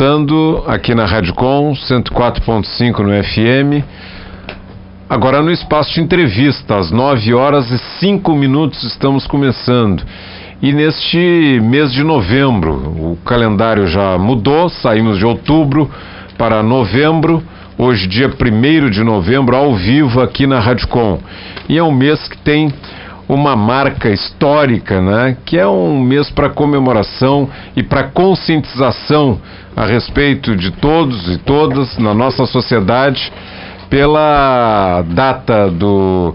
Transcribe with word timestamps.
Voltando 0.00 0.64
aqui 0.66 0.94
na 0.94 1.04
Rádio 1.04 1.34
Com 1.34 1.74
104.5 1.74 3.00
no 3.00 3.22
FM. 3.22 3.84
Agora 5.10 5.42
no 5.42 5.50
espaço 5.50 5.92
de 5.92 6.00
entrevista, 6.00 6.78
às 6.78 6.90
9 6.90 7.34
horas 7.34 7.70
e 7.70 7.76
5 7.98 8.34
minutos 8.34 8.82
estamos 8.82 9.26
começando. 9.26 10.02
E 10.62 10.72
neste 10.72 11.60
mês 11.62 11.92
de 11.92 12.02
novembro, 12.02 12.72
o 12.72 13.18
calendário 13.26 13.86
já 13.88 14.16
mudou, 14.16 14.70
saímos 14.70 15.18
de 15.18 15.26
outubro 15.26 15.90
para 16.38 16.62
novembro, 16.62 17.42
hoje 17.76 18.06
dia 18.06 18.30
1 18.30 18.88
de 18.88 19.04
novembro, 19.04 19.54
ao 19.54 19.74
vivo 19.74 20.22
aqui 20.22 20.46
na 20.46 20.60
Rádio 20.60 20.88
Com. 20.88 21.18
E 21.68 21.76
é 21.76 21.82
um 21.82 21.92
mês 21.92 22.26
que 22.26 22.38
tem 22.38 22.72
uma 23.28 23.54
marca 23.54 24.08
histórica, 24.08 25.02
né? 25.02 25.36
Que 25.44 25.58
é 25.58 25.66
um 25.66 26.00
mês 26.00 26.30
para 26.30 26.48
comemoração 26.48 27.50
e 27.76 27.82
para 27.82 28.04
conscientização 28.04 29.38
a 29.76 29.86
respeito 29.86 30.56
de 30.56 30.70
todos 30.72 31.28
e 31.28 31.38
todas 31.38 31.96
na 31.98 32.12
nossa 32.12 32.44
sociedade 32.46 33.32
pela 33.88 35.02
data 35.08 35.70
do 35.70 36.34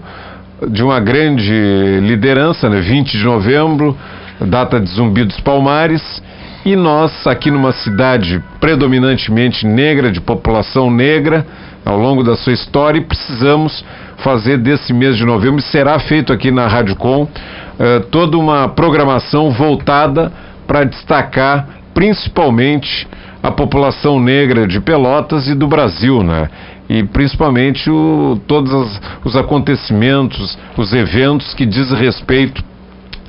de 0.68 0.82
uma 0.82 0.98
grande 0.98 2.00
liderança, 2.02 2.68
né? 2.68 2.80
20 2.80 3.18
de 3.18 3.24
novembro, 3.24 3.96
data 4.40 4.80
de 4.80 4.88
Zumbi 4.88 5.24
dos 5.24 5.38
Palmares, 5.40 6.22
e 6.64 6.74
nós 6.74 7.26
aqui 7.26 7.50
numa 7.50 7.72
cidade 7.72 8.42
predominantemente 8.58 9.66
negra, 9.66 10.10
de 10.10 10.20
população 10.20 10.90
negra, 10.90 11.46
ao 11.84 11.98
longo 11.98 12.24
da 12.24 12.34
sua 12.36 12.52
história, 12.52 13.00
precisamos 13.02 13.84
fazer 14.18 14.58
desse 14.58 14.92
mês 14.92 15.16
de 15.16 15.24
novembro, 15.24 15.60
e 15.60 15.62
será 15.62 15.98
feito 15.98 16.32
aqui 16.32 16.50
na 16.50 16.66
Rádio 16.66 16.96
Com, 16.96 17.28
eh, 17.78 18.00
toda 18.10 18.36
uma 18.38 18.66
programação 18.66 19.50
voltada 19.50 20.32
para 20.66 20.84
destacar 20.84 21.68
principalmente 21.94 23.06
a 23.46 23.52
população 23.52 24.18
negra 24.18 24.66
de 24.66 24.80
Pelotas 24.80 25.46
e 25.46 25.54
do 25.54 25.68
Brasil, 25.68 26.20
né? 26.20 26.50
E 26.88 27.04
principalmente 27.04 27.88
o, 27.88 28.40
todos 28.44 29.00
os 29.24 29.36
acontecimentos, 29.36 30.58
os 30.76 30.92
eventos 30.92 31.54
que 31.54 31.64
diz 31.64 31.92
respeito 31.92 32.64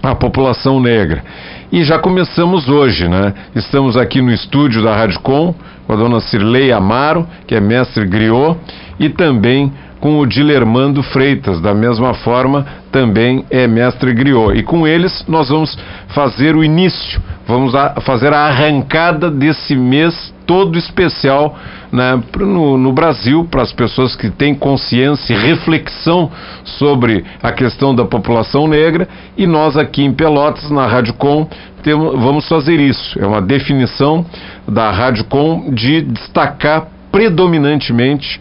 à 0.02 0.16
população 0.16 0.80
negra. 0.80 1.23
E 1.72 1.84
já 1.84 2.00
começamos 2.00 2.68
hoje, 2.68 3.08
né? 3.08 3.32
Estamos 3.56 3.95
aqui 3.95 4.20
no 4.20 4.32
estúdio 4.32 4.82
da 4.82 4.95
Rádio 4.95 5.20
Com, 5.20 5.54
com 5.86 5.94
a 5.94 5.95
dona 5.95 6.20
Cirlei 6.20 6.72
Amaro, 6.72 7.28
que 7.45 7.54
é 7.54 7.60
mestre 7.60 8.04
griot, 8.04 8.58
e 9.00 9.10
também 9.10 9.72
com 10.00 10.20
o 10.20 10.26
Dilermando 10.26 11.02
Freitas, 11.02 11.59
da 11.62 11.73
mesma 11.73 12.14
forma, 12.14 12.66
também 12.92 13.45
é 13.50 13.67
mestre 13.67 14.14
griot. 14.14 14.58
E 14.58 14.64
com 14.64 14.88
eles 14.88 15.26
nós 15.28 15.50
vamos 15.50 15.78
fazer 16.09 16.56
o 16.56 16.64
início, 16.64 17.22
vamos 17.48 17.73
a, 17.76 17.95
fazer 18.02 18.34
a 18.34 18.45
arrancada 18.48 19.30
desse 19.30 19.76
mês 19.76 20.34
todo 20.45 20.78
especial 20.78 21.58
né, 21.92 22.22
no, 22.38 22.78
no 22.78 22.94
Brasil, 22.94 23.48
para 23.50 23.62
as 23.62 23.73
pessoas 23.73 24.16
que 24.16 24.30
têm 24.30 24.54
consciência 24.56 25.34
e 25.34 25.38
reflexão 25.38 26.32
sobre 26.64 27.26
a 27.42 27.52
questão 27.52 27.94
da 27.94 28.06
população 28.06 28.67
negra, 28.67 29.08
e 29.38 29.45
nós 29.45 29.77
aqui 29.77 30.04
em 30.04 30.14
Pelotas, 30.14 30.70
na 30.70 30.86
Rádio 30.88 31.14
Com, 31.14 31.48
temos, 31.83 32.20
vamos 32.20 32.48
fazer 32.48 32.80
isso. 32.80 33.17
É 33.20 33.26
uma 33.26 33.42
definição 33.42 34.26
da 34.67 34.92
Rádio 34.92 35.26
Com 35.26 35.72
de 35.73 36.02
destacar 36.02 36.88
predominantemente 37.11 38.39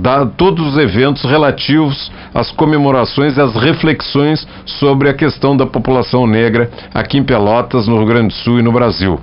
da, 0.00 0.24
todos 0.24 0.66
os 0.66 0.78
eventos 0.78 1.22
relativos 1.24 2.10
às 2.32 2.50
comemorações 2.52 3.36
e 3.36 3.40
às 3.40 3.54
reflexões 3.54 4.46
sobre 4.64 5.08
a 5.08 5.14
questão 5.14 5.56
da 5.56 5.66
população 5.66 6.26
negra 6.26 6.70
aqui 6.92 7.18
em 7.18 7.24
Pelotas, 7.24 7.88
no 7.88 7.96
Rio 7.98 8.06
Grande 8.06 8.28
do 8.28 8.34
Sul 8.34 8.60
e 8.60 8.62
no 8.62 8.72
Brasil. 8.72 9.18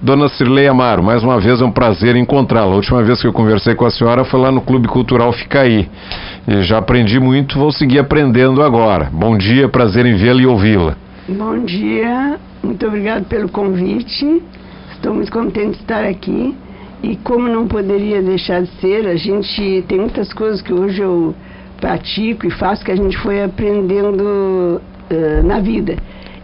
Dona 0.00 0.28
Cirlei 0.28 0.68
Amaro, 0.68 1.02
mais 1.02 1.22
uma 1.22 1.40
vez 1.40 1.60
é 1.60 1.64
um 1.64 1.70
prazer 1.70 2.16
encontrá-la. 2.16 2.72
A 2.72 2.76
última 2.76 3.02
vez 3.02 3.20
que 3.20 3.26
eu 3.26 3.32
conversei 3.32 3.74
com 3.74 3.84
a 3.84 3.90
senhora 3.90 4.24
foi 4.24 4.40
lá 4.40 4.52
no 4.52 4.60
Clube 4.60 4.88
Cultural 4.88 5.32
Ficaí. 5.32 5.88
E 6.46 6.62
já 6.62 6.78
aprendi 6.78 7.18
muito, 7.18 7.58
vou 7.58 7.72
seguir 7.72 7.98
aprendendo 7.98 8.62
agora. 8.62 9.10
Bom 9.12 9.36
dia, 9.36 9.68
prazer 9.68 10.06
em 10.06 10.16
vê-la 10.16 10.40
e 10.40 10.46
ouvi-la. 10.46 10.96
Bom 11.28 11.64
dia, 11.64 12.38
muito 12.62 12.86
obrigado 12.86 13.24
pelo 13.24 13.48
convite. 13.48 14.42
Estou 14.92 15.12
muito 15.12 15.32
contente 15.32 15.76
de 15.76 15.82
estar 15.82 16.04
aqui. 16.04 16.54
E 17.02 17.16
como 17.16 17.48
não 17.48 17.68
poderia 17.68 18.22
deixar 18.22 18.62
de 18.62 18.70
ser, 18.80 19.06
a 19.06 19.16
gente 19.16 19.84
tem 19.86 19.98
muitas 19.98 20.32
coisas 20.32 20.62
que 20.62 20.72
hoje 20.72 21.00
eu 21.02 21.34
pratico 21.80 22.46
e 22.46 22.50
faço 22.50 22.84
que 22.84 22.90
a 22.90 22.96
gente 22.96 23.16
foi 23.18 23.42
aprendendo 23.42 24.80
uh, 24.80 25.46
na 25.46 25.60
vida. 25.60 25.96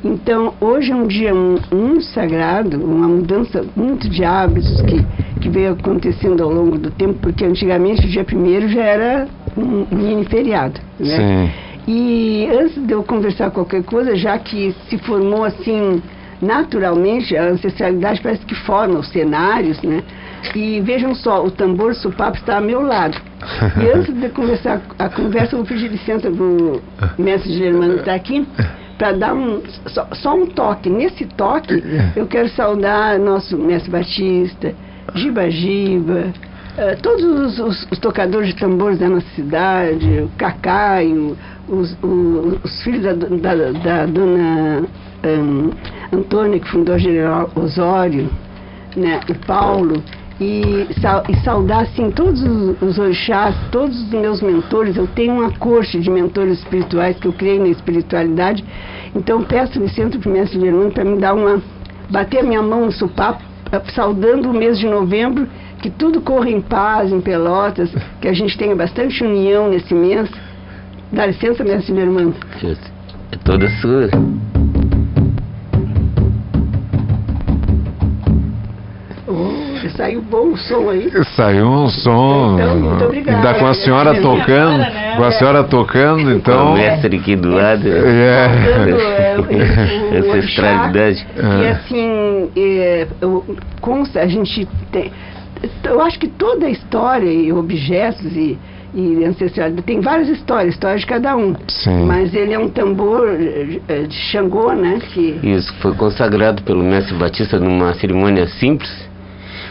Então, 0.05 0.55
hoje 0.61 0.91
é 0.91 0.95
um 0.95 1.07
dia 1.07 1.33
muito 1.33 2.05
sagrado, 2.07 2.85
uma 2.85 3.07
mudança 3.07 3.65
muito 3.77 4.09
de 4.09 4.25
hábitos 4.25 4.83
que, 4.83 5.05
que 5.41 5.49
veio 5.49 5.73
acontecendo 5.73 6.43
ao 6.43 6.53
longo 6.53 6.77
do 6.77 6.91
tempo, 6.91 7.15
porque 7.21 7.45
antigamente 7.45 8.05
o 8.05 8.09
dia 8.09 8.25
primeiro 8.25 8.69
já 8.69 8.83
era 8.83 9.29
um 9.57 9.87
mini 9.95 10.25
feriado, 10.25 10.81
né? 10.99 11.17
Sim. 11.17 11.73
E 11.87 12.49
antes 12.53 12.85
de 12.85 12.93
eu 12.93 13.03
conversar 13.03 13.51
qualquer 13.53 13.85
coisa, 13.85 14.17
já 14.17 14.37
que 14.39 14.75
se 14.89 14.99
formou 14.99 15.45
assim 15.45 16.03
naturalmente, 16.41 17.37
a 17.37 17.51
ancestralidade 17.51 18.21
parece 18.21 18.45
que 18.45 18.55
forma 18.55 18.99
os 18.99 19.09
cenários, 19.09 19.81
né? 19.83 20.03
E 20.55 20.81
vejam 20.81 21.15
só, 21.15 21.45
o 21.45 21.51
tambor 21.51 21.95
supapo 21.95 22.37
está 22.37 22.57
ao 22.57 22.63
meu 22.63 22.83
lado. 22.83 23.17
E 23.81 23.91
antes 23.97 24.15
de 24.15 24.29
começar 24.31 24.81
a 24.99 25.09
conversa, 25.09 25.55
eu 25.55 25.59
vou 25.59 25.67
pedir 25.67 25.89
licença 25.89 26.31
para 26.31 26.45
o 26.45 26.83
mestre 27.19 27.53
Germano 27.53 27.95
que 27.95 28.01
está 28.01 28.15
aqui, 28.15 28.47
para 28.99 29.13
dar 29.13 29.35
um, 29.35 29.63
só, 29.87 30.07
só, 30.13 30.35
um 30.35 30.47
toque. 30.47 30.91
Nesse 30.91 31.25
toque, 31.27 31.83
eu 32.15 32.27
quero 32.27 32.49
saudar 32.51 33.19
nosso 33.19 33.57
mestre 33.57 33.91
Batista, 33.91 34.75
Giba 35.15 35.51
Giba, 35.51 36.33
uh, 36.79 37.03
todos 37.03 37.25
os, 37.25 37.59
os, 37.59 37.89
os, 37.91 37.99
tocadores 37.99 38.49
de 38.49 38.57
tambores 38.57 38.99
da 38.99 39.09
nossa 39.09 39.27
cidade, 39.35 40.21
o 40.21 40.29
Cacaio, 40.39 41.37
os, 41.69 41.97
os, 42.03 42.65
os 42.65 42.83
filhos 42.83 43.03
da, 43.03 43.13
da, 43.13 43.73
da 43.73 44.07
dona 44.07 44.83
um, 45.25 45.71
Antônia, 46.13 46.61
que 46.61 46.69
fundou 46.69 46.95
a 46.95 46.99
General 46.99 47.51
Osório, 47.55 48.31
né, 48.97 49.21
o 49.29 49.35
Paulo 49.47 50.03
e, 50.43 50.89
e 51.29 51.37
saudar 51.45 51.83
assim 51.83 52.11
todos 52.11 52.43
os, 52.81 52.99
orixás, 52.99 53.55
todos 53.71 53.97
os 54.03 54.11
meus 54.11 54.43
mentores. 54.43 54.97
Eu 54.97 55.07
tenho 55.07 55.35
uma 55.35 55.53
corte 55.53 56.01
de 56.01 56.11
mentores 56.11 56.59
espirituais 56.59 57.17
que 57.17 57.29
eu 57.29 57.33
criei 57.33 57.59
na 57.59 57.69
espiritualidade. 57.69 58.65
Então 59.15 59.43
peço 59.45 59.79
licença 59.79 60.19
para 60.19 60.29
o 60.29 60.33
mestre 60.33 60.61
Germano 60.61 60.91
para 60.91 61.05
me 61.05 61.19
dar 61.19 61.35
uma. 61.35 61.63
bater 62.11 62.41
a 62.41 62.43
minha 62.43 62.63
mão 62.63 62.87
no 62.87 62.93
supapo, 62.93 63.43
saudando 63.95 64.51
o 64.51 64.55
mês 64.55 64.79
de 64.79 64.87
novembro, 64.87 65.47
que 65.81 65.91
tudo 65.91 66.21
corra 66.21 66.51
em 66.51 66.61
paz, 66.61 67.13
em 67.13 67.21
Pelotas, 67.21 67.91
que 68.21 68.27
a 68.27 68.33
gente 68.33 68.57
tenha 68.59 68.75
bastante 68.75 69.23
união 69.23 69.69
nesse 69.69 69.95
mês. 69.95 70.29
Dá 71.13 71.27
licença, 71.27 71.63
mestre 71.63 71.95
Germano. 71.95 72.35
É 73.31 73.37
toda 73.37 73.69
sua. 73.81 74.09
Saiu 79.97 80.23
bom 80.23 80.49
o 80.49 80.57
som 80.57 80.91
aí. 80.91 81.11
Saiu 81.37 81.67
um 81.67 81.89
som. 81.89 82.59
Então, 82.59 82.81
muito 82.81 83.05
obrigada. 83.05 83.39
Ainda 83.39 83.59
com 83.59 83.67
a 83.67 83.75
senhora 83.75 84.21
tocando, 84.21 84.79
né? 84.79 85.15
com 85.17 85.25
a 85.25 85.33
senhora 85.33 85.65
tocando, 85.65 86.31
então. 86.33 86.73
O 86.73 86.75
mestre 86.75 87.17
aqui 87.17 87.37
do 87.37 87.51
lado. 87.51 87.89
É. 87.89 88.51
é 90.13 90.19
Ancestralidade. 90.19 91.27
E 91.37 91.67
assim, 91.69 92.51
é, 92.57 93.07
eu, 93.21 93.45
consta, 93.81 94.21
a 94.21 94.27
gente 94.27 94.67
tem. 94.91 95.11
Eu 95.85 96.01
acho 96.03 96.19
que 96.19 96.29
toda 96.29 96.67
a 96.67 96.71
história 96.71 97.31
e 97.31 97.53
objetos 97.53 98.37
e 98.37 98.59
e 98.95 99.25
ancestralidade. 99.25 99.87
Tem 99.87 100.01
várias 100.01 100.29
histórias, 100.29 100.75
histórias 100.75 101.01
de 101.01 101.07
cada 101.07 101.35
um. 101.35 101.55
Sim. 101.67 102.05
Mas 102.05 102.35
ele 102.35 102.53
é 102.53 102.59
um 102.59 102.69
tambor 102.69 103.27
é, 103.89 104.03
de 104.03 104.15
Xangô, 104.15 104.73
né? 104.73 104.99
Que... 105.13 105.41
Isso, 105.43 105.73
foi 105.81 105.95
consagrado 105.95 106.63
pelo 106.63 106.83
mestre 106.83 107.15
Batista 107.15 107.59
numa 107.59 107.95
cerimônia 107.95 108.47
simples 108.47 108.91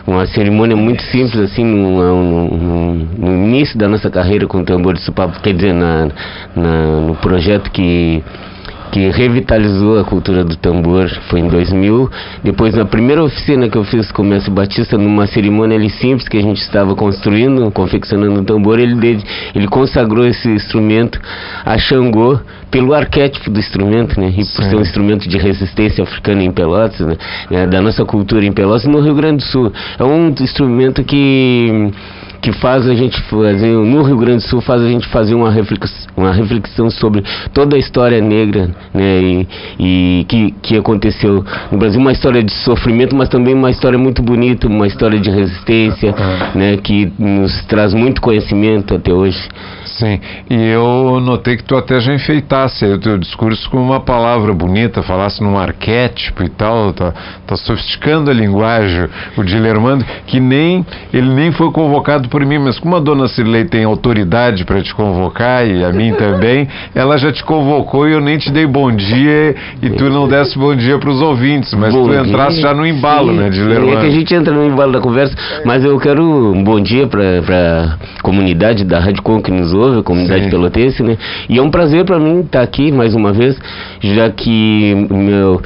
uma 0.06 0.26
cerimônia 0.26 0.76
muito 0.76 1.04
simples, 1.04 1.38
assim, 1.38 1.64
no, 1.64 2.24
no, 2.24 2.94
no, 2.94 3.46
início 3.46 3.78
da 3.78 3.88
nossa 3.88 4.10
carreira 4.10 4.48
com 4.48 4.60
o 4.60 4.64
tambor 4.64 4.94
de 4.94 5.02
supapo, 5.02 5.40
quer 5.42 5.54
dizer, 5.54 5.74
na, 5.74 6.10
na, 6.56 7.02
no 7.08 7.16
projeto 7.16 7.70
que 7.72 8.24
que 8.92 9.10
revitalizou 9.10 10.00
a 10.00 10.04
cultura 10.04 10.44
do 10.44 10.56
tambor 10.58 11.10
foi 11.30 11.40
em 11.40 11.48
2000. 11.48 12.10
Depois, 12.44 12.76
na 12.76 12.86
primeira 12.86 13.24
oficina 13.24 13.70
que 13.70 13.78
eu 13.78 13.84
fiz 13.86 14.12
com 14.12 14.22
o 14.22 14.26
Mestre 14.26 14.52
Batista, 14.52 14.98
numa 14.98 15.26
cerimônia 15.28 15.78
ali 15.78 15.90
simples 15.90 16.28
que 16.28 16.38
a 16.38 16.42
gente 16.42 16.62
estava 16.62 16.94
construindo, 16.94 17.72
confeccionando 17.72 18.42
um 18.42 18.44
tambor, 18.44 18.80
ele, 18.80 19.24
ele 19.56 19.68
consagrou 19.68 20.26
esse 20.26 20.48
instrumento 20.50 21.20
a 21.66 21.78
Xangô 21.78 22.40
pelo 22.70 22.94
arquétipo 22.94 23.50
do 23.50 23.60
instrumento, 23.60 24.20
né? 24.20 24.30
E 24.30 24.38
por 24.38 24.46
Sim. 24.46 24.70
ser 24.70 24.76
um 24.76 24.82
instrumento 24.82 25.28
de 25.28 25.38
resistência 25.38 26.04
africana 26.04 26.44
em 26.44 26.52
Pelotas, 26.52 27.00
né? 27.50 27.68
Da 27.68 27.82
nossa 27.82 28.04
cultura 28.06 28.46
em 28.46 28.52
Pelotas 28.52 28.86
no 28.86 29.00
Rio 29.00 29.16
Grande 29.16 29.38
do 29.38 29.44
Sul. 29.44 29.74
É 29.98 30.04
um 30.04 30.34
instrumento 30.40 31.04
que 31.04 31.92
que 32.42 32.52
faz 32.52 32.88
a 32.90 32.96
gente 32.96 33.22
fazer, 33.24 33.72
no 33.72 34.02
Rio 34.02 34.18
Grande 34.18 34.44
do 34.44 34.50
Sul, 34.50 34.62
faz 34.62 34.82
a 34.82 34.88
gente 34.88 35.08
fazer 35.08 35.36
uma 35.36 35.52
reflexão, 35.52 36.12
uma 36.18 36.34
reflexão 36.34 36.90
sobre 36.90 37.24
toda 37.54 37.76
a 37.76 37.80
história 37.80 38.20
negra, 38.20 38.70
né, 38.94 39.22
e, 39.22 39.48
e 39.80 40.26
que, 40.28 40.52
que 40.62 40.78
aconteceu 40.78 41.46
no 41.72 41.78
Brasil, 41.78 42.00
uma 42.00 42.12
história 42.12 42.44
de 42.44 42.52
sofrimento, 42.52 43.16
mas 43.16 43.30
também 43.30 43.54
uma 43.54 43.70
história 43.70 43.98
muito 43.98 44.22
bonita, 44.24 44.68
uma 44.68 44.88
história 44.88 45.20
de 45.20 45.30
resistência, 45.30 46.16
né, 46.56 46.78
que 46.78 47.12
nos 47.20 47.64
traz 47.66 47.94
muito 47.94 48.22
conhecimento 48.22 48.96
até 48.96 49.14
hoje. 49.14 49.40
Sim, 50.02 50.20
e 50.50 50.56
eu 50.56 51.20
notei 51.22 51.56
que 51.58 51.64
tu 51.64 51.78
até 51.78 52.00
já 52.00 52.12
enfeitasse 52.12 52.84
o 52.86 52.98
teu 52.98 53.20
discurso 53.20 53.70
com 53.70 53.78
uma 53.78 54.00
palavra 54.00 54.52
bonita, 54.52 55.04
falasse 55.04 55.44
num 55.44 55.60
arquétipo 55.60 56.42
e 56.44 56.50
tal, 56.50 56.92
tá, 56.92 57.14
tá 57.46 57.56
sofisticando 57.56 58.32
a 58.32 58.34
linguagem, 58.34 59.08
o 59.38 59.44
Dilermando, 59.44 60.04
que 60.26 60.40
nem, 60.40 60.84
ele 61.14 61.30
nem 61.30 61.52
foi 61.52 61.72
convocado 61.72 62.30
por 62.30 62.44
mim, 62.44 62.58
mas 62.58 62.80
como 62.80 62.96
a 62.96 63.00
dona 63.00 63.28
Cirlei 63.28 63.66
tem 63.66 63.84
autoridade 63.84 64.66
para 64.66 64.82
te 64.82 64.92
convocar, 64.96 65.68
e 65.68 65.86
a 65.86 65.94
mim 65.94 66.14
também, 66.18 66.68
ela 66.96 67.16
já 67.20 67.32
te 67.32 67.44
convocou 67.44 68.10
e 68.10 68.14
eu 68.14 68.22
nem 68.22 68.40
te 68.40 68.52
dei 68.52 68.66
bom 68.66 68.92
dia, 68.92 69.56
e 69.84 69.90
tu 69.92 70.10
não 70.10 70.28
desse 70.28 70.58
bom 70.58 70.76
dia 70.76 70.98
para 70.98 71.12
os 71.12 71.22
ouvintes, 71.22 71.76
mas 71.76 71.94
bom 71.94 72.08
tu 72.08 72.14
entrasse 72.16 72.56
dia. 72.56 72.70
já 72.70 72.74
no 72.74 72.88
embalo, 72.88 73.34
sim, 73.34 73.38
né, 73.38 73.50
Dilermando? 73.52 73.98
É 73.98 74.02
que 74.02 74.08
a 74.08 74.12
gente 74.12 74.34
entra 74.34 74.52
no 74.52 74.66
embalo 74.66 74.94
da 74.94 75.00
conversa, 75.00 75.36
mas 75.64 75.86
eu 75.86 76.00
quero 76.00 76.24
um 76.24 76.64
bom 76.64 76.82
dia 76.82 77.06
para 77.06 77.98
a 78.20 78.24
comunidade 78.24 78.84
da 78.84 79.00
Rádio 79.00 79.22
Com 79.22 79.40
que 79.40 79.52
nos 79.52 79.72
ouve, 79.76 79.91
comunidade 80.04 80.46
Sim. 80.46 80.50
pelotense, 80.50 81.04
né? 81.04 81.18
E 81.50 81.58
é 81.58 81.62
um 81.62 81.70
prazer 81.70 82.06
para 82.06 82.20
mim 82.20 82.42
estar 82.42 82.62
aqui 82.62 82.92
mais 82.92 83.14
uma 83.14 83.34
vez, 83.34 83.58
já 84.02 84.30
que 84.30 84.96
meu 85.10 85.62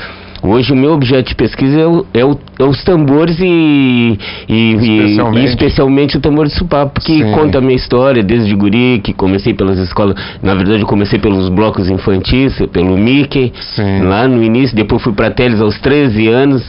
Hoje 0.48 0.72
o 0.72 0.76
meu 0.76 0.94
objeto 0.94 1.30
de 1.30 1.36
pesquisa 1.36 1.80
é, 1.80 1.88
o, 1.88 2.06
é, 2.14 2.24
o, 2.24 2.38
é 2.60 2.64
os 2.64 2.84
tambores 2.84 3.38
e, 3.40 4.18
e, 4.48 4.74
especialmente. 4.76 5.42
e, 5.42 5.46
especialmente 5.46 6.18
o 6.18 6.20
tambor 6.22 6.46
de 6.48 6.54
supapo, 6.54 7.02
que 7.02 7.24
Sim. 7.24 7.32
conta 7.32 7.58
a 7.58 7.62
minha 7.62 7.76
história 7.76 8.22
desde 8.22 8.54
guri, 8.56 9.00
que 9.04 9.14
comecei 9.14 9.54
pelas 9.54 9.78
escolas, 9.80 10.16
na 10.44 10.54
verdade 10.54 10.82
eu 10.82 10.88
comecei 10.88 11.18
pelos 11.18 11.50
blocos 11.50 11.90
infantis, 11.90 12.56
pelo 12.72 12.98
Mickey, 12.98 13.52
Sim. 13.76 14.04
lá 14.04 14.28
no 14.28 14.44
início, 14.44 14.76
depois 14.76 15.02
fui 15.02 15.14
para 15.14 15.32
Teles 15.32 15.60
aos 15.60 15.80
13 15.80 16.28
anos, 16.28 16.64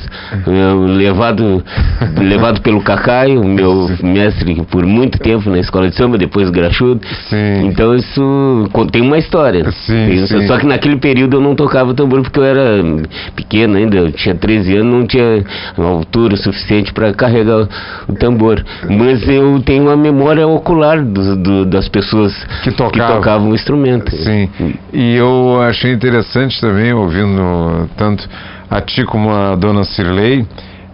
levado, 0.96 1.62
levado 2.19 2.61
pelo 2.62 2.81
Cacai, 2.81 3.37
o 3.37 3.44
meu 3.44 3.90
mestre 4.02 4.55
por 4.70 4.87
muito 4.87 5.19
tempo 5.19 5.50
na 5.50 5.58
escola 5.58 5.88
de 5.88 5.96
samba, 5.96 6.17
depois 6.17 6.50
graxudo. 6.50 7.00
Sim. 7.29 7.67
Então 7.67 7.94
isso 7.94 8.69
tem 8.90 9.02
uma 9.02 9.19
história. 9.19 9.70
Sim, 9.70 10.46
Só 10.46 10.58
que 10.58 10.67
naquele 10.67 10.96
período 10.96 11.37
eu 11.37 11.40
não 11.40 11.55
tocava 11.55 11.94
tambor 11.94 12.22
porque 12.22 12.38
eu 12.38 12.44
era 12.44 12.82
pequeno 13.34 13.65
pequeno 13.66 13.76
ainda, 13.76 13.96
eu 13.96 14.12
tinha 14.12 14.34
13 14.34 14.76
anos, 14.76 14.92
não 14.92 15.06
tinha 15.06 15.44
altura 15.76 16.36
suficiente 16.36 16.92
para 16.92 17.12
carregar 17.12 17.68
o 18.08 18.14
tambor. 18.14 18.64
Mas 18.88 19.28
eu 19.28 19.60
tenho 19.64 19.84
uma 19.84 19.96
memória 19.96 20.46
ocular 20.46 21.02
do, 21.04 21.36
do, 21.36 21.66
das 21.66 21.88
pessoas 21.88 22.32
que 22.62 22.70
tocavam. 22.70 22.90
que 22.90 23.00
tocavam 23.00 23.50
o 23.50 23.54
instrumento. 23.54 24.14
Sim, 24.16 24.48
e 24.92 25.16
eu 25.16 25.60
achei 25.62 25.92
interessante 25.92 26.60
também, 26.60 26.92
ouvindo 26.92 27.88
tanto 27.96 28.28
a 28.70 28.80
ti 28.80 29.04
como 29.04 29.30
a 29.30 29.54
dona 29.54 29.84
Cirlei, 29.84 30.46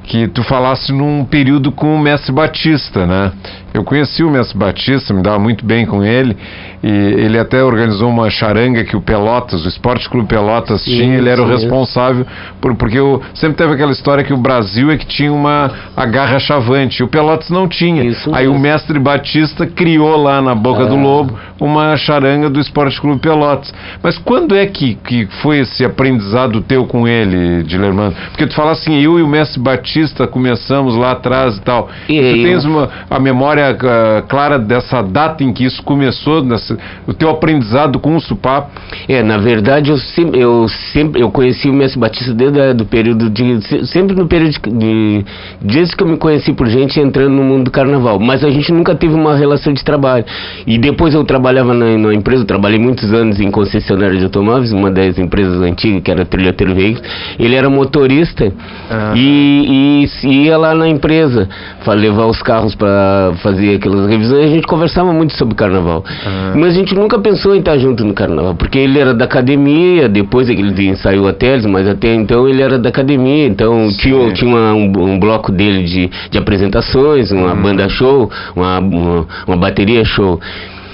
que 0.04 0.26
tu 0.28 0.42
falasse 0.42 0.92
num 0.92 1.24
período 1.24 1.70
com 1.70 1.94
o 1.94 1.98
Mestre 1.98 2.32
Batista, 2.32 3.06
né? 3.06 3.32
Eu 3.74 3.84
conheci 3.84 4.22
o 4.22 4.30
Mestre 4.30 4.56
Batista, 4.56 5.14
me 5.14 5.22
dava 5.22 5.38
muito 5.38 5.64
bem 5.64 5.86
com 5.86 6.04
ele, 6.04 6.36
e 6.82 6.88
ele 6.88 7.38
até 7.38 7.62
organizou 7.62 8.10
uma 8.10 8.28
charanga 8.28 8.84
que 8.84 8.96
o 8.96 9.00
Pelotas, 9.00 9.64
o 9.64 9.68
Esporte 9.68 10.08
Clube 10.10 10.28
Pelotas 10.28 10.82
sim, 10.82 10.90
tinha, 10.96 11.16
ele 11.16 11.28
era 11.28 11.40
sim. 11.40 11.48
o 11.48 11.48
responsável, 11.48 12.26
por, 12.60 12.74
porque 12.74 12.98
eu, 12.98 13.22
sempre 13.34 13.56
teve 13.56 13.72
aquela 13.72 13.92
história 13.92 14.22
que 14.24 14.32
o 14.32 14.36
Brasil 14.36 14.90
é 14.90 14.96
que 14.96 15.06
tinha 15.06 15.32
uma 15.32 15.70
a 15.96 16.04
garra 16.04 16.38
chavante, 16.38 17.00
e 17.00 17.04
o 17.04 17.08
Pelotas 17.08 17.50
não 17.50 17.66
tinha. 17.66 18.04
Isso 18.04 18.34
Aí 18.34 18.44
mesmo. 18.44 18.58
o 18.58 18.60
Mestre 18.60 18.98
Batista 18.98 19.66
criou 19.66 20.16
lá 20.16 20.42
na 20.42 20.54
Boca 20.54 20.82
ah. 20.82 20.86
do 20.86 20.96
Lobo 20.96 21.38
uma 21.60 21.96
charanga 21.96 22.50
do 22.50 22.60
Esporte 22.60 23.00
Clube 23.00 23.20
Pelotas. 23.20 23.72
Mas 24.02 24.18
quando 24.18 24.54
é 24.54 24.66
que, 24.66 24.96
que 24.96 25.26
foi 25.40 25.60
esse 25.60 25.84
aprendizado 25.84 26.60
teu 26.60 26.86
com 26.86 27.06
ele, 27.06 27.62
Dilermano? 27.62 28.14
Porque 28.30 28.46
tu 28.46 28.54
fala 28.54 28.72
assim, 28.72 29.00
eu 29.00 29.18
e 29.18 29.22
o 29.22 29.28
Mestre 29.28 29.60
Batista 29.60 30.26
começamos 30.26 30.96
lá 30.96 31.12
atrás 31.12 31.56
e 31.56 31.62
tal. 31.62 31.88
E 32.08 32.18
tu 32.18 32.26
eu... 32.26 32.42
tens 32.42 32.64
uma, 32.64 32.90
a 33.08 33.18
memória 33.20 33.61
memória 33.62 33.72
uh, 33.72 34.26
clara 34.26 34.58
dessa 34.58 35.02
data 35.02 35.44
em 35.44 35.52
que 35.52 35.64
isso 35.64 35.82
começou, 35.82 36.42
nessa, 36.42 36.76
o 37.06 37.14
teu 37.14 37.30
aprendizado 37.30 37.98
com 37.98 38.16
o 38.16 38.20
Supapo? 38.20 38.70
É, 39.08 39.22
na 39.22 39.38
verdade, 39.38 39.90
eu 39.90 39.98
sempre, 39.98 40.40
eu 40.40 40.66
sempre 40.92 41.22
eu 41.22 41.30
conheci 41.30 41.68
o 41.68 41.72
Mestre 41.72 42.00
Batista 42.00 42.34
desde 42.34 42.82
o 42.82 42.86
período 42.86 43.30
de. 43.30 43.86
Sempre 43.86 44.16
no 44.16 44.26
período 44.26 44.52
de, 44.52 44.70
de. 44.70 45.24
Desde 45.60 45.96
que 45.96 46.02
eu 46.02 46.08
me 46.08 46.16
conheci 46.16 46.52
por 46.52 46.66
gente 46.66 46.98
entrando 46.98 47.30
no 47.30 47.42
mundo 47.42 47.64
do 47.64 47.70
carnaval. 47.70 48.18
Mas 48.18 48.44
a 48.44 48.50
gente 48.50 48.72
nunca 48.72 48.94
teve 48.94 49.14
uma 49.14 49.36
relação 49.36 49.72
de 49.72 49.84
trabalho. 49.84 50.24
E 50.66 50.78
depois 50.78 51.14
eu 51.14 51.24
trabalhava 51.24 51.72
na, 51.72 51.96
na 51.98 52.14
empresa, 52.14 52.42
eu 52.42 52.46
trabalhei 52.46 52.78
muitos 52.78 53.12
anos 53.12 53.40
em 53.40 53.50
concessionária 53.50 54.16
de 54.16 54.24
automóveis, 54.24 54.72
uma 54.72 54.90
das 54.90 55.18
empresas 55.18 55.60
antigas, 55.62 56.02
que 56.02 56.10
era 56.10 56.24
Trilhateiro 56.24 56.74
Veículos. 56.74 57.08
Ele 57.38 57.54
era 57.54 57.68
motorista 57.68 58.52
ah. 58.90 59.12
e, 59.14 60.06
e 60.24 60.44
ia 60.44 60.56
lá 60.56 60.74
na 60.74 60.88
empresa 60.88 61.48
para 61.84 61.94
levar 61.94 62.26
os 62.26 62.42
carros 62.42 62.74
para 62.74 63.32
fazer 63.42 63.51
fazia 63.52 63.76
aquelas 63.76 64.08
revisões, 64.08 64.44
a 64.44 64.54
gente 64.54 64.66
conversava 64.66 65.12
muito 65.12 65.36
sobre 65.36 65.54
carnaval. 65.54 66.04
Uhum. 66.26 66.60
Mas 66.60 66.74
a 66.74 66.78
gente 66.78 66.94
nunca 66.94 67.18
pensou 67.18 67.54
em 67.54 67.58
estar 67.58 67.76
junto 67.78 68.04
no 68.04 68.14
carnaval, 68.14 68.54
porque 68.54 68.78
ele 68.78 68.98
era 68.98 69.14
da 69.14 69.24
academia, 69.24 70.08
depois 70.08 70.48
é 70.48 70.54
que 70.54 70.60
ele 70.60 70.96
saiu 70.96 71.28
a 71.28 71.32
Teles, 71.32 71.66
mas 71.66 71.86
até 71.86 72.14
então 72.14 72.48
ele 72.48 72.62
era 72.62 72.78
da 72.78 72.88
academia, 72.88 73.46
então 73.46 73.90
Sim. 73.90 73.98
tinha, 73.98 74.32
tinha 74.32 74.50
uma, 74.50 74.74
um, 74.74 74.92
um, 75.12 75.18
bloco 75.18 75.52
dele 75.52 75.84
de, 75.84 76.10
de 76.30 76.38
apresentações, 76.38 77.30
uma 77.30 77.52
uhum. 77.52 77.62
banda 77.62 77.88
show, 77.88 78.30
uma, 78.56 78.78
uma, 78.78 79.26
uma 79.46 79.56
bateria 79.56 80.04
show. 80.04 80.40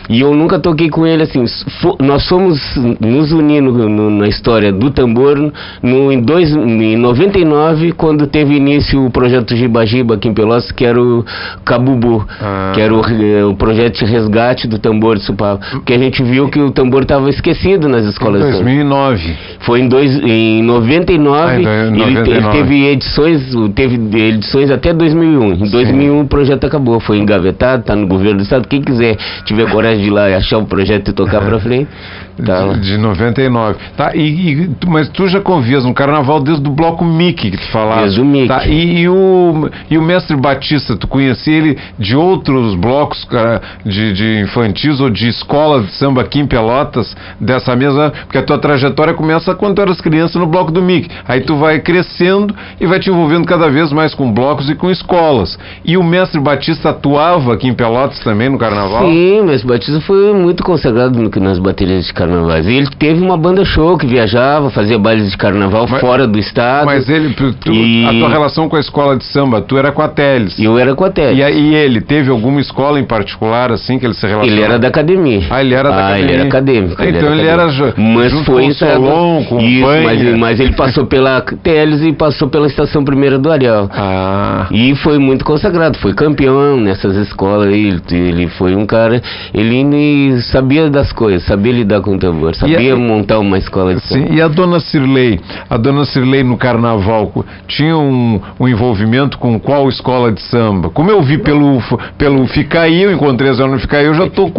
E 0.09 0.21
eu 0.21 0.35
nunca 0.35 0.59
toquei 0.59 0.89
com 0.89 1.07
ele 1.07 1.23
assim. 1.23 1.45
nós 2.01 2.27
fomos 2.27 2.59
nos 2.99 3.31
unindo 3.31 3.73
no, 3.73 4.11
na 4.11 4.27
história 4.27 4.73
do 4.73 4.91
tambor 4.91 5.53
no, 5.83 6.11
em, 6.11 6.21
dois, 6.21 6.51
em 6.51 6.97
99, 6.97 7.93
quando 7.93 8.27
teve 8.27 8.55
início 8.55 9.05
o 9.05 9.11
projeto 9.11 9.55
Giba 9.55 9.83
aqui 10.15 10.29
em 10.29 10.35
Pelotas, 10.35 10.73
que 10.73 10.85
era 10.85 11.01
o 11.01 11.25
Cabubu, 11.65 12.27
ah. 12.41 12.73
que 12.75 12.81
era 12.81 12.95
o, 12.95 13.51
o, 13.51 13.55
projeto 13.55 13.99
de 13.99 14.05
resgate 14.07 14.67
do 14.67 14.79
tambor 14.79 15.17
de 15.17 15.25
Supava. 15.25 15.61
Porque 15.73 15.93
a 15.93 15.99
gente 15.99 16.23
viu 16.23 16.49
que 16.49 16.59
o 16.59 16.71
tambor 16.71 17.03
estava 17.03 17.29
esquecido 17.29 17.89
nas 17.89 18.05
escolas. 18.07 18.41
Em 18.43 18.51
2009. 18.51 19.37
Foi 19.61 19.81
em, 19.81 19.89
dois, 19.89 20.19
em 20.23 20.63
99, 20.63 21.39
ah, 21.39 21.61
então, 21.61 22.09
ele, 22.09 22.31
ele, 22.31 22.49
teve 22.49 22.87
edições, 22.87 23.43
teve 23.75 23.97
edições 24.19 24.71
até 24.71 24.95
2001. 24.95 25.53
Em 25.53 25.71
2001 25.71 26.13
Sim. 26.13 26.21
o 26.21 26.27
projeto 26.27 26.67
acabou, 26.67 26.99
foi 27.01 27.19
engavetado, 27.19 27.83
está 27.83 27.95
no 27.95 28.07
governo 28.07 28.39
do 28.39 28.43
estado. 28.43 28.67
Quem 28.67 28.81
quiser 28.81 29.17
tiver 29.45 29.71
coragem 29.71 29.98
de 29.99 30.11
lá 30.11 30.29
e 30.29 30.35
achar 30.35 30.59
um 30.59 30.65
projeto 30.65 31.11
e 31.11 31.13
tocar 31.13 31.41
para 31.41 31.59
frente. 31.61 31.89
Tá. 32.45 32.73
De, 32.75 32.81
de 32.81 32.99
99. 32.99 33.77
Tá, 33.97 34.15
e, 34.15 34.21
e, 34.21 34.71
mas 34.87 35.09
tu 35.09 35.27
já 35.29 35.41
convias 35.41 35.85
no 35.85 35.93
carnaval 35.93 36.41
desde 36.41 36.67
o 36.69 36.73
bloco 36.73 37.05
Mickey 37.05 37.51
que 37.51 37.57
tu 37.57 37.67
falaste. 37.71 38.03
Desde 38.03 38.21
o 38.21 38.25
Mickey. 38.25 38.49
Tá, 38.49 38.67
e, 38.67 39.01
e, 39.01 39.09
o, 39.09 39.69
e 39.91 39.99
o 39.99 40.03
mestre 40.03 40.37
Batista, 40.37 40.97
tu 40.97 41.09
conhecia 41.09 41.57
ele 41.57 41.79
de 41.99 42.17
outros 42.17 42.75
blocos 42.77 43.25
cara, 43.25 43.61
de, 43.85 44.13
de 44.13 44.41
infantis 44.41 45.01
ou 45.01 45.11
de 45.11 45.29
escola 45.29 45.83
de 45.83 45.93
samba 45.93 46.23
aqui 46.23 46.39
em 46.39 46.47
Pelotas, 46.47 47.17
dessa 47.41 47.75
mesma. 47.75 48.11
Porque 48.11 48.39
a 48.39 48.43
tua 48.43 48.59
trajetória 48.59 49.15
começa 49.15 49.55
quando 49.55 49.77
tu 49.77 49.83
eras 49.83 50.01
criança 50.01 50.39
no 50.39 50.47
bloco 50.47 50.71
do 50.71 50.81
Mickey. 50.81 51.11
Aí 51.27 51.41
tu 51.41 51.57
vai 51.57 51.81
crescendo 51.81 52.55
e 52.81 52.87
vai 52.87 53.01
te 53.01 53.11
envolvendo 53.11 53.47
cada 53.47 53.69
vez 53.69 53.93
mais 53.93 54.15
com 54.15 54.33
blocos 54.33 54.71
e 54.71 54.75
com 54.75 54.91
escolas. 54.91 55.59
E 55.85 55.97
o 55.97 56.05
mestre 56.05 56.41
Batista 56.41 56.91
atuava 56.91 57.55
aqui 57.55 57.67
em 57.67 57.75
Pelotas 57.75 58.21
também 58.21 58.49
no 58.49 58.59
carnaval? 58.59 59.07
Sim, 59.07 59.41
o 59.41 59.45
mestre 59.45 59.67
Batista 59.67 59.88
foi 60.03 60.33
muito 60.35 60.63
consagrado 60.63 61.19
no, 61.19 61.31
nas 61.41 61.59
baterias 61.59 62.07
de 62.07 62.13
carnaval 62.13 62.29
carnavais. 62.29 62.67
E 62.67 62.73
ele 62.73 62.89
teve 62.99 63.21
uma 63.21 63.37
banda 63.37 63.65
show 63.65 63.97
que 63.97 64.07
viajava, 64.07 64.71
fazia 64.71 64.99
bailes 64.99 65.31
de 65.31 65.37
carnaval 65.37 65.87
mas, 65.89 66.01
fora 66.01 66.27
do 66.27 66.39
estado. 66.39 66.87
Mas 66.87 67.09
ele, 67.09 67.35
tu, 67.35 67.73
e... 67.73 68.07
a 68.07 68.11
tua 68.11 68.29
relação 68.29 68.69
com 68.69 68.77
a 68.77 68.81
escola 68.81 69.17
de 69.17 69.25
samba, 69.25 69.61
tu 69.61 69.77
era 69.77 69.93
com 69.93 70.03
a 70.03 70.09
Teles. 70.09 70.59
Eu 70.59 70.79
era 70.79 70.95
com 70.95 71.05
a 71.05 71.11
Teles. 71.11 71.39
E, 71.39 71.43
e 71.43 71.75
ele, 71.75 72.01
teve 72.01 72.31
alguma 72.31 72.61
escola 72.61 73.01
em 73.01 73.05
particular, 73.05 73.73
assim, 73.73 73.99
que 73.99 74.07
ele 74.07 74.15
se 74.15 74.27
relacionou? 74.27 74.57
Ele 74.57 74.63
era 74.63 74.79
da 74.79 74.89
academia. 74.89 75.43
Ah, 75.51 75.61
ele 75.61 75.75
era 75.75 75.91
da 75.91 75.97
ah, 75.97 76.07
academia. 76.09 76.25
ele 76.25 76.35
era 76.35 76.49
acadêmico. 76.49 77.03
Então 77.03 77.33
ele 77.33 77.47
era, 77.47 77.65
ele 77.65 77.83
era 77.83 77.95
mas 77.97 78.33
foi 78.45 78.63
com 78.63 78.69
o 78.69 78.75
Solon, 78.75 79.45
com 79.45 79.61
Isso, 79.61 79.87
mas, 79.87 80.39
mas, 80.39 80.61
ele 80.61 80.75
passou 80.75 81.07
pela 81.07 81.41
Teles 81.41 82.03
e 82.03 82.13
passou 82.13 82.49
pela 82.49 82.67
Estação 82.67 83.05
Primeira 83.05 83.39
do 83.39 83.51
Ariel. 83.51 83.89
Ah. 83.93 84.67
E 84.71 84.95
foi 84.97 85.19
muito 85.19 85.45
consagrado, 85.45 85.99
foi 85.99 86.15
campeão 86.15 86.77
nessas 86.77 87.17
escolas. 87.17 87.69
Ele, 87.69 88.01
ele 88.11 88.49
foi 88.49 88.75
um 88.75 88.87
cara, 88.87 89.23
ele 89.53 89.78
sabia 90.51 90.89
das 90.91 91.13
coisas, 91.13 91.45
sabia 91.45 91.73
lidar 91.73 92.01
com 92.01 92.15
o 92.15 92.19
tambor, 92.19 92.55
sabia 92.55 92.97
montar 92.97 93.39
uma 93.39 93.59
escola 93.59 93.95
de 93.95 94.01
samba. 94.01 94.27
Sim, 94.27 94.35
e 94.35 94.41
a 94.41 94.49
dona 94.49 94.81
Cirlei? 94.81 95.41
A 95.69 95.77
dona 95.77 96.05
Cirlei 96.05 96.43
no 96.43 96.57
carnaval 96.57 97.45
tinha 97.67 97.97
um, 97.97 98.41
um 98.59 98.69
envolvimento 98.69 99.39
com 99.39 99.59
qual 99.59 99.89
escola 99.89 100.33
de 100.33 100.41
samba? 100.43 100.91
Como 100.91 101.11
eu 101.11 101.23
vi 101.23 101.39
pelo, 101.39 101.81
pelo 102.17 102.47
Ficaí, 102.47 103.03
eu 103.03 103.13
encontrei 103.13 103.51
a 103.51 103.55
senhora 103.55 103.73
no 103.73 103.79
Ficaí, 103.79 104.07
eu 104.07 104.15
já 104.15 104.25
estou 104.25 104.53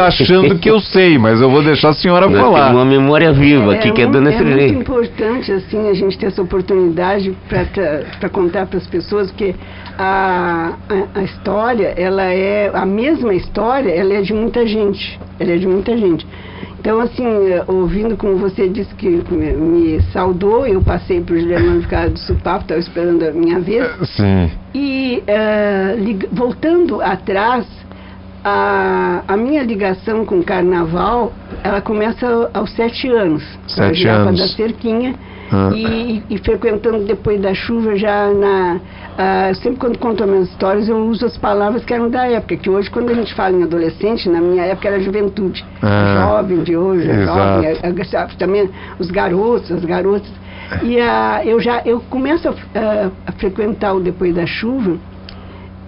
achando 0.00 0.58
que 0.58 0.70
eu 0.70 0.80
sei, 0.80 1.18
mas 1.18 1.40
eu 1.40 1.50
vou 1.50 1.62
deixar 1.62 1.90
a 1.90 1.94
senhora 1.94 2.28
Nós 2.28 2.40
falar. 2.40 2.72
uma 2.72 2.84
memória 2.84 3.32
viva 3.32 3.74
aqui, 3.74 3.88
é, 3.88 3.92
que 3.92 4.02
é 4.02 4.04
a 4.04 4.08
dona 4.08 4.30
é 4.30 4.36
Cirlei. 4.36 4.68
É 4.68 4.72
muito 4.72 4.80
importante, 4.82 5.52
assim, 5.52 5.88
a 5.88 5.94
gente 5.94 6.18
ter 6.18 6.26
essa 6.26 6.42
oportunidade 6.42 7.34
para 7.48 8.28
contar 8.28 8.66
para 8.66 8.78
as 8.78 8.86
pessoas, 8.86 9.30
porque 9.30 9.54
a, 9.98 10.74
a, 10.88 11.18
a 11.18 11.22
história, 11.22 11.94
ela 11.96 12.24
é 12.24 12.70
a 12.72 12.86
mesma 12.86 13.34
história, 13.34 13.90
ela 13.90 14.14
é 14.14 14.22
de 14.22 14.32
muita 14.32 14.66
gente, 14.66 15.18
ela 15.38 15.52
é 15.52 15.56
de 15.56 15.66
muita 15.66 15.96
gente. 15.96 16.26
Então, 16.84 17.00
assim, 17.00 17.24
ouvindo 17.66 18.14
como 18.14 18.36
você 18.36 18.68
disse 18.68 18.94
que 18.94 19.08
me, 19.08 19.52
me 19.54 20.02
saudou, 20.12 20.66
eu 20.66 20.82
passei 20.82 21.18
para 21.18 21.34
o 21.34 21.38
Juliano 21.38 21.80
Ficado 21.80 22.12
do 22.12 22.18
Supapo, 22.18 22.62
estava 22.62 22.78
esperando 22.78 23.22
a 23.22 23.30
minha 23.30 23.58
vez. 23.58 23.88
Sim. 24.10 24.50
E 24.74 25.22
uh, 25.22 26.28
voltando 26.30 27.00
atrás, 27.00 27.66
a, 28.44 29.22
a 29.26 29.34
minha 29.34 29.62
ligação 29.62 30.26
com 30.26 30.40
o 30.40 30.44
carnaval, 30.44 31.32
ela 31.62 31.80
começa 31.80 32.50
aos 32.52 32.70
sete 32.74 33.08
anos. 33.08 33.42
Sete 33.66 34.06
anos. 34.06 34.38
da 34.38 34.48
Cerquinha. 34.48 35.14
Ah. 35.52 35.70
E, 35.74 36.22
e 36.30 36.38
frequentando 36.38 37.04
depois 37.04 37.40
da 37.40 37.52
chuva 37.54 37.94
já 37.96 38.28
na... 38.32 38.80
ah, 39.18 39.52
sempre 39.54 39.78
quando 39.78 39.98
conto 39.98 40.24
as 40.24 40.28
minhas 40.30 40.48
histórias 40.48 40.88
eu 40.88 40.96
uso 41.06 41.26
as 41.26 41.36
palavras 41.36 41.84
que 41.84 41.92
eram 41.92 42.08
da 42.10 42.26
época, 42.26 42.56
que 42.56 42.68
hoje 42.70 42.90
quando 42.90 43.10
a 43.10 43.14
gente 43.14 43.32
fala 43.34 43.54
em 43.56 43.62
adolescente, 43.62 44.28
na 44.28 44.40
minha 44.40 44.64
época 44.64 44.88
era 44.88 45.00
juventude. 45.00 45.64
Ah. 45.82 46.28
Jovem 46.36 46.62
de 46.62 46.76
hoje, 46.76 47.08
é 47.10 47.24
jovem, 47.24 47.66
é- 47.68 47.78
é- 47.82 48.26
também 48.38 48.70
os 48.98 49.10
garotos, 49.10 49.70
as 49.70 49.84
garotas. 49.84 50.32
E 50.82 50.98
ah, 50.98 51.42
eu 51.44 51.60
já 51.60 51.82
eu 51.84 52.00
começo 52.00 52.48
a, 52.48 52.52
a- 52.52 53.10
a 53.26 53.32
frequentar 53.32 53.94
o 53.94 54.00
depois 54.00 54.34
da 54.34 54.46
chuva 54.46 54.96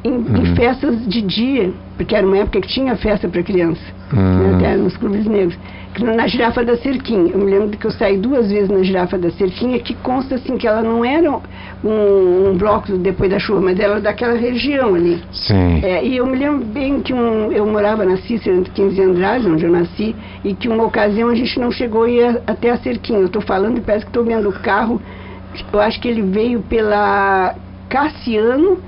em, 0.04 0.12
Uhum. 0.12 0.36
em 0.36 0.54
festas 0.54 1.04
de 1.08 1.20
dia, 1.22 1.72
porque 1.96 2.14
era 2.14 2.24
uma 2.26 2.36
época 2.38 2.60
que 2.60 2.68
tinha 2.68 2.94
festa 2.96 3.26
para 3.26 3.42
criança, 3.42 3.80
né, 4.12 4.20
Hum. 4.20 4.56
até 4.56 4.76
nos 4.76 4.96
clubes 4.96 5.26
negros. 5.26 5.58
Na 5.98 6.26
girafa 6.26 6.64
da 6.64 6.76
cerquinha. 6.76 7.32
Eu 7.32 7.38
me 7.38 7.50
lembro 7.50 7.76
que 7.76 7.86
eu 7.86 7.90
saí 7.90 8.18
duas 8.18 8.50
vezes 8.50 8.68
na 8.68 8.82
girafa 8.82 9.16
da 9.16 9.30
cerquinha, 9.30 9.78
que 9.78 9.94
consta 9.94 10.34
assim 10.34 10.56
que 10.58 10.66
ela 10.66 10.82
não 10.82 11.04
era 11.04 11.30
um, 11.82 12.48
um 12.50 12.56
bloco 12.56 12.96
depois 12.98 13.30
da 13.30 13.38
chuva, 13.38 13.60
mas 13.60 13.78
ela 13.80 13.94
era 13.94 14.00
daquela 14.02 14.34
região 14.34 14.94
ali. 14.94 15.22
Sim. 15.32 15.80
É, 15.82 16.04
e 16.04 16.16
eu 16.16 16.26
me 16.26 16.36
lembro 16.36 16.66
bem 16.66 17.00
que 17.00 17.14
um, 17.14 17.50
eu 17.50 17.66
morava 17.66 18.04
na 18.04 18.16
Cícera, 18.18 18.56
entre 18.56 18.72
15 18.72 19.00
e 19.00 19.02
Andrade, 19.04 19.48
onde 19.48 19.64
eu 19.64 19.70
nasci, 19.70 20.14
e 20.44 20.54
que 20.54 20.68
uma 20.68 20.84
ocasião 20.84 21.28
a 21.30 21.34
gente 21.34 21.58
não 21.58 21.70
chegou 21.70 22.02
a 22.04 22.10
ir 22.10 22.22
a- 22.24 22.40
até 22.46 22.70
a 22.70 22.76
cerquinha. 22.78 23.20
Eu 23.20 23.26
estou 23.26 23.40
falando 23.42 23.78
e 23.78 23.80
parece 23.80 24.04
que 24.04 24.10
estou 24.10 24.24
vendo 24.24 24.48
o 24.48 24.52
carro, 24.60 25.00
eu 25.72 25.80
acho 25.80 25.98
que 26.00 26.08
ele 26.08 26.22
veio 26.22 26.60
pela 26.62 27.54
Cassiano, 27.88 28.78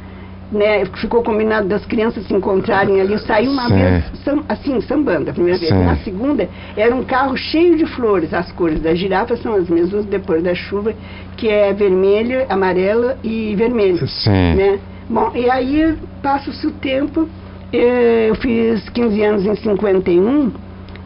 né, 0.50 0.84
ficou 0.96 1.22
combinado 1.22 1.68
das 1.68 1.84
crianças 1.84 2.26
se 2.26 2.34
encontrarem 2.34 3.00
ali. 3.00 3.12
Eu 3.12 3.18
saí 3.18 3.46
uma 3.48 3.68
Sim. 3.68 3.74
vez, 3.74 4.04
sam- 4.24 4.44
assim, 4.48 4.80
sambando, 4.80 5.30
a 5.30 5.32
primeira 5.32 5.58
vez. 5.58 5.70
Sim. 5.70 5.84
Na 5.84 5.96
segunda, 5.98 6.48
era 6.76 6.94
um 6.94 7.04
carro 7.04 7.36
cheio 7.36 7.76
de 7.76 7.86
flores. 7.86 8.32
As 8.32 8.50
cores 8.52 8.80
da 8.80 8.94
girafa 8.94 9.36
são 9.36 9.54
as 9.54 9.68
mesmas 9.68 10.04
depois 10.06 10.42
da 10.42 10.54
chuva, 10.54 10.94
que 11.36 11.48
é 11.48 11.72
vermelha, 11.72 12.46
amarela 12.48 13.18
e 13.22 13.54
vermelho 13.56 14.06
Sim. 14.08 14.54
né? 14.54 14.78
Bom, 15.08 15.30
e 15.34 15.48
aí 15.50 15.96
passa-se 16.22 16.66
o 16.66 16.70
tempo, 16.72 17.28
eh, 17.72 18.26
eu 18.28 18.34
fiz 18.34 18.88
15 18.90 19.22
anos 19.22 19.46
em 19.46 19.54
51, 19.54 20.52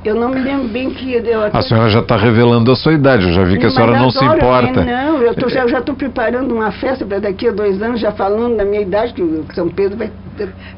eu 0.04 0.14
não 0.14 0.28
me 0.30 0.40
lembro 0.40 0.68
bem 0.68 0.90
que... 0.90 1.12
Eu 1.14 1.42
até- 1.44 1.59
A 1.59 1.62
senhora 1.62 1.88
já 1.90 2.00
está 2.00 2.16
revelando 2.16 2.71
a 2.73 2.76
sua 2.76 2.92
idade, 2.92 3.26
eu 3.28 3.32
já 3.32 3.44
vi 3.44 3.54
que 3.59 3.64
a 3.64 3.68
Mas 3.68 3.75
senhora 3.75 3.99
não 3.99 4.11
se 4.11 4.18
adoro, 4.25 4.37
importa. 4.66 4.80
eh, 4.80 4.85
Não, 4.85 5.23
eu, 5.23 5.35
tô, 5.35 5.49
já 5.49 5.64
estou 5.64 5.94
preparando 5.94 6.54
uma 6.54 6.71
festa 6.73 7.04
para 7.06 7.21
daqui 7.21 7.49
a 7.49 7.52
dois 7.52 7.80
anos, 7.82 8.00
já 8.00 8.12
falando 8.12 8.56
da 8.56 8.64
minha 8.64 8.82
idade, 8.82 9.12
que 9.12 9.23
o 9.23 9.44
São 9.54 9.68
Pedro 9.68 9.97
vai, 9.99 10.11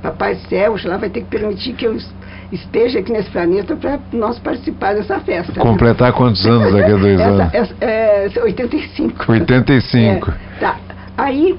Papai 0.02 0.34
Céu, 0.48 0.76
lá 0.84 0.96
vai 0.96 1.08
ter 1.10 1.20
que 1.20 1.26
permitir 1.26 1.72
que 1.74 1.86
eu 1.86 1.94
es- 1.96 2.14
esteja 2.52 2.98
aqui 3.00 3.12
nesse 3.12 3.30
planeta 3.30 3.76
para 3.76 3.98
nós 4.12 4.38
participar 4.38 4.94
dessa 4.94 5.18
festa. 5.20 5.52
né? 5.56 5.60
Completar 5.60 6.12
quantos 6.12 6.44
anos 6.46 6.72
daqui 6.72 6.92
a 6.92 6.96
dois 6.96 7.20
essa, 7.20 7.28
anos? 7.30 7.54
Essa, 7.54 7.74
é, 7.80 8.30
85. 8.42 9.24
85. 9.32 10.30
É, 10.30 10.34
tá. 10.60 10.76
Aí, 11.16 11.56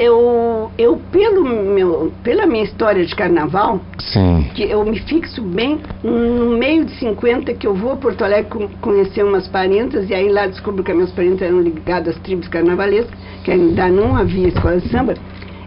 eu, 0.00 0.70
eu 0.78 0.96
pelo 1.12 1.44
meu, 1.44 2.10
pela 2.24 2.46
minha 2.46 2.64
história 2.64 3.04
de 3.04 3.14
carnaval, 3.14 3.80
Sim. 3.98 4.50
que 4.54 4.62
eu 4.62 4.82
me 4.82 4.98
fixo 5.00 5.42
bem 5.42 5.78
no 6.02 6.56
meio 6.56 6.86
de 6.86 6.92
50, 6.92 7.52
que 7.52 7.66
eu 7.66 7.74
vou 7.74 7.92
a 7.92 7.96
Porto 7.96 8.24
Alegre 8.24 8.66
conhecer 8.80 9.22
umas 9.22 9.46
parentas, 9.46 10.08
e 10.08 10.14
aí 10.14 10.30
lá 10.30 10.46
descubro 10.46 10.82
que 10.82 10.90
as 10.90 10.96
minhas 10.96 11.12
parentas 11.12 11.42
eram 11.42 11.60
ligadas 11.60 12.16
às 12.16 12.22
tribos 12.22 12.48
carnavalescas, 12.48 13.12
que 13.44 13.50
ainda 13.50 13.88
não 13.88 14.16
havia 14.16 14.48
escola 14.48 14.80
de 14.80 14.88
samba. 14.88 15.14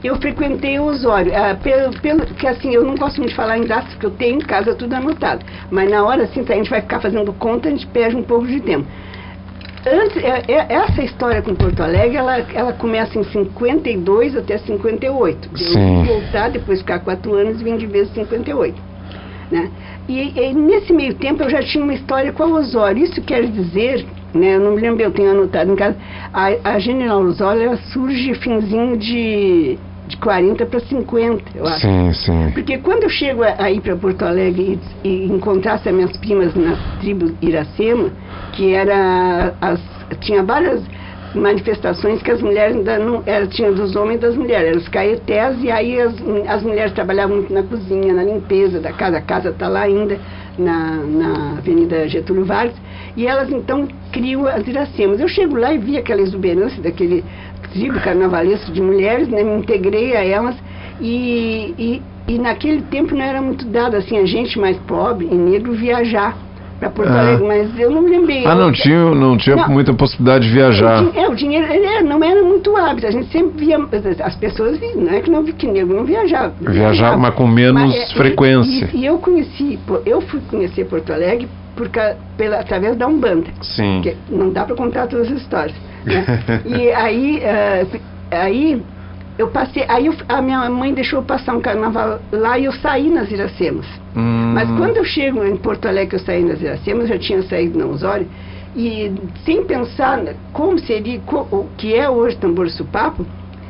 Eu 0.03 0.17
frequentei 0.17 0.79
o 0.79 0.85
Osório, 0.85 1.31
ah, 1.35 1.55
pelo, 1.55 1.93
pelo, 2.01 2.25
que 2.25 2.47
assim, 2.47 2.73
eu 2.73 2.83
não 2.83 2.95
gosto 2.95 3.17
muito 3.17 3.29
de 3.29 3.35
falar 3.35 3.59
em 3.59 3.65
datas, 3.65 3.93
porque 3.93 4.07
eu 4.07 4.11
tenho 4.11 4.37
em 4.37 4.41
casa 4.41 4.73
tudo 4.73 4.93
anotado. 4.93 5.45
Mas 5.69 5.89
na 5.89 6.03
hora, 6.03 6.23
assim, 6.23 6.41
a 6.41 6.55
gente 6.55 6.69
vai 6.71 6.81
ficar 6.81 6.99
fazendo 6.99 7.31
conta, 7.33 7.69
a 7.69 7.71
gente 7.71 7.85
perde 7.87 8.15
um 8.15 8.23
pouco 8.23 8.47
de 8.47 8.59
tempo. 8.59 8.85
Antes, 9.85 10.17
é- 10.23 10.43
é- 10.47 10.73
essa 10.73 11.03
história 11.03 11.41
com 11.41 11.53
Porto 11.55 11.81
Alegre, 11.81 12.15
ela, 12.15 12.37
ela 12.53 12.73
começa 12.73 13.19
em 13.19 13.23
52 13.23 14.35
até 14.37 14.57
58. 14.57 15.49
Eu 15.51 15.57
Sim. 15.57 16.03
voltar, 16.05 16.49
depois 16.49 16.79
ficar 16.79 16.99
quatro 16.99 17.33
anos 17.33 17.61
vim 17.61 17.75
de 17.75 17.85
vez 17.85 18.09
em 18.11 18.13
58. 18.13 18.81
Né? 19.51 19.69
E, 20.07 20.39
e 20.39 20.53
nesse 20.53 20.93
meio 20.93 21.13
tempo 21.15 21.43
eu 21.43 21.49
já 21.49 21.61
tinha 21.61 21.83
uma 21.83 21.93
história 21.93 22.31
com 22.31 22.43
a 22.43 22.47
Osório. 22.47 23.03
Isso 23.03 23.21
quer 23.21 23.45
dizer, 23.45 24.05
né, 24.33 24.55
eu 24.55 24.59
não 24.61 24.71
me 24.73 24.81
lembro, 24.81 25.03
eu 25.03 25.11
tenho 25.11 25.31
anotado 25.31 25.71
em 25.71 25.75
casa, 25.75 25.97
a, 26.33 26.75
a 26.75 26.79
General 26.79 27.21
Osório 27.21 27.61
ela 27.63 27.77
surge 27.77 28.33
finzinho 28.35 28.97
de, 28.97 29.77
de 30.13 30.17
40 30.17 30.65
para 30.65 30.79
50, 30.79 31.43
eu 31.55 31.65
acho. 31.65 31.81
Sim, 31.81 32.13
sim. 32.13 32.51
Porque 32.53 32.77
quando 32.77 33.03
eu 33.03 33.09
chego 33.09 33.43
a, 33.43 33.55
a 33.57 33.71
ir 33.71 33.81
para 33.81 33.95
Porto 33.95 34.23
Alegre 34.23 34.79
e, 35.03 35.07
e 35.07 35.25
encontrasse 35.25 35.89
as 35.89 35.95
minhas 35.95 36.15
primas 36.17 36.53
na 36.55 36.77
tribo 36.99 37.35
Iracema, 37.41 38.11
que 38.53 38.73
era 38.73 39.53
as, 39.59 39.79
tinha 40.21 40.43
várias 40.43 40.83
manifestações 41.33 42.21
que 42.21 42.29
as 42.29 42.41
mulheres 42.43 42.75
ainda 42.75 42.99
não 42.99 43.23
era 43.25 43.47
tinha 43.47 43.71
dos 43.71 43.95
homens 43.95 44.17
e 44.17 44.21
das 44.21 44.35
mulheres, 44.35 44.69
eram 44.69 44.79
os 44.79 44.87
caetés 44.87 45.63
e 45.63 45.71
aí 45.71 45.99
as, 45.99 46.13
as 46.47 46.61
mulheres 46.61 46.93
trabalhavam 46.93 47.37
muito 47.37 47.51
na 47.51 47.63
cozinha, 47.63 48.13
na 48.13 48.23
limpeza 48.23 48.79
da 48.79 48.93
casa, 48.93 49.17
a 49.17 49.21
casa 49.21 49.49
está 49.49 49.67
lá 49.67 49.81
ainda 49.81 50.19
na, 50.57 50.97
na 50.97 51.57
Avenida 51.57 52.07
Getúlio 52.07 52.45
Vargas, 52.45 52.75
e 53.15 53.27
elas 53.27 53.51
então 53.51 53.87
criam 54.11 54.45
as 54.45 54.67
Iracemas. 54.67 55.19
Eu 55.19 55.27
chego 55.27 55.55
lá 55.55 55.73
e 55.73 55.77
vi 55.77 55.97
aquela 55.97 56.21
exuberância 56.21 56.81
daquele 56.81 57.23
tribo 57.71 57.99
carnavalesco 58.01 58.71
de 58.71 58.81
mulheres, 58.81 59.27
né, 59.27 59.43
me 59.43 59.59
integrei 59.59 60.15
a 60.15 60.23
elas 60.23 60.55
e, 61.01 61.73
e, 61.77 62.01
e 62.27 62.37
naquele 62.37 62.81
tempo 62.83 63.15
não 63.15 63.23
era 63.23 63.41
muito 63.41 63.65
dado 63.65 63.95
assim 63.95 64.17
a 64.17 64.25
gente 64.25 64.59
mais 64.59 64.77
pobre 64.79 65.27
e 65.29 65.35
negro 65.35 65.73
viajar 65.73 66.37
para 66.83 66.89
Porto 66.89 67.09
Ah. 67.09 67.19
Alegre, 67.21 67.47
mas 67.47 67.79
eu 67.79 67.89
não 67.91 68.01
me 68.01 68.09
lembrei. 68.11 68.45
Ah, 68.45 68.55
não 68.55 68.71
tinha, 68.71 68.97
não 69.15 69.37
tinha 69.37 69.55
Não. 69.55 69.69
muita 69.69 69.93
possibilidade 69.93 70.47
de 70.47 70.53
viajar. 70.53 71.03
o 71.03 71.11
É, 71.17 71.27
o 71.29 71.35
dinheiro 71.35 71.65
era- 71.71 72.01
não 72.03 72.23
era 72.23 72.43
muito 72.43 72.75
hábito. 72.75 73.07
A 73.07 73.11
gente 73.11 73.31
sempre 73.31 73.65
via, 73.65 73.77
as 74.23 74.35
pessoas 74.35 74.79
não 74.95 75.11
é 75.13 75.21
que 75.21 75.29
não 75.29 75.43
vi 75.43 75.53
que 75.53 75.67
negro 75.67 75.95
não 75.95 76.03
viajava. 76.03 76.53
Viajava, 76.59 77.17
mas 77.17 77.33
com 77.35 77.47
menos 77.47 77.81
Mas, 77.81 77.95
é, 77.95 78.03
e- 78.11 78.13
frequência. 78.15 78.89
E, 78.93 78.97
e 79.01 79.05
eu 79.05 79.17
conheci, 79.17 79.79
eu 80.05 80.21
fui 80.21 80.41
conhecer 80.49 80.85
Porto 80.85 81.11
Alegre 81.13 81.47
por, 81.75 81.89
ca- 81.89 82.15
pela, 82.37 82.57
através 82.59 82.95
da 82.97 83.07
Umbanda. 83.07 83.47
Sim. 83.61 84.01
Porque 84.03 84.17
não 84.29 84.49
dá 84.51 84.63
para 84.65 84.75
contar 84.75 85.07
todas 85.07 85.31
as 85.31 85.41
histórias. 85.41 85.75
né? 86.05 86.25
e 86.65 86.91
aí, 86.91 87.39
eh, 87.41 87.85
aí 88.31 88.81
eu 89.37 89.49
passei, 89.49 89.85
aí 89.87 90.05
eu- 90.05 90.15
a 90.27 90.41
minha 90.41 90.69
mãe 90.69 90.93
deixou 90.93 91.19
eu 91.19 91.25
passar 91.25 91.55
um 91.55 91.61
carnaval 91.61 92.21
lá 92.31 92.57
e 92.59 92.65
eu 92.65 92.71
saí 92.71 93.09
nas 93.09 93.31
Iracemas. 93.31 93.87
Hum, 94.15 94.53
Mas 94.53 94.69
quando 94.77 94.97
eu 94.97 95.03
chego 95.05 95.43
em 95.43 95.57
Porto 95.57 95.87
Alegre, 95.87 96.15
eu 96.15 96.19
saí 96.19 96.43
nas 96.43 96.61
Iracemas, 96.61 97.03
eu 97.09 97.15
já 97.15 97.19
tinha 97.19 97.41
saído 97.43 97.77
na 97.79 97.87
Osório, 97.87 98.29
e 98.75 99.13
sem 99.43 99.65
pensar 99.65 100.23
como 100.51 100.77
seria, 100.79 101.21
o 101.27 101.69
que 101.75 101.95
é 101.95 102.09
hoje 102.09 102.37
tambor 102.37 102.69
supapo, 102.69 103.25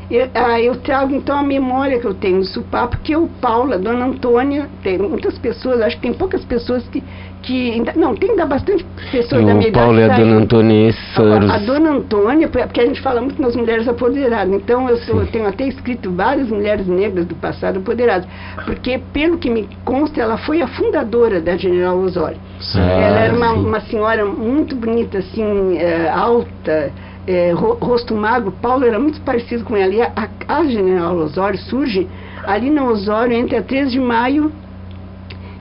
eu, 0.09 0.29
ah, 0.33 0.61
eu 0.61 0.75
trago 0.81 1.15
então 1.15 1.37
a 1.37 1.43
memória 1.43 1.99
que 1.99 2.05
eu 2.05 2.13
tenho 2.13 2.39
do 2.39 2.45
supapo, 2.45 2.99
que 3.01 3.15
o 3.15 3.27
Paulo, 3.29 3.73
a 3.73 3.77
dona 3.77 4.05
Antônia, 4.05 4.69
tem 4.81 4.97
muitas 4.97 5.39
pessoas, 5.39 5.81
acho 5.81 5.95
que 5.95 6.01
tem 6.03 6.13
poucas 6.13 6.43
pessoas 6.45 6.87
que, 6.89 7.05
que 7.43 7.71
ainda, 7.73 7.93
não, 7.95 8.15
tem 8.15 8.31
ainda 8.31 8.45
bastante 8.45 8.83
pessoas 9.11 9.45
da 9.45 9.53
minha 9.53 9.69
O 9.69 9.71
Paulo 9.71 9.99
e 9.99 10.03
idade 10.05 10.13
a 10.13 10.15
que 10.15 10.21
Dona 10.21 10.31
saíram. 10.31 10.43
Antônia, 10.43 10.93
são 11.13 11.33
A, 11.33 11.55
a 11.55 11.57
dona 11.59 11.89
Antônia, 11.91 12.47
porque 12.49 12.81
a 12.81 12.85
gente 12.85 13.01
fala 13.01 13.21
muito 13.21 13.39
nas 13.41 13.55
mulheres 13.55 13.87
apoderadas, 13.87 14.53
então 14.53 14.89
eu, 14.89 14.97
sou- 14.97 15.19
eu 15.21 15.27
tenho 15.27 15.47
até 15.47 15.67
escrito 15.67 16.09
várias 16.11 16.49
mulheres 16.49 16.87
negras 16.87 17.25
do 17.25 17.35
passado 17.35 17.79
apoderadas, 17.79 18.27
porque 18.65 18.99
pelo 19.13 19.37
que 19.37 19.49
me 19.49 19.67
consta, 19.85 20.19
ela 20.21 20.37
foi 20.37 20.61
a 20.61 20.67
fundadora 20.67 21.39
da 21.39 21.55
General 21.55 21.97
Osório. 21.97 22.37
Sim. 22.59 22.79
ela 22.79 23.19
era 23.19 23.35
uma, 23.35 23.49
sim. 23.53 23.65
uma 23.65 23.79
senhora 23.81 24.25
muito 24.25 24.75
bonita, 24.75 25.17
assim, 25.19 25.77
eh, 25.77 26.09
alta, 26.09 26.91
ro- 27.55 27.77
rosto 27.81 28.15
magro, 28.15 28.51
Paulo 28.61 28.85
era 28.85 28.99
muito 28.99 29.19
parecido 29.21 29.63
com 29.63 29.75
ela, 29.75 29.93
e 29.93 30.01
a, 30.01 30.11
a, 30.15 30.57
a 30.59 30.63
General 30.65 31.15
Osório 31.15 31.59
surge 31.59 32.07
ali 32.45 32.69
na 32.69 32.83
Osório 32.85 33.33
entre 33.33 33.55
a 33.57 33.61
13 33.61 33.91
de 33.91 33.99
maio 33.99 34.51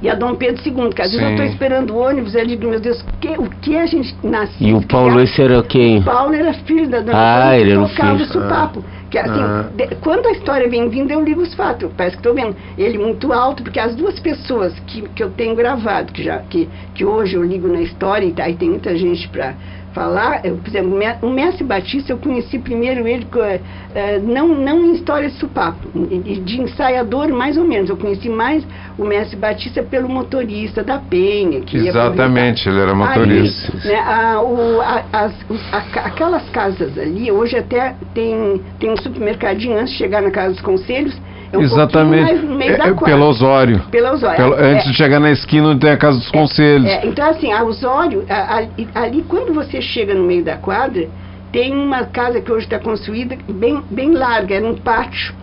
e 0.03 0.11
a 0.11 0.15
Dom 0.15 0.35
Pedro 0.35 0.61
II, 0.67 0.91
que 0.91 1.01
às 1.01 1.11
vezes 1.13 1.23
eu 1.23 1.29
Sim. 1.29 1.35
estou 1.35 1.47
esperando 1.47 1.95
o 1.95 1.99
ônibus, 1.99 2.35
eu 2.35 2.45
digo, 2.45 2.67
meu 2.69 2.81
Deus, 2.81 3.01
o 3.01 3.07
que, 3.21 3.29
o 3.39 3.49
que 3.49 3.77
a 3.77 3.87
gente 3.87 4.15
nasceu? 4.23 4.67
E 4.69 4.75
o 4.75 4.87
Paulo, 4.87 5.21
esse 5.21 5.41
era 5.41 5.63
quem? 5.63 6.03
Paulo 6.03 6.35
era 6.35 6.53
filho 6.53 6.89
da 6.91 7.01
dona 7.01 7.13
Ah, 7.51 7.57
ele 7.57 7.67
que 7.67 7.73
era 7.73 7.81
o 7.83 7.89
tocava 7.89 8.19
filho. 8.19 8.29
o 8.29 8.33
supapo. 8.33 8.85
Porque 9.03 9.19
assim, 9.19 9.41
Ah. 9.43 9.71
de- 9.75 9.95
quando 9.97 10.27
a 10.27 10.33
história 10.33 10.69
vem 10.69 10.89
vindo, 10.89 11.11
eu 11.13 11.23
ligo 11.23 11.43
os 11.43 11.55
fatos. 11.55 11.91
Parece 11.97 12.17
que 12.17 12.21
estou 12.21 12.35
vendo 12.35 12.57
ele 12.77 12.99
muito 12.99 13.33
alto, 13.33 13.63
porque 13.63 13.79
as 13.79 13.95
duas 13.95 14.19
pessoas 14.19 14.75
que, 14.87 15.03
que 15.11 15.23
eu 15.23 15.31
tenho 15.31 15.55
gravado, 15.55 16.13
que, 16.13 16.23
já, 16.23 16.39
que, 16.39 16.69
que 16.95 17.05
hoje 17.05 17.37
eu 17.37 17.45
ligo 17.45 17.69
na 17.69 17.81
história, 17.83 18.27
e 18.27 18.33
tá- 18.33 18.45
aí 18.45 18.55
tem 18.57 18.71
muita 18.71 18.97
gente 18.97 19.29
para 19.29 19.55
falar, 19.93 20.41
eu, 20.45 20.57
por 20.57 20.69
exemplo, 20.69 20.93
o 20.95 20.99
Me- 20.99 21.17
o 21.23 21.29
Mestre 21.31 21.65
Batista, 21.65 22.13
eu 22.13 22.19
conheci 22.19 22.59
primeiro 22.59 23.07
ele 23.07 23.27
eh, 23.37 23.61
eh, 23.95 24.19
não, 24.21 24.49
não 24.49 24.85
em 24.87 24.95
história 24.95 25.29
de 25.29 25.35
supapo, 25.37 25.91
de 25.93 26.61
ensaiador 26.61 27.29
mais 27.29 27.57
ou 27.57 27.65
menos. 27.65 27.91
Eu 27.91 27.97
conheci 27.97 28.29
mais 28.29 28.67
o 28.99 29.05
Mestre 29.05 29.37
Batista 29.37 29.83
pelo 29.83 30.09
motorista 30.09 30.83
da 30.83 30.99
Penha. 30.99 31.61
Que 31.61 31.77
Exatamente, 31.77 32.69
ele 32.69 32.81
era 32.81 32.95
motorista. 32.95 33.73
Ali, 33.73 33.87
né, 33.89 34.01
a- 34.01 34.41
o- 34.43 34.81
a- 34.81 35.05
as- 35.13 35.47
a- 35.73 36.07
aquelas 36.07 36.49
casas 36.51 36.97
ali, 36.99 37.31
hoje 37.31 37.57
até 37.57 37.95
tem, 38.15 38.63
tem 38.79 38.91
um 38.91 38.97
supermercadinho 38.97 39.79
antes 39.79 39.93
de 39.93 39.99
chegar 39.99 40.23
na 40.23 40.31
Casa 40.31 40.53
dos 40.53 40.63
Conselhos. 40.63 41.15
É 41.53 41.59
um 41.59 41.61
Exatamente. 41.61 42.47
mais 42.47 42.71
É- 42.71 42.89
é 42.89 42.95
pelo 42.95 43.27
Osório. 43.27 43.81
Pela 43.91 44.13
Osório. 44.13 44.37
Pelo- 44.37 44.55
É, 44.55 44.73
antes 44.73 44.87
é. 44.87 44.91
de 44.91 44.97
chegar 44.97 45.21
na 45.21 45.31
esquina 45.31 45.69
onde 45.69 45.81
tem 45.81 45.91
a 45.91 45.97
Casa 45.99 46.19
dos 46.19 46.31
Conselhos. 46.31 46.87
É, 46.89 47.07
então, 47.07 47.29
assim, 47.29 47.53
a 47.53 47.63
Osório, 47.63 48.25
a- 48.29 48.61
a- 48.61 49.03
ali, 49.03 49.23
quando 49.23 49.53
você 49.53 49.83
chega 49.83 50.15
no 50.15 50.25
meio 50.25 50.43
da 50.43 50.57
quadra, 50.57 51.09
tem 51.53 51.73
uma 51.75 52.05
casa 52.05 52.41
que 52.41 52.51
hoje 52.51 52.65
está 52.65 52.79
construída 52.79 53.37
bem, 53.51 53.83
bem 53.91 54.13
larga, 54.13 54.55
era 54.55 54.67
um 54.67 54.75
pátio. 54.77 55.35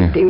Né? 0.00 0.10
Tem, 0.12 0.26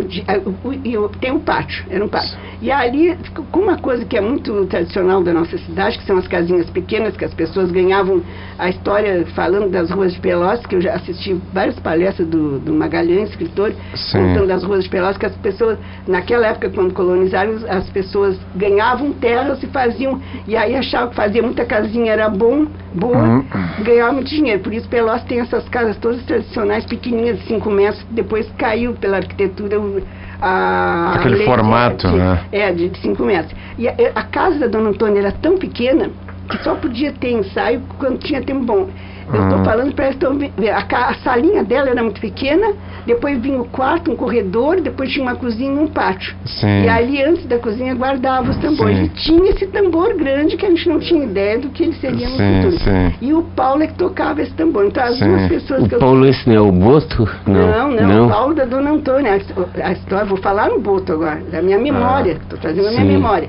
o, 0.99 1.09
tem 1.09 1.33
um 1.33 1.41
pátio, 1.41 1.85
era 1.91 2.05
um 2.05 2.09
pátio. 2.09 2.37
E 2.61 2.71
ali, 2.71 3.17
com 3.51 3.61
uma 3.61 3.77
coisa 3.79 4.05
que 4.05 4.17
é 4.17 4.21
muito 4.21 4.67
tradicional 4.67 5.23
da 5.23 5.33
nossa 5.33 5.57
cidade, 5.59 5.99
que 5.99 6.05
são 6.05 6.17
as 6.17 6.29
casinhas 6.29 6.69
pequenas, 6.71 7.17
que 7.17 7.25
as 7.25 7.35
pessoas 7.35 7.71
ganhavam 7.71 8.23
a 8.59 8.69
história 8.69 9.27
falando 9.35 9.71
das 9.71 9.91
ruas 9.91 10.13
de 10.13 10.21
Pelotas, 10.21 10.65
que 10.67 10.77
eu 10.77 10.81
já 10.81 10.95
assisti 10.95 11.35
várias 11.53 11.79
palestras 11.81 12.29
do, 12.29 12.59
do 12.59 12.73
Magalhães, 12.73 13.31
escritor, 13.31 13.73
Sim. 13.95 14.19
contando 14.19 14.47
das 14.47 14.63
ruas 14.63 14.85
de 14.85 14.91
Pelotas, 14.91 15.17
que 15.17 15.27
as 15.27 15.37
pessoas, 15.37 15.79
naquela 16.07 16.47
época, 16.47 16.71
quando 16.71 16.93
colonizaram, 16.93 17.55
as 17.69 17.89
pessoas 17.91 18.39
ganhavam 18.55 19.13
terras 19.13 19.63
e 19.63 19.67
faziam, 19.67 20.21
e 20.47 20.57
aí 20.57 20.77
achavam 20.77 21.11
que 21.11 21.17
fazer 21.17 21.43
muita 21.43 21.65
casinha 21.65 22.13
era 22.13 22.29
bom, 22.29 22.67
boa, 22.95 23.23
Uhum. 23.23 23.45
ganhava 23.83 24.13
muito 24.13 24.29
dinheiro. 24.29 24.61
Por 24.61 24.73
isso 24.73 24.89
Pelotas 24.89 25.25
tem 25.25 25.41
essas 25.41 25.69
casas 25.69 25.97
todas 25.97 26.23
tradicionais, 26.25 26.85
pequenininhas, 26.85 27.39
de 27.41 27.47
5 27.47 27.71
metros, 27.71 28.05
depois 28.11 28.49
caiu 28.59 28.93
pela 28.95 29.12
arquitetura 29.19 29.79
o- 29.81 30.03
a... 30.41 31.13
Aquele 31.17 31.37
lei 31.37 31.47
formato, 31.47 32.09
de, 32.09 32.17
né? 32.17 32.41
É, 32.51 32.73
de 32.73 32.91
5 32.99 33.25
metros. 33.25 33.55
E 33.79 33.89
a, 33.89 33.95
a 34.15 34.23
casa 34.25 34.59
da 34.59 34.67
Dona 34.67 34.91
Antônia 34.91 35.21
era 35.21 35.33
tão 35.33 35.57
pequena 35.57 36.11
que 36.49 36.63
só 36.65 36.75
podia 36.75 37.13
ter 37.13 37.31
ensaio 37.33 37.83
quando 37.99 38.19
tinha 38.19 38.43
tempo 38.43 38.65
bom. 38.65 38.89
Eu 39.33 39.43
estou 39.43 39.59
Hum. 39.59 39.65
falando 39.65 39.95
para 39.95 40.11
estão 40.11 40.39
ver, 40.39 40.53
a, 40.71 41.09
a 41.09 41.15
salinha 41.15 41.63
dela 41.63 41.91
era 41.91 42.03
muito 42.03 42.21
pequena, 42.21 42.73
depois 43.07 43.41
vinha 43.41 43.61
o 43.61 43.65
quarto, 43.67 44.11
um 44.11 44.17
corredor, 44.17 44.81
depois 44.81 45.11
tinha 45.11 45.23
uma 45.25 45.35
cozinha 45.35 45.73
e 45.73 45.79
um 45.85 45.87
pátio. 45.87 46.35
Sim. 46.45 46.85
E 46.85 46.89
ali 46.89 47.23
antes 47.23 47.47
da 47.47 47.59
cozinha 47.59 47.95
guardava 47.95 48.51
os 48.51 48.57
tambores. 48.59 48.97
Sim. 48.99 49.05
E 49.05 49.09
tinha 49.11 49.51
esse 49.51 49.67
tambor 49.67 50.15
grande 50.17 50.57
que 50.57 50.65
a 50.67 50.69
gente 50.71 50.89
não 50.89 50.99
tinha 50.99 51.25
ideia 51.25 51.59
do 51.59 51.69
que 51.71 51.83
ele 51.83 51.95
seria 51.95 52.29
no 52.29 52.37
Sim, 52.37 52.63
futuro. 52.63 52.79
sim. 52.85 53.15
E 53.21 53.33
o 53.33 53.43
Paulo 53.43 53.83
é 53.83 53.87
que 53.87 53.95
tocava 53.95 54.43
esse 54.43 54.53
tambor. 54.55 54.85
Então 54.87 55.03
as 55.03 55.19
Sim. 55.19 55.29
duas 55.29 55.49
pessoas 55.49 55.83
O 55.85 55.89
que 55.89 55.95
eu 55.95 55.99
Paulo 55.99 56.27
esse 56.27 56.49
não 56.49 56.57
é 56.57 56.61
o 56.61 56.73
Boto? 56.73 57.29
não, 57.47 57.91
não, 57.91 58.27
o 58.27 58.31
Paulo 58.31 58.55
da 58.55 58.65
Dona 58.65 58.91
Antônia. 58.93 59.33
A, 59.33 59.89
a 59.89 59.93
história, 59.93 60.25
vou 60.27 60.39
falar 60.39 60.69
no 60.69 60.81
Boto 60.81 61.13
agora, 61.13 61.41
da 61.51 61.61
minha 61.63 61.79
memória, 61.79 62.33
estou 62.33 62.59
trazendo 62.59 62.89
a 62.89 62.91
minha 62.91 63.05
memória. 63.05 63.49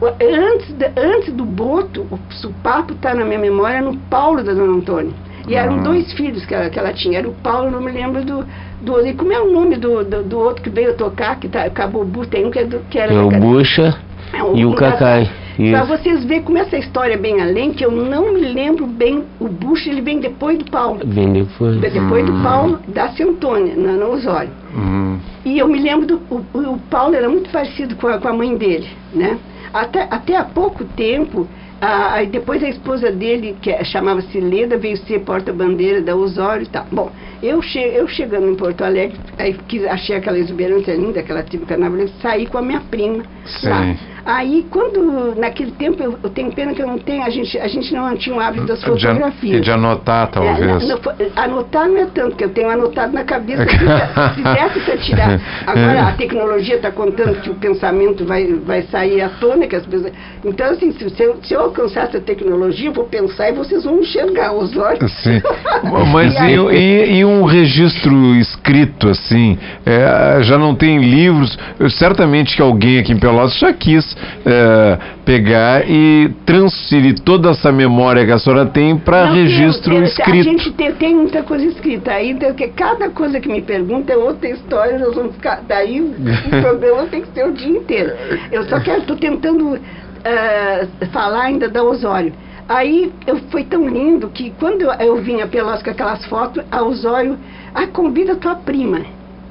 O- 0.00 0.06
Antes, 0.06 0.74
antes 0.96 1.32
do 1.34 1.44
Boto, 1.44 2.02
o 2.10 2.18
supapo 2.34 2.92
está 2.92 3.14
na 3.14 3.24
minha 3.24 3.38
memória 3.38 3.80
no 3.82 3.96
Paulo 3.96 4.42
da 4.42 4.52
Dona 4.52 4.72
Antônia. 4.74 5.12
E 5.48 5.54
eram 5.54 5.76
Ah. 5.78 5.82
dois 5.82 6.12
filhos 6.12 6.44
que 6.44 6.54
ela, 6.54 6.68
que 6.68 6.78
ela 6.78 6.92
tinha. 6.92 7.18
Era 7.18 7.28
o 7.28 7.32
Paulo, 7.32 7.70
não 7.70 7.80
me 7.80 7.90
lembro 7.90 8.22
do, 8.24 8.44
do 8.82 8.92
outro. 8.92 9.08
E 9.08 9.14
como 9.14 9.32
é 9.32 9.40
o 9.40 9.50
nome 9.50 9.76
do, 9.76 10.04
do, 10.04 10.22
do 10.22 10.38
outro 10.38 10.62
que 10.62 10.70
veio 10.70 10.94
tocar, 10.94 11.36
que 11.40 11.48
tá, 11.48 11.64
acabou 11.64 12.02
o 12.02 12.04
Bu, 12.04 12.26
tem 12.26 12.44
um 12.46 12.50
que, 12.50 12.58
é 12.58 12.64
do, 12.64 12.80
que 12.90 12.98
era 12.98 13.12
É 13.12 13.18
o 13.20 13.30
Bucha 13.30 13.96
é, 14.32 14.42
o- 14.42 14.56
e 14.56 14.64
o 14.66 14.74
Cacai. 14.74 15.28
Isso. 15.58 15.86
vocês 15.86 16.22
verem 16.24 16.44
como 16.44 16.56
essa 16.58 16.76
história 16.78 17.14
é 17.14 17.16
bem 17.16 17.40
além, 17.40 17.72
que 17.72 17.84
eu 17.84 17.90
não 17.90 18.32
me 18.32 18.42
lembro 18.42 18.86
bem, 18.86 19.24
o 19.40 19.48
Bush 19.48 19.88
ele 19.88 20.00
vem 20.00 20.20
depois 20.20 20.56
do 20.58 20.70
Paulo. 20.70 21.00
Vem 21.04 21.32
depois. 21.32 21.80
Depois 21.80 22.24
do 22.24 22.32
Hum. 22.32 22.42
Paulo, 22.44 22.78
da 22.86 23.08
Centônia, 23.08 23.74
na, 23.74 23.94
no 23.94 24.12
Osório. 24.12 24.50
Hum. 24.76 25.18
E 25.44 25.58
eu 25.58 25.66
me 25.66 25.80
lembro 25.82 26.06
do 26.06 26.20
o, 26.30 26.44
o 26.54 26.78
Paulo 26.88 27.16
era 27.16 27.28
muito 27.28 27.50
parecido 27.50 27.96
com 27.96 28.06
a, 28.06 28.18
com 28.18 28.28
a 28.28 28.32
mãe 28.32 28.56
dele, 28.56 28.86
né? 29.12 29.36
Até, 29.72 30.06
até 30.10 30.36
há 30.36 30.44
pouco 30.44 30.84
tempo, 30.84 31.48
a, 31.80 32.14
aí 32.14 32.26
depois 32.26 32.62
a 32.62 32.68
esposa 32.68 33.10
dele, 33.10 33.56
que 33.60 33.70
é- 33.70 33.84
chamava-se 33.84 34.40
Leda, 34.40 34.76
veio 34.78 34.96
ser 34.96 35.20
porta-bandeira 35.20 36.00
da 36.02 36.16
Osório 36.16 36.64
e 36.64 36.66
tal. 36.68 36.86
Bom, 36.90 37.10
eu, 37.42 37.60
che, 37.62 37.78
eu 37.78 38.06
chegando 38.08 38.48
em 38.48 38.56
Porto 38.56 38.82
Alegre, 38.82 39.20
aí 39.38 39.54
quis, 39.68 39.84
achei 39.84 40.16
aquela 40.16 40.38
exuberância 40.38 40.94
linda, 40.94 41.20
aquela 41.20 41.42
tribo 41.42 41.66
carnavalesca, 41.66 42.16
saí 42.20 42.46
com 42.46 42.58
a 42.58 42.62
minha 42.62 42.80
prima 42.80 43.24
lá. 43.62 43.96
Aí, 44.30 44.66
quando, 44.70 45.34
naquele 45.40 45.70
tempo, 45.70 46.02
eu, 46.02 46.18
eu 46.22 46.28
tenho 46.28 46.52
pena 46.52 46.74
que 46.74 46.82
eu 46.82 46.86
não 46.86 46.98
tenho, 46.98 47.22
a 47.22 47.30
gente, 47.30 47.58
a 47.58 47.66
gente 47.66 47.94
não 47.94 48.14
tinha 48.14 48.36
o 48.36 48.38
hábito 48.38 48.66
das 48.66 48.84
fotografias. 48.84 49.56
e 49.56 49.60
de 49.62 49.70
anotar, 49.70 50.28
talvez. 50.30 50.60
É, 50.60 50.66
não, 50.66 50.78
não, 50.86 50.98
fo- 50.98 51.10
anotar 51.34 51.88
não 51.88 51.96
é 51.96 52.04
tanto, 52.12 52.36
que 52.36 52.44
eu 52.44 52.50
tenho 52.50 52.68
anotado 52.68 53.14
na 53.14 53.24
cabeça. 53.24 53.64
que 53.64 53.72
se- 53.72 53.78
se 53.78 54.42
desse 54.42 54.80
para 54.84 54.96
tirar. 54.98 55.40
Agora, 55.66 56.08
a 56.08 56.12
tecnologia 56.12 56.76
está 56.76 56.90
contando 56.90 57.40
que 57.40 57.48
o 57.48 57.54
pensamento 57.54 58.26
vai, 58.26 58.44
vai 58.52 58.82
sair 58.82 59.22
à 59.22 59.30
tona, 59.30 59.66
que 59.66 59.74
as 59.76 59.86
pessoas. 59.86 60.12
Então, 60.44 60.66
assim, 60.72 60.92
se, 60.92 61.08
se 61.08 61.22
eu, 61.22 61.38
se 61.42 61.54
eu 61.54 61.60
alcançar 61.62 62.02
essa 62.04 62.20
tecnologia, 62.20 62.90
eu 62.90 62.92
vou 62.92 63.04
pensar 63.04 63.48
e 63.48 63.52
vocês 63.54 63.84
vão 63.84 63.98
enxergar 64.00 64.52
os 64.52 64.76
olhos. 64.76 65.10
Sim. 65.22 65.40
Mas 66.12 66.34
E 66.34 66.38
aí- 66.38 67.24
um 67.24 67.44
registro 67.44 68.34
escrito 68.36 69.08
assim? 69.08 69.58
É, 69.86 70.42
já 70.42 70.58
não 70.58 70.74
tem 70.74 70.98
livros? 70.98 71.58
Eu- 71.80 71.88
certamente 71.88 72.54
que 72.54 72.60
alguém 72.60 72.98
aqui 72.98 73.12
em 73.12 73.18
Pelotas 73.18 73.58
já 73.58 73.72
quis 73.72 74.17
é, 74.46 74.98
pegar 75.24 75.88
e 75.88 76.30
transferir 76.46 77.20
toda 77.20 77.50
essa 77.50 77.70
memória 77.72 78.24
que 78.24 78.32
a 78.32 78.38
senhora 78.38 78.66
tem 78.66 78.96
para 78.98 79.26
registro 79.30 79.92
eu- 79.92 79.98
eu- 79.98 80.04
A 80.04 80.06
escrito. 80.06 80.42
gente 80.44 80.72
tem, 80.72 80.92
tem 80.94 81.14
muita 81.14 81.42
coisa 81.42 81.64
escrita 81.66 82.12
ainda, 82.12 82.52
que 82.54 82.68
cada 82.68 83.10
coisa 83.10 83.40
que 83.40 83.48
me 83.48 83.60
pergunta 83.62 84.12
é 84.12 84.16
outra 84.16 84.48
história, 84.48 84.98
nós 84.98 85.14
vamos 85.14 85.34
ficar. 85.34 85.62
Daí 85.66 86.00
o 86.00 86.14
programa 86.62 87.06
tem 87.06 87.22
que 87.22 87.28
ser 87.32 87.46
o 87.46 87.52
dia 87.52 87.78
inteiro. 87.78 88.12
Eu 88.50 88.64
só 88.68 88.80
quero, 88.80 89.00
estou 89.00 89.16
tentando 89.16 89.78
ah, 90.24 90.86
falar 91.12 91.44
ainda 91.44 91.68
da 91.68 91.82
Osório. 91.82 92.32
Aí 92.68 93.10
eu, 93.26 93.38
foi 93.50 93.64
tão 93.64 93.88
lindo 93.88 94.28
que 94.28 94.50
quando 94.58 94.82
eu, 94.82 94.92
eu 94.92 95.16
vinha 95.22 95.46
Pelotas 95.46 95.82
com 95.82 95.90
aquelas 95.90 96.24
fotos, 96.26 96.62
a 96.70 96.82
Osório, 96.82 97.38
ah, 97.74 97.86
convida 97.86 98.36
tua 98.36 98.54
prima. 98.56 99.00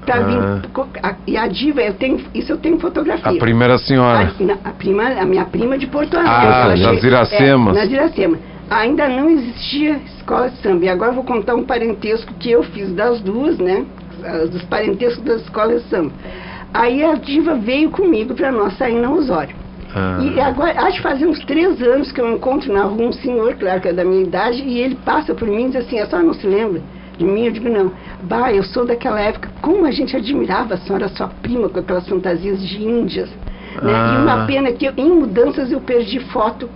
Pra 0.08 0.16
Ah. 0.16 0.24
vir, 0.24 0.70
a- 1.04 1.16
e 1.28 1.36
a 1.36 1.48
diva, 1.48 1.82
eu 1.82 1.94
tenho, 1.94 2.22
isso 2.34 2.50
eu 2.54 2.58
tenho 2.58 2.80
fotografia. 2.80 3.30
A 3.30 3.36
primeira 3.38 3.78
senhora. 3.78 4.32
A, 4.66 4.70
a 4.70 4.72
prima, 4.72 5.04
a 5.04 5.26
minha 5.26 5.44
prima 5.44 5.78
de 5.78 5.86
Porto 5.86 6.16
Alegre. 6.16 6.34
Ah, 6.34 6.74
nas 6.94 7.04
Iracemas. 7.04 7.76
É, 7.76 7.80
nas 7.82 7.92
Iracema. 7.92 8.38
Ainda 8.70 9.10
não 9.10 9.30
existia 9.30 10.00
escola 10.18 10.50
de 10.50 10.58
samba. 10.62 10.86
E 10.86 10.90
agora 10.90 11.12
eu 11.12 11.16
vou 11.16 11.26
contar 11.26 11.56
um 11.56 11.64
parentesco 11.64 12.34
que 12.36 12.50
eu 12.50 12.64
fiz 12.64 12.90
das 12.94 13.20
duas, 13.20 13.58
né? 13.58 13.86
Dos 14.50 14.64
parentescos 14.64 15.24
das 15.26 15.42
escolas 15.42 15.84
de 15.84 15.90
samba. 15.90 16.14
Aí 16.74 17.04
a 17.04 17.16
diva 17.16 17.56
veio 17.56 17.90
comigo 17.90 18.34
para 18.34 18.50
nós 18.50 18.78
sair 18.78 18.96
na 18.96 19.12
Osório. 19.12 19.56
Ah. 19.94 20.20
E 20.22 20.40
agora, 20.40 20.72
acho 20.84 20.98
que 20.98 21.04
faz 21.04 21.22
uns 21.22 21.40
três 21.44 21.82
anos 21.82 22.14
que 22.14 22.22
eu 22.22 22.34
encontro 22.34 22.72
na 22.72 22.84
rua 22.84 23.08
um 23.08 23.12
senhor, 23.12 23.56
claro 23.56 23.82
que 23.82 23.90
é 23.90 23.94
da 23.94 24.06
minha 24.06 24.24
idade, 24.24 24.64
e 24.64 24.80
ele 24.80 24.96
passa 25.04 25.34
por 25.36 25.48
mim 25.50 25.66
e 25.66 25.68
diz 25.72 25.86
assim, 25.86 26.00
a 26.00 26.06
senhora 26.06 26.26
não 26.26 26.34
se 26.34 26.48
lembra 26.48 26.82
de 27.18 27.26
mim? 27.26 27.46
Eu 27.46 27.52
digo, 27.52 27.70
não. 27.70 27.92
Bah, 28.24 28.52
eu 28.54 28.64
sou 28.64 28.86
daquela 28.86 29.20
época, 29.20 29.50
como 29.62 29.86
a 29.86 29.92
gente 29.92 30.16
admirava 30.16 30.76
a 30.76 30.78
senhora, 30.78 31.10
sua 31.10 31.28
prima, 31.28 31.70
com 31.70 31.80
aquelas 31.80 32.08
fantasias 32.08 32.62
de 32.62 32.84
índias. 32.84 33.30
Né? 33.82 33.94
Ah. 33.94 34.16
E 34.16 34.22
uma 34.22 34.46
pena 34.46 34.72
que 34.72 34.86
eu, 34.86 34.94
em 34.98 35.10
mudanças 35.10 35.72
eu 35.72 35.82
perdi 35.82 36.20
foto 36.20 36.70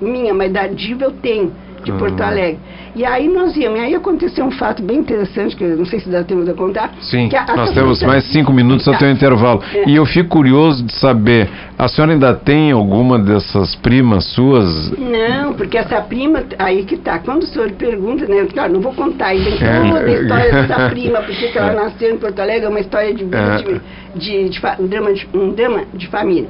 minha, 0.00 0.34
mas 0.34 0.52
da 0.52 0.66
diva 0.66 1.04
eu 1.04 1.12
tenho, 1.12 1.52
de 1.86 1.92
Porto 1.92 2.20
Ah. 2.20 2.28
Alegre. 2.28 2.58
E 2.94 3.04
aí 3.04 3.28
nós 3.28 3.54
íamos, 3.56 3.78
e 3.78 3.82
aí 3.82 3.94
aconteceu 3.94 4.44
um 4.44 4.50
fato 4.50 4.82
bem 4.82 4.98
interessante, 4.98 5.54
que 5.54 5.62
eu 5.62 5.76
não 5.76 5.84
sei 5.84 6.00
se 6.00 6.08
dá 6.08 6.24
tempo 6.24 6.44
de 6.44 6.52
contar. 6.54 6.92
Sim, 7.00 7.28
que 7.28 7.36
a- 7.36 7.46
nós 7.54 7.70
temos 7.72 8.02
mais 8.02 8.24
cinco 8.32 8.52
minutos 8.52 8.84
Tá. 8.86 8.92
até 8.92 9.06
o 9.06 9.10
intervalo. 9.10 9.62
É. 9.72 9.88
E 9.88 9.94
eu 9.96 10.04
fico 10.06 10.30
curioso 10.30 10.82
de 10.84 10.92
saber, 10.94 11.48
a 11.78 11.86
senhora 11.88 12.12
ainda 12.12 12.34
tem 12.34 12.72
alguma 12.72 13.18
dessas 13.18 13.74
primas 13.76 14.24
suas? 14.32 14.90
Não, 14.98 15.52
porque 15.54 15.76
essa 15.78 16.00
prima, 16.00 16.42
aí 16.58 16.84
que 16.84 16.96
tá. 16.96 17.18
Quando 17.18 17.42
o 17.42 17.46
senhor 17.46 17.70
pergunta, 17.72 18.26
né? 18.26 18.40
Eu, 18.40 18.48
claro, 18.48 18.72
não 18.72 18.80
vou 18.80 18.92
contar 18.94 19.26
ainda 19.26 19.50
É. 19.50 19.80
toda 19.90 20.00
a 20.00 20.12
história 20.12 20.52
dessa 20.66 20.90
prima, 20.90 21.18
porque 21.20 21.48
que 21.48 21.58
ela 21.58 21.72
nasceu 21.72 22.14
em 22.14 22.18
Porto 22.18 22.40
Alegre, 22.40 22.66
é 22.66 22.68
uma 22.68 22.80
história 22.80 23.14
de, 23.14 23.24
É. 23.24 23.56
de, 23.56 23.80
de, 24.18 24.48
de 24.48 24.60
fa- 24.60 24.76
um, 24.80 24.86
drama 24.86 25.12
de 25.12 25.28
um 25.34 25.50
drama 25.52 25.82
de 25.94 26.06
família. 26.08 26.48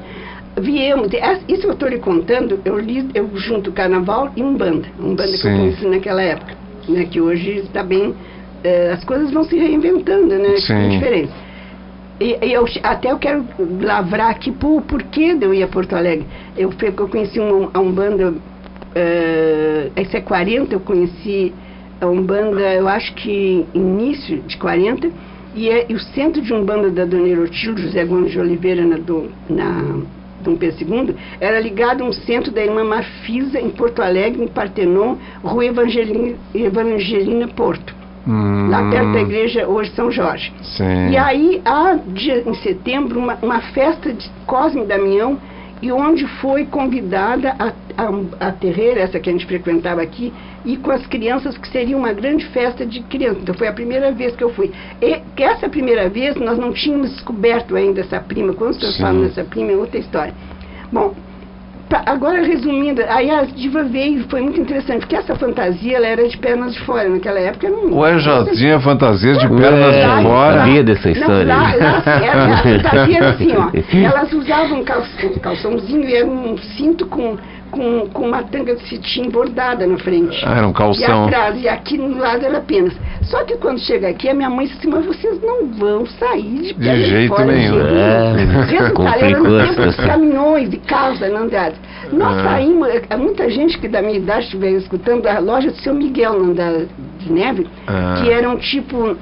Viemos, 0.59 1.09
isso 1.49 1.67
eu 1.67 1.73
estou 1.73 1.89
lhe 1.89 1.99
contando, 1.99 2.59
eu 2.65 2.79
li, 2.79 3.07
eu 3.15 3.29
junto 3.37 3.73
Carnaval 3.73 4.33
e 4.35 4.43
Umbanda. 4.43 4.89
Umbanda 4.99 5.37
que 5.37 5.47
eu 5.47 5.57
conheci 5.57 5.87
naquela 5.87 6.23
época, 6.23 6.55
né? 6.89 7.05
Que 7.05 7.21
hoje 7.21 7.59
está 7.59 7.83
bem, 7.83 8.15
eh, 8.65 8.91
as 8.93 9.05
coisas 9.05 9.31
vão 9.31 9.45
se 9.45 9.55
reinventando, 9.55 10.35
né? 10.39 10.57
Sim. 10.57 10.89
Diferente. 10.89 11.33
E, 12.19 12.39
e 12.43 12.53
eu, 12.55 12.65
até 12.83 13.13
eu 13.13 13.19
quero 13.19 13.45
lavrar 13.83 14.31
aqui 14.31 14.51
por 14.51 14.81
porquê 14.83 15.35
de 15.35 15.45
eu 15.45 15.53
ir 15.53 15.63
a 15.63 15.69
Porto 15.69 15.95
Alegre. 15.95 16.27
Eu, 16.57 16.73
eu 16.81 17.09
conheci 17.09 17.39
um, 17.39 17.69
a 17.75 17.79
Umbanda, 17.79 18.35
eh, 18.95 19.91
esse 19.95 20.17
é 20.17 20.21
40, 20.23 20.75
eu 20.75 20.81
conheci 20.81 21.53
a 22.01 22.07
Umbanda, 22.07 22.61
eu 22.61 22.89
acho 22.89 23.15
que 23.15 23.67
início 23.75 24.39
de 24.39 24.57
40, 24.57 25.11
e, 25.55 25.69
é, 25.69 25.87
e 25.87 25.95
o 25.95 26.01
centro 26.01 26.41
de 26.41 26.55
Umbanda 26.55 26.91
da 26.91 27.05
Dona 27.05 27.29
Erotilde, 27.29 27.83
José 27.83 28.07
Gomes 28.07 28.33
de 28.33 28.41
Oliveira, 28.41 28.87
na, 28.87 28.97
do, 28.97 29.31
na 29.51 30.01
Dom 30.41 30.57
Pedro 30.57 30.77
II, 30.81 31.17
era 31.41 31.61
ligado 31.61 32.03
a 32.03 32.07
um 32.07 32.13
centro 32.13 32.53
da 32.53 32.63
irmã 32.63 32.85
Marfisa, 32.85 33.61
em 33.61 33.71
Porto 33.71 34.03
Alegre, 34.03 34.43
em 34.43 34.49
Partenon, 34.49 35.17
Rua 35.43 35.67
Evangelina, 35.67 36.37
Evangelina 36.55 37.49
Porto. 37.49 37.95
Hum, 38.27 38.69
Lá 38.71 38.91
perto 38.91 39.13
da 39.13 39.21
igreja, 39.21 39.69
hoje 39.69 39.91
São 39.93 40.11
Jorge. 40.11 40.53
Sim. 40.61 41.11
E 41.11 41.17
aí, 41.17 41.63
há 41.65 41.97
em 42.45 42.55
setembro, 42.55 43.21
uma, 43.21 43.39
uma 43.41 43.61
festa 43.61 44.13
de 44.13 44.29
Cosme 44.47 44.83
e 44.83 44.87
Damião, 44.87 45.39
e 45.83 45.93
onde 45.93 46.27
foi 46.41 46.65
convidada 46.67 47.55
a, 47.59 47.73
a, 47.97 48.49
a 48.49 48.53
terreira, 48.53 49.01
essa 49.01 49.21
que 49.21 49.29
a 49.29 49.33
gente 49.33 49.47
frequentava 49.47 50.01
aqui, 50.03 50.33
e 50.65 50.77
com 50.77 50.91
as 50.91 51.07
crianças, 51.07 51.57
que 51.57 51.69
seria 51.69 51.97
uma 51.97 52.13
grande 52.13 52.47
festa 52.47 52.85
de 52.85 53.01
crianças. 53.03 53.43
Então 53.43 53.55
foi 53.55 53.69
a 53.69 53.73
primeira 53.73 54.11
vez 54.11 54.35
que 54.35 54.43
eu 54.43 54.53
fui. 54.53 54.73
E 55.01 55.21
que 55.37 55.43
essa 55.43 55.69
primeira 55.69 56.09
vez 56.09 56.35
nós 56.37 56.59
não 56.59 56.73
tínhamos 56.73 57.11
descoberto 57.11 57.77
ainda 57.77 58.01
essa 58.01 58.21
prima. 58.21 58.53
Quando 58.55 58.75
Sim. 58.75 59.01
falam 59.01 59.23
dessa 59.23 59.45
prima, 59.45 59.73
é 59.73 59.77
outra 59.77 59.99
história. 59.99 60.35
Bom, 60.91 61.15
Tá, 61.89 62.03
agora 62.05 62.43
resumindo, 62.43 63.01
aí 63.09 63.31
a 63.31 63.43
diva 63.43 63.85
veio, 63.85 64.29
foi 64.29 64.41
muito 64.41 64.61
interessante, 64.61 65.01
porque 65.01 65.15
essa 65.15 65.37
fantasia 65.37 65.97
ela 65.97 66.07
era 66.07 66.27
de 66.27 66.37
pernas 66.37 66.75
de 66.75 66.81
fora, 66.81 67.09
naquela 67.09 67.39
época 67.39 67.69
não. 67.69 67.97
Ué, 67.99 68.19
já 68.19 68.45
tinha 68.47 68.81
fantasias 68.81 69.39
de 69.39 69.49
pernas 69.49 69.95
É, 69.95 70.17
de 70.17 70.23
fora. 70.25 70.59
sabia 70.59 70.83
dessa 70.83 71.11
história. 71.11 71.45
Não, 71.45 71.63
lá, 71.63 71.75
lá, 71.77 72.03
era, 72.25 72.55
a 72.55 72.63
fantasia 72.63 73.17
era 73.19 73.31
assim, 73.31 73.53
ó. 73.57 73.71
Elas 74.05 74.33
usavam 74.33 74.81
um 74.81 74.85
calção, 74.85 75.33
calçãozinho 75.41 76.09
e 76.09 76.15
era 76.17 76.27
um 76.27 76.59
cinto 76.77 77.07
com, 77.07 77.37
com, 77.71 78.09
com 78.13 78.29
uma 78.29 78.43
tanga 78.45 78.75
de 78.77 78.89
cetim 78.89 79.29
bordada 79.31 79.87
na 79.87 79.99
frente. 79.99 80.41
Ah, 80.45 80.59
era 80.59 80.67
um 80.67 80.71
E 80.71 80.75
calção. 80.75 81.25
atrás, 81.27 81.61
e 81.61 81.69
aqui 81.69 81.99
no 81.99 82.19
lado 82.19 82.45
era 82.45 82.59
apenas. 82.59 82.93
Só 83.23 83.45
que 83.45 83.57
quando 83.57 83.79
chega 83.81 84.09
aqui, 84.09 84.29
a 84.29 84.35
minha 84.35 84.49
mãe 84.49 84.67
disse 84.67 84.79
assim, 84.79 84.89
mas 84.89 85.05
vocês 85.05 85.41
não 85.43 85.67
vão 85.67 86.07
sair 86.07 86.63
de 86.63 86.75
pernas 86.75 87.07
jeito 87.09 87.35
fora 87.35 87.47
nenhum. 87.47 87.81
É, 87.81 88.45
Resultado, 88.67 89.25
era 89.25 89.39
no 89.41 89.67
tempo 89.67 89.83
dos 89.83 89.97
caminhões 89.97 90.73
e 90.73 90.77
carros 90.79 91.19
da 91.19 91.27
Andrade. 91.27 91.77
Nós 92.13 92.37
Ah. 92.39 92.43
saímos, 92.51 92.89
eh, 92.89 93.17
muita 93.17 93.51
gente 93.51 93.79
que 93.79 93.89
da 93.89 94.01
minha 94.01 94.17
idade 94.19 94.45
estiver 94.45 94.71
escutando, 94.73 95.27
a 95.27 95.39
loja 95.41 95.71
do 95.71 95.77
seu 95.79 95.93
Miguel, 95.93 96.39
na 96.39 96.51
Andrade 96.51 96.87
de 97.19 97.33
Neve, 97.33 97.67
Ah. 97.87 98.15
que 98.23 98.31
era 98.31 98.49
um 98.49 98.57
tipo... 98.57 99.17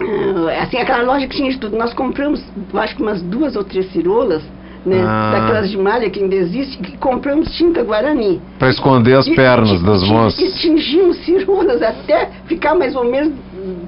ah, 0.00 0.62
assim, 0.62 0.76
aquela 0.76 1.02
loja 1.02 1.26
que 1.26 1.36
tinha 1.36 1.50
de 1.50 1.58
tudo. 1.58 1.76
Nós 1.76 1.92
compramos, 1.94 2.42
acho 2.74 2.96
que 2.96 3.02
umas 3.02 3.22
duas 3.22 3.56
ou 3.56 3.64
três 3.64 3.90
cirolas, 3.92 4.42
né, 4.84 5.02
Ah. 5.06 5.32
daquelas 5.34 5.70
de 5.70 5.76
malha 5.78 6.08
que 6.08 6.22
ainda 6.22 6.34
existe, 6.34 6.78
que 6.78 6.96
compramos 6.96 7.50
tinta 7.56 7.82
Guarani. 7.82 8.40
Pra 8.58 8.70
esconder 8.70 9.14
as 9.18 9.26
E- 9.26 9.34
pernas 9.34 9.80
e- 9.80 9.84
das 9.84 10.02
moças. 10.08 10.38
E 10.40 10.58
tingimos 10.60 11.18
cirolas 11.24 11.82
até 11.82 12.30
ficar 12.46 12.74
mais 12.74 12.94
ou 12.96 13.04
menos 13.04 13.34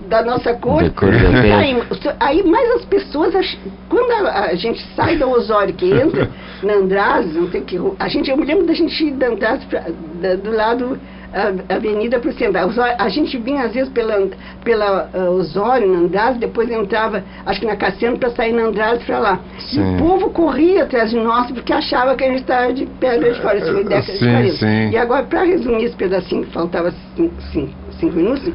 da 0.09 0.22
nossa 0.22 0.52
cor. 0.55 0.83
Saímos. 0.94 1.87
aí, 2.20 2.42
mas 2.44 2.70
as 2.76 2.85
pessoas, 2.85 3.35
ach- 3.35 3.57
quando 3.88 4.11
a, 4.26 4.46
a 4.50 4.55
gente 4.55 4.85
sai 4.94 5.16
da 5.16 5.26
Osório, 5.26 5.72
que 5.74 5.90
entra 5.90 6.28
na 6.62 6.74
Andrade, 6.74 7.28
não 7.28 7.50
sei 7.50 7.62
que 7.62 7.78
a 7.98 8.09
gente, 8.09 8.31
eu 8.31 8.37
me 8.37 8.44
lembro 8.44 8.66
da 8.66 8.74
gente 8.74 9.02
ir 9.02 9.12
da 9.12 9.28
Andrade 9.28 9.64
pra- 9.66 9.87
da- 10.20 10.35
do 10.37 10.50
lado 10.55 10.98
a 11.33 11.75
avenida 11.77 12.18
para 12.21 12.31
o 12.31 12.33
centro. 12.35 12.59
A, 12.61 12.66
Osório- 12.66 12.97
a 12.99 13.09
gente 13.09 13.37
vinha 13.38 13.64
às 13.64 13.73
vezes 13.73 13.90
pela, 13.92 14.29
pela 14.64 15.09
ah, 15.12 15.31
Osório, 15.31 15.88
na 15.90 15.99
Andrade, 16.01 16.38
depois 16.38 16.71
entrava, 16.71 17.25
acho 17.47 17.61
que 17.61 17.66
na 17.66 17.77
Cassiano, 17.77 18.18
para 18.18 18.31
sair 18.31 18.53
na 18.53 18.62
Andrade 18.64 19.05
para 19.05 19.18
lá. 19.18 19.40
E 19.57 19.61
Sim. 19.62 19.95
o 19.95 19.99
povo 19.99 20.31
corria 20.31 20.85
atrás 20.85 21.11
de 21.11 21.16
nós 21.16 21.51
porque 21.51 21.73
achava 21.73 22.14
que 22.14 22.25
a 22.25 22.29
gente 22.29 22.40
estava 22.42 22.73
de 22.73 22.87
pedra 22.87 23.33
de 23.33 23.40
fora, 23.40 23.59
isso 23.59 23.73
foi 23.73 23.85
década 23.85 24.12
de 24.12 24.18
Sim, 24.18 24.31
40. 24.31 24.57
sim. 24.57 24.90
E 24.90 24.97
agora, 24.97 25.25
para 25.25 25.42
resumir 25.45 25.85
esse 25.85 25.97
pedacinho 25.97 26.45
que 26.45 26.53
faltava 26.53 26.92
cinco, 27.16 27.35
cinco, 27.53 27.73
cinco 27.99 28.16
minutos, 28.16 28.53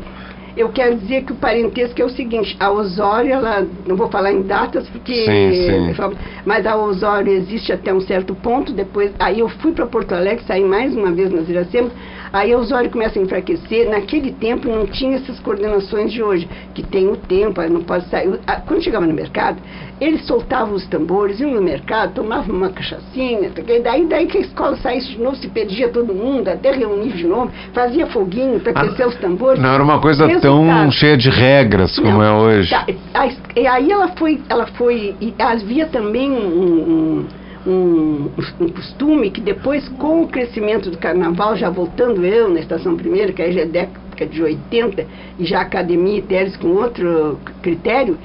eu 0.58 0.70
quero 0.70 0.96
dizer 0.98 1.24
que 1.24 1.32
o 1.32 1.36
parentesco 1.36 2.02
é 2.02 2.06
o 2.06 2.10
seguinte, 2.10 2.58
a 2.60 2.72
Osório, 2.72 3.32
ela, 3.32 3.66
não 3.86 3.96
vou 3.96 4.10
falar 4.10 4.32
em 4.32 4.42
datas, 4.42 4.88
porque... 4.90 5.14
Sim, 5.14 5.94
sim. 5.94 6.18
Mas 6.46 6.66
a 6.66 6.76
Osório 6.76 7.32
existe 7.32 7.72
até 7.72 7.94
um 7.94 8.02
certo 8.02 8.34
ponto, 8.34 8.74
depois, 8.74 9.12
aí 9.20 9.40
eu 9.40 9.48
fui 9.48 9.72
para 9.72 9.86
Porto 9.86 10.14
Alegre, 10.14 10.44
saí 10.46 10.64
mais 10.64 10.96
uma 10.96 11.12
vez 11.12 11.32
nas 11.32 11.48
Iracemas, 11.48 11.92
aí 12.34 12.52
a 12.52 12.58
Osório 12.58 12.90
começa 12.90 13.20
a 13.20 13.22
enfraquecer, 13.22 13.90
naquele 13.90 14.32
tempo 14.32 14.68
não 14.68 14.86
tinha 14.88 15.18
essas 15.18 15.40
coordenações 15.40 16.12
de 16.12 16.24
hoje, 16.24 16.50
que 16.74 16.84
tem 16.84 17.08
o 17.08 17.16
tempo, 17.16 17.62
aí 17.62 17.70
não 17.70 17.84
pode 17.84 18.10
sair. 18.10 18.40
Quando 18.66 18.84
chegava 18.84 19.06
no 19.06 19.14
mercado, 19.14 19.62
eles 20.00 20.26
soltavam 20.26 20.76
os 20.76 20.86
tambores, 20.88 21.40
iam 21.40 21.52
no 21.52 21.62
mercado, 21.62 22.14
tomavam 22.14 22.56
uma 22.56 22.70
cachaçinha, 22.70 23.50
e 23.68 23.80
daí, 23.82 24.06
daí 24.06 24.28
que 24.28 24.38
a 24.38 24.42
escola 24.42 24.78
saísse 24.78 25.10
de 25.10 25.20
novo, 25.22 25.36
se 25.38 25.48
perdia 25.48 25.90
todo 25.90 26.14
mundo, 26.14 26.48
até 26.48 26.72
reunir 26.72 27.14
de 27.14 27.26
novo, 27.26 27.52
fazia 27.74 28.06
foguinho 28.08 28.60
para 28.60 28.72
aquecer 28.80 29.08
os 29.08 29.16
tambores. 29.16 29.62
Não 29.62 29.70
era 29.74 29.84
uma 29.84 30.00
coisa 30.00 30.28
tão 30.40 30.62
Resultado. 30.66 30.92
cheia 30.92 31.18
de 31.18 31.30
regras 31.30 31.98
como 31.98 32.12
Não, 32.20 32.24
é 32.24 32.32
hoje. 32.32 32.70
tá, 32.70 32.86
a- 33.14 33.30
e 33.60 33.66
aí 33.68 33.92
ela 33.92 34.10
foi, 34.10 34.40
ela 34.50 34.68
foi, 34.68 35.16
e 35.20 35.34
havia 35.40 35.88
também 35.88 36.32
um, 36.32 37.26
um, 37.66 37.72
um- 37.72 38.30
um 38.62 38.70
costume 38.70 39.30
que 39.32 39.42
depois, 39.42 39.88
com 39.90 40.22
o 40.24 40.28
crescimento 40.28 40.90
do 40.90 40.98
carnaval, 40.98 41.56
já 41.56 41.70
voltando 41.70 42.24
eu 42.26 42.50
na 42.50 42.60
Estação 42.60 42.96
Primeira, 42.96 43.34
que 43.34 43.42
aí 43.42 43.52
já 43.52 43.62
é 43.62 43.66
década 43.66 44.26
de 44.32 44.42
80, 44.42 45.06
e 45.38 45.46
já 45.46 45.60
a 45.60 45.62
academia 45.62 46.18
e 46.20 46.22
teres 46.22 46.56
com 46.58 46.70
outro 46.70 47.40
critério, 47.62 48.18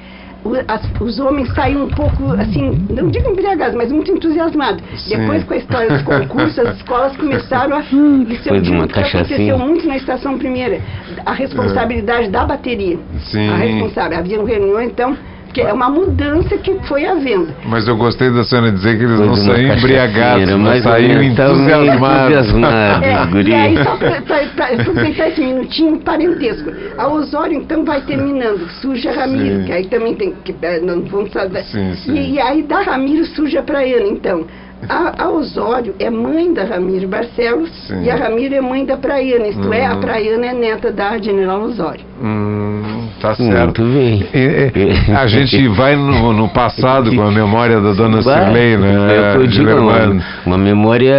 os 1.01 1.19
homens 1.21 1.53
saíam 1.55 1.85
um 1.85 1.89
pouco, 1.89 2.33
assim, 2.33 2.85
não 2.91 3.09
digo 3.09 3.31
embriagados, 3.31 3.77
mas 3.77 3.93
muito 3.93 4.11
entusiasmados. 4.11 4.83
Sim. 4.97 5.19
Depois, 5.19 5.45
com 5.45 5.55
a 5.55 5.57
história 5.57 5.89
dos 5.89 6.03
concursos, 6.03 6.59
as 6.59 6.77
escolas 6.77 7.17
começaram 7.17 7.77
a... 7.77 7.81
Isso 8.33 8.49
Foi 8.49 8.59
eu 8.59 8.61
de 8.61 8.73
uma 8.73 8.89
que 8.89 8.99
aconteceu 8.99 9.59
muito 9.59 9.87
na 9.87 9.97
Estação 9.97 10.39
Primeira. 10.39 10.81
A 11.25 11.33
responsabilidade 11.33 12.29
da 12.29 12.45
bateria. 12.45 12.99
Sim. 13.31 13.49
A 13.49 13.57
responsável. 13.57 14.19
Havia 14.19 14.45
reuniões, 14.45 14.91
então, 14.91 15.17
que 15.53 15.61
é 15.61 15.73
uma 15.73 15.89
mudança 15.91 16.57
que 16.59 16.75
foi 16.89 17.05
havendo. 17.05 17.49
Mas 17.65 17.87
eu 17.87 17.97
gostei 17.97 18.31
da 18.31 18.43
senhora 18.45 18.73
dizer 18.73 18.97
que 18.99 19.05
eles 19.05 19.17
Foi 19.19 19.27
não 19.27 19.35
saíam 19.37 19.77
embriagados, 19.77 20.51
mas 20.55 20.85
meio 20.85 21.23
entusiasmados. 21.23 22.49
entusiasmado. 22.49 23.39
É, 23.39 23.43
e 23.43 23.55
aí, 23.55 23.85
só 23.85 23.97
para 23.97 24.19
aproveitar 24.19 25.29
esse 25.29 25.41
minutinho, 25.41 25.99
parentesco. 26.01 26.71
A 26.97 27.09
Osório, 27.09 27.55
então, 27.59 27.85
vai 27.85 28.01
terminando. 28.03 28.69
Surge 28.81 29.09
a 29.09 29.13
Ramiro, 29.13 29.61
Sim. 29.61 29.65
que 29.65 29.73
aí 29.73 29.87
também 29.87 30.15
tem 30.15 30.35
que. 30.45 30.55
eh, 30.63 30.81
Não 30.81 31.03
vamos 31.03 31.33
saber. 31.33 31.65
Sim, 31.65 31.95
sim. 31.97 32.15
E, 32.15 32.35
e 32.35 32.41
aí, 32.41 32.63
da 32.63 32.81
Ramiro 32.83 33.25
surge 33.27 33.57
a 33.59 33.63
Praiana, 33.63 34.07
então. 34.09 34.47
A, 34.89 35.25
a 35.25 35.31
Osório 35.31 35.95
é 35.99 36.11
mãe 36.11 36.53
da 36.53 36.65
Ramiro 36.65 37.07
Barcelos 37.09 37.71
Sim. 37.87 38.03
e 38.05 38.11
a 38.11 38.17
Ramiro 38.17 38.55
é 38.55 38.61
mãe 38.61 38.85
da 38.85 38.97
Praiana, 38.97 39.47
isto 39.49 39.73
é, 39.73 39.87
a 39.87 39.95
Uhum. 39.95 40.01
Praiana 40.01 40.47
é 40.47 40.53
neta 40.53 40.91
da 40.91 41.17
General 41.19 41.61
Osório. 41.63 42.01
Hum, 42.23 43.09
tá 43.21 43.35
certo. 43.35 43.83
Muito 43.83 43.83
bem. 43.99 44.27
E- 44.35 44.73
e- 45.09 45.13
A 45.15 45.27
gente 45.27 45.69
vai 45.69 45.95
no, 45.97 46.33
no 46.33 46.49
passado 46.49 47.15
com 47.15 47.23
a 47.23 47.31
memória 47.31 47.81
da 47.81 47.93
dona 47.93 48.23
Bah, 48.23 48.45
Cirlei, 48.45 48.75
é 48.75 48.77
né? 48.77 49.33
eu 49.37 49.47
digo, 49.47 49.71
uma, 49.71 50.23
uma 50.47 50.59
memória 50.59 51.15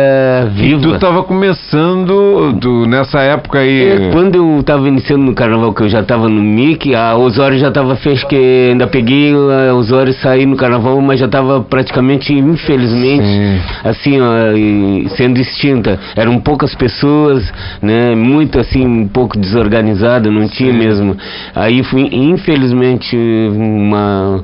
E 0.56 0.62
viva. 0.62 0.82
tu 0.82 0.96
estava 0.96 1.24
começando 1.24 2.58
tu, 2.60 2.86
nessa 2.88 3.20
época 3.22 3.60
aí. 3.60 4.08
É, 4.08 4.12
Quando 4.12 4.36
eu 4.36 4.60
estava 4.60 4.88
iniciando 4.88 5.24
no 5.26 5.34
carnaval, 5.34 5.74
que 5.74 5.84
eu 5.84 5.90
já 5.90 6.02
estava 6.02 6.28
no 6.30 6.42
MIC, 6.42 6.94
a 6.96 7.16
Osório 7.16 7.58
já 7.58 7.70
estava 7.70 7.96
fez 7.96 8.24
que 8.24 8.70
ainda 8.72 8.88
peguei 8.88 9.34
a 9.70 9.74
Osório 9.74 10.12
e 10.12 10.14
saí 10.14 10.46
no 10.46 10.56
carnaval, 10.56 11.00
mas 11.02 11.20
já 11.20 11.26
estava 11.26 11.62
praticamente, 11.62 12.34
infelizmente, 12.34 13.26
Sim. 13.26 13.53
Assim, 13.84 14.20
ó, 14.20 15.10
sendo 15.16 15.40
extinta. 15.40 16.00
Eram 16.16 16.40
poucas 16.40 16.76
pessoas, 16.76 17.52
né, 17.82 18.16
muito 18.16 18.60
assim, 18.60 18.86
um 18.86 19.08
pouco 19.08 19.38
desorganizada, 19.38 20.30
não 20.32 20.48
tinha 20.48 20.72
Sim. 20.72 20.78
mesmo. 20.78 21.18
Aí 21.56 21.84
foi, 21.84 22.10
infelizmente, 22.12 23.16
uma, 23.16 24.44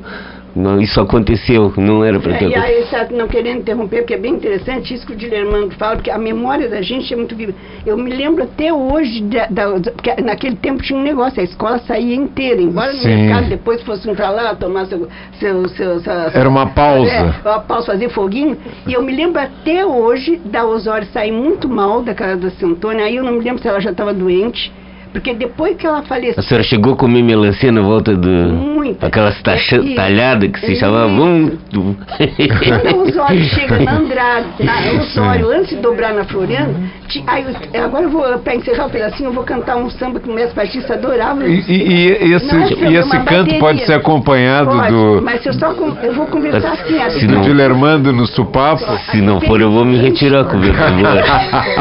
uma- 0.54 0.82
isso 0.82 1.00
aconteceu, 1.00 1.72
não 1.76 2.04
era 2.04 2.18
para 2.20 2.34
É, 2.34 2.38
ter 2.38 2.48
e 2.48 2.54
acontecido. 2.54 2.96
aí, 2.96 3.16
não 3.16 3.28
querendo 3.28 3.58
interromper, 3.60 3.98
porque 3.98 4.14
é 4.14 4.18
bem 4.18 4.34
interessante 4.34 4.94
isso 4.94 5.06
que 5.06 5.12
o 5.12 5.16
Dilermando 5.16 5.70
fala, 5.76 5.96
porque 5.96 6.10
a 6.10 6.18
memória 6.18 6.68
da 6.68 6.80
gente 6.82 7.12
é 7.12 7.16
muito 7.16 7.34
viva. 7.36 7.52
Eu 7.86 7.96
me 7.96 8.10
lembro 8.10 8.42
até 8.44 8.72
hoje, 8.72 9.22
da, 9.22 9.46
da- 9.46 9.78
da- 9.78 9.92
porque 9.92 10.14
naquele 10.22 10.56
tempo 10.56 10.82
tinha 10.82 10.98
um 10.98 11.02
negócio, 11.02 11.40
a 11.40 11.44
escola 11.44 11.78
saía 11.80 12.14
inteira, 12.14 12.60
embora 12.60 12.92
no 12.92 12.98
Sim. 12.98 13.08
mercado 13.08 13.48
depois 13.48 13.82
fossem 13.82 14.14
pra 14.14 14.30
lá 14.30 14.54
tomar 14.54 14.86
seu... 14.86 15.08
seu, 15.38 15.68
seu, 15.68 16.00
sua- 16.00 16.30
Era 16.34 16.48
uma 16.48 16.66
pausa. 16.66 17.10
É, 17.10 17.22
uma 17.48 17.60
pausa, 17.60 17.86
fazer 17.86 18.08
foguinho. 18.10 18.56
E 18.86 18.92
eu 18.92 19.02
me 19.02 19.14
lembro 19.14 19.40
até 19.40 19.84
hoje 19.84 20.40
da 20.44 20.64
Osório 20.64 21.06
sair 21.08 21.32
muito 21.32 21.68
mal 21.68 22.02
da 22.02 22.14
casa 22.14 22.36
da 22.36 22.50
Santônia, 22.50 23.04
aí 23.04 23.16
eu 23.16 23.24
não 23.24 23.32
me 23.32 23.40
lembro 23.40 23.60
se 23.62 23.68
ela 23.68 23.80
já 23.80 23.90
estava 23.90 24.12
doente, 24.12 24.72
porque 25.12 25.34
depois 25.34 25.76
que 25.76 25.86
ela 25.86 25.98
A 25.98 26.02
faleceu... 26.02 26.42
senhora 26.42 26.62
chegou 26.64 26.94
a 26.94 26.96
comer 26.96 27.22
melancia 27.22 27.70
na 27.72 27.80
volta 27.82 28.14
do. 28.16 28.28
Muita. 28.28 29.06
Aquelas 29.06 29.40
taxa, 29.42 29.76
É 29.76 29.80
isso. 29.80 29.94
talhadas 29.94 30.50
que 30.50 30.60
se 30.60 30.76
chamava 30.76 31.08
muito. 31.08 31.96
Quando 32.08 32.96
o 32.96 33.02
Osório 33.08 33.44
chega 33.44 33.78
na 33.80 33.92
Andrade, 33.96 34.46
na 34.60 34.92
Osório, 35.00 35.50
antes 35.50 35.70
de 35.70 35.76
dobrar 35.76 36.12
na 36.14 36.24
Floriano, 36.24 36.74
ti- 37.08 37.22
aí, 37.26 37.44
eu- 37.74 37.84
agora 37.84 38.04
eu 38.04 38.10
vou, 38.10 38.22
para 38.38 38.54
encerrar 38.54 38.86
o 38.86 38.90
pedacinho, 38.90 39.28
eu 39.28 39.32
vou 39.32 39.44
cantar 39.44 39.76
um 39.76 39.90
samba 39.90 40.20
que 40.20 40.28
o 40.28 40.32
mestre 40.32 40.54
Batista 40.56 40.94
adorava. 40.94 41.46
E, 41.46 41.60
e- 41.68 42.28
e 42.28 42.32
esse, 42.34 42.46
é 42.46 42.50
samba, 42.50 42.90
e 42.90 42.96
é 42.96 43.00
esse 43.00 43.06
uma 43.08 43.24
canto 43.24 43.38
bateria. 43.38 43.58
pode 43.60 43.84
ser 43.86 43.92
acompanhado 43.94 44.70
Pode, 44.70 44.88
do, 44.92 45.22
mas 45.22 45.44
eu 45.44 45.52
só 45.54 45.74
com- 45.74 45.96
eu 46.02 46.14
vou 46.14 46.26
conversar 46.26 46.72
assim, 46.72 46.94
Se 46.96 47.02
assim. 47.02 47.26
do 47.26 47.34
não- 47.34 47.40
Dilermando 47.42 48.12
no 48.12 48.26
Supapo. 48.26 48.82
Se 49.10 49.20
não 49.20 49.40
for, 49.40 49.60
eu 49.60 49.70
vou 49.70 49.84
me 49.84 49.96
retirar 49.98 50.44
com 50.44 50.56
o 50.56 50.60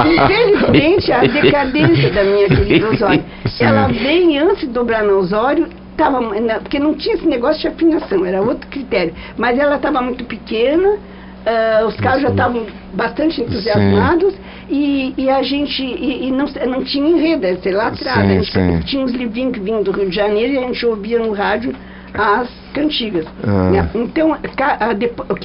Infelizmente, 0.05 1.11
a 1.11 1.19
decadência 1.27 2.09
da 2.11 2.23
minha 2.23 2.47
querida 2.47 2.89
Osório. 2.89 3.18
Osório. 3.45 3.67
Ela 3.67 3.87
bem 3.87 4.37
antes 4.39 4.61
de 4.61 4.67
dobrar 4.67 5.03
no 5.03 5.17
Osório, 5.17 5.67
tava, 5.97 6.19
porque 6.61 6.79
não 6.79 6.93
tinha 6.93 7.15
esse 7.15 7.27
negócio 7.27 7.61
de 7.61 7.67
afinação, 7.67 8.25
era 8.25 8.41
outro 8.41 8.67
critério. 8.69 9.13
Mas 9.37 9.57
ela 9.59 9.75
estava 9.75 10.01
muito 10.01 10.23
pequena, 10.25 10.89
uh, 10.89 11.87
os 11.87 11.95
carros 11.97 12.21
já 12.21 12.29
estavam 12.29 12.65
bastante 12.93 13.41
entusiasmados 13.41 14.33
e, 14.69 15.13
e, 15.17 15.29
a 15.29 15.41
gente 15.41 15.81
e, 15.83 16.27
e 16.27 16.31
não, 16.31 16.45
não 16.67 16.83
tinha 16.83 17.09
enredo, 17.09 17.61
sei 17.61 17.71
lá 17.71 17.87
atrás. 17.87 18.19
Sim, 18.19 18.21
a 18.21 18.41
gente 18.41 18.51
sim. 18.51 18.79
tinha 18.85 19.03
uns 19.03 19.11
livrinhos 19.11 19.53
que 19.53 19.59
vinham 19.59 19.83
do 19.83 19.91
Rio 19.91 20.09
de 20.09 20.15
Janeiro 20.15 20.53
e 20.53 20.57
a 20.57 20.61
gente 20.61 20.85
ouvia 20.85 21.19
no 21.19 21.33
rádio 21.33 21.73
as 22.13 22.49
cantigas. 22.73 23.25
Ah. 23.43 23.69
Né? 23.69 23.89
Então, 23.95 24.35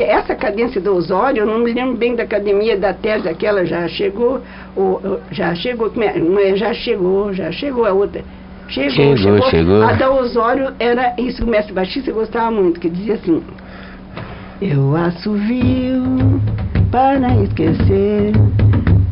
essa 0.00 0.35
cadência 0.35 0.81
do 0.81 0.94
Osório, 0.94 1.40
eu 1.40 1.46
não 1.46 1.59
me 1.59 1.72
lembro 1.72 1.96
bem 1.96 2.14
da 2.14 2.22
academia 2.22 2.77
da 2.77 2.92
tese, 2.92 3.29
aquela 3.29 3.64
já 3.64 3.87
chegou, 3.88 4.40
ou, 4.77 5.20
já 5.31 5.55
chegou, 5.55 5.92
é, 6.00 6.57
já 6.57 6.72
chegou, 6.74 7.33
já 7.33 7.50
chegou 7.53 7.85
a 7.85 7.92
outra. 7.92 8.22
Chegou, 8.68 8.90
chegou, 8.90 9.16
chegou. 9.18 9.50
chegou. 9.50 9.83
A 9.83 9.92
da 9.92 10.11
Osório 10.11 10.72
era 10.79 11.14
isso 11.18 11.38
que 11.38 11.44
o 11.44 11.46
mestre 11.46 11.72
Batista 11.72 12.11
gostava 12.12 12.50
muito, 12.50 12.81
que 12.81 12.88
dizia 12.88 13.14
assim, 13.14 13.42
eu 14.61 14.96
assovio 14.96 16.40
para 16.90 17.35
esquecer 17.42 18.33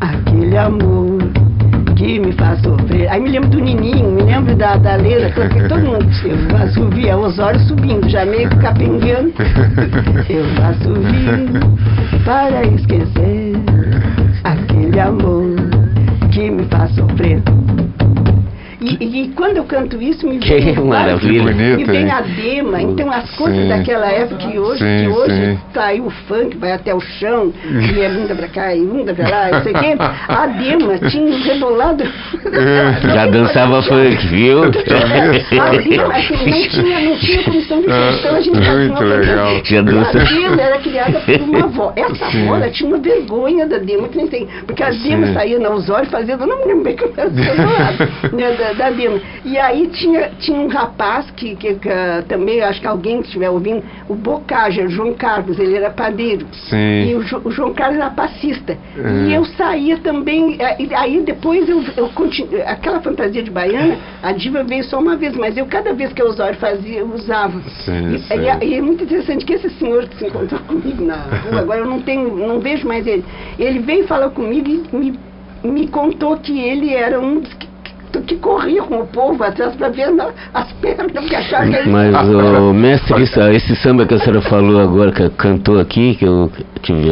aquele 0.01 0.57
amor 0.57 1.22
que 2.03 2.19
me 2.19 2.33
faz 2.33 2.59
sofrer. 2.61 3.07
Aí 3.09 3.21
me 3.21 3.29
lembro 3.29 3.49
do 3.49 3.59
Nininho, 3.59 4.11
me 4.11 4.23
lembro 4.23 4.53
da, 4.55 4.75
da 4.75 4.95
Leila, 4.95 5.29
porque 5.33 5.61
todo 5.69 5.79
mundo 5.79 6.05
eu 6.25 6.57
assovia, 6.57 7.17
Osório 7.17 7.59
subindo, 7.61 8.09
já 8.09 8.25
meio 8.25 8.49
capengando. 8.57 9.33
Eu 10.29 10.45
assovio 10.67 11.77
para 12.25 12.65
esquecer 12.65 13.53
aquele 14.43 14.99
amor 14.99 15.55
que 16.31 16.51
me 16.51 16.65
faz 16.65 16.93
sofrer. 16.93 17.41
E, 18.83 19.21
e, 19.21 19.27
quando 19.29 19.57
eu 19.57 19.63
canto 19.63 20.01
isso, 20.01 20.27
me 20.27 20.39
vem, 20.39 20.73
que 20.75 20.81
maravilha. 20.81 21.53
me 21.53 21.83
vem 21.85 22.11
a 22.11 22.19
dema. 22.19 22.81
Então, 22.81 23.09
as 23.09 23.29
coisas 23.37 23.61
sim. 23.61 23.69
daquela 23.69 24.11
época 24.11 24.45
que 24.45 24.59
hoje, 24.59 24.79
sim, 24.79 25.05
que 25.05 25.07
hoje 25.07 25.59
tá 25.73 25.85
aí 25.85 26.01
o 26.01 26.09
funk, 26.09 26.57
vai 26.57 26.73
até 26.73 26.93
o 26.93 26.99
chão, 26.99 27.53
e 27.63 28.01
é 28.01 28.09
bunda 28.09 28.35
pra 28.35 28.47
cá, 28.49 28.75
e 28.75 28.81
bunda 28.81 29.13
pra 29.13 29.29
lá, 29.29 29.49
não 29.51 29.63
sei 29.63 29.71
o 29.71 29.79
quê. 29.79 29.95
A 30.27 30.47
dema 30.47 30.97
tinha 31.09 31.23
um 31.23 31.43
rebolado. 31.43 32.03
Já 33.13 33.25
dançava 33.27 33.81
funk, 33.83 34.27
viu? 34.27 34.63
A 34.63 34.69
dema, 34.69 36.13
assim, 36.15 36.49
não 36.49 36.67
tinha, 36.67 36.99
não 36.99 37.17
tinha 37.17 37.43
comissão 37.43 37.81
de 37.81 37.87
então 37.87 38.35
a 38.35 38.41
gente 38.41 38.59
Muito 38.59 39.03
legal. 39.03 39.61
Já 39.63 39.81
dança. 39.81 40.21
A 40.21 40.23
dema 40.23 40.61
era 40.61 40.77
criada 40.79 41.19
por 41.21 41.41
uma 41.41 41.63
avó. 41.63 41.93
Essa 41.95 42.25
avó, 42.25 42.55
ela 42.55 42.69
tinha 42.69 42.89
uma 42.89 42.97
vergonha 42.97 43.65
da 43.65 43.77
dema, 43.77 44.09
que 44.09 44.17
nem 44.17 44.27
tem. 44.27 44.47
Porque 44.65 44.83
a 44.83 44.89
dema 44.89 45.33
saía 45.33 45.57
na 45.57 45.69
Osório 45.69 46.09
fazendo, 46.09 46.45
não 46.45 46.59
me 46.59 46.65
lembro 46.65 46.83
bem 46.83 46.97
como 46.97 47.13
era 47.15 47.29
da 48.75 48.89
Dima. 48.89 49.19
E 49.45 49.57
aí 49.57 49.87
tinha, 49.87 50.29
tinha 50.39 50.59
um 50.59 50.67
rapaz 50.67 51.29
que, 51.31 51.55
que, 51.55 51.75
que 51.75 51.89
uh, 51.89 52.23
também, 52.27 52.61
acho 52.61 52.81
que 52.81 52.87
alguém 52.87 53.21
que 53.21 53.27
estiver 53.27 53.49
ouvindo, 53.49 53.83
o 54.09 54.15
Bocaja, 54.15 54.83
o 54.83 54.89
João 54.89 55.13
Carlos, 55.13 55.57
ele 55.59 55.75
era 55.75 55.89
padeiro. 55.89 56.45
Sim. 56.69 57.09
E 57.09 57.15
o, 57.15 57.47
o 57.47 57.51
João 57.51 57.73
Carlos 57.73 57.97
era 57.97 58.09
passista. 58.09 58.77
É. 58.97 59.27
E 59.27 59.33
eu 59.33 59.45
saía 59.45 59.97
também, 59.97 60.57
e 60.79 60.93
aí 60.93 61.21
depois 61.21 61.67
eu, 61.67 61.83
eu 61.95 62.09
continu, 62.09 62.49
aquela 62.65 63.01
fantasia 63.01 63.41
de 63.41 63.51
baiana, 63.51 63.97
a 64.21 64.31
diva 64.31 64.63
veio 64.63 64.83
só 64.83 64.99
uma 64.99 65.15
vez, 65.15 65.35
mas 65.35 65.57
eu 65.57 65.65
cada 65.65 65.93
vez 65.93 66.11
que 66.13 66.21
eu 66.21 66.27
Osório 66.27 66.57
fazia, 66.57 66.99
eu 66.99 67.13
usava. 67.13 67.59
Sim, 67.85 68.15
e, 68.15 68.19
sim. 68.19 68.33
E, 68.33 68.65
e, 68.65 68.75
é 68.75 68.81
muito 68.81 69.03
interessante 69.03 69.45
que 69.45 69.53
esse 69.53 69.69
senhor 69.71 70.07
que 70.07 70.17
se 70.17 70.25
encontrou 70.25 70.59
comigo 70.67 71.03
na 71.03 71.15
rua, 71.15 71.61
agora 71.61 71.79
eu 71.81 71.85
não 71.85 72.01
tenho, 72.01 72.35
não 72.35 72.59
vejo 72.59 72.87
mais 72.87 73.05
ele, 73.05 73.23
ele 73.59 73.79
veio 73.79 74.07
falar 74.07 74.29
comigo 74.31 74.67
e 74.67 74.95
me, 74.95 75.19
me 75.63 75.87
contou 75.87 76.37
que 76.37 76.59
ele 76.59 76.93
era 76.93 77.19
um 77.19 77.39
dos 77.39 77.53
que 77.53 77.72
que 78.21 78.35
corria 78.37 78.83
com 78.83 79.01
o 79.01 79.07
povo 79.07 79.43
atrás 79.43 79.75
para 79.75 79.89
ver 79.89 80.09
as 80.53 80.71
pernas 80.73 81.25
que 81.27 81.35
achava 81.35 81.67
que 81.67 81.75
ele... 81.75 81.89
Mas 81.89 82.29
o 82.29 82.73
mestre, 82.73 83.23
esse 83.23 83.75
samba 83.77 84.05
que 84.05 84.13
a 84.13 84.19
senhora 84.19 84.41
falou 84.41 84.79
agora, 84.79 85.11
que 85.11 85.29
cantou 85.31 85.79
aqui, 85.79 86.15
que 86.15 86.25
eu 86.25 86.51
tive 86.81 87.09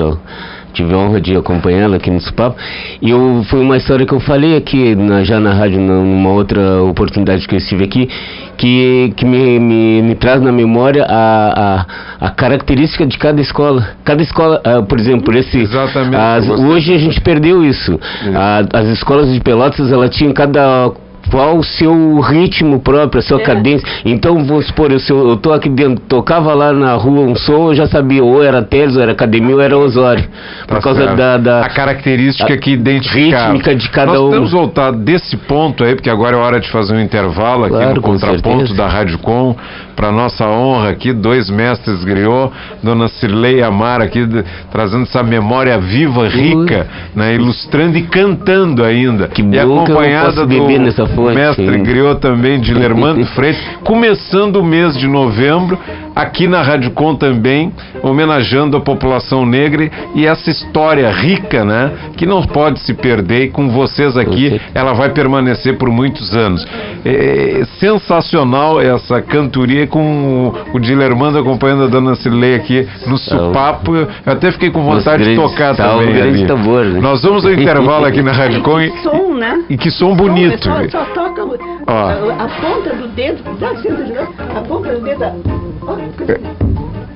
tive 0.73 0.93
a 0.93 0.97
honra 0.97 1.21
de 1.21 1.35
acompanhá-la 1.35 1.97
aqui 1.97 2.09
no 2.09 2.19
Supapo. 2.19 2.57
E 3.01 3.09
eu, 3.09 3.43
foi 3.49 3.59
uma 3.61 3.77
história 3.77 4.05
que 4.05 4.13
eu 4.13 4.19
falei 4.19 4.55
aqui 4.55 4.95
na, 4.95 5.23
já 5.23 5.39
na 5.39 5.53
rádio, 5.53 5.79
numa 5.79 6.29
outra 6.29 6.81
oportunidade 6.83 7.47
que 7.47 7.55
eu 7.55 7.59
estive 7.59 7.83
aqui, 7.83 8.09
que, 8.57 9.13
que 9.15 9.25
me, 9.25 9.59
me, 9.59 10.01
me 10.01 10.15
traz 10.15 10.41
na 10.41 10.51
memória 10.51 11.05
a, 11.07 11.85
a, 12.19 12.27
a, 12.27 12.29
característica 12.29 13.05
de 13.05 13.17
cada 13.17 13.41
escola. 13.41 13.95
Cada 14.03 14.21
escola, 14.21 14.61
uh, 14.65 14.83
por 14.83 14.99
exemplo, 14.99 15.35
esse. 15.37 15.57
Exatamente. 15.57 16.15
As, 16.15 16.49
hoje 16.49 16.93
a 16.93 16.97
gente 16.97 17.19
perdeu 17.21 17.63
isso. 17.63 17.99
A, 18.35 18.79
as 18.79 18.87
escolas 18.87 19.31
de 19.33 19.39
Pelotas, 19.39 19.91
ela 19.91 20.07
tinha 20.07 20.31
cada 20.33 20.91
qual 21.31 21.57
o 21.57 21.63
seu 21.63 22.19
ritmo 22.19 22.79
próprio, 22.81 23.19
a 23.19 23.21
sua 23.23 23.41
é. 23.41 23.43
cadência. 23.43 23.87
Então, 24.05 24.43
vamos 24.45 24.67
supor, 24.67 24.91
eu, 24.91 24.99
eu 25.09 25.37
tô 25.37 25.53
aqui 25.53 25.69
dentro, 25.69 26.03
tocava 26.07 26.53
lá 26.53 26.73
na 26.73 26.93
rua 26.93 27.21
um 27.21 27.35
som, 27.35 27.69
eu 27.69 27.75
já 27.75 27.87
sabia, 27.87 28.23
ou 28.23 28.43
era 28.43 28.61
Teles, 28.61 28.95
ou 28.95 29.01
era 29.01 29.13
Academia, 29.13 29.55
ou 29.55 29.61
era 29.61 29.77
Osório. 29.77 30.23
Tá 30.67 30.75
por 30.75 30.83
causa 30.83 31.15
da, 31.15 31.37
da, 31.37 31.61
A 31.61 31.69
característica 31.69 32.53
a, 32.53 32.57
que 32.57 32.71
identifica. 32.71 33.47
Rítmica 33.47 33.75
de 33.75 33.89
cada 33.89 34.11
Nós 34.11 34.19
um. 34.19 34.23
Nós 34.25 34.33
temos 34.33 34.51
voltado 34.51 34.97
desse 34.97 35.37
ponto 35.37 35.83
aí, 35.83 35.95
porque 35.95 36.09
agora 36.09 36.35
é 36.35 36.39
hora 36.39 36.59
de 36.59 36.69
fazer 36.69 36.93
um 36.93 36.99
intervalo 36.99 37.65
aqui 37.65 37.75
claro, 37.75 37.95
no 37.95 38.01
contraponto 38.01 38.67
certeza. 38.67 38.75
da 38.75 38.87
Rádio 38.87 39.17
Com, 39.19 39.55
para 39.95 40.11
nossa 40.11 40.47
honra 40.47 40.89
aqui, 40.89 41.13
dois 41.13 41.49
mestres 41.49 42.03
griot, 42.03 42.51
Dona 42.81 43.07
Cirlei 43.07 43.61
Amar 43.61 44.01
aqui, 44.01 44.25
de, 44.25 44.43
trazendo 44.71 45.03
essa 45.03 45.23
memória 45.23 45.77
viva, 45.77 46.27
rica, 46.27 46.87
né, 47.15 47.35
ilustrando 47.35 47.97
e 47.97 48.03
cantando 48.03 48.83
ainda. 48.83 49.27
Que 49.27 49.41
e 49.41 49.59
acompanhada 49.59 50.45
do 50.45 50.67
nessa 50.79 51.05
fonte, 51.07 51.35
mestre 51.35 51.77
griot 51.79 52.19
também, 52.19 52.59
de 52.59 52.73
Lermando 52.81 53.25
Freitas, 53.27 53.61
começando 53.83 54.57
o 54.57 54.63
mês 54.63 54.97
de 54.97 55.07
novembro, 55.07 55.77
aqui 56.15 56.47
na 56.47 56.61
Rádio 56.61 56.91
Com 56.91 57.15
também, 57.15 57.71
homenageando 58.03 58.77
a 58.77 58.81
população 58.81 59.45
negra 59.45 59.89
e 60.15 60.25
essa 60.25 60.49
história 60.49 61.09
rica, 61.11 61.63
né, 61.63 61.91
que 62.17 62.25
não 62.25 62.43
pode 62.43 62.79
se 62.79 62.93
perder 62.93 63.45
e 63.45 63.49
com 63.49 63.69
vocês 63.69 64.17
aqui, 64.17 64.59
ela 64.73 64.93
vai 64.93 65.09
permanecer 65.09 65.77
por 65.77 65.89
muitos 65.89 66.35
anos. 66.35 66.65
É 67.03 67.63
sensacional 67.79 68.79
essa 68.81 69.21
cantoria 69.21 69.87
com 69.87 70.53
o 70.73 70.79
Dilermando 70.79 71.37
acompanhando 71.39 71.83
a 71.83 71.87
Dona 71.87 72.15
Cirlei 72.15 72.55
aqui 72.55 72.87
no 73.07 73.17
Supapo. 73.17 73.95
Eu 73.95 74.07
até 74.25 74.51
fiquei 74.51 74.69
com 74.69 74.83
vontade 74.83 75.23
de 75.23 75.35
tocar 75.35 75.75
também 75.75 76.21
ali. 76.21 76.45
Tambor, 76.45 76.85
né? 76.85 76.99
Nós 76.99 77.23
vamos 77.23 77.45
ao 77.45 77.53
intervalo 77.53 78.05
aqui 78.05 78.21
na 78.21 78.31
Rádio 78.31 78.61
Com. 78.61 78.79
E, 78.79 78.91
som, 79.01 79.33
né? 79.33 79.63
E 79.69 79.77
que 79.77 79.89
som 79.89 80.15
bonito. 80.15 80.63
Só, 80.63 80.89
só 80.89 81.05
toca 81.13 81.41
a, 81.87 82.43
a, 82.43 82.47
ponta 82.61 82.95
do 82.95 83.07
dedo, 83.09 83.43
dá 83.59 83.69
a 83.69 84.61
ponta 84.61 84.93
do 84.93 85.01
dedo. 85.01 85.70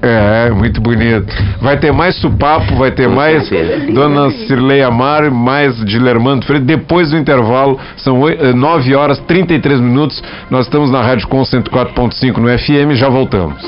É, 0.01 0.51
muito 0.51 0.79
bonito. 0.79 1.33
Vai 1.59 1.77
ter 1.77 1.91
mais 1.91 2.15
Supapo, 2.17 2.75
vai 2.75 2.91
ter 2.91 3.09
mais 3.09 3.49
Dona 3.91 4.29
Cirlei 4.47 4.83
Amar, 4.83 5.31
mais 5.31 5.75
Dilermando 5.83 6.45
Freire. 6.45 6.63
Depois 6.63 7.09
do 7.09 7.17
intervalo, 7.17 7.79
são 7.97 8.21
9 8.55 8.91
eh, 8.91 8.95
horas 8.95 9.19
33 9.21 9.79
minutos. 9.79 10.23
Nós 10.49 10.65
estamos 10.65 10.91
na 10.91 11.01
Rádio 11.01 11.27
Com 11.27 11.41
104.5 11.41 12.37
no 12.37 12.47
FM. 12.47 12.95
Já 12.95 13.09
voltamos. 13.09 13.59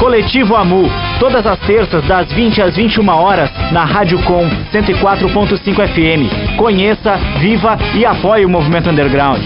Coletivo 0.00 0.56
Amu, 0.56 0.90
todas 1.22 1.46
as 1.46 1.58
terças 1.60 2.04
das 2.08 2.32
20 2.32 2.60
às 2.60 2.74
21 2.74 3.08
horas 3.08 3.48
na 3.70 3.84
Rádio 3.84 4.20
Com 4.24 4.44
104.5 4.72 5.86
FM. 5.86 6.56
Conheça, 6.56 7.14
viva 7.38 7.78
e 7.94 8.04
apoie 8.04 8.44
o 8.44 8.48
movimento 8.48 8.90
underground. 8.90 9.40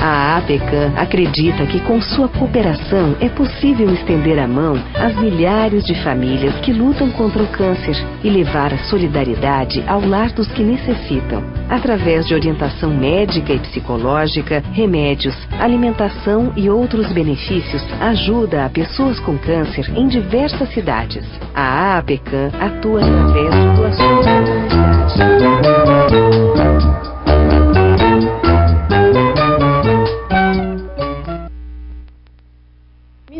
A 0.00 0.38
APECAM 0.38 0.92
acredita 0.96 1.66
que 1.66 1.80
com 1.80 2.00
sua 2.00 2.28
cooperação 2.28 3.16
é 3.20 3.28
possível 3.28 3.92
estender 3.92 4.38
a 4.38 4.46
mão 4.46 4.80
às 4.94 5.16
milhares 5.16 5.84
de 5.84 5.94
famílias 6.02 6.54
que 6.60 6.72
lutam 6.72 7.10
contra 7.10 7.42
o 7.42 7.48
câncer 7.48 7.96
e 8.22 8.30
levar 8.30 8.72
a 8.72 8.78
solidariedade 8.78 9.82
ao 9.88 10.00
lar 10.00 10.30
dos 10.32 10.46
que 10.52 10.62
necessitam. 10.62 11.42
Através 11.68 12.26
de 12.28 12.34
orientação 12.34 12.90
médica 12.90 13.52
e 13.52 13.58
psicológica, 13.58 14.62
remédios, 14.72 15.34
alimentação 15.58 16.52
e 16.56 16.70
outros 16.70 17.12
benefícios, 17.12 17.84
ajuda 18.00 18.64
a 18.64 18.70
pessoas 18.70 19.18
com 19.20 19.36
câncer 19.36 19.90
em 19.96 20.06
diversas 20.06 20.72
cidades. 20.72 21.26
A 21.54 21.98
APECAM 21.98 22.50
atua 22.60 23.00
através 23.00 23.54
de 23.54 23.76
doações. 23.76 25.67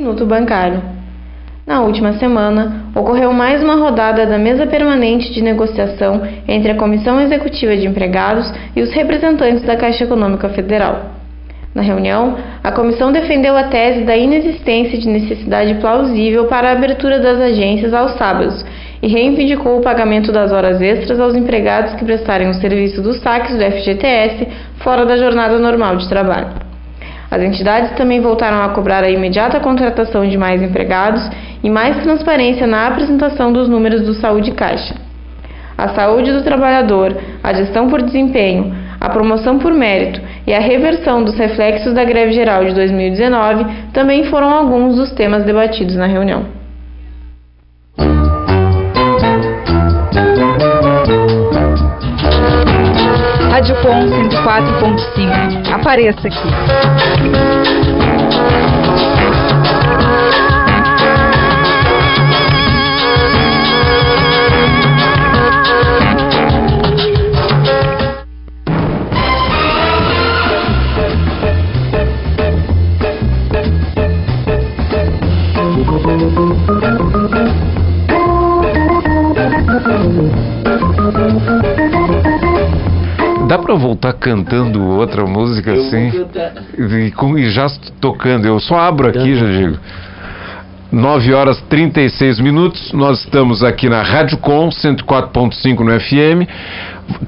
Instituto 0.09 0.25
Bancário. 0.25 0.81
Na 1.67 1.83
última 1.83 2.15
semana, 2.15 2.87
ocorreu 2.95 3.31
mais 3.31 3.63
uma 3.63 3.75
rodada 3.75 4.25
da 4.25 4.39
mesa 4.39 4.67
permanente 4.67 5.31
de 5.35 5.43
negociação 5.43 6.23
entre 6.49 6.71
a 6.71 6.77
Comissão 6.77 7.21
Executiva 7.21 7.77
de 7.77 7.87
Empregados 7.87 8.51
e 8.75 8.81
os 8.81 8.91
representantes 8.93 9.63
da 9.65 9.77
Caixa 9.77 10.05
Econômica 10.05 10.49
Federal. 10.49 11.11
Na 11.75 11.83
reunião, 11.83 12.39
a 12.65 12.73
comissão 12.73 13.13
defendeu 13.13 13.55
a 13.55 13.65
tese 13.65 14.05
da 14.05 14.17
inexistência 14.17 14.99
de 14.99 15.09
necessidade 15.09 15.75
plausível 15.75 16.47
para 16.47 16.71
a 16.71 16.73
abertura 16.73 17.21
das 17.21 17.39
agências 17.39 17.93
aos 17.93 18.13
sábados 18.13 18.65
e 19.03 19.09
reivindicou 19.09 19.79
o 19.79 19.83
pagamento 19.83 20.33
das 20.33 20.51
horas 20.51 20.81
extras 20.81 21.21
aos 21.21 21.35
empregados 21.35 21.93
que 21.97 22.05
prestarem 22.05 22.49
o 22.49 22.55
serviço 22.55 23.03
dos 23.03 23.21
saques 23.21 23.55
do 23.55 23.63
FGTS 23.63 24.49
fora 24.79 25.05
da 25.05 25.19
jornada 25.19 25.59
normal 25.59 25.97
de 25.97 26.09
trabalho. 26.09 26.68
As 27.31 27.43
entidades 27.43 27.91
também 27.93 28.21
voltaram 28.21 28.63
a 28.63 28.71
cobrar 28.71 29.05
a 29.05 29.11
imediata 29.11 29.61
contratação 29.61 30.27
de 30.27 30.39
mais 30.39 30.63
empregados 30.63 31.29
e 31.63 31.69
mais 31.69 32.03
transparência 32.03 32.67
na 32.67 32.87
apresentação 32.87 33.53
dos 33.53 33.69
números 33.69 34.03
do 34.03 34.15
Saúde 34.15 34.53
Caixa. 34.53 34.95
A 35.77 35.89
saúde 35.91 36.33
do 36.33 36.43
trabalhador, 36.43 37.17
a 37.43 37.53
gestão 37.53 37.89
por 37.89 38.03
desempenho, 38.03 38.75
a 39.01 39.09
promoção 39.11 39.59
por 39.59 39.73
mérito 39.73 40.21
e 40.47 40.53
a 40.53 40.59
reversão 40.59 41.23
dos 41.23 41.37
reflexos 41.37 41.93
da 41.93 42.03
greve 42.03 42.33
geral 42.33 42.65
de 42.65 42.75
2019 42.75 43.65
também 43.93 44.25
foram 44.25 44.51
alguns 44.51 44.97
dos 44.97 45.13
temas 45.13 45.45
debatidos 45.45 45.95
na 45.95 46.07
reunião. 46.07 46.58
Rádio 53.59 53.75
Com 53.83 54.07
104.5. 54.07 55.73
Apareça 55.75 56.29
aqui. 56.29 57.78
Cantando 84.29 84.83
outra 84.85 85.25
música 85.27 85.73
assim? 85.73 86.11
E, 87.07 87.11
com- 87.13 87.39
e 87.39 87.49
já 87.51 87.67
tocando. 88.01 88.47
Eu 88.47 88.61
só 88.61 88.79
abro 88.79 89.09
aqui, 89.09 89.35
já 89.37 89.47
digo. 89.47 89.77
9 90.91 91.35
horas 91.35 91.61
36 91.69 92.41
minutos. 92.41 92.93
Nós 92.93 93.21
estamos 93.21 93.63
aqui 93.63 93.89
na 93.89 94.03
Rádio 94.03 94.39
Com 94.39 94.69
104.5 94.71 95.81
no 95.81 96.01
FM. 96.01 96.49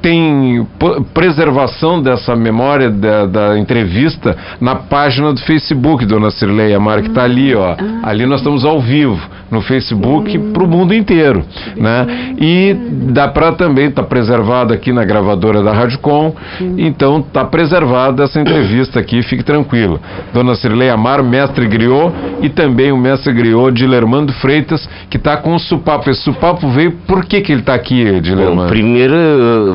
Tem 0.03 0.67
preservação 1.15 2.03
dessa 2.03 2.37
memória 2.37 2.91
da, 2.91 3.27
da 3.27 3.59
entrevista 3.59 4.37
na 4.61 4.75
página 4.75 5.33
do 5.33 5.41
Facebook, 5.41 6.05
dona 6.05 6.31
Cirlei 6.31 6.75
Amar, 6.75 7.01
que 7.03 7.09
está 7.09 7.25
ali, 7.25 7.55
ó. 7.55 7.77
Ali 8.03 8.27
nós 8.27 8.41
estamos 8.41 8.65
ao 8.65 8.81
vivo 8.81 9.19
no 9.51 9.61
Facebook 9.61 10.39
para 10.39 10.63
o 10.63 10.69
mundo 10.69 10.95
inteiro, 10.95 11.45
né? 11.77 12.35
E 12.39 12.75
dá 13.13 13.29
para 13.29 13.53
também 13.53 13.87
estar 13.89 14.05
preservado 14.05 14.73
aqui 14.73 14.93
na 14.93 15.05
gravadora 15.05 15.63
da 15.63 15.73
Rádio 15.73 15.99
Com. 15.99 16.35
Então 16.79 17.19
está 17.21 17.45
preservada 17.45 18.25
essa 18.25 18.41
entrevista 18.41 19.01
aqui, 19.01 19.23
fique 19.23 19.43
tranquilo. 19.43 20.01
Dona 20.33 20.55
Cirlei 20.55 20.89
Amar, 20.91 21.23
mestre 21.23 21.67
griot 21.67 22.13
e 22.43 22.49
também 22.49 22.93
o 22.93 22.97
mestre 22.97 23.33
griot 23.33 23.73
de 23.73 23.87
Lermando 23.87 24.33
Freitas, 24.35 24.89
que 25.09 25.17
está 25.17 25.37
com 25.37 25.55
o 25.55 25.59
supapo. 25.59 26.09
Esse 26.11 26.23
supapo 26.23 26.69
veio, 26.71 26.93
por 27.07 27.25
que 27.25 27.41
que 27.41 27.53
ele 27.53 27.61
está 27.61 27.75
aqui, 27.75 28.05
Bom, 28.11 28.21
Dilermando? 28.21 28.69
primeiro, 28.69 29.15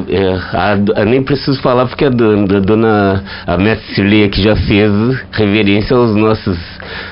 é, 0.10 0.34
a- 0.54 1.02
a- 1.02 1.06
nem 1.06 1.22
preciso 1.22 1.62
falar 1.62 1.86
porque 1.86 2.06
a 2.06 2.10
dona, 2.10 2.58
a 2.58 2.60
dona 2.60 3.24
a 3.46 3.58
mestre 3.58 3.96
Cirleia 3.96 4.30
que 4.30 4.42
já 4.42 4.56
fez 4.56 4.92
reverência 5.32 5.96
aos 5.96 6.16
nossos 6.16 6.58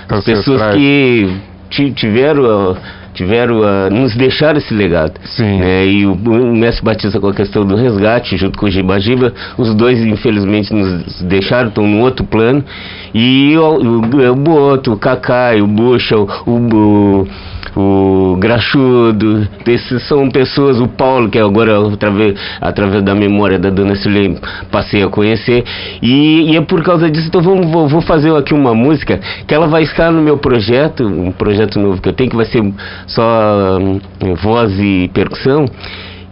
às 0.10 0.24
pessoas 0.24 0.76
que 0.76 1.30
tiveram 1.76 2.78
tiveram 3.14 3.64
a, 3.64 3.90
nos 3.90 4.16
deixaram 4.16 4.58
esse 4.58 4.74
legado 4.74 5.20
Sim. 5.26 5.60
né? 5.60 5.86
e 5.86 6.06
o, 6.06 6.14
o 6.14 6.56
mestre 6.56 6.84
Batista 6.84 7.20
com 7.20 7.28
a 7.28 7.34
questão 7.34 7.66
do 7.66 7.76
resgate 7.76 8.38
junto 8.38 8.58
com 8.58 8.66
o 8.66 8.70
Giba 8.70 9.00
Giba 9.00 9.34
os 9.58 9.74
dois 9.76 10.00
infelizmente 10.00 10.74
nos 10.74 11.22
deixaram 11.22 11.70
estão 11.70 11.88
num 11.88 12.02
outro 12.02 12.26
plano 12.26 12.64
e 13.14 13.56
o, 13.58 13.78
o, 13.78 14.32
o 14.32 14.36
Boto, 14.36 14.94
o 14.94 14.98
Cacai, 14.98 15.62
o 15.62 15.68
Bucha, 15.68 16.18
o, 16.18 16.28
o, 16.48 17.28
o 17.76 18.38
Graxudo, 18.38 19.48
esses 19.68 20.08
são 20.08 20.30
pessoas, 20.30 20.80
o 20.80 20.88
Paulo, 20.88 21.30
que 21.30 21.38
agora 21.38 21.78
através, 21.88 22.36
através 22.60 23.04
da 23.04 23.14
memória 23.14 23.60
da 23.60 23.70
dona 23.70 23.96
Silene 23.96 24.40
passei 24.72 25.04
a 25.04 25.08
conhecer, 25.08 25.64
e, 26.02 26.52
e 26.52 26.58
é 26.58 26.62
por 26.62 26.84
causa 26.84 27.10
disso, 27.10 27.28
então 27.28 27.42
vamos, 27.42 27.68
vou, 27.72 27.88
vou 27.88 28.02
fazer 28.02 28.36
aqui 28.36 28.54
uma 28.54 28.74
música 28.74 29.20
que 29.48 29.54
ela 29.54 29.68
vai 29.68 29.84
estar 29.84 30.12
no 30.12 30.22
meu 30.22 30.38
projeto, 30.38 31.06
um 31.06 31.32
projeto 31.32 31.80
novo 31.80 32.02
que 32.02 32.10
eu 32.10 32.14
tenho, 32.14 32.30
que 32.30 32.36
vai 32.36 32.46
ser 32.46 32.64
só 33.08 33.78
hum, 33.80 34.00
voz 34.42 34.72
e 34.80 35.10
percussão. 35.14 35.66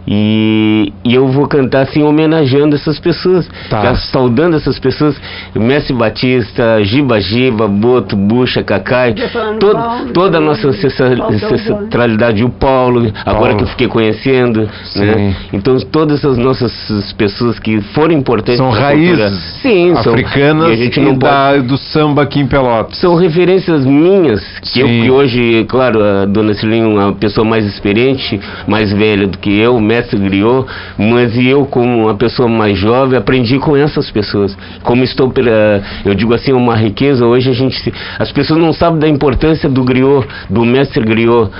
E, 0.06 0.92
e 1.04 1.14
eu 1.14 1.28
vou 1.28 1.46
cantar 1.46 1.82
assim 1.82 2.02
homenageando 2.02 2.74
essas 2.74 2.98
pessoas, 2.98 3.48
Tá. 3.70 3.94
saudando 3.94 4.56
essas 4.56 4.78
pessoas, 4.78 5.20
Mestre 5.54 5.94
Batista, 5.94 6.82
Giba 6.82 7.20
Giba, 7.20 7.68
Boto, 7.68 8.16
Bucha, 8.16 8.62
Cacai, 8.64 9.14
todo- 9.60 9.72
Paulo, 9.74 10.10
toda 10.12 10.38
a 10.38 10.40
nossa 10.40 10.68
ancestralidade, 10.68 12.44
o 12.44 12.48
Paulo, 12.50 13.12
agora 13.24 13.40
Paulo. 13.52 13.56
que 13.58 13.62
eu 13.64 13.68
fiquei 13.68 13.88
conhecendo, 13.88 14.68
né? 14.96 15.34
Então 15.52 15.76
todas 15.80 16.18
essas 16.18 16.36
nossas 16.36 17.12
pessoas 17.16 17.58
que 17.58 17.80
foram 17.94 18.12
importantes 18.14 18.56
São 18.58 18.70
raízes 18.70 19.32
sim, 19.62 19.94
são- 20.02 20.12
africanas 20.14 20.68
e 20.68 20.72
a 20.72 20.76
gente 20.76 20.98
e 20.98 21.02
não 21.02 21.16
pode 21.16 21.32
da- 21.32 21.56
do 21.58 21.76
samba 21.78 22.22
aqui 22.22 22.40
em 22.40 22.46
Pelotas. 22.46 22.98
são 22.98 23.14
referências 23.14 23.84
minhas, 23.84 24.42
que 24.60 24.80
eu 24.80 24.86
que 24.88 25.10
hoje, 25.10 25.64
claro, 25.68 26.02
a 26.02 26.24
dona 26.26 26.54
Celine 26.54 26.84
é 26.84 26.88
uma 26.88 27.12
pessoa 27.12 27.44
mais 27.46 27.64
experiente, 27.64 28.38
mais 28.66 28.92
velha 28.92 29.26
do 29.26 29.38
que 29.38 29.50
eu, 29.58 29.80
mestre 29.92 30.18
griot, 30.18 30.66
mas 30.96 31.36
eu 31.36 31.66
como 31.66 32.04
uma 32.04 32.14
pessoa 32.14 32.48
mais 32.48 32.78
jovem 32.78 33.18
aprendi 33.18 33.58
com 33.58 33.76
essas 33.76 34.10
pessoas. 34.10 34.56
Como 34.82 35.04
estou 35.04 35.30
pela, 35.30 35.82
eu 36.04 36.14
digo 36.14 36.32
assim, 36.32 36.52
uma 36.52 36.74
riqueza, 36.74 37.26
hoje 37.26 37.50
a 37.50 37.52
gente 37.52 37.92
as 38.18 38.32
pessoas 38.32 38.58
não 38.58 38.72
sabem 38.72 38.98
da 38.98 39.08
importância 39.08 39.68
do 39.68 39.84
griot, 39.84 40.26
do 40.48 40.64
mestre 40.64 41.04
griot 41.04 41.50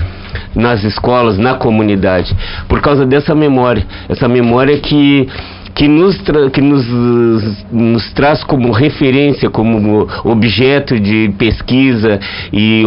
nas 0.55 0.83
escolas, 0.83 1.39
na 1.39 1.55
comunidade, 1.55 2.35
por 2.69 2.81
causa 2.81 3.05
dessa 3.05 3.35
memória, 3.35 3.85
essa 4.09 4.29
memória 4.29 4.79
que 4.79 5.29
que 5.75 5.89
nos, 5.89 6.17
que 6.53 6.61
nos, 6.61 6.87
nos 7.73 8.13
traz 8.13 8.45
como 8.45 8.73
referência, 8.73 9.49
como 9.51 10.07
objeto 10.25 10.99
de 11.01 11.33
pesquisa 11.39 12.21
e, 12.53 12.83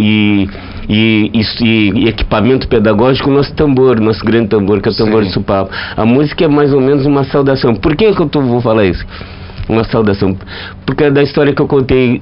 e, 0.00 0.48
e, 0.88 1.30
e- 1.62 1.92
e 2.04 2.08
equipamento 2.08 2.66
pedagógico, 2.68 3.30
o 3.30 3.32
nosso 3.32 3.54
tambor, 3.54 4.00
nosso 4.00 4.24
grande 4.24 4.48
tambor, 4.48 4.80
que 4.80 4.88
é 4.88 4.92
o 4.92 4.96
tambor 4.96 5.22
Sim. 5.22 5.28
de 5.28 5.34
Supapo. 5.34 5.70
A 5.96 6.04
música 6.04 6.44
é 6.44 6.48
mais 6.48 6.72
ou 6.72 6.80
menos 6.80 7.06
uma 7.06 7.24
saudação. 7.24 7.74
Por 7.74 7.94
que, 7.96 8.12
que 8.12 8.20
eu 8.20 8.28
tô- 8.28 8.42
vou 8.42 8.60
falar 8.60 8.84
isso? 8.84 9.04
Uma 9.68 9.84
saudação. 9.84 10.36
Porque 10.84 11.08
da 11.10 11.22
história 11.22 11.54
que 11.54 11.62
eu 11.62 11.66
contei, 11.66 12.20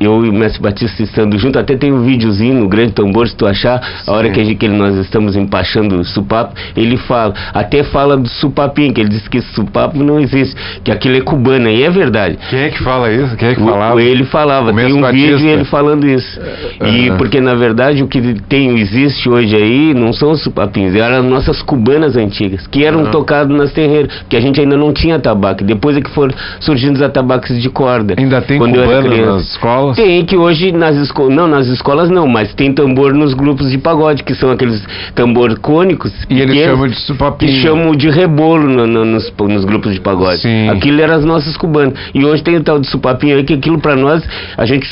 eu 0.00 0.24
e 0.24 0.28
o 0.28 0.32
Mestre 0.32 0.62
Batista 0.62 1.02
estando 1.02 1.36
junto, 1.38 1.58
até 1.58 1.76
tem 1.76 1.92
um 1.92 2.02
videozinho 2.04 2.54
no 2.60 2.68
Grande 2.68 2.92
Tambor, 2.92 3.26
se 3.28 3.36
tu 3.36 3.46
achar, 3.46 3.80
a 4.06 4.12
hora 4.12 4.30
que, 4.30 4.40
a 4.40 4.44
gente, 4.44 4.56
que 4.56 4.68
nós 4.68 4.94
estamos 4.96 5.34
empachando 5.34 5.96
o 5.98 6.04
supapo, 6.04 6.54
ele 6.76 6.96
fala, 6.96 7.34
até 7.52 7.82
fala 7.82 8.16
do 8.16 8.28
supapinho, 8.28 8.92
que 8.94 9.00
ele 9.00 9.08
diz 9.10 9.26
que 9.26 9.40
supapo 9.40 9.98
não 10.02 10.20
existe, 10.20 10.54
que 10.84 10.90
aquilo 10.92 11.16
é 11.16 11.20
cubana, 11.20 11.68
e 11.70 11.82
é 11.82 11.90
verdade. 11.90 12.38
Quem 12.48 12.60
é 12.60 12.68
que 12.68 12.82
fala 12.82 13.10
isso? 13.12 13.36
Quem 13.36 13.48
é 13.48 13.54
que 13.54 13.62
O- 13.62 13.66
falava? 13.66 14.00
Ele 14.02 14.24
falava, 14.24 14.70
O 14.70 14.74
tem 14.76 14.84
um 14.86 14.88
vídeo 15.10 15.32
Batista. 15.32 15.48
ele 15.48 15.64
falando 15.64 16.06
isso. 16.06 16.40
E 16.84 17.10
porque 17.18 17.40
na 17.40 17.54
verdade 17.54 18.02
o 18.02 18.06
que 18.06 18.20
tem 18.48 18.78
existe 18.78 19.28
hoje 19.28 19.56
aí 19.56 19.94
não 19.94 20.12
são 20.12 20.30
os 20.30 20.42
supapins, 20.42 20.94
eram 20.94 21.18
as 21.18 21.24
nossas 21.24 21.60
cubanas 21.62 22.16
antigas, 22.16 22.66
que 22.68 22.84
eram 22.84 23.00
Aham. 23.00 23.10
tocadas 23.10 23.56
nas 23.56 23.72
terreiras, 23.72 24.12
que 24.28 24.36
a 24.36 24.40
gente 24.40 24.60
ainda 24.60 24.76
não 24.76 24.92
tinha 24.92 25.18
tabaco. 25.18 25.64
Depois 25.64 25.96
é 25.96 26.00
que 26.00 26.10
foram 26.10 26.32
surgindo 26.68 26.96
os 26.96 27.02
atabaques 27.02 27.60
de 27.62 27.70
corda. 27.70 28.14
Ainda 28.18 28.42
tem 28.42 28.58
quando 28.58 28.76
eu 28.76 28.82
era 28.92 29.02
cubano 29.02 29.34
nas 29.34 29.42
escolas? 29.50 29.96
Tem, 29.96 30.22
que 30.26 30.36
hoje 30.36 30.70
nas 30.70 30.94
escolas, 30.96 31.34
não, 31.34 31.48
nas 31.48 31.66
escolas 31.68 32.10
não, 32.10 32.26
mas 32.28 32.52
tem 32.54 32.74
tambor 32.74 33.14
nos 33.14 33.32
grupos 33.32 33.70
de 33.70 33.78
pagode, 33.78 34.22
que 34.22 34.34
são 34.34 34.50
aqueles 34.50 34.84
tambor 35.14 35.58
cônicos. 35.60 36.12
E 36.28 36.40
eles 36.40 36.54
chamam 36.64 36.86
de 36.88 36.96
supapinho. 37.00 37.52
Que 37.52 37.58
chamam 37.62 37.92
de 37.96 38.10
rebolo 38.10 38.68
no- 38.68 38.86
no- 38.86 39.04
nos, 39.06 39.32
nos 39.38 39.64
grupos 39.64 39.94
de 39.94 40.00
pagode. 40.00 40.42
Sim. 40.42 40.68
Aquilo 40.68 41.00
eram 41.00 41.14
as 41.14 41.24
nossas 41.24 41.56
cubanas. 41.56 41.94
E 42.14 42.22
hoje 42.24 42.42
tem 42.42 42.56
o 42.56 42.62
tal 42.62 42.78
de 42.78 42.86
supapinho 42.88 43.36
aí, 43.36 43.44
que 43.44 43.54
aquilo 43.54 43.78
pra 43.78 43.96
nós, 43.96 44.22
a 44.56 44.66
gente 44.66 44.86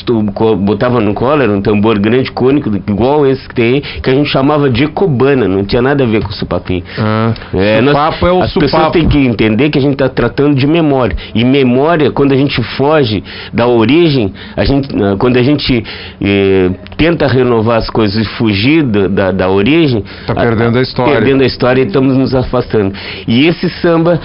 botava 0.59 0.99
no 1.01 1.13
colo, 1.13 1.43
era 1.43 1.53
um 1.53 1.61
tambor 1.61 1.99
grande, 1.99 2.31
cônico, 2.33 2.71
igual 2.89 3.27
esse 3.27 3.47
que 3.49 3.55
tem 3.55 3.75
aí, 3.75 3.81
que 4.03 4.09
a 4.09 4.15
gente 4.15 4.31
chamava 4.31 4.71
de 4.71 4.87
cubana, 4.87 5.47
não 5.47 5.63
tinha 5.65 5.83
nada 5.83 6.05
a 6.05 6.07
ver 6.07 6.23
com 6.23 6.31
o 6.31 6.33
supapinho. 6.35 6.83
Ah, 6.99 7.35
É, 7.53 7.81
nós- 7.83 7.95
supapo 7.95 8.27
é 8.27 8.33
o 8.33 8.43
as 8.43 8.53
pessoas 8.55 8.71
supapo. 8.71 8.93
têm 8.93 9.09
que 9.09 9.19
entender 9.19 9.69
que 9.71 9.79
a 9.79 9.83
gente 9.83 9.93
está 9.93 10.09
tratando 10.09 10.55
de 10.55 10.67
memória. 10.67 11.17
E 11.35 11.45
memória, 11.45 11.66
quando 12.13 12.33
a 12.33 12.37
gente 12.37 12.63
foge 12.77 13.23
da 13.53 13.67
origem, 13.67 14.33
a 14.57 14.65
gente, 14.65 14.89
ah, 15.03 15.17
quando 15.19 15.37
a 15.37 15.43
gente 15.43 15.85
eh, 16.21 16.71
tenta 16.97 17.27
renovar 17.27 17.79
as 17.79 17.91
coisas 17.91 18.17
e 18.17 18.29
fugir 18.37 18.83
da, 18.83 19.33
da, 19.33 19.51
origem, 19.51 20.05
Tá 20.27 20.35
perdendo 20.35 20.79
a 20.79 20.83
história. 20.83 21.13
Perdendo 21.13 21.43
a 21.43 21.47
história 21.47 21.83
e 21.83 21.87
estamos 21.87 22.17
nos 22.17 22.35
afastando. 22.35 22.95
E 23.27 23.47
esse 23.47 23.69
samba 23.81 24.21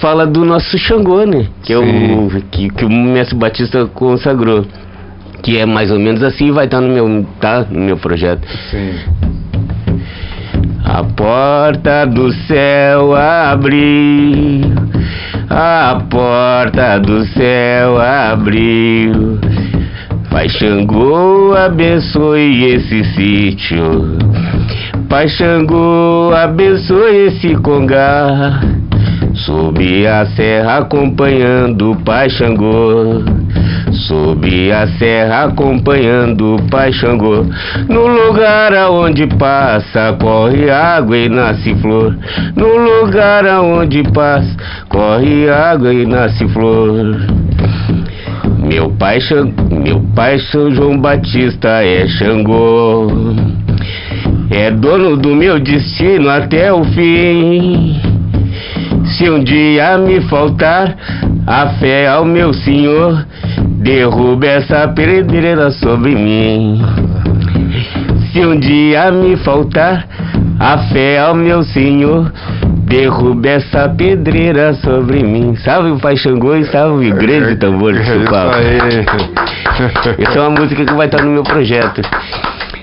fala 0.00 0.26
do 0.26 0.44
nosso 0.44 0.76
Xangô, 0.78 1.24
né? 1.24 1.46
Que 1.62 1.72
é 1.72 1.78
o 1.78 2.30
que, 2.50 2.70
que 2.70 2.84
o 2.84 2.90
mestre 2.90 3.36
Batista 3.36 3.86
consagrou. 3.86 4.66
Que 5.42 5.58
é 5.58 5.66
mais 5.66 5.90
ou 5.90 5.98
menos 5.98 6.22
assim, 6.22 6.50
vai 6.50 6.64
estar 6.64 6.80
no 6.80 6.88
meu, 6.88 7.26
tá, 7.40 7.66
no 7.70 7.80
meu 7.80 7.96
projeto. 7.96 8.46
Sim. 8.70 8.94
A 10.84 11.02
porta 11.02 12.06
do 12.06 12.30
céu 12.46 13.14
abriu, 13.14 14.60
a 15.50 16.00
porta 16.10 16.98
do 16.98 17.24
céu 17.26 17.98
abriu. 17.98 19.38
Pai 20.30 20.48
Xangô 20.48 21.54
abençoe 21.54 22.64
esse 22.74 23.04
sítio. 23.14 24.18
Pai 25.08 25.28
Xangô 25.28 26.32
abençoe 26.34 27.26
esse 27.28 27.54
congá. 27.56 28.60
Subi 29.34 30.06
a 30.06 30.26
serra 30.26 30.78
acompanhando 30.78 31.92
o 31.92 31.96
Pai 31.96 32.28
Xangô. 32.30 33.22
Subi 33.94 34.72
a 34.72 34.86
serra 34.98 35.44
acompanhando 35.44 36.56
o 36.56 36.62
Pai 36.70 36.92
Xangô. 36.92 37.44
No 37.88 38.06
lugar 38.06 38.74
aonde 38.74 39.26
passa, 39.38 40.12
corre 40.20 40.68
água 40.70 41.16
e 41.16 41.28
nasce 41.28 41.74
flor. 41.76 42.16
No 42.56 42.76
lugar 42.76 43.46
aonde 43.46 44.02
passa, 44.12 44.56
corre 44.88 45.48
água 45.48 45.92
e 45.92 46.04
nasce 46.06 46.46
flor. 46.48 47.16
Meu 48.58 48.90
pai, 48.90 49.20
Xan- 49.20 49.52
meu 49.70 50.00
pai 50.14 50.38
São 50.38 50.70
João 50.74 50.98
Batista 50.98 51.84
é 51.84 52.06
Xangô. 52.08 53.08
É 54.50 54.70
dono 54.70 55.16
do 55.16 55.34
meu 55.34 55.58
destino 55.60 56.28
até 56.30 56.72
o 56.72 56.82
fim. 56.84 58.00
Se 59.16 59.28
um 59.28 59.42
dia 59.44 59.98
me 59.98 60.20
faltar 60.22 60.96
a 61.46 61.68
fé 61.78 62.08
ao 62.08 62.24
meu 62.24 62.52
Senhor, 62.54 63.26
derruba 63.84 64.46
essa 64.46 64.88
pedreira 64.88 65.70
sobre 65.70 66.14
mim. 66.14 66.82
Se 68.32 68.40
um 68.44 68.58
dia 68.58 69.10
me 69.12 69.36
faltar 69.36 70.08
a 70.58 70.78
fé 70.88 71.18
ao 71.18 71.34
meu 71.34 71.62
Senhor, 71.62 72.32
derruba 72.86 73.46
essa 73.46 73.86
pedreira 73.90 74.72
sobre 74.74 75.22
mim. 75.22 75.54
Salve 75.56 75.90
o 75.90 75.98
Pai 75.98 76.16
Xangô 76.16 76.56
e 76.56 76.64
salve 76.64 77.12
o 77.12 77.16
grande 77.16 77.56
tambor 77.56 77.92
de 77.92 78.00
É 78.00 78.04
São 78.04 78.22
isso 78.22 78.30
Paulo. 78.30 78.54
aí. 78.54 78.78
Essa 80.18 80.38
é 80.38 80.40
uma 80.40 80.50
música 80.58 80.84
que 80.84 80.94
vai 80.94 81.06
estar 81.06 81.22
no 81.22 81.30
meu 81.30 81.42
projeto. 81.42 82.00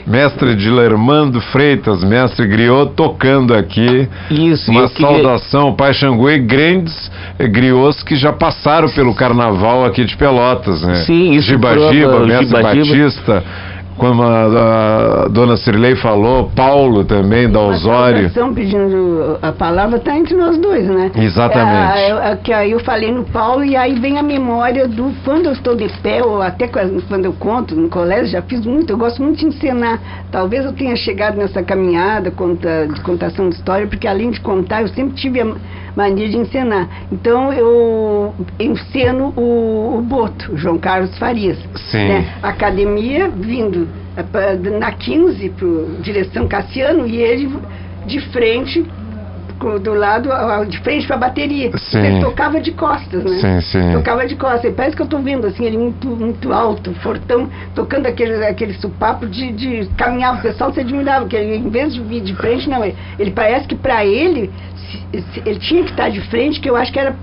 Mestre 0.06 0.56
Dilermando 0.56 1.40
Freitas, 1.42 2.04
mestre 2.04 2.48
griot, 2.48 2.94
tocando 2.96 3.54
aqui. 3.54 4.08
Isso, 4.30 4.72
Uma 4.72 4.88
queria- 4.90 5.08
saudação 5.08 5.74
Pai 5.74 5.94
Xangô 5.94 6.30
e 6.30 6.40
grandes 6.40 7.12
eh, 7.40 7.48
griots 7.48 8.02
que 8.04 8.16
já 8.16 8.32
passaram 8.34 8.90
pelo 8.90 9.14
carnaval 9.14 9.86
aqui 9.86 10.04
de 10.06 10.16
Pelotas, 10.18 10.82
né? 10.82 10.96
Sim, 11.06 11.32
isso 11.32 11.48
Giba 11.48 11.74
Giba, 11.92 12.18
o 12.18 12.28
mestre 12.28 12.46
Giba 12.48 12.74
Giba. 12.74 12.86
Batista, 12.86 13.44
como 13.98 14.24
a, 14.24 15.26
a 15.26 15.28
dona 15.28 15.58
Cirlei 15.58 15.96
falou, 15.96 16.50
Paulo 16.56 17.04
também, 17.04 17.50
da 17.50 17.60
Osório. 17.60 18.28
Estão 18.28 18.54
pedindo 18.54 19.38
a 19.42 19.52
palavra, 19.52 19.98
está 19.98 20.18
entre 20.18 20.36
nós 20.36 20.58
dois, 20.58 20.88
né? 20.88 21.12
Exatamente. 21.16 21.98
É, 22.00 22.12
a- 22.12 22.32
a- 22.32 22.38
que 22.38 22.52
aí 22.54 22.72
eu 22.72 22.80
falei 22.80 23.12
no 23.12 23.24
Paulo 23.26 23.64
e 23.64 23.76
aí 23.76 23.94
vem 24.00 24.18
a 24.18 24.24
memória 24.24 24.88
do 24.88 25.12
quando 25.24 25.46
eu 25.48 25.54
estou 25.54 25.76
de 25.76 25.88
pé, 26.02 26.24
ou 26.24 26.42
até 26.42 26.68
quando 26.68 27.02
quando 27.08 27.26
eu 27.26 27.34
conto 27.34 27.76
no 27.76 27.90
colégio, 27.90 28.28
já 28.32 28.42
fiz 28.42 28.66
muito, 28.66 28.92
eu 28.92 28.98
gosto 28.98 29.22
muito 29.22 29.40
de 29.40 29.46
encenar. 29.48 30.00
Talvez 30.32 30.66
eu 30.66 30.74
tenha 30.74 30.96
chegado 30.96 31.38
nessa 31.38 31.62
caminhada 31.62 32.32
conta, 32.32 32.88
de 32.88 33.02
contação 33.02 33.50
de 33.50 33.56
história, 33.56 33.88
porque 33.88 34.08
além 34.08 34.32
de 34.32 34.40
contar, 34.40 34.82
eu 34.82 34.88
sempre 34.90 35.14
tive 35.16 35.42
a 35.42 35.46
mania 35.96 36.30
de 36.30 36.38
encenar. 36.38 36.88
Então 37.12 37.52
eu 37.54 38.34
enceno 38.60 39.34
o, 39.36 39.98
o 39.98 40.02
Boto, 40.02 40.56
João 40.58 40.78
Carlos 40.78 41.18
Farias. 41.18 41.58
Sim. 41.92 42.08
né? 42.08 42.34
academia 42.42 43.30
vindo 43.30 43.88
eh, 44.16 44.80
na 44.80 44.92
15 44.92 45.50
para 45.50 45.68
direção 46.02 46.48
Cassiano 46.48 47.08
e 47.08 47.18
ele 47.18 47.52
de 48.06 48.20
frente 48.32 48.86
do 49.80 49.94
lado 49.94 50.30
de 50.68 50.80
frente 50.80 51.06
para 51.08 51.16
a 51.16 51.20
bateria 51.20 51.72
Sim. 51.78 52.00
ele 52.00 52.20
tocava 52.20 52.60
de 52.60 52.72
costas 52.72 53.24
né 53.24 53.40
Sim, 53.40 53.62
sim. 53.62 53.94
tocava 53.94 54.26
de 54.26 54.36
costas 54.36 54.66
e 54.66 54.74
parece 54.74 54.96
que 54.96 55.02
eu 55.02 55.06
estou 55.06 55.22
vendo 55.22 55.48
assim 55.48 55.66
ele 55.66 55.78
muito 55.78 56.08
muito 56.08 56.52
alto 56.52 56.94
fortão 56.96 57.50
tocando 57.76 58.08
aquele 58.08 58.46
aquele 58.46 58.74
supapo 58.74 59.26
de, 59.28 59.52
de 59.52 59.90
caminhar 59.98 60.38
o 60.38 60.42
pessoal 60.42 60.74
se 60.74 60.80
admirava 60.80 61.22
porque 61.22 61.36
ele, 61.36 61.56
em 61.58 61.70
vez 61.70 61.94
de 61.94 62.02
vir 62.02 62.22
de 62.22 62.36
frente 62.36 62.70
não 62.70 62.84
ele, 62.84 62.96
ele 63.20 63.32
parece 63.32 63.68
que 63.68 63.76
para 63.76 64.06
ele 64.06 64.52
ele 65.46 65.60
tinha 65.60 65.84
que 65.84 65.92
estar 65.92 66.10
de 66.10 66.22
frente 66.22 66.60
que 66.60 66.70
eu 66.70 66.76
acho 66.76 66.92
que 66.92 67.00
era 67.00 67.16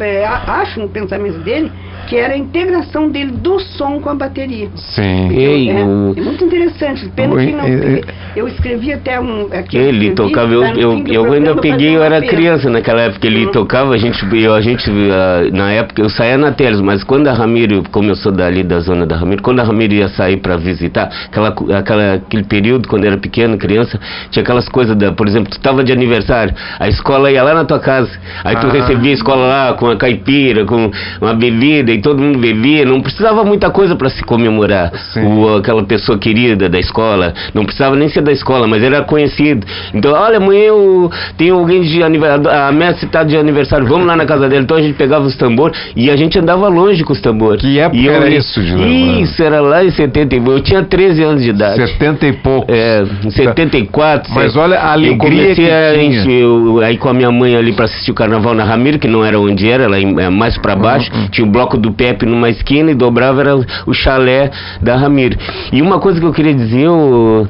é, 0.00 0.24
acho 0.26 0.80
no 0.80 0.88
pensamento 0.88 1.38
dele 1.38 1.70
que 2.06 2.16
era 2.16 2.34
a 2.34 2.36
integração 2.36 3.10
dele 3.10 3.32
do 3.32 3.58
som 3.58 4.00
com 4.00 4.10
a 4.10 4.14
bateria. 4.14 4.68
Sim. 4.76 5.28
Ei, 5.36 5.70
é, 5.70 5.82
o- 5.82 6.14
é 6.16 6.20
muito 6.20 6.44
interessante. 6.44 7.08
Pena 7.16 7.34
Oi, 7.34 7.46
que 7.46 7.52
não. 7.52 7.64
é, 7.64 7.70
é. 7.98 8.00
Eu 8.36 8.46
escrevi 8.46 8.92
até 8.92 9.18
um. 9.18 9.46
Aqui, 9.52 9.76
Ele 9.76 10.08
escrevi, 10.08 10.14
tocava, 10.14 10.52
eu, 10.52 10.62
eu, 10.78 11.04
eu 11.06 11.32
ainda 11.32 11.56
peguei, 11.56 11.96
eu 11.96 12.02
era 12.04 12.20
criança 12.20 12.70
naquela 12.70 13.00
época, 13.02 13.26
ele 13.26 13.46
Uhum. 13.46 13.50
tocava, 13.52 13.92
a 13.94 13.98
gente, 13.98 14.24
eu, 14.40 14.54
a 14.54 14.60
gente, 14.60 14.88
ah, 15.10 15.48
na 15.52 15.72
época, 15.72 16.00
eu 16.00 16.08
saía 16.08 16.38
na 16.38 16.52
Teles, 16.52 16.80
mas 16.80 17.02
quando 17.02 17.26
a 17.26 17.32
Ramiro, 17.32 17.82
como 17.90 18.08
eu 18.10 18.14
sou 18.14 18.30
dali 18.30 18.62
da 18.62 18.78
zona 18.80 19.04
da 19.04 19.16
Ramiro, 19.16 19.42
quando 19.42 19.58
a 19.60 19.64
Ramiro 19.64 19.94
ia 19.94 20.08
sair 20.08 20.36
para 20.36 20.56
visitar, 20.56 21.10
aquela, 21.26 21.48
aquela, 21.76 22.14
aquele 22.14 22.44
período, 22.44 22.86
quando 22.88 23.04
era 23.04 23.16
pequeno, 23.16 23.58
criança, 23.58 23.98
tinha 24.30 24.42
aquelas 24.44 24.68
coisas, 24.68 24.94
da, 24.96 25.10
por 25.10 25.26
exemplo, 25.26 25.50
tu 25.50 25.58
tava 25.60 25.82
de 25.82 25.90
aniversário, 25.92 26.54
a 26.78 26.86
escola 26.88 27.32
ia 27.32 27.42
lá 27.42 27.52
na 27.54 27.64
tua 27.64 27.80
casa, 27.80 28.10
aí 28.44 28.54
tu 28.56 28.66
Ah. 28.68 28.72
recebia 28.72 29.10
a 29.10 29.14
escola 29.14 29.46
lá 29.46 29.72
com 29.72 29.85
a 29.90 29.96
caipira, 29.96 30.64
com 30.64 30.90
uma 31.20 31.34
bebida, 31.34 31.92
e 31.92 32.00
todo 32.00 32.20
mundo 32.22 32.38
bebia, 32.38 32.84
não 32.84 33.00
precisava 33.00 33.44
muita 33.44 33.70
coisa 33.70 33.94
para 33.96 34.08
se 34.10 34.22
comemorar, 34.22 34.92
o, 35.16 35.56
aquela 35.56 35.82
pessoa 35.84 36.18
querida 36.18 36.68
da 36.68 36.78
escola, 36.78 37.32
não 37.54 37.64
precisava 37.64 37.96
nem 37.96 38.08
ser 38.08 38.22
da 38.22 38.32
escola, 38.32 38.66
mas 38.66 38.82
era 38.82 39.02
conhecido. 39.02 39.66
Então, 39.94 40.12
olha, 40.12 40.36
amanhã 40.38 40.64
eu 40.64 41.10
tenho 41.36 41.56
alguém 41.56 41.82
de 41.82 42.02
aniversário, 42.02 42.48
a 42.50 42.72
mestre 42.72 43.06
está 43.06 43.22
de 43.22 43.36
aniversário, 43.36 43.86
vamos 43.86 44.06
lá 44.06 44.16
na 44.16 44.24
casa 44.26 44.48
dele. 44.48 44.62
Então 44.62 44.76
a 44.76 44.82
gente 44.82 44.94
pegava 44.94 45.24
os 45.24 45.36
tambores 45.36 45.78
e 45.94 46.10
a 46.10 46.16
gente 46.16 46.38
andava 46.38 46.68
longe 46.68 47.04
com 47.04 47.12
os 47.12 47.20
tambores. 47.20 47.60
Que 47.60 47.78
época 47.78 47.96
E 48.00 48.06
eu- 48.06 48.12
era 48.14 48.28
isso? 48.28 48.60
Isso, 48.60 49.42
era 49.42 49.60
lá 49.60 49.84
em 49.84 49.90
70, 49.90 50.34
e- 50.36 50.42
eu 50.46 50.60
tinha 50.60 50.82
13 50.82 51.22
anos 51.22 51.42
de 51.42 51.50
idade. 51.50 51.86
70 51.86 52.26
e 52.26 52.32
pouco. 52.32 52.70
É, 52.70 53.04
em 53.24 53.30
74. 53.30 54.32
Mas 54.34 54.56
olha 54.56 54.78
a 54.78 54.92
alegria 54.92 55.12
eu 55.12 55.18
comecei 55.18 55.54
que 55.66 55.70
a 55.70 55.92
tinha. 55.94 56.30
eu- 56.40 56.80
aí 56.82 56.96
com 56.96 57.08
a 57.08 57.14
minha 57.14 57.30
mãe 57.30 57.54
ali 57.56 57.72
pra 57.72 57.84
assistir 57.84 58.10
o 58.10 58.14
carnaval 58.14 58.54
na 58.54 58.64
Ramiro, 58.64 58.98
que 58.98 59.08
não 59.08 59.24
era 59.24 59.38
onde 59.38 59.68
era, 59.68 59.75
lá 59.88 59.98
em- 59.98 60.18
é, 60.20 60.28
mais 60.30 60.56
pra 60.58 60.74
baixo, 60.76 61.10
Uhum. 61.12 61.28
tinha 61.28 61.46
o 61.46 61.50
bloco 61.50 61.76
do 61.76 61.92
Pepe 61.92 62.24
numa 62.24 62.48
esquina 62.48 62.90
e 62.90 62.94
dobrava 62.94 63.40
era 63.40 63.56
o 63.86 63.92
chalé 63.92 64.50
da 64.80 64.96
Ramiro. 64.96 65.36
E 65.72 65.82
uma 65.82 65.98
coisa 65.98 66.18
que 66.20 66.26
eu 66.26 66.32
queria 66.32 66.54
dizer 66.54 66.88
o- 66.88 67.46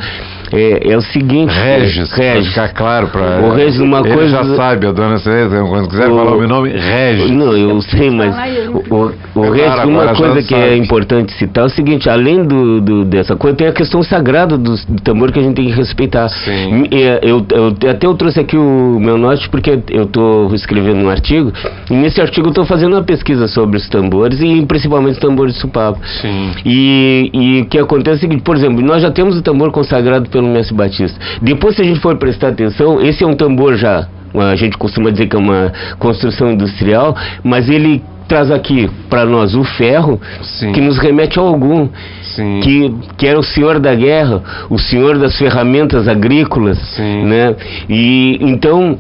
é, 0.53 0.93
é 0.93 0.97
o 0.97 1.01
seguinte, 1.01 1.51
Regis, 1.53 2.09
pra 2.11 2.25
Regis. 2.35 2.49
ficar 2.49 2.69
claro 2.73 3.09
para 3.09 3.41
O 3.41 3.55
Regis, 3.55 3.81
uma 3.81 4.01
Ele 4.01 4.15
coisa- 4.15 4.29
já 4.45 4.55
sabe, 4.57 4.87
a 4.87 4.93
dona 4.93 5.19
Celeste, 5.19 5.57
quando 5.69 5.89
quiser 5.89 6.09
O- 6.09 6.17
falar 6.17 6.35
o 6.35 6.39
meu 6.39 6.49
nome, 6.49 6.71
Regis. 6.71 7.31
Não, 7.31 7.53
eu 7.57 7.81
sei, 7.83 8.11
mas 8.11 8.35
o, 8.69 8.95
o, 8.95 9.07
o 9.35 9.53
Claro, 9.53 9.89
uma 9.89 10.15
coisa 10.15 10.43
que 10.43 10.55
é 10.55 10.69
sabe. 10.69 10.77
importante 10.79 11.33
citar 11.35 11.65
é 11.65 11.67
o 11.67 11.71
seguinte, 11.71 12.09
além 12.09 12.45
do, 12.45 12.81
do- 12.81 13.05
dessa 13.05 13.35
coisa, 13.37 13.57
tem 13.57 13.67
a 13.67 13.73
questão 13.73 14.03
sagrada 14.03 14.57
do, 14.57 14.75
do 14.75 15.03
tambor 15.03 15.33
que 15.33 15.39
a 15.39 15.43
gente 15.43 15.55
tem 15.57 15.67
que 15.67 15.73
respeitar. 15.73 16.29
Sim. 16.29 16.85
E, 16.91 17.03
é, 17.03 17.21
Eu, 17.23 17.45
eu- 17.53 17.91
até 17.91 18.07
eu 18.07 18.15
trouxe 18.15 18.39
aqui 18.41 18.57
o 18.57 18.99
meu 19.01 19.17
note 19.19 19.49
porque 19.49 19.79
eu 19.91 20.05
estou 20.05 20.55
escrevendo 20.55 21.01
um 21.01 21.09
artigo, 21.09 21.53
e 21.91 21.95
nesse 21.95 22.21
artigo 22.21 22.47
eu 22.47 22.51
estou 22.51 22.65
fazendo 22.65 22.93
uma 22.95 23.03
pesquisa 23.03 23.49
sobre 23.49 23.77
os 23.79 23.89
tambores, 23.89 24.41
e 24.41 24.65
principalmente 24.67 25.15
os 25.15 25.19
tambores 25.19 25.55
de 25.55 25.61
supapo. 25.61 25.99
Sim. 26.21 26.51
E, 26.65 27.31
e 27.33 27.61
o 27.63 27.67
que 27.67 27.79
acontece 27.79 28.11
é 28.11 28.19
o 28.19 28.21
seguinte, 28.21 28.43
por 28.43 28.57
exemplo, 28.57 28.81
nós 28.83 29.03
já 29.03 29.11
temos 29.11 29.37
o 29.37 29.43
tambor 29.43 29.71
consagrado 29.71 30.29
pelo 30.37 30.49
Mestre 30.49 30.77
Batista. 30.77 31.19
Depois, 31.41 31.77
se 31.77 31.81
a 31.81 31.85
gente 31.85 31.99
for 32.01 32.15
prestar 32.19 32.49
atenção, 32.49 33.01
esse 33.01 33.25
é 33.25 33.27
um 33.27 33.35
tambor 33.35 33.75
já, 33.75 34.07
a 34.35 34.55
gente 34.55 34.77
costuma 34.77 35.11
dizer 35.11 35.29
que 35.29 35.35
é 35.35 35.39
uma 35.39 35.73
construção 35.99 36.53
industrial, 36.53 37.17
mas 37.43 37.71
ele 37.71 38.03
traz 38.29 38.51
aqui 38.51 38.91
para 39.09 39.25
nós 39.25 39.55
o 39.55 39.65
ferro, 39.65 40.21
Sim. 40.43 40.73
que 40.73 40.81
nos 40.83 40.99
remete 40.99 41.39
ao 41.39 41.47
algum. 41.47 41.89
Sim. 42.35 42.61
Que, 42.63 42.95
que 43.17 43.27
era 43.27 43.39
o 43.39 43.43
senhor 43.43 43.79
da 43.79 43.95
guerra, 43.95 44.43
o 44.69 44.79
senhor 44.79 45.17
das 45.17 45.39
ferramentas 45.39 46.07
agrícolas, 46.07 46.77
Sim. 46.97 47.25
né? 47.25 47.57
E 47.89 48.37
então 48.43 48.99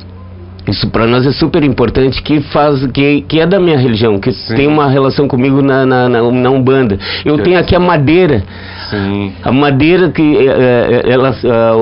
isso 0.68 0.88
para 0.90 1.06
nós 1.06 1.26
é 1.26 1.32
super 1.32 1.62
importante 1.62 2.22
que 2.22 2.40
faz 2.40 2.84
que, 2.88 3.22
que 3.22 3.40
é 3.40 3.46
da 3.46 3.58
minha 3.60 3.78
religião, 3.78 4.18
que 4.18 4.32
Sim. 4.32 4.54
tem 4.54 4.66
uma 4.66 4.88
relação 4.88 5.28
comigo 5.28 5.62
na, 5.62 5.86
na, 5.86 6.08
na, 6.08 6.30
na 6.30 6.50
Umbanda. 6.50 6.98
Eu 7.24 7.36
Que- 7.36 7.42
tenho 7.44 7.58
aqui 7.58 7.74
a 7.74 7.80
madeira. 7.80 8.42
Sim. 8.90 9.32
A 9.42 9.50
madeira 9.52 10.10
que 10.10 10.22
é, 10.38 11.02
é, 11.06 11.10
ela, 11.12 11.34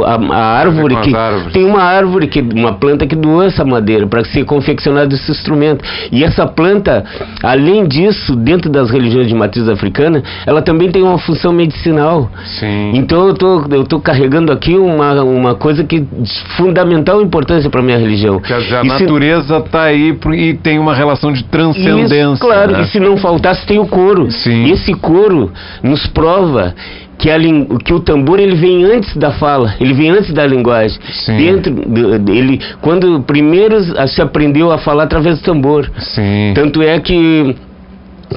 a, 0.07 0.35
a- 0.35 0.59
árvore 0.59 0.97
que 0.97 1.13
tem 1.53 1.65
uma 1.65 1.83
árvore 1.83 2.27
que 2.29 2.41
uma 2.41 2.73
planta 2.75 3.07
que 3.07 3.15
doou 3.17 3.43
essa 3.43 3.65
madeira 3.65 4.07
para 4.07 4.25
ser 4.25 4.45
confeccionado 4.45 5.15
esse 5.15 5.31
instrumento. 5.31 5.85
E 6.11 6.25
essa 6.25 6.47
planta, 6.47 7.05
além 7.43 7.87
disso, 7.87 8.35
dentro 8.37 8.71
das 8.71 8.91
religiões 8.91 9.29
de 9.29 9.35
matriz 9.35 9.69
africana, 9.69 10.23
ela 10.47 10.63
também 10.63 10.91
tem 10.91 11.03
uma 11.03 11.19
função 11.19 11.53
medicinal. 11.53 12.31
Sim. 12.59 12.93
Então 12.95 13.27
eu 13.29 13.35
tô, 13.35 13.65
eu 13.71 13.85
tô 13.85 14.01
carregando 14.01 14.51
aqui 14.53 14.75
uma, 14.77 15.23
uma 15.23 15.55
coisa 15.55 15.85
que 15.85 16.01
de 16.01 16.41
fundamental 16.57 17.21
importância 17.23 17.69
para 17.69 17.83
minha 17.83 17.99
religião. 17.99 18.41
Que 18.41 18.53
as 18.53 18.65
seja, 18.75 18.81
a 18.81 18.85
E 18.85 18.99
se- 18.99 19.03
natureza 19.05 19.57
está 19.59 19.83
aí 19.85 20.13
por- 20.13 20.35
e 20.35 20.55
tem 20.55 20.79
uma 20.79 20.95
relação 20.95 21.33
de 21.33 21.45
transcendência. 21.45 22.33
Isso, 22.33 22.41
claro, 22.41 22.73
né? 22.73 22.83
e 22.83 22.87
se 22.87 22.99
não 23.01 23.17
faltasse 23.17 23.67
tem 23.67 23.79
o 23.79 23.87
coro. 23.87 24.31
Sim. 24.31 24.71
Esse 24.71 24.95
coro 24.95 25.51
nos 25.83 26.07
prova 26.07 26.75
que, 27.19 27.31
a 27.31 27.39
que 27.85 27.95
o 27.95 28.01
tambor 28.01 28.41
ele 28.41 28.57
vem 28.57 28.85
antes 28.85 29.17
da 29.17 29.33
fala, 29.33 29.75
ele 29.81 29.95
vem 29.95 30.11
antes 30.11 30.33
da 30.33 30.47
linguagem. 30.47 30.99
Sim. 31.25 31.37
Dentro 31.37 31.73
dele, 32.19 32.61
quando 32.81 33.21
primeiro 33.23 33.77
se 34.09 34.21
aprendeu 34.21 34.71
a 34.73 34.79
falar 34.79 35.05
através 35.05 35.39
do 35.39 35.45
tambor. 35.45 35.91
Sim. 35.99 36.53
Tanto 36.55 36.83
é 36.83 36.99
que 37.01 37.55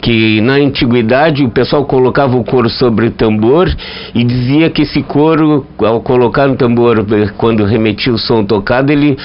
que 0.01 0.41
na 0.41 0.55
antiguidade 0.55 1.43
o 1.43 1.49
pessoal 1.49 1.83
colocava 1.85 2.35
o 2.37 2.43
couro 2.43 2.69
sobre 2.69 3.07
o 3.07 3.11
tambor 3.11 3.67
e 4.13 4.23
dizia 4.23 4.69
que 4.69 4.83
esse 4.83 5.01
couro, 5.01 5.65
ao 5.79 6.01
colocar 6.01 6.47
no 6.47 6.55
tambor, 6.55 7.03
quando 7.37 7.63
remetia 7.65 8.13
o 8.13 8.17
som 8.17 8.43
tocado, 8.43 8.91
ele 8.91 9.17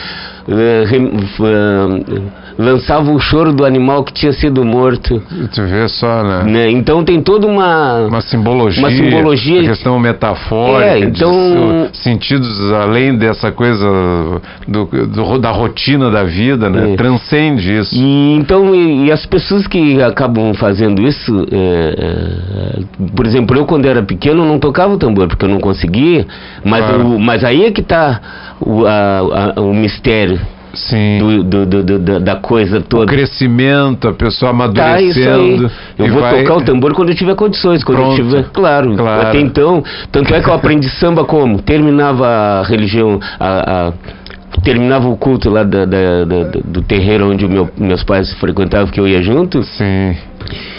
lançava 2.58 3.10
o 3.10 3.18
choro 3.18 3.52
do 3.52 3.64
animal 3.64 4.04
que 4.04 4.12
tinha 4.12 4.32
sido 4.32 4.64
morto. 4.64 5.22
Tu 5.54 5.62
vê 5.62 5.88
só, 5.88 6.22
né? 6.22 6.42
né? 6.44 6.70
Então 6.70 7.04
tem 7.04 7.20
toda 7.22 7.46
uma. 7.46 8.06
Uma 8.06 8.20
simbologia, 8.20 8.82
Uma 8.82 8.90
simbologia. 8.90 9.60
a 9.62 9.64
questão 9.68 9.98
metafórica, 9.98 10.84
É, 10.98 11.00
de 11.00 11.06
então- 11.06 11.88
su- 11.92 12.02
sentidos 12.02 12.72
além 12.72 13.16
dessa 13.16 13.50
coisa 13.50 13.86
do, 14.68 14.84
do- 14.86 15.38
da 15.38 15.50
rotina 15.50 16.10
da 16.10 16.24
vida, 16.24 16.68
né? 16.68 16.92
É. 16.92 16.96
Transcende 16.96 17.78
isso. 17.78 17.94
E, 17.94 18.34
então, 18.36 18.74
e, 18.74 19.06
e 19.06 19.12
as 19.12 19.24
pessoas 19.26 19.66
que 19.66 20.02
acabam 20.02 20.52
fazendo 20.54 21.02
isso, 21.02 21.46
é, 21.50 21.94
é, 21.98 23.06
por 23.16 23.26
exemplo, 23.26 23.56
eu 23.56 23.64
quando 23.64 23.86
era 23.86 24.02
pequeno 24.02 24.44
não 24.44 24.58
tocava 24.58 24.94
o 24.94 24.98
tambor 24.98 25.26
porque 25.28 25.44
eu 25.44 25.48
não 25.48 25.60
conseguia, 25.60 26.26
mas, 26.64 26.84
Claro. 26.84 27.06
o- 27.06 27.20
mas 27.20 27.44
aí 27.44 27.64
é 27.64 27.70
que 27.70 27.80
está 27.80 28.20
o, 28.66 28.86
a- 28.86 29.52
a- 29.56 29.60
o 29.60 29.72
mistério 29.74 30.40
Sim. 30.74 31.18
do, 31.44 31.66
do- 31.66 31.82
do- 31.98 32.20
da- 32.20 32.36
coisa 32.36 32.78
o 32.78 32.82
toda. 32.82 33.06
crescimento, 33.06 34.08
a 34.08 34.12
pessoa 34.14 34.50
Tá, 34.50 34.56
amadurecendo. 34.56 35.70
Eu 35.98 36.06
e 36.06 36.10
vou 36.10 36.20
vai- 36.22 36.42
tocar 36.42 36.56
o 36.56 36.62
tambor 36.62 36.94
quando 36.94 37.10
eu 37.10 37.14
tiver 37.14 37.34
condições, 37.34 37.84
quando 37.84 37.98
Pronto. 37.98 38.18
eu 38.20 38.24
tiver, 38.24 38.44
claro, 38.52 38.96
Claro. 38.96 39.28
Até 39.28 39.40
então, 39.40 39.82
tanto 40.10 40.34
é 40.34 40.40
que 40.40 40.48
eu 40.48 40.54
aprendi 40.54 40.88
samba 40.88 41.24
como 41.24 41.60
terminava 41.60 42.26
a 42.26 42.62
religião, 42.62 43.20
a, 43.38 43.88
a- 43.88 43.92
terminava 44.64 45.08
o 45.08 45.16
culto 45.16 45.50
lá 45.50 45.62
da- 45.62 45.84
da- 45.84 46.24
da- 46.24 46.60
do 46.64 46.82
terreiro 46.82 47.30
onde 47.30 47.44
o 47.44 47.48
meu- 47.50 47.70
meus 47.76 48.02
pais 48.04 48.32
frequentavam, 48.34 48.86
que 48.88 49.00
eu 49.00 49.06
ia 49.08 49.22
junto. 49.22 49.62
Sim. 49.62 50.16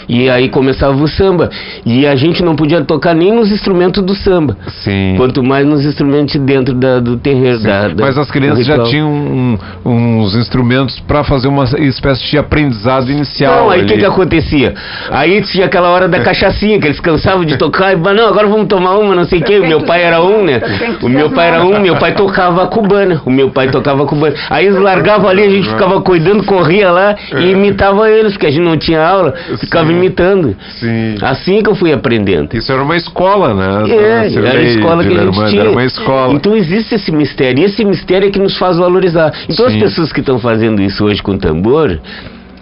E 0.08 0.28
aí 0.28 0.48
começava 0.48 0.94
o 0.94 1.08
samba. 1.08 1.50
E 1.84 2.06
a 2.06 2.14
gente 2.14 2.42
não 2.42 2.54
podia 2.56 2.82
tocar 2.84 3.14
nem 3.14 3.32
nos 3.32 3.50
instrumentos 3.50 4.02
do 4.02 4.14
samba. 4.14 4.56
Sim. 4.82 5.14
Quanto 5.16 5.42
mais 5.42 5.66
nos 5.66 5.84
instrumentos 5.84 6.34
dentro 6.40 6.74
da- 6.74 7.00
do 7.00 7.16
terreiro. 7.16 7.58
Da, 7.60 7.88
da- 7.88 8.04
Mas 8.04 8.18
as 8.18 8.30
crianças 8.30 8.66
já 8.66 8.78
tinham 8.84 9.10
um- 9.10 9.58
uns 9.84 10.34
instrumentos 10.36 11.00
para 11.00 11.24
fazer 11.24 11.48
uma 11.48 11.64
espécie 11.64 12.24
de 12.30 12.38
aprendizado 12.38 13.10
inicial. 13.10 13.64
Não, 13.64 13.70
aí 13.70 13.82
o 13.82 13.86
que 13.86 13.98
que 13.98 14.04
acontecia? 14.04 14.74
Aí 15.10 15.40
tinha 15.42 15.66
aquela 15.66 15.88
hora 15.90 16.08
da 16.08 16.20
cachaçinha, 16.20 16.78
que 16.78 16.86
eles 16.86 17.00
cansavam 17.00 17.44
de 17.44 17.56
tocar 17.56 17.92
e 17.92 17.96
não, 17.96 18.28
agora 18.28 18.46
vamos 18.46 18.66
tomar 18.66 18.96
uma, 18.98 19.14
não 19.14 19.24
sei 19.24 19.40
o 19.40 19.42
quê. 19.42 19.58
O 19.58 19.66
meu 19.66 19.80
pai 19.82 20.02
era 20.02 20.22
um, 20.22 20.44
né? 20.44 20.60
O 21.02 21.08
meu 21.08 21.30
pai 21.30 21.48
era 21.48 21.64
um, 21.64 21.80
meu 21.80 21.96
pai 21.96 22.12
tocava 22.14 22.62
a 22.62 22.66
cubana. 22.66 23.20
O 23.24 23.30
meu 23.30 23.50
pai 23.50 23.68
tocava 23.70 24.02
a 24.02 24.06
cubana. 24.06 24.34
Aí 24.50 24.66
eles 24.66 24.78
largavam 24.78 25.28
ali, 25.28 25.42
a 25.42 25.50
gente 25.50 25.68
ficava 25.68 26.00
cuidando, 26.00 26.44
corria 26.44 26.90
lá 26.90 27.16
e 27.38 27.50
imitava 27.50 28.08
eles, 28.10 28.32
porque 28.32 28.46
a 28.46 28.50
gente 28.50 28.62
não 28.64 28.76
tinha 28.76 29.02
aula, 29.02 29.34
ficava 29.58 29.90
Imitando. 29.96 30.56
Sim. 30.78 31.16
Assim 31.22 31.62
que 31.62 31.70
eu 31.70 31.74
fui 31.74 31.92
aprendendo. 31.92 32.54
Isso 32.54 32.70
era 32.72 32.82
uma 32.82 32.96
escola, 32.96 33.54
né? 33.54 33.90
É, 33.90 34.34
era 34.34 34.58
a 34.58 34.62
escola 34.62 35.04
que 35.04 35.12
a 35.12 35.24
gente 35.24 35.46
tinha. 35.46 35.60
Era 35.60 35.70
uma 35.70 35.84
escola. 35.84 36.34
Então 36.34 36.56
existe 36.56 36.94
esse 36.94 37.10
mistério, 37.12 37.62
e 37.62 37.64
esse 37.64 37.84
mistério 37.84 38.28
é 38.28 38.30
que 38.30 38.38
nos 38.38 38.56
faz 38.58 38.76
valorizar. 38.76 39.32
Então 39.48 39.68
Sim. 39.68 39.76
as 39.76 39.82
pessoas 39.82 40.12
que 40.12 40.20
estão 40.20 40.38
fazendo 40.38 40.82
isso 40.82 41.04
hoje 41.04 41.22
com 41.22 41.36
tambor, 41.36 41.98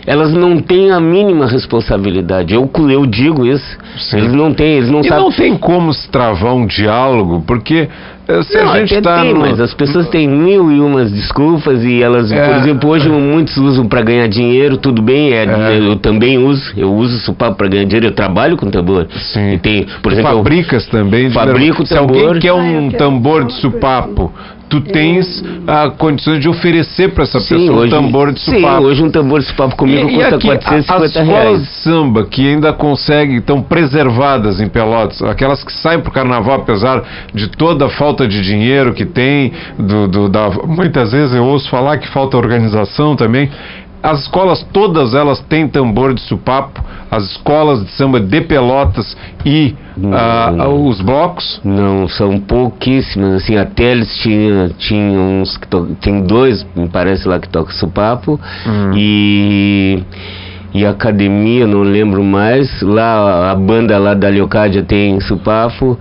elas 0.06 0.32
não 0.32 0.58
têm 0.60 0.90
a 0.90 1.00
mínima 1.00 1.46
responsabilidade. 1.46 2.54
Eu, 2.54 2.68
eu 2.90 3.06
digo 3.06 3.46
isso. 3.46 3.78
Sim. 3.98 4.18
Eles 4.18 4.32
não 4.32 4.52
têm, 4.52 4.76
eles 4.78 4.90
não 4.90 5.00
e 5.00 5.04
sabem. 5.08 5.24
não 5.24 5.30
tem 5.32 5.56
como 5.56 5.92
se 5.92 6.08
travar 6.10 6.54
um 6.54 6.66
diálogo, 6.66 7.42
porque 7.46 7.88
eh, 8.28 8.42
se 8.42 8.56
Não, 8.58 8.72
a 8.72 8.78
gente 8.78 8.94
está. 8.94 9.20
tem, 9.22 9.34
mas 9.34 9.60
as 9.60 9.74
pessoas 9.74 10.08
têm 10.08 10.28
mil 10.28 10.70
e 10.72 10.80
umas 10.80 11.10
desculpas 11.12 11.82
e 11.84 12.02
elas, 12.02 12.30
É. 12.32 12.44
por 12.48 12.56
exemplo, 12.56 12.90
hoje 12.90 13.08
muitos 13.08 13.56
usam 13.56 13.86
para 13.86 14.00
ganhar 14.02 14.26
dinheiro, 14.28 14.76
tudo 14.76 15.02
bem, 15.02 15.32
é, 15.32 15.44
É. 15.44 15.78
eu 15.78 15.96
também 15.96 16.38
uso, 16.38 16.72
eu 16.76 16.92
uso 16.92 17.18
supapo 17.18 17.56
para 17.56 17.68
ganhar 17.68 17.84
dinheiro, 17.84 18.06
eu 18.06 18.12
trabalho 18.12 18.56
com 18.56 18.70
tambor. 18.70 19.06
Sim. 19.32 19.52
E 19.54 19.58
tem, 19.58 19.86
por 20.02 20.12
exemplo, 20.12 20.30
eu- 20.32 20.36
fabricas 20.38 20.86
também 20.86 21.28
de 21.28 21.34
Fabrico 21.34 21.86
Se 21.86 21.96
alguém 21.96 22.22
tambor. 22.22 22.38
quer 22.40 22.50
Ah, 22.52 22.56
eu 22.56 22.78
um 22.80 22.90
tambor 22.90 23.44
de 23.44 23.52
supapo, 23.54 24.32
tu 24.72 24.80
tens 24.80 25.44
ah, 25.66 25.90
condições 25.96 26.40
de 26.40 26.48
oferecer 26.48 27.10
para 27.12 27.24
essa 27.24 27.38
Sim, 27.40 27.56
pessoa 27.58 27.78
hoje, 27.80 27.94
um 27.94 28.00
tambor 28.02 28.32
de 28.32 28.40
sim, 28.40 28.54
supapo. 28.56 28.82
hoje 28.84 29.02
um 29.04 29.10
tambor 29.10 29.40
de 29.40 29.46
supapo 29.46 29.76
comigo 29.76 30.08
E- 30.08 30.12
e 30.12 30.16
custa 30.16 30.36
aqui, 30.36 30.46
450 30.46 30.94
as 31.04 31.10
escolas 31.10 31.28
reais. 31.42 31.60
de 31.60 31.66
samba 31.82 32.24
que 32.24 32.48
ainda 32.48 32.72
conseguem, 32.72 33.36
estão 33.36 33.60
preservadas 33.62 34.60
em 34.60 34.68
Pelotas, 34.68 35.20
aquelas 35.22 35.62
que 35.62 35.72
saem 35.72 36.00
para 36.00 36.08
o 36.08 36.12
carnaval, 36.12 36.56
apesar 36.60 37.02
de 37.34 37.48
toda 37.48 37.86
a 37.86 37.88
falta 37.90 38.26
de 38.26 38.40
dinheiro 38.42 38.94
que 38.94 39.04
tem, 39.04 39.52
do, 39.78 40.08
do- 40.08 40.28
da, 40.28 40.48
muitas 40.66 41.12
vezes 41.12 41.34
eu 41.34 41.44
ouço 41.44 41.68
falar 41.68 41.98
que 41.98 42.08
falta 42.08 42.36
organização 42.36 43.14
também. 43.14 43.50
As 44.02 44.20
escolas, 44.22 44.66
todas 44.72 45.14
elas 45.14 45.40
têm 45.42 45.68
tambor 45.68 46.12
de 46.12 46.20
supapo, 46.22 46.82
as 47.10 47.22
escolas 47.30 47.84
de 47.84 47.90
samba 47.92 48.18
de 48.18 48.40
Pelotas 48.40 49.16
e 49.44 49.76
Não. 49.96 50.86
os 50.88 51.00
blocos. 51.00 51.60
Não, 51.64 52.08
são 52.08 52.40
pouquíssimas, 52.40 53.34
assim, 53.42 53.56
a 53.56 53.64
Teles 53.64 54.12
tinha, 54.16 54.70
tinha 54.78 55.18
uns 55.20 55.56
que 55.56 55.68
to... 55.68 55.94
tem 56.00 56.22
dois, 56.22 56.66
me 56.74 56.88
parece 56.88 57.28
lá 57.28 57.38
que 57.38 57.48
toca 57.48 57.70
supapo, 57.72 58.40
Hum. 58.66 58.90
e, 58.96 60.02
e 60.74 60.86
academia, 60.86 61.66
não 61.66 61.82
lembro 61.82 62.24
mais, 62.24 62.80
lá 62.82 63.50
a 63.50 63.54
banda 63.54 63.98
lá 63.98 64.14
da 64.14 64.28
Leocádia 64.28 64.82
tem 64.82 65.20
supapo, 65.20 65.98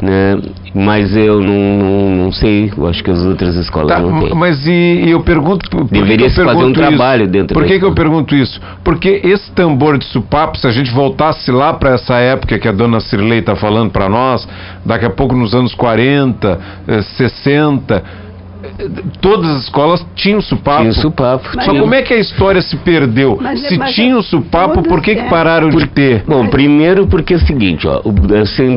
né, 0.00 0.38
mas 0.74 1.14
eu 1.14 1.40
não, 1.40 1.78
não, 1.78 2.10
não 2.24 2.32
sei, 2.32 2.72
eu 2.76 2.86
acho 2.88 3.04
que 3.04 3.10
as 3.10 3.22
outras 3.22 3.54
escolas 3.56 3.88
Tá, 3.96 4.00
não 4.00 4.20
tem. 4.20 4.34
mas 4.34 4.66
e, 4.66 5.04
e 5.06 5.10
eu 5.10 5.20
pergunto. 5.20 5.68
por- 5.70 5.84
Deveria 5.84 6.28
se 6.30 6.42
fazer 6.42 6.64
um 6.64 6.70
isso? 6.70 6.80
trabalho 6.80 7.28
dentro 7.28 7.54
Por 7.54 7.64
que, 7.66 7.78
que 7.78 7.84
eu 7.84 7.92
pergunto 7.92 8.34
isso? 8.34 8.60
Porque 8.82 9.20
esse 9.22 9.52
tambor 9.52 9.98
de 9.98 10.04
supapo, 10.06 10.56
se 10.58 10.66
a 10.66 10.70
gente 10.70 10.90
voltasse 10.90 11.50
lá 11.52 11.74
para 11.74 11.90
essa 11.94 12.14
época 12.14 12.58
que 12.58 12.66
a 12.66 12.72
dona 12.72 13.00
Cirlei 13.00 13.38
está 13.40 13.54
falando 13.54 13.90
para 13.90 14.08
nós, 14.08 14.48
daqui 14.84 15.04
a 15.04 15.10
pouco 15.10 15.36
nos 15.36 15.54
anos 15.54 15.74
40, 15.74 16.58
eh, 16.88 17.02
60, 17.02 17.96
eh, 17.96 18.02
todas 19.20 19.48
as 19.50 19.62
escolas 19.64 20.06
tinham 20.14 20.40
supapo. 20.40 20.82
Tinha 20.82 20.92
supapo. 20.94 21.48
Mas 21.54 21.64
tinha. 21.64 21.80
como 21.80 21.94
é 21.94 22.02
que 22.02 22.14
a 22.14 22.18
história 22.18 22.60
se 22.62 22.76
perdeu? 22.76 23.38
Mas 23.40 23.64
é- 23.64 23.68
se 23.68 23.78
mas 23.78 23.94
tinha 23.94 24.14
é 24.14 24.16
o 24.16 24.22
supapo, 24.22 24.74
todas 24.74 24.88
por 24.88 25.00
que, 25.00 25.14
que 25.14 25.20
é. 25.20 25.28
pararam 25.28 25.70
de 25.70 25.86
ter? 25.86 26.24
Bom, 26.26 26.46
primeiro 26.48 27.06
porque 27.06 27.34
é 27.34 27.36
o 27.36 27.40
seguinte, 27.40 27.86
ó, 27.86 28.02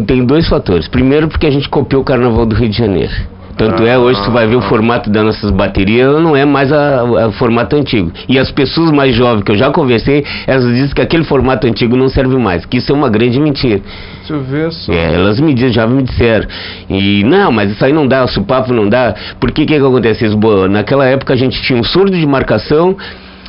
tem 0.05 0.25
dois 0.25 0.47
fatores. 0.47 0.87
Primeiro 0.87 1.27
porque 1.27 1.47
a 1.47 1.51
gente 1.51 1.67
copiou 1.69 2.01
o 2.01 2.05
Carnaval 2.05 2.45
do 2.45 2.55
Rio 2.55 2.69
de 2.69 2.77
Janeiro. 2.77 3.13
Tanto 3.58 3.84
é, 3.84 3.97
hoje 3.97 4.22
tu 4.24 4.32
vai 4.32 4.47
ver 4.47 4.55
o 4.55 4.62
formato 4.62 5.10
das 5.10 5.24
nossas 5.24 5.51
baterias, 5.51 6.22
não 6.22 6.36
é 6.36 6.45
mais 6.45 6.72
o 6.72 7.32
formato 7.34 7.76
antigo. 7.76 8.12
E 8.30 8.38
as 8.38 8.51
pessoas 8.51 8.91
mais 8.91 9.16
jovens 9.16 9.43
que 9.43 9.51
eu 9.51 9.58
já 9.58 9.72
conversei, 9.72 10.24
elas 10.45 10.66
dizem 10.66 10.93
que 10.93 11.01
aquele 11.01 11.24
formato 11.24 11.66
antigo 11.66 11.95
não 11.97 12.08
serve 12.08 12.38
mais, 12.38 12.66
que 12.66 12.78
isso 12.78 12.91
é 12.91 12.95
uma 12.95 13.10
grande 13.10 13.39
mentira. 13.39 13.82
Deixa 14.18 14.34
eu 14.34 14.41
ver 14.41 14.72
só. 14.72 14.91
É, 14.91 15.16
elas 15.16 15.39
me 15.39 15.53
dizem, 15.53 15.72
já 15.72 15.88
me 15.88 16.03
disseram. 16.03 16.47
E 16.89 17.24
não, 17.24 17.51
mas 17.51 17.72
isso 17.72 17.84
aí 17.84 17.91
não 17.91 18.08
dá, 18.08 18.24
o 18.24 18.28
supapo 18.28 18.72
não 18.72 18.88
dá. 18.88 19.16
Por 19.39 19.51
que 19.51 19.66
que, 19.66 19.80
que 19.80 19.86
acontece 19.86 20.26
isso? 20.26 20.38
Boa, 20.38 20.68
naquela 20.68 21.05
época 21.05 21.34
a 21.34 21.38
gente 21.38 21.62
tinha 21.64 21.80
um 21.80 21.84
surdo 21.84 22.16
de 22.16 22.26
marcação 22.26 22.95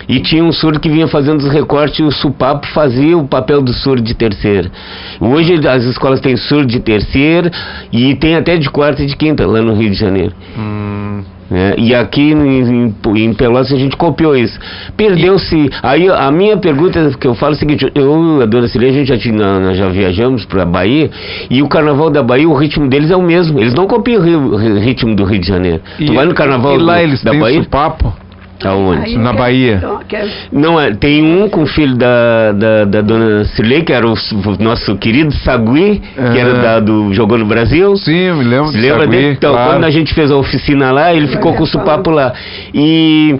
e 0.08 0.20
tinha 0.20 0.44
um 0.44 0.52
surdo 0.52 0.78
que 0.80 0.88
vinha 0.88 1.08
fazendo 1.08 1.38
os 1.40 1.48
recortes 1.50 1.98
e 1.98 2.02
o 2.02 2.10
supapo 2.10 2.66
fazia 2.68 3.16
o 3.16 3.26
papel 3.26 3.62
do 3.62 3.72
surdo 3.72 4.02
de 4.02 4.14
terceira. 4.14 4.70
Hoje 5.20 5.66
as 5.66 5.84
escolas 5.84 6.20
têm 6.20 6.36
surdo 6.36 6.66
de 6.66 6.80
terceira 6.80 7.50
e 7.92 8.14
tem 8.14 8.34
até 8.36 8.56
de 8.56 8.68
quarta 8.70 9.02
e 9.02 9.06
de 9.06 9.16
quinta 9.16 9.46
lá 9.46 9.60
no 9.62 9.74
Rio 9.74 9.90
de 9.90 9.96
Janeiro. 9.96 10.32
Hum, 10.58 11.22
né? 11.50 11.74
E 11.78 11.94
aqui 11.94 12.32
em, 12.32 12.94
em, 13.16 13.32
Pelotas 13.34 13.72
a 13.72 13.76
gente 13.76 13.96
copiou 13.96 14.36
isso. 14.36 14.58
Perdeu-se. 14.96 15.70
Aí 15.82 16.08
a 16.08 16.30
minha 16.30 16.56
pergunta 16.58 17.10
que 17.18 17.26
eu 17.26 17.34
falo 17.34 17.52
é 17.52 17.56
o 17.56 17.58
seguinte: 17.58 17.90
eu 17.94 18.38
e 18.40 18.42
a 18.42 18.46
dona 18.46 18.68
Cilene, 18.68 18.90
a 18.90 18.98
gente 18.98 19.08
já, 19.08 19.16
tinha, 19.18 19.58
nós 19.60 19.76
já 19.76 19.88
viajamos 19.88 20.44
para 20.44 20.64
Bahia 20.66 21.10
e 21.50 21.62
o 21.62 21.68
carnaval 21.68 22.10
da 22.10 22.22
Bahia, 22.22 22.48
o 22.48 22.54
ritmo 22.54 22.86
deles 22.88 23.10
é 23.10 23.16
o 23.16 23.22
mesmo. 23.22 23.58
Eles 23.58 23.74
não 23.74 23.86
copiam 23.86 24.20
o 24.20 24.24
ri- 24.24 24.34
o 24.36 24.78
ritmo 24.78 25.14
do 25.14 25.24
Rio 25.24 25.40
de 25.40 25.48
Janeiro. 25.48 25.80
tu 25.98 26.12
vai 26.12 26.26
no 26.26 26.34
carnaval 26.34 26.76
e 26.76 26.82
lá 26.82 26.94
do- 26.96 27.00
eles 27.00 27.22
da 27.22 27.30
têm 27.30 27.40
Bahia? 27.40 27.62
supapo? 27.62 28.12
Aonde? 28.64 29.02
Aí 29.02 29.18
Na 29.18 29.32
Bahia. 29.32 29.80
Não, 30.50 30.80
é, 30.80 30.92
tem 30.94 31.22
um 31.22 31.48
com 31.48 31.62
o 31.62 31.66
filho 31.66 31.96
da, 31.96 32.52
da, 32.52 32.84
da 32.84 33.00
dona 33.00 33.44
Cirlei, 33.44 33.82
que 33.82 33.92
era 33.92 34.06
o, 34.06 34.12
o 34.12 34.62
nosso 34.62 34.96
querido 34.96 35.32
Sagui, 35.32 36.00
que 36.00 36.38
era 36.38 36.54
da, 36.54 36.80
do 36.80 37.12
Jogou 37.12 37.38
no 37.38 37.46
Brasil. 37.46 37.96
Sim, 37.96 38.16
eu 38.16 38.36
me 38.36 38.44
lembro. 38.44 38.68
Se 38.68 38.78
lembra 38.78 39.00
Sagui, 39.00 39.10
dele? 39.16 39.32
Então, 39.32 39.52
claro. 39.52 39.72
quando 39.72 39.84
a 39.84 39.90
gente 39.90 40.12
fez 40.12 40.30
a 40.30 40.36
oficina 40.36 40.90
lá, 40.90 41.14
ele 41.14 41.28
ficou 41.28 41.54
com 41.54 41.62
o 41.62 41.66
supapo 41.66 42.10
lá. 42.10 42.32
E. 42.74 43.36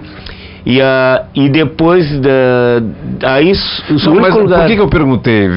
E, 0.65 0.81
a, 0.81 1.23
e 1.33 1.49
depois 1.49 2.19
da. 2.19 3.29
Aí, 3.33 3.53
o 3.89 3.93
Não, 4.09 4.15
mas 4.15 4.35
lugar. 4.35 4.59
por 4.59 4.67
que, 4.67 4.75
que 4.75 4.81
eu 4.81 4.89
perguntei? 4.89 5.49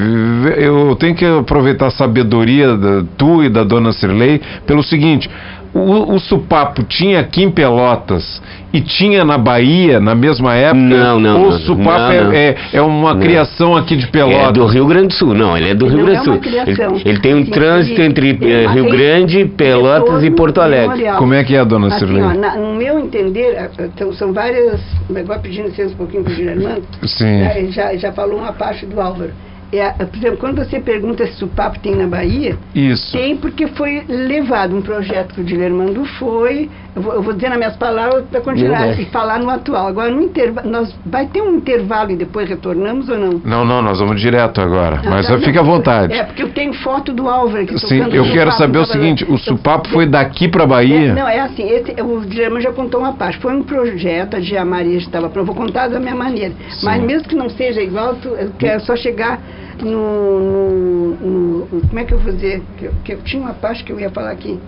Eu 0.57 0.95
tenho 0.95 1.13
que 1.13 1.25
aproveitar 1.25 1.87
a 1.87 1.91
sabedoria 1.91 2.75
da, 2.75 3.03
tu 3.17 3.43
e 3.43 3.49
da 3.49 3.63
dona 3.63 3.91
Cirlei 3.91 4.41
pelo 4.65 4.81
seguinte: 4.81 5.29
o, 5.73 6.13
o 6.15 6.19
supapo 6.19 6.83
tinha 6.83 7.19
aqui 7.19 7.43
em 7.43 7.49
Pelotas 7.51 8.41
e 8.71 8.79
tinha 8.81 9.23
na 9.25 9.37
Bahia 9.37 9.99
na 9.99 10.13
mesma 10.15 10.53
época? 10.55 10.79
Não, 10.79 11.19
não, 11.19 11.41
o 11.47 11.51
não, 11.51 11.59
supapo 11.59 11.99
não, 11.99 12.11
é, 12.11 12.23
não. 12.23 12.31
é, 12.31 12.55
é 12.73 12.81
uma 12.81 13.13
Não. 13.13 13.19
criação 13.21 13.75
aqui 13.75 13.95
de 13.95 14.07
Pelotas? 14.07 14.49
É 14.49 14.51
do 14.51 14.65
Rio 14.65 14.85
Grande 14.85 15.07
do 15.07 15.13
Sul, 15.13 15.33
não, 15.33 15.57
ele 15.57 15.69
é 15.69 15.75
do 15.75 15.85
Ele 15.85 15.95
Rio 15.95 16.05
não 16.05 16.11
Grande 16.11 16.19
do 16.19 16.21
é 16.21 16.23
Sul. 16.25 16.33
uma 16.33 16.41
criação. 16.41 16.95
Ele, 16.95 17.09
ele 17.09 17.19
tem 17.19 17.35
um 17.35 17.45
Sim, 17.45 17.51
trânsito 17.51 18.01
ele- 18.01 18.07
entre 18.07 18.29
eh, 18.51 18.67
Rio 18.67 18.85
Grande, 18.89 19.45
Pelotas 19.45 20.23
e 20.23 20.31
Porto 20.31 20.61
Alegre. 20.61 20.87
memorial. 20.89 21.17
Como 21.17 21.33
é 21.33 21.43
que 21.43 21.55
é, 21.55 21.65
dona 21.65 21.87
Assim, 21.87 22.21
ó, 22.21 22.33
na- 22.33 22.55
no 22.55 22.75
meu 22.75 22.99
entender, 22.99 23.55
eh, 23.55 23.69
então, 23.79 24.13
são 24.13 24.31
várias. 24.33 24.79
Agora 25.15 25.39
pedindo 25.39 25.67
licença 25.69 25.93
um 25.93 25.97
pouquinho 25.97 26.23
para 26.23 26.33
o 26.33 26.35
Germano. 26.35 26.81
Sim. 27.03 27.43
Já, 27.43 27.71
já, 27.91 27.97
já 27.97 28.11
falou 28.11 28.37
uma 28.39 28.53
parte 28.53 28.85
do 28.85 28.99
Álvaro. 28.99 29.31
É, 29.73 29.89
por 30.05 30.15
exemplo, 30.17 30.37
quando 30.37 30.63
você 30.63 30.79
pergunta 30.79 31.25
se 31.25 31.43
o 31.43 31.47
papo 31.47 31.79
tem 31.79 31.95
na 31.95 32.05
Bahia, 32.05 32.55
Isso. 32.75 33.11
tem 33.11 33.35
porque 33.35 33.65
foi 33.67 34.03
levado 34.07 34.75
um 34.75 34.81
projeto 34.83 35.33
que 35.33 35.41
o 35.41 35.43
Dilermando 35.43 36.05
foi. 36.19 36.69
Eu 36.95 37.01
vou, 37.01 37.13
eu 37.15 37.23
vou 37.23 37.33
dizer 37.33 37.49
nas 37.49 37.57
minhas 37.57 37.75
palavras 37.75 38.25
para 38.29 38.39
continuar 38.41 38.89
é. 38.89 39.01
e 39.01 39.05
falar 39.05 39.39
no 39.39 39.49
atual. 39.49 39.87
Agora, 39.87 40.11
no 40.11 40.21
intervalo, 40.21 40.69
nós 40.69 40.95
vai 41.03 41.25
ter 41.25 41.41
um 41.41 41.55
intervalo 41.55 42.11
e 42.11 42.15
depois 42.15 42.47
retornamos 42.47 43.09
ou 43.09 43.17
não? 43.17 43.41
Não, 43.43 43.65
não, 43.65 43.81
nós 43.81 43.97
vamos 43.99 44.21
direto 44.21 44.61
agora. 44.61 45.01
Ah, 45.03 45.09
Mas 45.09 45.27
tá, 45.27 45.39
fica 45.39 45.61
à 45.61 45.63
vontade. 45.63 46.13
É, 46.13 46.23
porque 46.23 46.43
eu 46.43 46.49
tenho 46.49 46.71
foto 46.75 47.11
do 47.11 47.27
Álvaro 47.27 47.65
que 47.65 47.79
Sim, 47.79 48.03
eu 48.11 48.31
quero 48.31 48.51
saber 48.51 48.77
o 48.77 48.85
seguinte: 48.85 49.23
o 49.23 49.33
eu- 49.33 49.37
supapo 49.39 49.89
foi 49.89 50.05
daqui 50.05 50.47
para 50.47 50.65
É, 50.65 50.67
Bahia? 50.67 51.13
não, 51.15 51.27
é 51.27 51.39
assim, 51.39 51.67
esse, 51.67 51.99
o 51.99 52.19
Guilherme 52.19 52.61
já 52.61 52.71
contou 52.71 52.99
uma 52.99 53.13
parte. 53.13 53.39
Foi 53.39 53.55
um 53.55 53.63
projeto, 53.63 54.35
a 54.35 54.39
Gia 54.39 54.63
Maria 54.63 54.99
estava 54.99 55.29
pronto, 55.29 55.47
vou 55.47 55.55
contar 55.55 55.87
da 55.87 55.99
minha 55.99 56.15
maneira. 56.15 56.53
Sim. 56.69 56.85
Mas 56.85 57.01
mesmo 57.01 57.27
que 57.27 57.35
não 57.35 57.49
seja 57.49 57.81
igual, 57.81 58.15
eu 58.23 58.51
quero 58.59 58.79
só 58.81 58.95
chegar 58.95 59.39
no, 59.81 60.39
no- 60.39 61.65
no- 61.69 61.81
Como 61.87 61.99
é 61.99 62.03
que 62.03 62.13
eu 62.13 62.19
vou 62.19 62.33
dizer? 62.33 62.61
Que, 62.77 62.85
eu- 62.85 62.93
que 63.03 63.13
eu 63.13 63.21
tinha 63.23 63.41
uma 63.41 63.53
parte 63.53 63.83
que 63.83 63.91
eu 63.91 63.99
ia 63.99 64.09
falar 64.09 64.31
aqui. 64.31 64.59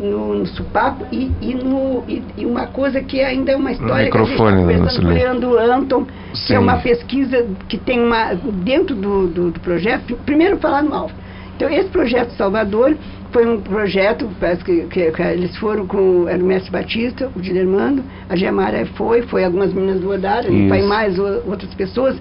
No, 0.00 0.32
no 0.32 0.46
supapo 0.46 1.04
e, 1.10 1.32
e, 1.40 1.54
no, 1.56 2.04
e, 2.06 2.22
e 2.36 2.46
uma 2.46 2.68
coisa 2.68 3.00
que 3.02 3.20
ainda 3.20 3.50
é 3.50 3.56
uma 3.56 3.72
história 3.72 4.04
microfone, 4.04 4.64
que 4.64 4.70
a 4.72 4.76
gente 4.76 4.86
está 4.86 5.02
conversando 5.02 5.02
com 5.02 5.08
o. 5.08 5.12
Leandro 5.12 5.58
Anton, 5.58 6.04
que 6.04 6.38
Sim. 6.38 6.54
é 6.54 6.58
uma 6.60 6.76
pesquisa 6.76 7.46
que 7.68 7.76
tem 7.76 8.00
uma 8.00 8.32
dentro 8.34 8.94
do, 8.94 9.26
do, 9.26 9.50
do 9.50 9.58
projeto, 9.58 10.16
primeiro 10.24 10.56
falar 10.58 10.84
no 10.84 10.94
alvo. 10.94 11.12
Então, 11.56 11.68
esse 11.68 11.88
projeto 11.88 12.30
Salvador 12.34 12.96
foi 13.32 13.44
um 13.44 13.60
projeto, 13.60 14.28
parece 14.38 14.62
que, 14.62 14.82
que- 14.82 15.10
que 15.10 15.20
eles 15.22 15.56
foram 15.56 15.84
com 15.84 16.28
era 16.28 16.40
o 16.40 16.46
mestre 16.46 16.70
Batista, 16.70 17.28
o 17.34 17.40
Dilermando, 17.40 18.04
a 18.28 18.36
Gemara 18.36 18.86
foi, 18.94 19.22
foi 19.22 19.44
algumas 19.44 19.72
meninas 19.74 20.00
do 20.00 20.14
Isso. 20.14 20.68
foi 20.68 20.82
mais 20.82 21.18
o- 21.18 21.42
outras 21.44 21.74
pessoas. 21.74 22.16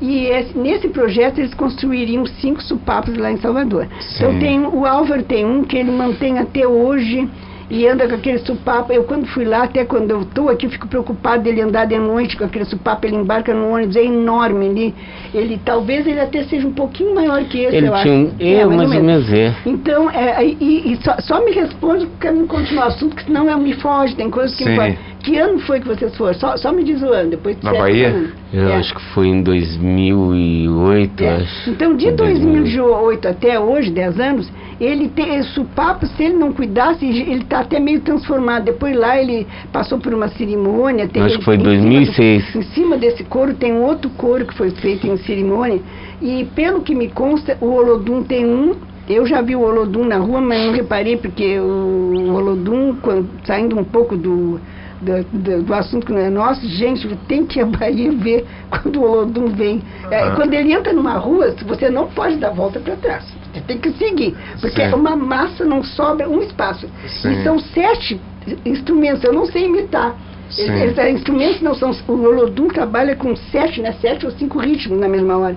E 0.00 0.26
esse- 0.26 0.56
nesse 0.58 0.88
projeto 0.88 1.38
eles 1.38 1.54
construiriam 1.54 2.26
cinco 2.26 2.62
supapos 2.62 3.16
lá 3.16 3.30
em 3.30 3.36
Salvador. 3.38 3.86
Então 4.16 4.32
Sim. 4.32 4.38
tem 4.38 4.60
o 4.66 4.84
Álvaro 4.86 5.22
tem 5.22 5.44
um 5.44 5.62
que 5.64 5.76
ele 5.76 5.90
mantém 5.90 6.38
até 6.38 6.66
hoje 6.66 7.28
e 7.70 7.86
anda 7.88 8.06
com 8.06 8.14
aquele 8.14 8.38
supapo. 8.38 8.92
Eu 8.92 9.04
quando 9.04 9.26
fui 9.26 9.44
lá, 9.44 9.62
até 9.64 9.84
quando 9.84 10.10
eu 10.10 10.20
estou 10.22 10.50
aqui, 10.50 10.66
eu 10.66 10.70
fico 10.70 10.86
preocupado 10.86 11.42
dele 11.42 11.62
andar 11.62 11.86
de 11.86 11.96
noite 11.98 12.36
com 12.36 12.44
aquele 12.44 12.66
supapo, 12.66 13.06
ele 13.06 13.16
embarca 13.16 13.54
num 13.54 13.72
ônibus, 13.72 13.96
é 13.96 14.04
enorme. 14.04 14.66
Ele, 14.66 14.94
ele 15.32 15.60
talvez 15.64 16.06
ele 16.06 16.20
até 16.20 16.44
seja 16.44 16.66
um 16.66 16.72
pouquinho 16.72 17.14
maior 17.14 17.42
que 17.44 17.58
esse, 17.60 17.76
Ele 17.76 17.88
eu 17.88 17.94
tinha 18.02 18.14
um. 18.14 18.26
acho. 18.26 18.36
É, 18.38 18.64
mais 18.66 18.80
ou 18.82 18.88
menos 19.02 19.32
é. 19.32 19.54
Então, 19.64 20.10
é, 20.10 20.44
e, 20.44 20.92
e 20.92 20.96
só, 21.02 21.16
só 21.20 21.42
me 21.44 21.52
responde 21.52 22.06
porque 22.06 22.28
eu 22.28 22.34
não 22.34 22.46
continuo 22.46 22.82
o 22.82 22.86
assunto, 22.86 23.16
que 23.16 23.24
senão 23.24 23.48
eu 23.48 23.58
me 23.58 23.72
foge, 23.74 24.14
tem 24.14 24.28
coisas 24.30 24.54
que 24.56 24.64
Sim. 24.64 24.76
me. 24.78 24.98
Que 25.24 25.38
ano 25.38 25.58
foi 25.60 25.80
que 25.80 25.88
vocês 25.88 26.14
foram? 26.16 26.34
Só, 26.34 26.54
só 26.58 26.70
me 26.70 26.84
diz 26.84 27.00
o 27.02 27.06
ano, 27.08 27.30
depois 27.30 27.56
Na 27.62 27.72
Bahia? 27.72 28.14
Eu 28.52 28.68
É. 28.68 28.76
acho 28.76 28.94
que 28.94 29.02
foi 29.14 29.26
em 29.28 29.42
2008, 29.42 31.24
É. 31.24 31.36
acho. 31.36 31.70
Então, 31.70 31.96
de 31.96 32.08
Em 32.08 32.14
2008 32.14 33.26
até 33.28 33.58
hoje, 33.58 33.90
10 33.90 34.20
anos, 34.20 34.52
ele 34.78 35.08
tem 35.08 35.36
esse 35.36 35.58
papo, 35.74 36.06
se 36.06 36.22
ele 36.22 36.34
não 36.34 36.52
cuidasse, 36.52 37.04
ele 37.06 37.42
está 37.42 37.60
até 37.60 37.80
meio 37.80 38.00
transformado. 38.00 38.64
Depois 38.64 38.94
lá 38.94 39.18
ele 39.18 39.46
passou 39.72 39.98
por 39.98 40.12
uma 40.12 40.28
cerimônia. 40.28 41.08
tem- 41.08 41.22
Acho 41.22 41.38
que 41.38 41.44
foi 41.44 41.54
em 41.56 41.60
cima 41.60 41.70
2006. 41.70 42.52
do- 42.52 42.58
Em 42.58 42.62
cima 42.62 42.96
desse 42.98 43.24
couro 43.24 43.54
tem 43.54 43.72
um 43.72 43.82
outro 43.82 44.10
couro 44.10 44.44
que 44.44 44.54
foi 44.54 44.70
feito 44.72 45.06
em 45.06 45.16
cerimônia. 45.16 45.80
E 46.20 46.44
pelo 46.54 46.82
que 46.82 46.94
me 46.94 47.08
consta, 47.08 47.56
o 47.62 47.66
Olodum 47.72 48.22
tem 48.22 48.44
um. 48.44 48.74
Eu 49.08 49.26
já 49.26 49.40
vi 49.42 49.54
o 49.56 49.60
Olodum 49.60 50.04
na 50.04 50.16
rua, 50.16 50.40
mas 50.40 50.64
não 50.66 50.72
reparei, 50.72 51.16
porque 51.16 51.58
o 51.58 52.30
Olodum, 52.34 52.94
quando, 53.02 53.28
saindo 53.44 53.78
um 53.78 53.84
pouco 53.84 54.16
do, 54.16 54.58
do, 55.04 55.22
do- 55.38 55.62
do 55.62 55.74
assunto 55.74 56.06
que 56.06 56.12
não 56.12 56.20
é 56.20 56.30
nosso, 56.30 56.66
gente, 56.66 57.06
tem 57.28 57.44
que 57.46 57.58
ir 57.58 57.62
a 57.62 57.66
Bahia 57.66 58.10
ver 58.12 58.46
quando 58.70 59.00
o 59.00 59.02
Olodum 59.04 59.46
vem. 59.48 59.82
É. 60.10 60.30
Quando 60.30 60.54
ele 60.54 60.72
entra 60.72 60.92
numa 60.92 61.14
rua, 61.18 61.54
você 61.66 61.90
não 61.90 62.08
pode 62.08 62.36
dar 62.36 62.50
volta 62.50 62.80
para 62.80 62.96
trás. 62.96 63.24
Você 63.52 63.60
tem 63.60 63.78
que 63.78 63.90
seguir. 63.92 64.34
Porque 64.60 64.82
Sim. 64.82 64.92
é 64.92 64.94
uma 64.94 65.14
massa, 65.16 65.64
não 65.64 65.82
sobra 65.82 66.28
um 66.28 66.40
espaço. 66.42 66.88
Sim. 67.06 67.32
E 67.32 67.44
são 67.44 67.58
sete 67.58 68.20
instrumentos, 68.64 69.22
eu 69.24 69.32
não 69.32 69.46
sei 69.46 69.66
imitar. 69.66 70.16
Eles, 70.56 70.96
instrumentos 71.14 71.60
não 71.62 71.74
são. 71.74 71.90
O 72.06 72.12
Olodum 72.12 72.68
trabalha 72.68 73.16
com 73.16 73.34
sete, 73.34 73.80
né? 73.80 73.92
Sete 74.00 74.24
ou 74.26 74.32
cinco 74.32 74.58
ritmos 74.58 74.98
na 75.00 75.08
mesma 75.08 75.36
hora. 75.38 75.56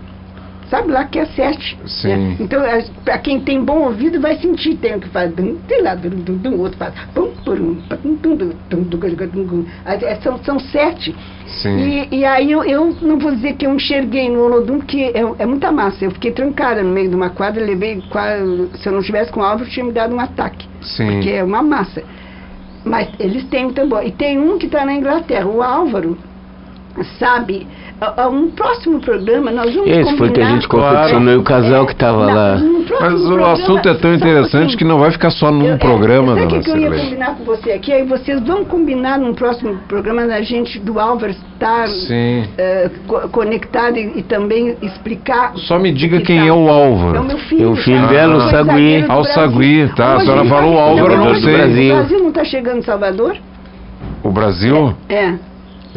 Sabe 0.69 0.91
lá 0.91 1.05
que 1.05 1.17
é 1.17 1.25
sete. 1.27 1.79
Sim. 1.85 2.09
né? 2.09 2.37
Então, 2.39 2.61
para 3.05 3.17
quem 3.19 3.39
tem 3.39 3.63
bom 3.63 3.83
ouvido, 3.83 4.19
vai 4.19 4.37
sentir. 4.37 4.75
Tem 4.75 4.95
o 4.95 4.99
que 4.99 5.07
faz. 5.09 5.33
Tem 5.33 5.81
lá, 5.81 5.95
o 5.95 6.59
outro 6.59 6.77
faz. 6.77 6.93
É, 9.85 10.15
São, 10.15 10.37
são 10.43 10.59
sete. 10.59 11.15
Sim. 11.61 11.77
E, 12.11 12.17
e 12.17 12.25
aí 12.25 12.51
eu, 12.51 12.63
eu 12.65 12.95
não 13.01 13.17
vou 13.17 13.31
dizer 13.31 13.53
que 13.53 13.65
eu 13.65 13.73
enxerguei 13.73 14.29
no 14.29 14.41
Olodum, 14.41 14.79
porque 14.79 15.11
é, 15.13 15.21
é 15.39 15.45
muita 15.45 15.71
massa. 15.71 16.03
Eu 16.03 16.11
fiquei 16.11 16.31
trancada 16.31 16.83
no 16.83 16.91
meio 16.91 17.07
de 17.09 17.15
uma 17.15 17.29
quadra, 17.29 17.63
levei. 17.63 18.01
quase- 18.09 18.69
Se 18.79 18.89
eu 18.89 18.93
não 18.93 19.01
tivesse 19.01 19.31
com 19.31 19.39
o 19.39 19.43
Álvaro, 19.43 19.69
tinha 19.69 19.85
me 19.85 19.93
dado 19.93 20.13
um 20.13 20.19
ataque. 20.19 20.67
Sim. 20.81 21.07
Porque 21.13 21.29
é 21.29 21.43
uma 21.43 21.63
massa. 21.63 22.03
Mas 22.83 23.07
eles 23.19 23.45
têm 23.45 23.65
o 23.67 23.71
tambor. 23.73 24.05
E 24.05 24.11
tem 24.11 24.37
um 24.37 24.57
que 24.57 24.65
está 24.65 24.85
na 24.85 24.93
Inglaterra. 24.93 25.47
O 25.47 25.61
Álvaro 25.61 26.17
sabe. 27.19 27.67
A- 27.99 28.23
a 28.23 28.27
Um 28.29 28.51
próximo 28.51 28.99
programa 28.99 29.51
nós 29.51 29.73
vamos 29.73 29.89
Esse 29.89 30.15
foi 30.17 30.29
o 30.29 30.31
que 30.31 30.41
a 30.41 30.45
gente 30.49 30.67
Claro. 30.67 30.95
confeccionou 30.95 31.33
e 31.33 31.37
o 31.37 31.43
casal 31.43 31.85
que 31.85 31.93
estava 31.93 32.25
lá. 32.25 32.57
próximo 32.57 32.77
Mas 32.99 33.13
o 33.21 33.27
programa, 33.27 33.51
assunto 33.53 33.89
é 33.89 33.93
tão 33.95 34.11
um 34.11 34.13
interessante 34.15 34.51
pouquinho. 34.51 34.77
que 34.77 34.83
não 34.83 34.99
vai 34.99 35.11
ficar 35.11 35.29
só 35.31 35.51
num 35.51 35.65
Eu- 35.65 35.73
é, 35.73 35.77
programa, 35.77 36.33
sabe 36.35 36.41
o 36.45 36.47
dona 36.49 36.61
que, 36.63 36.69
eu 36.69 36.77
ia 36.77 36.89
combinar 36.91 37.35
com 37.35 37.43
você 37.43 37.71
aqui? 37.71 37.91
Aí 37.93 38.03
vocês 38.03 38.39
vão 38.41 38.63
combinar 38.65 39.17
num 39.17 39.33
próximo 39.33 39.77
programa 39.87 40.25
da 40.27 40.41
gente 40.41 40.79
do 40.79 40.99
Álvaro 40.99 41.31
estar 41.31 41.87
Sim. 41.87 42.43
co- 43.07 43.27
conectado 43.29 43.97
e, 43.97 44.19
e 44.19 44.23
também 44.23 44.75
explicar. 44.81 45.53
Só 45.55 45.79
me 45.79 45.91
diga 45.91 46.17
que 46.19 46.25
quem 46.27 46.39
tá- 46.41 46.45
é 46.47 46.51
o 46.51 46.69
Álvaro. 46.69 47.17
É 47.17 47.19
o 47.19 47.23
meu 47.25 47.37
filho. 47.39 47.63
É 47.63 47.67
o 47.71 47.75
filho 47.75 48.01
tá? 48.01 48.07
dela, 48.07 48.35
o 48.37 48.41
Foi 48.41 48.49
Sagui. 48.51 49.05
Ah, 49.07 49.17
o. 49.19 49.23
Sagui, 49.25 49.91
tá. 49.95 50.05
A 50.05 50.15
Hoje 50.17 50.25
senhora 50.25 50.41
ele 50.41 50.49
falou 50.49 50.77
Álvaro, 50.79 51.17
não 51.17 51.31
o 51.31 51.35
sei. 51.35 51.53
O 51.55 51.95
Brasil 51.95 52.19
não 52.19 52.29
está 52.29 52.43
chegando 52.43 52.77
em 52.77 52.81
Salvador? 52.83 53.37
O 54.23 54.29
Brasil? 54.29 54.93
É. 55.09 55.29
Eu 55.29 55.39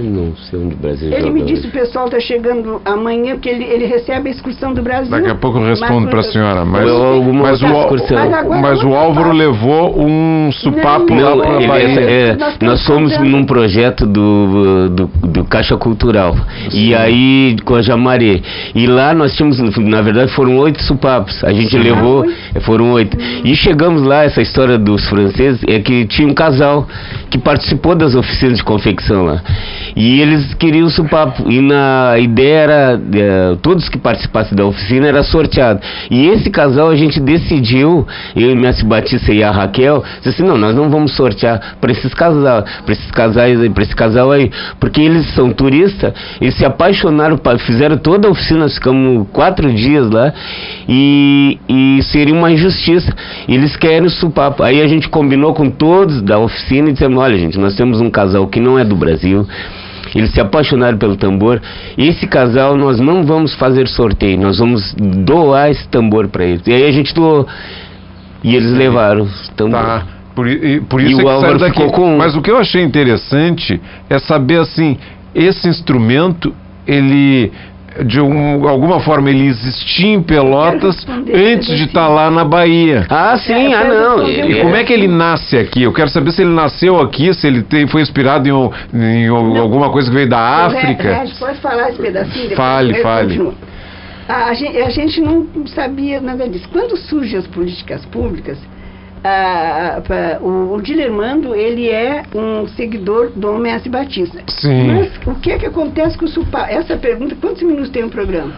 não 0.09 0.35
sei 0.37 0.59
onde 0.59 0.75
o 0.75 0.79
Brasil 0.79 1.09
Ele 1.09 1.21
joga 1.21 1.33
me 1.33 1.43
disse 1.43 1.61
hoje. 1.61 1.69
o 1.69 1.71
pessoal 1.73 2.05
está 2.07 2.21
chegando 2.21 2.81
amanhã, 2.85 3.35
porque 3.35 3.49
ele, 3.49 3.65
ele 3.65 3.87
recebe 3.87 4.29
a 4.29 4.33
excursão 4.33 4.73
do 4.73 4.83
Brasil. 4.83 5.11
Daqui 5.11 5.29
a 5.31 5.35
pouco 5.35 5.59
eu 5.59 5.67
respondo 5.67 6.03
Mas- 6.03 6.11
para 6.11 6.21
a 6.21 6.23
senhora. 6.23 6.65
Mas, 6.65 6.89
alguma 6.89 7.43
mas, 7.43 7.63
o. 7.63 7.67
Mas 7.67 8.61
mas 8.61 8.83
o 8.85 8.95
Álvaro 8.95 9.33
levou 9.33 10.01
um 10.01 10.51
supapo 10.53 11.15
Não, 11.15 11.35
lá 11.35 11.45
para 11.47 11.67
Bahia. 11.67 12.01
é, 12.01 12.37
Nós 12.37 12.53
estamos 12.53 12.59
nós 12.73 12.87
fomos 12.87 13.13
fazendo- 13.15 13.31
num 13.31 13.45
projeto 13.45 14.07
do, 14.07 14.89
do, 14.91 15.07
do 15.29 15.45
Caixa 15.45 15.77
Cultural. 15.77 16.37
E 16.73 16.95
aí, 16.95 17.57
com 17.65 17.75
a 17.75 17.83
Jamaré. 17.83 18.41
E 18.75 18.87
lá 18.87 19.13
nós 19.15 19.35
tínhamos, 19.35 19.59
na 19.79 20.01
verdade, 20.03 20.33
foram 20.33 20.57
oito 20.59 20.83
supapos. 20.83 21.43
A 21.45 21.53
gente 21.53 21.77
levou, 21.77 22.25
foram 22.63 22.93
oito. 22.93 23.17
E 23.45 23.55
chegamos 23.57 24.03
lá, 24.03 24.25
essa 24.25 24.41
história 24.41 24.79
dos 24.79 25.09
franceses, 25.09 25.61
é 25.69 25.79
que 25.81 26.05
tinha 26.07 26.29
um 26.29 26.35
casal 26.35 26.87
que 27.31 27.39
participou 27.39 27.95
das 27.95 28.15
oficinas 28.15 28.59
de 28.59 28.65
confecção 28.65 29.25
lá. 29.25 29.43
E 29.97 30.21
eles 30.21 30.55
queriam 30.55 30.89
supapo. 30.89 31.51
E 31.51 31.61
na 31.61 32.15
ideia 32.19 32.59
era, 32.61 33.01
eh, 33.15 33.57
todos 33.63 33.89
que 33.89 33.99
participassem 33.99 34.57
da 34.57 34.65
oficina 34.65 35.07
era 35.07 35.23
sorteado. 35.23 35.81
E 36.11 36.29
esse 36.29 36.51
casal 36.51 36.91
a 36.91 36.97
gente 36.97 37.21
decidiu, 37.21 38.07
eu 38.37 38.51
e 38.51 38.55
Messi 38.55 38.85
Batista 38.85 39.33
e 39.33 39.43
a 39.43 39.51
Raquel, 39.51 40.03
disse 40.17 40.29
assim, 40.31 40.43
não, 40.43 40.57
nós 40.57 40.75
não 40.75 40.91
vamos 40.91 41.15
sortear 41.17 41.77
para 41.81 41.93
esses 41.93 42.13
casais, 42.15 42.65
para 42.85 42.93
esses 42.93 43.11
casais 43.11 43.61
aí, 43.61 43.71
para 43.71 43.83
esse 43.83 43.95
casal 43.97 44.31
aí, 44.33 44.51
porque 44.79 45.01
eles 45.01 45.33
são 45.35 45.51
turistas, 45.53 46.13
eles 46.41 46.55
se 46.57 46.65
apaixonaram, 46.65 47.37
pa- 47.37 47.59
fizeram 47.59 47.97
toda 47.97 48.29
a 48.29 48.31
oficina, 48.31 48.69
ficamos 48.69 49.27
quatro 49.33 49.73
dias 49.73 50.09
lá 50.11 50.33
e, 50.89 51.59
e 51.69 52.03
seria 52.05 52.35
uma 52.35 52.51
injustiça. 52.51 53.13
Eles 53.49 53.77
querem 53.77 54.07
o 54.07 54.11
supapo. 54.11 54.63
Aí 54.63 54.81
a 54.81 54.87
gente 54.87 55.09
combinou 55.09 55.53
com 55.55 55.71
todos 55.71 56.23
da 56.23 56.39
oficina 56.39 56.89
e 56.91 56.93
dissemos, 56.93 57.19
olha 57.19 57.37
gente, 57.39 57.59
nós 57.59 57.75
temos 57.77 58.01
um 58.01 58.11
casal 58.11 58.47
que 58.47 58.61
não 58.61 58.79
é 58.79 58.85
do 58.85 58.97
Brasil, 58.97 59.47
eles 60.15 60.33
se 60.33 60.41
apaixonaram 60.41 60.99
pelo 60.99 61.17
tambor. 61.17 61.61
Esse 61.97 62.27
casal 62.27 62.77
nós 62.77 62.99
não 62.99 63.25
vamos 63.25 63.55
fazer 63.55 63.87
sorteio, 63.89 64.39
nós 64.39 64.59
vamos 64.59 64.95
doar 64.95 65.71
esse 65.71 65.89
tambor 65.89 66.29
para 66.29 66.45
eles. 66.45 66.67
E 66.67 66.73
aí 66.73 66.85
a 66.85 66.93
gente 66.93 67.15
doou. 67.15 67.47
E 68.43 68.57
eles 68.57 68.73
levaram 68.73 69.25
o 69.25 69.29
tambor. 69.55 69.81
Tá. 69.81 70.07
Por, 70.35 70.47
e, 70.49 70.81
por 70.81 71.01
E 71.01 71.11
isso 71.11 71.17
o 71.17 71.21
é 71.21 71.25
que 71.25 71.29
Álvaro 71.29 71.59
ficou 71.59 71.93
com 71.93 72.15
um. 72.15 72.17
Mas 72.17 72.35
o 72.35 72.41
que 72.41 72.51
eu 72.51 72.57
achei 72.57 72.83
interessante 72.83 73.81
é 74.09 74.19
saber 74.19 74.61
assim, 74.61 74.97
esse 75.35 75.69
instrumento, 75.69 76.55
ele 76.87 77.53
de 78.07 78.21
um, 78.21 78.67
alguma 78.69 79.01
forma 79.01 79.29
ele 79.31 79.47
existia 79.47 80.09
em 80.15 80.23
Pelotas 80.23 81.05
antes 81.09 81.67
de 81.77 81.85
estar 81.85 82.09
lá 82.09 82.31
na 82.31 82.45
Bahia. 82.45 83.05
Ah, 83.11 83.37
sim, 83.37 83.53
É, 83.53 83.75
ah, 83.75 83.85
não. 83.85 84.29
E 84.29 84.61
como 84.63 84.77
é 84.77 84.85
que 84.85 84.93
ele 84.93 85.09
nasce 85.09 85.57
aqui? 85.59 85.83
Eu 85.83 85.93
quero 85.93 86.09
saber 86.09 86.31
se 86.33 86.43
ele 86.43 86.51
nasceu 86.51 87.01
aqui, 87.01 87.33
se 87.35 87.47
ele 87.47 87.63
tem- 87.63 87.87
foi 87.87 88.01
inspirado 88.03 88.49
em, 88.49 88.53
um- 88.53 88.71
em 88.95 89.27
Não. 89.29 89.59
alguma 89.59 89.91
coisa 89.91 90.09
que 90.09 90.15
veio 90.15 90.29
da 90.29 90.69
Re- 90.69 90.77
África. 90.79 91.25
Pode 91.39 91.59
falar 91.61 91.91
esse 91.91 92.01
pedacinho? 92.01 92.55
Fale, 92.57 92.95
fale. 93.03 93.29
continuo. 93.37 93.55
A, 94.29 94.55
gente, 94.55 94.77
a 94.79 94.91
gente 94.91 95.21
não 95.21 95.47
sabia 95.67 96.21
nada 96.21 96.49
disso. 96.49 96.69
Quando 96.73 96.97
surgem 96.97 97.37
as 97.39 97.47
políticas 97.49 98.05
públicas, 98.07 98.57
o, 100.41 100.75
o 100.75 100.83
Dilermando, 100.83 101.55
ele 101.55 101.89
é 101.89 102.23
um 102.35 102.67
seguidor 102.69 103.31
do 103.35 103.53
Mestre 103.59 103.91
Batista. 103.91 104.39
Sim. 104.49 104.87
Mas 104.95 105.11
o 105.27 105.35
que 105.41 105.53
é 105.53 105.59
que 105.59 105.67
acontece 105.67 106.17
com 106.17 106.25
o 106.25 106.29
Supá? 106.29 106.67
Essa 106.69 106.97
pergunta, 106.97 107.37
quantos 107.41 107.63
minutos 107.63 107.91
tem 107.91 108.05
o 108.05 108.09
programa? 108.11 108.53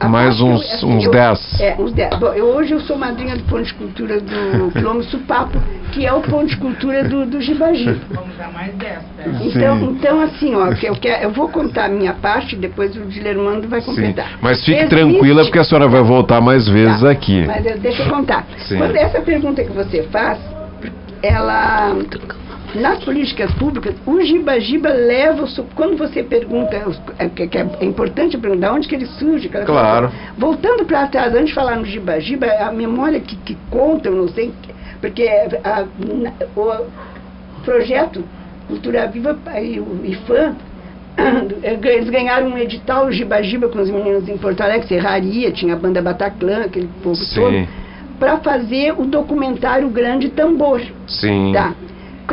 A- 0.00 0.08
Mais 0.08 0.38
eu- 0.38 0.46
uns- 0.46 0.74
assim, 0.74 0.86
uns 0.86 1.04
eu- 1.04 1.10
10. 1.10 1.60
É, 1.60 1.74
uns 1.78 1.92
10. 1.92 2.18
Bom, 2.18 2.32
eu, 2.34 2.46
hoje 2.46 2.72
eu 2.72 2.80
sou 2.80 2.96
madrinha 2.96 3.36
do 3.36 3.44
Ponto 3.44 3.62
de 3.62 3.74
Cultura 3.74 4.20
do 4.20 4.70
quilômetro 4.76 5.10
Supapo, 5.10 5.58
que 5.96 6.04
é 6.04 6.12
o 6.12 6.20
ponto 6.20 6.44
de 6.46 6.58
cultura 6.58 7.04
do, 7.04 7.24
do 7.24 7.40
Gibaji. 7.40 7.88
Então, 9.42 9.82
então, 9.90 10.20
assim, 10.20 10.54
ó, 10.54 10.70
que 10.74 10.84
eu, 10.86 10.94
quero, 10.94 11.22
eu 11.24 11.30
vou 11.30 11.48
contar 11.48 11.86
a 11.86 11.88
minha 11.88 12.12
parte, 12.12 12.54
depois 12.54 12.94
o 12.98 13.00
Dilermando 13.06 13.66
vai 13.66 13.80
Sim. 13.80 13.86
completar. 13.86 14.32
Mas 14.42 14.58
fique 14.62 14.72
Existe- 14.76 14.90
tranquila 14.94 15.42
porque 15.44 15.58
a 15.58 15.64
senhora 15.64 15.88
vai 15.88 16.02
voltar 16.02 16.42
mais 16.42 16.68
vezes 16.68 17.00
Tá, 17.00 17.10
aqui. 17.10 17.44
Mas 17.46 17.64
eu- 17.64 17.78
deixa 17.78 18.02
eu 18.02 18.10
contar. 18.10 18.46
Sim. 18.68 18.76
Quando 18.76 18.94
essa 18.94 19.22
pergunta 19.22 19.64
que 19.64 19.72
você 19.72 20.02
faz, 20.12 20.38
ela. 21.22 21.96
Nas 22.74 23.02
políticas 23.02 23.50
públicas, 23.52 23.94
o 24.04 24.20
giba-giba 24.20 24.90
leva 24.90 25.44
o. 25.44 25.64
Quando 25.74 25.96
você 25.96 26.22
pergunta, 26.22 26.76
é, 27.18 27.26
que- 27.26 27.46
que 27.46 27.56
é 27.56 27.66
importante 27.80 28.36
perguntar 28.36 28.74
onde 28.74 28.86
que 28.86 28.94
ele 28.94 29.06
surge. 29.06 29.48
coisa 29.48 29.64
Claro. 29.64 30.08
toda. 30.08 30.18
Voltando 30.36 30.84
para 30.84 31.06
trás, 31.06 31.32
antes 31.34 31.46
de 31.48 31.54
falar 31.54 31.76
no 31.76 31.86
giba-giba, 31.86 32.46
a 32.60 32.70
memória 32.70 33.18
que, 33.18 33.34
que 33.36 33.56
conta, 33.70 34.08
eu 34.10 34.14
não 34.16 34.28
sei, 34.28 34.52
porque 35.00 35.22
a- 35.64 35.86
na- 35.98 36.32
o 36.56 37.62
projeto 37.64 38.24
Cultura 38.68 39.06
Viva 39.06 39.38
e 39.60 39.78
o 39.80 40.00
IFAM 40.04 40.54
eles 41.62 42.10
ganharam 42.10 42.48
um 42.48 42.58
edital 42.58 43.10
Giba-Giba 43.10 43.68
com 43.68 43.80
os 43.80 43.90
meninos 43.90 44.28
em 44.28 44.36
Porto 44.36 44.60
Alegre, 44.60 44.86
Serraria, 44.86 45.50
tinha 45.50 45.74
a 45.74 45.76
banda 45.76 46.02
Bataclan, 46.02 46.64
aquele 46.64 46.88
povo 47.02 47.16
Sim. 47.16 47.40
todo, 47.40 47.68
para 48.18 48.36
fazer 48.38 48.92
o 48.98 49.04
documentário 49.06 49.88
Grande 49.88 50.28
Tambor. 50.30 50.80
Sim. 51.06 51.52
Tá. 51.54 51.74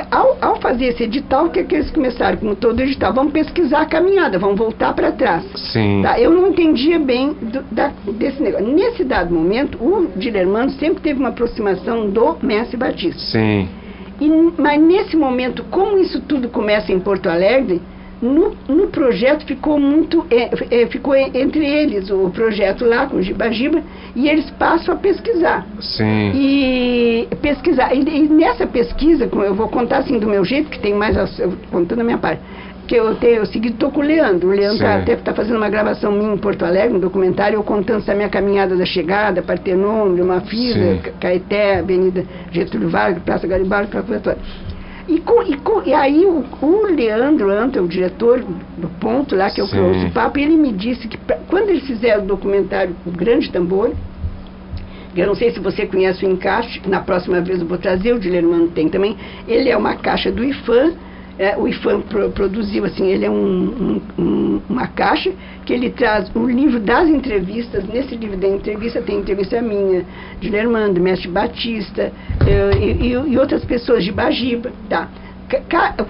Ao, 0.10 0.38
ao 0.42 0.56
fazer 0.60 0.86
esse 0.86 1.04
edital, 1.04 1.46
o 1.46 1.50
que, 1.50 1.60
é 1.60 1.64
que 1.64 1.76
eles 1.76 1.92
começaram? 1.92 2.38
Como 2.38 2.56
todo 2.56 2.80
edital, 2.80 3.14
vamos 3.14 3.32
pesquisar 3.32 3.82
a 3.82 3.86
caminhada, 3.86 4.40
vamos 4.40 4.58
voltar 4.58 4.94
para 4.94 5.12
trás. 5.12 5.44
Sim. 5.72 6.02
Tá, 6.02 6.20
eu 6.20 6.32
não 6.32 6.48
entendia 6.48 6.98
bem 7.00 7.34
do- 7.34 7.64
da- 7.72 7.92
desse 8.14 8.42
negócio. 8.42 8.68
Nesse 8.68 9.04
dado 9.04 9.34
momento, 9.34 9.78
o 9.80 10.08
Dilermando 10.16 10.72
sempre 10.74 11.02
teve 11.02 11.20
uma 11.20 11.30
aproximação 11.30 12.10
do 12.10 12.38
Mestre 12.42 12.76
Batista. 12.78 13.20
Sim. 13.20 13.68
E, 14.20 14.30
mas 14.58 14.82
nesse 14.82 15.16
momento, 15.16 15.64
como 15.70 15.98
isso 15.98 16.22
tudo 16.22 16.48
começa 16.50 16.92
em 16.92 17.00
Porto 17.00 17.28
Alegre, 17.28 17.82
no, 18.24 18.56
no 18.68 18.88
projeto 18.88 19.46
ficou 19.46 19.80
muito. 19.80 20.26
é, 20.32 20.82
é, 20.84 20.88
ficou 20.88 21.16
en- 21.16 21.32
entre 21.36 21.66
eles 21.66 22.10
o 22.10 22.30
projeto 22.30 22.86
lá 22.86 23.06
com 23.08 23.18
o 23.18 23.22
Giba-Giba 23.22 23.82
e 24.16 24.30
eles 24.30 24.50
passam 24.52 24.96
a 24.96 24.98
pesquisar. 24.98 25.68
Sim. 25.80 26.32
E 26.34 27.28
pesquisar. 27.42 27.94
E, 27.94 28.00
e 28.02 28.28
nessa 28.30 28.66
pesquisa, 28.66 29.26
eu 29.32 29.54
vou 29.54 29.68
contar 29.68 29.98
assim 29.98 30.18
do 30.20 30.28
meu 30.28 30.44
jeito, 30.46 30.70
que 30.70 30.80
tem 30.80 30.94
mais. 30.94 31.16
contando 31.72 32.02
a 32.02 32.04
minha 32.04 32.18
parte. 32.18 32.42
Que 32.88 32.96
eu 32.96 33.16
tenho, 33.16 33.36
eu 33.38 33.46
segui, 33.46 33.72
tô 33.72 33.90
com 33.90 34.02
o 34.02 34.04
Leandro. 34.04 34.50
O 34.50 34.52
Leandro 34.52 34.80
tá- 34.80 34.96
até 35.04 35.14
está 35.14 35.34
fazendo 35.34 35.56
uma 35.56 35.70
gravação 35.70 36.12
minha 36.12 36.34
em 36.34 36.38
Porto 36.38 36.66
Alegre, 36.66 36.98
um 36.98 37.00
documentário, 37.00 37.56
eu 37.56 37.64
contando 37.64 38.00
essa 38.00 38.14
minha 38.14 38.28
caminhada 38.28 38.76
da 38.76 38.86
chegada, 38.86 39.42
Partenon, 39.42 40.10
uma. 40.10 41.00
Ca- 41.02 41.12
Caeté, 41.22 41.80
Avenida 41.80 42.26
Getúlio 42.52 42.90
Vargas, 42.90 43.24
Praça 43.24 43.48
Garibaldi, 43.48 43.90
coisa 43.90 44.20
toda. 44.22 44.38
E, 45.08 45.20
com, 45.20 45.44
e, 45.44 45.58
com, 45.58 45.82
e 45.86 45.94
aí 45.94 46.26
o, 46.26 46.46
o 46.62 46.86
Leandro 46.96 47.50
Anta, 47.50 47.82
o 47.82 47.88
diretor 47.88 48.40
do 48.78 48.88
ponto 49.00 49.36
lá, 49.36 49.50
que 49.50 49.60
é 49.60 49.64
o 49.64 49.68
que 49.68 49.76
eu 49.78 49.86
ouço 49.88 50.00
o 50.08 50.12
papo, 50.12 50.40
ele 50.40 50.56
me 50.56 50.72
disse 50.72 51.08
que 51.08 51.18
pra- 51.18 51.38
quando 51.48 51.70
eles 51.70 51.86
fizeram 51.86 52.24
o 52.24 52.28
documentário 52.28 52.96
O 53.06 53.12
Grande 53.12 53.52
Tambor, 53.52 53.92
eu 55.16 55.28
não 55.28 55.36
sei 55.36 55.52
se 55.52 55.60
você 55.60 55.86
conhece 55.86 56.26
o 56.26 56.30
encaixe, 56.32 56.82
na 56.88 57.02
próxima 57.02 57.40
vez 57.42 57.60
eu 57.60 57.68
vou 57.68 57.78
trazer, 57.78 58.14
o 58.14 58.20
Dilermano 58.20 58.70
tem 58.70 58.88
também. 58.90 59.16
Ele 59.48 59.70
é 59.70 59.78
uma 59.78 59.96
caixa 59.96 60.32
do 60.32 60.44
IFAM, 60.44 60.94
é, 61.40 61.58
o 61.58 61.68
IFAM 61.68 62.02
pro- 62.02 62.30
produziu, 62.32 62.86
assim, 62.86 63.08
ele 63.08 63.26
é 63.26 63.30
um- 63.30 64.02
um- 64.18 64.24
um- 64.24 64.62
uma 64.70 64.88
caixa 64.88 65.32
que 65.66 65.74
ele 65.74 65.90
traz 65.90 66.30
o 66.36 66.48
livro 66.48 66.80
das 66.80 67.08
entrevistas. 67.08 67.84
Nesse 67.88 68.16
livro 68.16 68.38
da 68.38 68.48
entrevista 68.48 69.02
tem 69.02 69.18
entrevista 69.20 69.62
minha, 69.62 70.06
de 70.40 70.50
Lermando, 70.50 71.00
Mestre 71.02 71.30
Batista 71.30 72.12
eh, 72.46 72.72
e, 72.80 73.14
e- 73.14 73.38
outras 73.38 73.64
pessoas 73.66 74.04
de 74.04 74.12
Bagiba, 74.12 74.72
tá? 74.90 75.08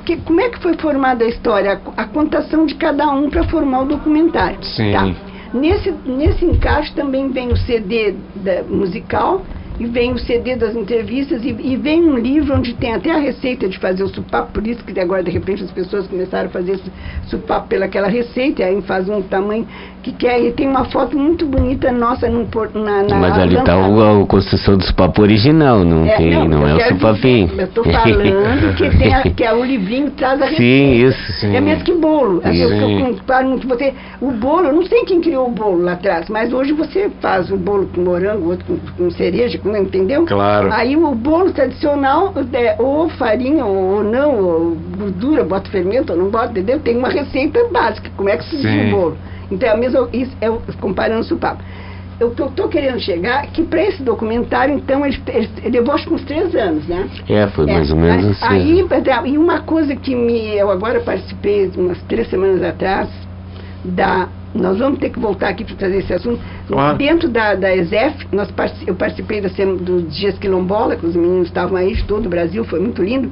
Que- 0.05 0.17
como 0.17 0.39
é 0.41 0.49
que 0.49 0.59
foi 0.59 0.73
formada 0.75 1.25
a 1.25 1.27
história? 1.27 1.79
A, 1.97 2.03
a 2.03 2.05
contação 2.05 2.65
de 2.65 2.75
cada 2.75 3.09
um 3.11 3.29
para 3.29 3.43
formar 3.45 3.81
o 3.81 3.85
documentário. 3.85 4.63
Sim. 4.63 4.91
Tá? 4.91 5.13
Nesse, 5.53 5.91
nesse 6.05 6.45
encaixe 6.45 6.93
também 6.93 7.29
vem 7.29 7.49
o 7.49 7.57
CD 7.57 8.15
da- 8.35 8.63
musical 8.63 9.43
e 9.83 9.87
vem 9.87 10.13
o 10.13 10.17
CD 10.17 10.55
das 10.55 10.75
entrevistas 10.75 11.43
e, 11.43 11.49
e 11.49 11.75
vem 11.75 12.03
um 12.03 12.17
livro 12.17 12.55
onde 12.55 12.73
tem 12.73 12.93
até 12.93 13.11
a 13.11 13.17
receita 13.17 13.67
de 13.67 13.77
fazer 13.77 14.03
o 14.03 14.07
supapo, 14.07 14.53
por 14.53 14.65
isso 14.65 14.83
que 14.83 14.97
agora 14.97 15.21
de 15.21 15.29
repente 15.29 15.63
as 15.63 15.71
pessoas 15.71 16.07
começaram 16.07 16.47
a 16.47 16.51
fazer 16.51 16.73
esse 16.73 16.91
supapo 17.27 17.67
pelaquela 17.67 18.07
receita, 18.07 18.61
e 18.61 18.65
aí 18.65 18.81
faz 18.83 19.09
um 19.09 19.21
tamanho 19.21 19.67
que 20.01 20.13
quer, 20.13 20.41
e 20.41 20.51
tem 20.51 20.67
uma 20.67 20.85
foto 20.85 21.17
muito 21.17 21.45
bonita 21.45 21.91
nossa 21.91 22.29
num, 22.29 22.47
na, 22.75 23.03
na 23.03 23.15
Mas 23.15 23.37
ali 23.37 23.55
está 23.55 23.75
lâmpada. 23.75 24.23
a, 24.23 24.25
construção 24.25 24.77
do 24.77 24.83
supapo 24.83 25.21
original, 25.21 25.83
não 25.83 26.05
tem, 26.05 26.47
não, 26.47 26.67
eu 26.67 26.79
é 26.79 26.85
o 26.85 26.87
supapim. 26.89 27.47
dizer, 27.47 27.61
Eu 27.61 27.65
estou 27.65 27.83
falando 27.83 28.75
que, 28.75 28.89
tem 28.97 29.13
a, 29.13 29.21
que 29.21 29.43
é 29.43 29.53
o 29.53 29.63
livrinho 29.63 30.11
traz 30.11 30.41
a 30.41 30.45
receita. 30.47 30.61
Sim, 30.61 30.93
isso. 31.07 31.33
Sim. 31.39 31.55
É 31.55 31.61
mesmo 31.61 31.83
que 31.83 31.93
bolo. 31.93 32.41
Assim, 32.43 32.57
eu, 32.57 32.69
você. 33.67 33.93
O 34.21 34.31
bolo, 34.31 34.67
eu 34.67 34.73
não 34.73 34.85
sei 34.85 35.03
quem 35.05 35.21
criou 35.21 35.47
o 35.47 35.51
bolo 35.51 35.81
lá 35.83 35.93
atrás, 35.93 36.27
mas 36.29 36.53
hoje 36.53 36.73
você 36.73 37.09
faz 37.21 37.49
o 37.51 37.57
bolo 37.57 37.89
com 37.93 38.01
morango, 38.01 38.49
outro 38.49 38.65
com, 38.65 38.77
com 39.03 39.11
cereja, 39.11 39.57
com, 39.57 39.72
entendeu? 39.81 40.25
Claro. 40.25 40.71
Aí 40.71 40.95
o 40.95 41.13
bolo 41.15 41.51
tradicional, 41.51 42.33
é, 42.53 42.75
ou 42.79 43.09
farinha, 43.09 43.65
ou 43.65 44.03
não, 44.03 44.39
ou 44.39 44.75
gordura, 44.97 45.43
bota 45.43 45.69
fermento 45.69 46.13
ou 46.13 46.19
não 46.19 46.29
bota, 46.29 46.51
entendeu? 46.51 46.79
Tem 46.79 46.97
uma 46.97 47.09
receita 47.09 47.59
básica, 47.71 48.09
como 48.15 48.29
é 48.29 48.37
que 48.37 48.45
se 48.45 48.57
diz 48.57 48.87
o 48.87 48.95
bolo. 48.95 49.17
Então, 49.51 49.69
é 49.69 49.71
a 49.73 49.77
mesma, 49.77 50.09
isso 50.13 50.35
é 50.41 50.49
o- 50.49 50.61
comparando 50.79 51.25
o 51.33 51.37
papo. 51.37 51.63
O 52.21 52.29
que 52.29 52.41
eu 52.41 52.47
estou 52.47 52.69
querendo 52.69 52.99
chegar 52.99 53.43
é 53.43 53.47
que 53.47 53.63
para 53.63 53.81
esse 53.83 54.01
documentário, 54.01 54.73
então, 54.75 55.05
ele, 55.05 55.21
ele, 55.27 55.49
ele 55.63 55.79
levou 55.79 55.93
acho 55.93 56.05
que 56.07 56.13
uns 56.13 56.23
três 56.23 56.55
anos, 56.55 56.87
né? 56.87 57.09
É, 57.27 57.47
foi 57.47 57.65
mais 57.65 57.89
É, 57.89 57.93
ou 57.93 57.99
menos 57.99 58.25
aí- 58.25 58.31
assim. 58.31 58.45
Aí, 58.79 58.85
Pedro, 58.87 59.27
e 59.27 59.37
uma 59.37 59.59
coisa 59.61 59.95
que 59.95 60.15
me, 60.15 60.55
eu 60.55 60.69
agora 60.71 61.01
participei 61.01 61.69
umas 61.75 62.01
três 62.03 62.29
semanas 62.29 62.63
atrás, 62.63 63.09
da, 63.83 64.29
nós 64.53 64.77
vamos 64.77 64.99
ter 64.99 65.09
que 65.09 65.19
voltar 65.19 65.49
aqui 65.49 65.63
para 65.63 65.75
trazer 65.75 65.97
esse 65.97 66.13
assunto. 66.13 66.39
Claro. 66.67 66.97
Dentro 66.97 67.27
da, 67.29 67.55
da 67.55 67.75
ESEF, 67.75 68.27
nós, 68.31 68.53
eu 68.85 68.95
participei 68.95 69.41
dos 69.41 70.15
Dias 70.15 70.37
Quilombola, 70.37 70.95
que 70.95 71.05
os 71.05 71.15
meninos 71.15 71.47
estavam 71.47 71.75
aí 71.75 71.93
de 71.93 72.03
todo 72.03 72.25
o 72.27 72.29
Brasil, 72.29 72.63
foi 72.65 72.79
muito 72.79 73.01
lindo. 73.03 73.31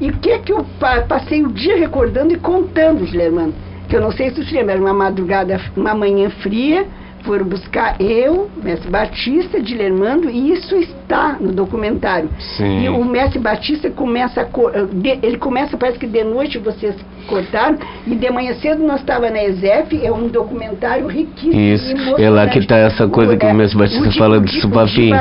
E 0.00 0.10
o 0.10 0.12
que 0.18 0.30
é 0.30 0.38
que 0.38 0.52
eu 0.52 0.64
pa- 0.78 1.02
passei 1.02 1.42
o 1.44 1.48
dia 1.52 1.76
recordando 1.76 2.32
e 2.32 2.36
contando, 2.36 3.04
Gilermano? 3.06 3.52
Que 3.88 3.96
eu 3.96 4.00
não 4.00 4.12
sei 4.12 4.28
se 4.28 4.36
tu 4.36 4.44
se 4.44 4.54
lembra, 4.54 4.74
era 4.74 4.80
uma 4.80 4.92
madrugada, 4.92 5.60
uma 5.76 5.94
manhã 5.94 6.30
fria, 6.30 6.86
foram 7.24 7.44
buscar 7.44 8.00
eu, 8.00 8.50
Mestre 8.62 8.90
Batista, 8.90 9.60
Dilermando, 9.60 10.30
e 10.30 10.52
isso 10.52 10.74
está 10.76 11.36
no 11.40 11.52
documentário. 11.52 12.28
Sim. 12.56 12.84
E 12.84 12.88
o 12.88 13.04
Mestre 13.04 13.38
Batista 13.38 13.90
começa 13.90 14.48
de- 14.92 15.18
ele 15.22 15.36
começa, 15.36 15.76
parece 15.76 15.98
que 15.98 16.06
de 16.06 16.24
noite 16.24 16.58
vocês 16.58 16.94
cortaram, 17.26 17.78
e 18.06 18.14
de 18.14 18.30
manhã 18.30 18.54
cedo 18.54 18.82
nós 18.86 19.00
estávamos 19.00 19.32
na 19.32 19.44
ESEF, 19.44 20.04
é 20.04 20.10
um 20.10 20.28
documentário 20.28 21.06
riquíssimo. 21.06 21.60
Isso, 21.60 22.16
é 22.18 22.30
lá 22.30 22.46
que 22.46 22.66
tá 22.66 22.76
essa 22.76 23.06
coisa 23.08 23.36
que 23.36 23.46
o 23.46 23.54
Mestre 23.54 23.78
Batista 23.78 24.08
o 24.08 24.12
fala 24.12 24.40
do 24.40 24.46
o 24.46 24.50
supapim. 24.60 25.12
O 25.12 25.14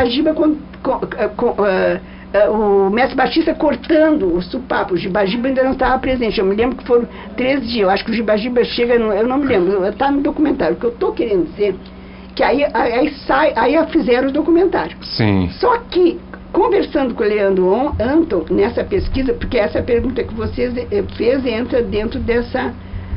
Eh, 2.33 2.49
o 2.49 2.89
Mestre 2.89 3.15
Batista 3.15 3.53
cortando 3.55 4.33
o 4.35 4.41
supapo, 4.41 4.93
o 4.93 4.97
Gibagiba 4.97 5.47
ainda 5.47 5.63
não 5.63 5.71
estava 5.71 5.97
presente. 5.99 6.39
Eu 6.39 6.45
me 6.45 6.55
lembro 6.55 6.75
que 6.77 6.85
foram 6.85 7.07
três 7.35 7.61
dias. 7.67 7.83
Eu 7.83 7.89
acho 7.89 8.03
que 8.03 8.11
o 8.11 8.13
Gibagiba 8.13 8.63
chega, 8.63 8.95
eu 8.95 9.27
não 9.27 9.37
me 9.37 9.45
lembro, 9.45 9.85
está 9.85 10.11
no 10.11 10.21
documentário. 10.21 10.75
O 10.75 10.79
que 10.79 10.85
eu 10.85 10.89
estou 10.91 11.11
querendo 11.13 11.45
dizer 11.45 11.75
que 12.35 12.43
aí, 12.43 12.65
aí, 12.73 13.09
sai, 13.25 13.51
aí 13.55 13.75
fizeram 13.87 14.29
o 14.29 14.31
documentário. 14.31 14.95
Sim. 15.01 15.49
Só 15.59 15.77
que, 15.89 16.19
conversando 16.53 17.15
com 17.15 17.23
o 17.23 17.27
Leandro 17.27 17.67
On- 17.73 17.93
Anton 17.99 18.45
nessa 18.51 18.83
pesquisa, 18.83 19.33
porque 19.33 19.57
essa 19.57 19.81
pergunta 19.81 20.23
que 20.23 20.33
você 20.35 20.87
eh, 20.91 21.03
fez 21.15 21.43
entra 21.45 21.81
dentro 21.81 22.19
dessa, 22.19 22.73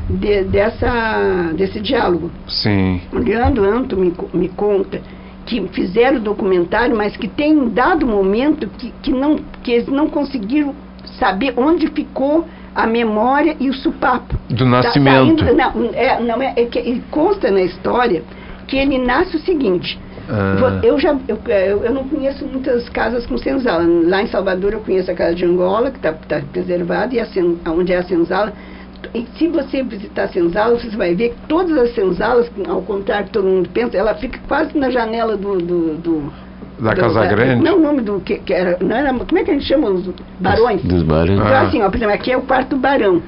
de- 0.09 0.43
dessa, 0.45 1.51
desse 1.53 1.79
diálogo. 1.79 2.31
Sim. 2.47 3.01
O 3.13 3.19
Leandro 3.19 3.63
Anto 3.65 3.95
me, 3.97 4.11
me 4.33 4.49
conta 4.49 5.01
que 5.45 5.61
fizeram 5.69 6.17
o 6.17 6.21
documentário, 6.21 6.95
mas 6.95 7.15
que 7.17 7.27
tem 7.27 7.57
um 7.57 7.69
dado 7.69 8.05
momento 8.05 8.67
que, 8.77 8.93
que, 9.01 9.11
não, 9.11 9.37
que 9.63 9.71
eles 9.71 9.87
não 9.87 10.09
conseguiram 10.09 10.75
saber 11.19 11.53
onde 11.57 11.87
ficou 11.87 12.45
a 12.73 12.87
memória 12.87 13.55
e 13.59 13.69
o 13.69 13.73
supapo. 13.73 14.35
Do 14.49 14.63
Tá 14.63 14.65
nascimento. 14.65 15.43
não, 15.53 15.89
é, 15.93 16.21
não 16.21 16.41
é, 16.41 16.53
é 16.55 16.65
que 16.65 17.01
consta 17.11 17.51
na 17.51 17.61
história 17.61 18.23
que 18.67 18.77
ele 18.77 18.97
nasce 18.97 19.35
o 19.35 19.39
seguinte. 19.39 19.99
Ah. 20.29 20.79
Eu 20.81 20.97
já 20.97 21.17
eu, 21.27 21.37
eu, 21.83 21.93
não 21.93 22.07
conheço 22.07 22.45
muitas 22.45 22.87
casas 22.87 23.25
com 23.25 23.37
senzala. 23.37 23.83
Lá 24.07 24.21
em 24.21 24.27
Salvador 24.27 24.71
eu 24.71 24.79
conheço 24.79 25.11
a 25.11 25.13
casa 25.13 25.35
de 25.35 25.43
Angola, 25.43 25.91
que 25.91 25.97
está 25.97 26.13
preservada, 26.53 27.13
e 27.13 27.19
a 27.19 27.25
onde 27.71 27.91
é 27.91 27.97
a 27.97 28.03
senzala. 28.03 28.53
E 29.13 29.25
se 29.37 29.47
você 29.49 29.83
visitar 29.83 30.23
a 30.23 30.27
senzala, 30.29 30.79
você 30.79 30.95
vai 30.95 31.13
ver 31.13 31.29
que 31.29 31.35
todas 31.47 31.77
as 31.77 31.93
senzalas, 31.93 32.49
ao 32.67 32.81
contrário 32.81 33.25
que 33.25 33.31
todo 33.33 33.45
mundo 33.47 33.69
pensa, 33.73 33.97
ela 33.97 34.13
fica 34.15 34.39
quase 34.47 34.77
na 34.77 34.89
janela 34.89 35.35
do. 35.35 35.57
do, 35.57 35.93
do- 35.97 36.33
Da 36.79 36.93
do- 36.93 37.01
Casa 37.01 37.25
Grande? 37.27 37.61
Não, 37.63 37.77
o 37.77 37.81
nome 37.81 38.01
do 38.01 38.19
que, 38.21 38.37
que 38.39 38.53
era, 38.53 38.77
não 38.81 38.95
era. 38.95 39.13
Como 39.13 39.37
é 39.37 39.43
que 39.43 39.51
a 39.51 39.53
gente 39.53 39.65
chama 39.65 39.89
os 39.89 40.09
barões? 40.39 40.81
Dos 40.83 41.03
barões. 41.03 41.39
Então, 41.39 41.45
Ah. 41.53 41.61
assim, 41.61 41.81
ó, 41.81 41.89
por 41.89 41.97
exemplo, 41.97 42.15
aqui 42.15 42.31
é 42.31 42.37
o 42.37 42.41
quarto 42.41 42.75
barão. 42.77 43.21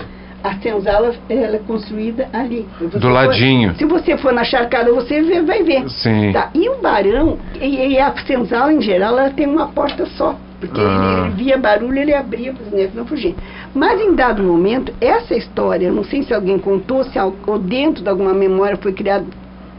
A 0.44 0.56
senzala 0.56 1.14
ela 1.30 1.56
é 1.56 1.60
construída 1.60 2.28
ali. 2.34 2.68
Você 2.80 2.98
Do 3.00 3.02
for- 3.02 3.12
ladinho. 3.12 3.76
se 3.76 3.86
você 3.86 4.18
for 4.18 4.34
na 4.34 4.44
charcada, 4.44 4.92
você 4.92 5.22
vê- 5.22 5.42
vai 5.42 5.64
ver. 5.64 5.88
Sim. 5.90 6.32
Tá, 6.34 6.50
E 6.54 6.68
o 6.68 6.82
barão, 6.82 7.38
e, 7.62 7.94
e 7.94 8.00
a 8.00 8.14
senzala 8.26 8.74
em 8.74 8.82
geral, 8.82 9.18
ela 9.20 9.30
tem 9.30 9.48
uma 9.48 9.68
porta 9.68 10.06
só. 10.18 10.36
Porque 10.68 10.82
Ah. 10.82 11.16
ele, 11.18 11.28
ele 11.28 11.44
via 11.44 11.58
barulho, 11.58 11.98
ele 11.98 12.14
abria 12.14 12.54
para 12.54 12.64
os 12.64 12.72
negros 12.72 12.96
não 12.96 13.06
fugirem. 13.06 13.36
Mas 13.74 14.00
em 14.02 14.16
dado 14.16 14.44
momento, 14.44 14.94
essa 15.02 15.36
história, 15.36 15.92
não 15.92 16.04
sei 16.04 16.24
se 16.24 16.34
alguém 16.34 16.58
contou, 16.58 17.04
se 17.04 17.20
ou 17.48 17.60
dentro 17.60 18.04
de 18.04 18.10
alguma 18.10 18.34
memória 18.34 18.78
foi 18.78 18.94
criado 18.94 19.26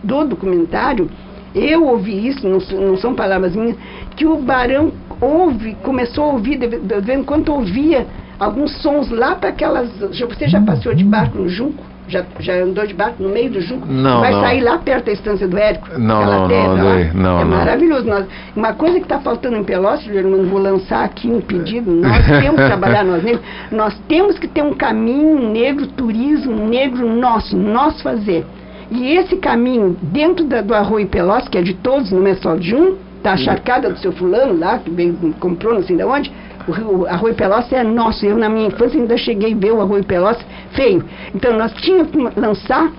do 0.03 0.24
documentário, 0.24 1.09
eu 1.55 1.87
ouvi 1.87 2.26
isso, 2.26 2.47
não, 2.49 2.59
não 2.80 2.97
são 2.97 3.14
palavras 3.14 3.55
minhas, 3.55 3.76
que 4.16 4.26
o 4.26 4.37
barão 4.37 4.93
ouve, 5.20 5.74
começou 5.82 6.24
a 6.24 6.32
ouvir, 6.32 6.59
de, 6.59 6.66
vez 6.66 7.18
em 7.18 7.22
quando 7.22 7.51
ouvia 7.51 8.07
alguns 8.39 8.72
sons 8.82 9.09
lá 9.11 9.37
para 9.37 9.51
aquelas. 9.51 9.89
Você 9.99 10.49
já 10.49 10.61
passou 10.61 10.95
de 10.95 11.05
barco 11.05 11.39
no 11.39 11.49
Junco? 11.49 11.93
Já, 12.07 12.22
já 12.38 12.55
andou 12.62 12.86
de 12.86 12.92
barco 12.92 13.22
no 13.22 13.30
meio 13.30 13.50
do 13.50 13.61
Junco? 13.62 13.86
Não, 13.86 14.20
Vai 14.20 14.30
não. 14.32 14.40
sair 14.42 14.61
lá 14.61 14.76
perto 14.78 15.07
da 15.07 15.12
estância 15.12 15.48
do 15.48 15.57
Érico? 15.57 15.88
Não, 15.98 16.24
não, 16.24 16.40
não 16.40 16.48
terra 16.48 16.68
andei. 16.72 17.11
Não, 17.14 17.40
é 17.40 17.44
não. 17.44 17.57
maravilhoso. 17.57 18.07
Nós, 18.07 18.26
uma 18.55 18.74
coisa 18.74 18.96
que 18.98 19.05
está 19.05 19.20
faltando 19.20 19.57
em 19.57 19.64
Pelotas, 19.64 20.05
Germano, 20.05 20.44
vou 20.48 20.61
lançar 20.61 21.02
aqui 21.05 21.28
um 21.28 21.40
pedido. 21.40 21.90
Nós 21.90 22.24
temos 22.26 22.61
que 22.61 22.66
trabalhar 22.66 23.05
nós 23.05 23.22
negros. 23.22 23.42
Nós 23.72 23.98
temos 24.07 24.38
que 24.38 24.46
ter 24.46 24.62
um 24.62 24.74
caminho 24.74 25.48
negro, 25.50 25.86
turismo 25.86 26.66
negro 26.68 27.09
nosso, 27.09 27.57
nós 27.57 28.00
fazer. 28.02 28.44
E 28.90 29.12
esse 29.16 29.36
caminho, 29.36 29.96
dentro 30.02 30.44
da- 30.44 30.61
do 30.61 30.74
Arroio 30.74 31.07
Pelotas, 31.07 31.48
que 31.48 31.57
é 31.57 31.62
de 31.62 31.72
todos, 31.72 32.12
não 32.12 32.26
é 32.26 32.34
só 32.34 32.55
de 32.55 32.74
um, 32.74 32.96
tá 33.22 33.32
a 33.32 33.36
charcada 33.38 33.88
do 33.88 33.98
seu 33.98 34.12
fulano 34.12 34.59
lá, 34.59 34.78
que 34.78 34.90
veio, 34.90 35.14
comprou 35.40 35.72
não 35.72 35.82
sei 35.82 35.96
de 35.96 36.05
onde, 36.05 36.30
o, 36.68 37.06
Arroio 37.06 37.34
Pelotas 37.34 37.72
é 37.72 37.82
nosso. 37.84 38.24
Eu, 38.24 38.36
na 38.38 38.48
minha 38.48 38.68
infância, 38.68 38.98
ainda 39.00 39.16
cheguei 39.16 39.52
a 39.52 39.56
ver 39.56 39.72
o 39.72 39.80
Arroio 39.80 40.04
Pelotas 40.04 40.44
feio. 40.72 41.04
Então, 41.34 41.56
nós 41.58 41.72
tínhamos 41.74 42.08
que 42.10 42.40
lançar 42.40 42.90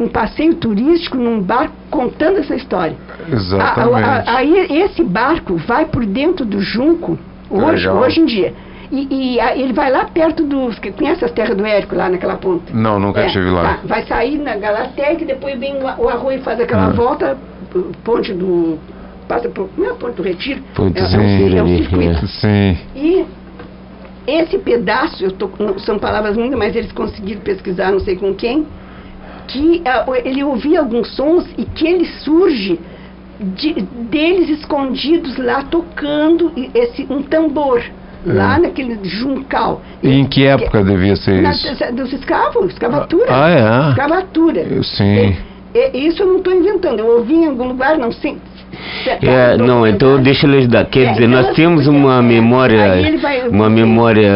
um 0.00 0.06
passeio 0.06 0.54
turístico 0.54 1.16
num 1.16 1.40
barco 1.40 1.74
contando 1.90 2.38
essa 2.38 2.54
história. 2.54 2.94
Exatamente. 3.30 4.28
Aí 4.30 4.82
esse 4.82 5.02
barco 5.02 5.56
vai 5.56 5.86
por 5.86 6.04
dentro 6.06 6.44
do 6.44 6.60
Junco, 6.60 7.18
hoje, 7.50 7.88
hoje 7.88 8.20
em 8.20 8.24
dia. 8.26 8.54
E, 8.90 9.34
e 9.34 9.40
a- 9.40 9.54
ele 9.56 9.72
vai 9.74 9.90
lá 9.90 10.04
perto 10.06 10.44
dos. 10.44 10.78
que 10.78 10.90
Conhece 10.92 11.22
as 11.24 11.30
terras 11.32 11.54
do 11.56 11.66
Érico, 11.66 11.94
lá 11.94 12.08
naquela 12.08 12.36
ponta? 12.36 12.72
Não, 12.72 12.98
nunca 12.98 13.20
É, 13.20 13.26
estive 13.26 13.50
lá. 13.50 13.62
tá. 13.74 13.78
Vai 13.84 14.02
sair 14.06 14.38
na 14.38 14.56
Galateia, 14.56 15.12
e 15.20 15.24
depois 15.26 15.58
vem 15.58 15.74
o, 15.74 15.84
o 16.04 16.08
arroio 16.08 16.38
e 16.38 16.42
faz 16.42 16.58
aquela 16.58 16.86
Ah. 16.86 16.90
volta, 16.90 17.36
ponte 18.02 18.32
do. 18.32 18.78
Passa 19.28 19.48
por. 19.48 19.68
Não 19.76 19.90
é 19.90 20.10
do 20.12 20.22
Retiro? 20.22 20.62
Ponte 20.74 20.98
é, 20.98 21.02
do 21.06 21.14
é 21.16 21.18
um- 21.18 21.58
é 21.58 21.62
um 21.62 21.76
circuito. 21.78 22.26
Sim. 22.28 22.78
E 22.96 23.24
esse 24.26 24.58
pedaço, 24.58 25.22
eu 25.24 25.32
tô, 25.32 25.50
são 25.80 25.98
palavras 25.98 26.36
minhas, 26.36 26.54
mas 26.58 26.74
eles 26.74 26.90
conseguiram 26.92 27.40
pesquisar, 27.42 27.92
não 27.92 28.00
sei 28.00 28.16
com 28.16 28.34
quem, 28.34 28.66
que 29.46 29.82
ah, 29.84 30.04
ele 30.24 30.42
ouvia 30.42 30.80
alguns 30.80 31.14
sons 31.14 31.46
e 31.58 31.64
que 31.64 31.86
ele 31.86 32.06
surge 32.06 32.80
de- 33.40 33.74
deles 34.10 34.48
escondidos 34.48 35.36
lá 35.36 35.62
tocando 35.64 36.52
esse, 36.74 37.06
um 37.10 37.22
tambor. 37.22 37.82
Lá 38.26 38.58
naquele 38.58 38.98
juncal. 39.08 39.80
E 40.02 40.10
em 40.10 40.26
que 40.26 40.44
época 40.44 40.82
devia 40.82 41.14
ser 41.14 41.40
Na- 41.40 41.52
isso? 41.52 41.92
dos 41.94 42.12
escravos, 42.12 42.66
escravatura. 42.72 43.26
Ah, 43.28 43.48
é? 43.48 43.88
Escravatura. 43.90 44.82
Sim. 44.82 45.36
E- 45.72 45.90
e- 45.94 46.06
isso 46.08 46.22
eu 46.22 46.26
não 46.26 46.38
estou 46.38 46.52
inventando. 46.52 46.98
Eu 46.98 47.06
ouvi 47.18 47.34
em 47.34 47.46
algum 47.46 47.68
lugar, 47.68 47.96
não 47.96 48.10
sei. 48.10 48.36
É, 49.22 49.56
não, 49.56 49.86
então 49.86 50.20
deixa 50.22 50.46
eu 50.46 50.58
ajudar. 50.58 50.84
Quer 50.86 51.00
É, 51.06 51.12
dizer, 51.12 51.28
então, 51.28 51.42
nós 51.42 51.54
temos 51.54 51.86
uma 51.86 52.18
é, 52.18 52.22
memória, 52.22 53.02
uma 53.50 53.68
memória... 53.70 54.30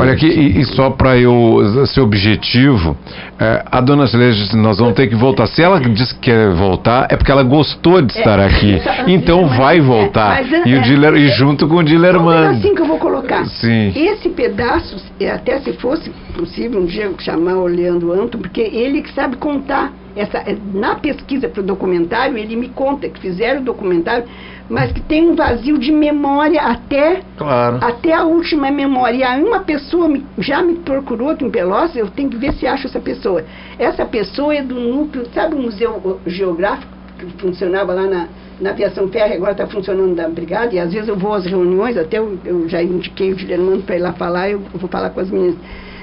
Olha 0.00 0.12
aqui, 0.12 0.26
e, 0.26 0.60
e 0.60 0.64
só 0.64 0.90
para 0.90 1.16
eu 1.18 1.58
ser 1.86 2.00
objetivo, 2.00 2.96
é, 3.38 3.62
a 3.70 3.80
dona 3.80 4.06
Celeste, 4.06 4.54
nós 4.56 4.78
vamos 4.78 4.94
ter 4.94 5.06
que 5.08 5.14
voltar. 5.14 5.46
Se 5.48 5.62
ela 5.62 5.80
disse 5.80 6.14
que 6.14 6.30
quer 6.30 6.50
voltar, 6.52 7.06
é 7.10 7.16
porque 7.16 7.30
ela 7.32 7.42
gostou 7.42 8.00
de 8.02 8.12
estar 8.16 8.38
É, 8.38 8.46
aqui. 8.46 8.74
essa- 8.84 9.10
Então 9.10 9.42
mas- 9.42 9.56
vai 9.58 9.78
é, 9.78 9.80
voltar. 9.80 10.42
mas, 10.42 10.66
E, 10.66 10.74
o 10.74 10.78
é, 10.78 10.80
Diler, 10.80 11.14
e 11.16 11.28
junto 11.30 11.66
com 11.66 11.76
o 11.76 11.80
um 11.80 11.84
Dilermando. 11.84 12.48
pedacinho 12.50 12.74
que 12.74 12.82
eu 12.82 12.86
vou 12.86 12.98
colocar. 12.98 13.44
Sim. 13.46 13.92
Esse 13.94 14.28
pedaço, 14.30 14.96
é, 15.20 15.30
até 15.30 15.58
se 15.60 15.72
fosse 15.74 16.10
possível 16.34 16.80
um 16.80 16.86
dia 16.86 17.04
eu 17.04 17.14
chamar 17.18 17.54
o 17.54 17.66
Leandro 17.66 18.12
Anton, 18.12 18.38
porque 18.38 18.60
ele 18.60 19.02
que 19.02 19.12
sabe 19.12 19.36
contar. 19.36 19.92
Essa, 20.14 20.38
é, 20.38 20.56
na 20.74 20.96
pesquisa 20.96 21.48
para 21.48 21.60
o 21.60 21.64
documentário, 21.64 22.36
ele 22.36 22.54
me 22.56 22.68
conta 22.68 23.08
que 23.08 23.18
fizeram 23.20 23.60
o 23.60 23.64
documentário, 23.64 24.24
mas 24.68 24.92
que 24.92 25.00
tem 25.00 25.28
um 25.30 25.34
vazio 25.34 25.78
de 25.78 25.90
memória 25.90 26.60
até 26.60 27.20
Claro. 27.36 27.78
até 27.80 28.12
a 28.12 28.24
última 28.24 28.70
memória. 28.70 29.16
E 29.16 29.22
aí 29.22 29.42
uma 29.42 29.60
pessoa 29.60 30.08
me- 30.08 30.24
já 30.38 30.62
me 30.62 30.74
procurou 30.74 31.30
aqui 31.30 31.44
em 31.44 31.50
Pelotas, 31.50 31.96
eu 31.96 32.08
tenho 32.08 32.28
que 32.30 32.36
ver 32.36 32.52
se 32.54 32.66
acho 32.66 32.86
essa 32.86 33.00
pessoa. 33.00 33.44
Essa 33.78 34.04
pessoa 34.04 34.54
é 34.54 34.62
do 34.62 34.74
núcleo, 34.74 35.26
sabe 35.34 35.54
o 35.54 35.58
Museu 35.58 36.20
Geográfico, 36.26 36.92
que 37.18 37.26
funcionava 37.38 37.92
lá 37.94 38.02
na, 38.06 38.28
na 38.60 38.70
aviação 38.70 39.08
ferro, 39.08 39.34
agora 39.34 39.52
está 39.52 39.66
funcionando 39.66 40.14
da 40.14 40.28
brigada, 40.28 40.74
e 40.74 40.78
às 40.78 40.92
vezes 40.92 41.08
eu 41.08 41.16
vou 41.16 41.32
às 41.32 41.46
reuniões, 41.46 41.96
até 41.96 42.18
eu, 42.18 42.38
eu 42.44 42.68
já 42.68 42.82
indiquei 42.82 43.32
o 43.32 43.36
Guilherme 43.36 43.80
para 43.82 43.96
ir 43.96 44.00
lá 44.00 44.12
falar, 44.12 44.50
eu, 44.50 44.60
vou 44.74 44.88
falar 44.90 45.10
com 45.10 45.20
as 45.20 45.30
meninas. 45.30 45.56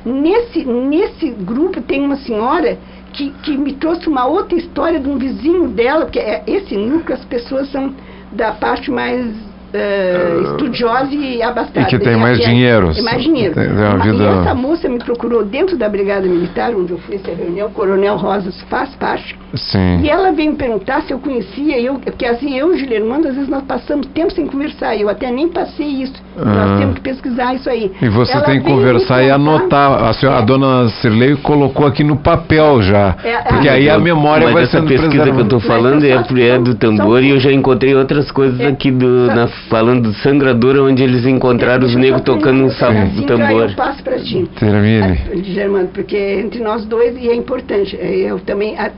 Nesse, 0.06 0.64
nesse 0.64 1.30
grupo 1.30 1.82
tem 1.82 2.02
uma 2.02 2.16
senhora 2.16 2.78
que, 3.14 3.32
que 3.44 3.58
me 3.58 3.74
trouxe 3.74 4.08
uma 4.08 4.26
outra 4.26 4.58
história 4.58 5.00
de 5.00 5.08
um 5.08 5.18
vizinho 5.18 5.70
dela, 5.70 6.06
porque 6.06 6.20
é, 6.20 6.44
esse 6.48 6.76
núcleo 6.76 7.18
as 7.18 7.26
pessoas 7.26 7.70
são 7.72 7.94
da 8.32 8.52
parte 8.54 8.92
mais 8.92 9.36
eh, 9.74 10.40
estudiosa 10.44 11.14
e 11.14 11.42
abastada. 11.42 11.82
E 11.82 11.86
que 11.86 12.00
tem 12.00 12.16
mais 12.18 12.38
dinheiro. 12.40 12.92
é 12.96 13.02
mais 13.02 13.22
dinheiro. 13.24 13.54
Tem- 13.54 13.66
tem 13.68 13.74
uma 13.76 13.98
Ma- 13.98 14.04
vida- 14.04 14.24
E 14.24 14.28
essa 14.42 14.54
moça 14.56 14.90
me 14.90 15.00
procurou 15.00 15.44
dentro 15.46 15.78
da 15.78 15.88
Brigada 15.90 16.28
Militar, 16.28 16.72
onde 16.76 16.92
eu 16.92 16.98
fui 17.00 17.16
essa 17.16 17.32
reunião, 17.34 17.68
o 17.68 17.72
Coronel 17.72 18.16
Rosas 18.18 18.60
faz 18.70 18.90
parte, 18.96 19.38
Sim. 19.56 20.02
e 20.04 20.10
ela 20.10 20.32
veio 20.32 20.52
me 20.52 20.58
perguntar 20.58 21.02
se 21.04 21.12
eu 21.14 21.20
conhecia, 21.20 21.80
eu, 21.80 21.96
porque 21.96 22.26
assim, 22.26 22.58
eu 22.58 22.72
e 22.74 22.76
o 22.76 22.78
Gilermando, 22.80 23.28
às 23.28 23.36
vezes 23.36 23.50
nós 23.50 23.64
passamos 23.64 24.08
tempo 24.08 24.32
sem 24.34 24.46
conversar, 24.48 24.96
eu 24.96 25.10
até 25.10 25.32
nem 25.32 25.48
passei 25.50 25.88
isso, 25.88 26.14
Ah. 26.38 26.46
nós 26.46 26.80
temos 26.80 26.96
que 26.96 27.02
pesquisar 27.02 27.54
isso 27.56 27.70
aí. 27.70 27.92
E 28.02 28.10
você 28.10 28.34
Ela 28.34 28.42
tem 28.46 28.60
que 28.62 28.66
conversar 28.70 29.24
e 29.24 29.30
anotar. 29.30 30.04
A, 30.04 30.14
senhora, 30.14 30.40
a 30.40 30.42
É. 30.42 30.46
dona 30.46 30.90
Cirlei 31.02 31.36
colocou 31.38 31.86
aqui 31.86 32.04
no 32.04 32.16
papel 32.18 32.82
já. 32.82 33.16
É, 33.24 33.38
porque 33.50 33.68
é. 33.68 33.72
aí 33.72 33.90
a 33.90 33.98
memória 34.00 34.46
Mas 34.46 34.54
vai 34.54 34.64
essa 34.64 34.72
sendo 34.78 34.88
pesquisa 34.88 35.10
que 35.10 35.18
eu 35.18 35.22
preservada. 35.24 35.44
estou 35.44 35.60
falando 35.60 36.04
é, 36.06 36.24
só- 36.24 36.38
é 36.38 36.60
do 36.60 36.76
tambor 36.76 37.24
e 37.24 37.30
eu 37.32 37.40
já 37.40 37.52
encontrei 37.52 37.96
outras 37.96 38.30
coisas 38.32 38.60
É, 38.60 38.68
aqui 38.68 38.92
do, 38.92 39.28
na, 39.28 39.48
falando 39.68 40.04
do 40.04 40.14
sangradura, 40.16 40.82
onde 40.84 41.04
eles 41.04 41.26
encontraram 41.26 41.86
os 41.86 41.94
eu 41.94 42.00
negros 42.00 42.22
tocando 42.22 42.64
um, 42.66 42.70
aí 42.70 43.26
tambor. 43.26 43.70
Eu 43.70 43.76
passo 43.76 44.04
para 44.04 44.20
ti. 44.20 44.48
Termine. 44.60 45.02
Ah, 45.32 45.36
Germano, 45.44 45.88
porque 45.90 46.16
é 46.16 46.40
entre 46.40 46.62
nós 46.62 46.86
dois 46.86 47.16
e 47.22 47.30
é 47.30 47.36
importante. 47.36 47.96
É, 48.00 48.16
Eu 48.30 48.40
também. 48.40 48.78
a- 48.78 48.92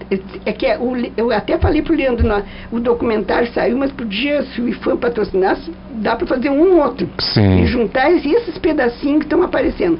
É 0.45 0.51
que 0.51 0.65
é 0.65 0.77
o 0.77 0.93
Le- 0.93 1.11
eu 1.17 1.31
até 1.31 1.57
falei 1.57 1.81
pro 1.81 1.95
Leandro, 1.95 2.27
nós- 2.27 2.43
o 2.71 2.79
documentário 2.79 3.51
saiu, 3.53 3.77
mas 3.77 3.91
podia, 3.91 4.43
se 4.43 4.61
o 4.61 4.67
IFAM 4.67 4.97
patrocinasse, 4.97 5.71
dá 5.95 6.15
para 6.15 6.27
fazer 6.27 6.49
um 6.49 6.79
outro. 6.81 7.07
Sim. 7.19 7.61
E 7.63 7.65
juntar 7.67 8.11
esses, 8.11 8.31
esses 8.31 8.57
pedacinhos 8.57 9.19
que 9.19 9.25
estão 9.25 9.41
aparecendo. 9.43 9.99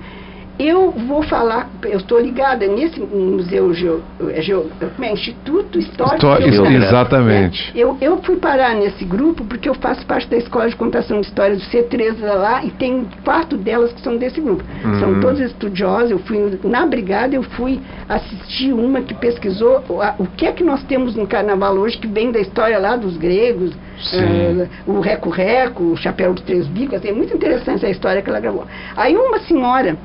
Eu 0.60 0.92
vou 0.92 1.24
falar, 1.24 1.72
eu 1.86 1.98
estou 1.98 2.20
ligada 2.20 2.68
nesse 2.68 3.00
museu 3.00 3.74
geo, 3.74 4.04
é 4.30 4.42
geo, 4.44 4.70
como 4.96 5.06
é, 5.08 5.12
Instituto 5.12 5.80
Histórico 5.80 6.18
Histó- 6.18 6.40
Geográfico. 6.40 6.84
exatamente. 6.84 7.72
Eu, 7.74 7.98
eu 8.00 8.22
fui 8.22 8.36
parar 8.36 8.76
nesse 8.76 9.04
grupo 9.04 9.44
porque 9.44 9.68
eu 9.68 9.74
faço 9.74 10.06
parte 10.06 10.30
da 10.30 10.38
Escola 10.38 10.70
de 10.70 10.76
Contação 10.76 11.20
de 11.20 11.26
Histórias 11.28 11.58
do 11.58 11.66
C3 11.66 12.20
lá 12.22 12.64
e 12.64 12.70
tem 12.70 13.08
quatro 13.24 13.58
delas 13.58 13.92
que 13.92 14.02
são 14.02 14.18
desse 14.18 14.40
grupo. 14.40 14.64
São 15.00 15.14
Uhum. 15.14 15.20
todas 15.20 15.40
estudiosas. 15.40 16.12
Eu 16.12 16.20
fui 16.20 16.60
na 16.64 16.86
brigada, 16.86 17.34
eu 17.36 17.42
fui 17.42 17.80
assistir 18.08 18.72
uma 18.72 19.02
que 19.02 19.16
pesquisou 19.16 19.84
o, 19.90 20.00
a- 20.00 20.14
o 20.20 20.28
que 20.28 20.46
é 20.46 20.52
que 20.52 20.64
nós 20.64 20.84
temos 20.84 21.16
no 21.16 21.26
carnaval 21.26 21.74
hoje 21.76 21.98
que 21.98 22.08
vem 22.08 22.32
da 22.32 22.40
história 22.40 22.78
lá 22.78 22.96
dos 22.96 23.18
gregos, 23.18 23.72
eh, 24.14 24.68
o 24.86 25.00
reco-reco, 25.00 25.84
o 25.86 25.98
chapéu 25.98 26.34
de 26.36 26.44
três 26.44 26.68
bicos. 26.68 27.04
É 27.04 27.12
muito 27.12 27.34
interessante 27.36 27.84
a 27.84 27.90
história 27.90 28.22
que 28.22 28.30
ela 28.30 28.40
gravou. 28.40 28.68
Aí 28.96 29.16
uma 29.18 29.40
senhora 29.40 29.98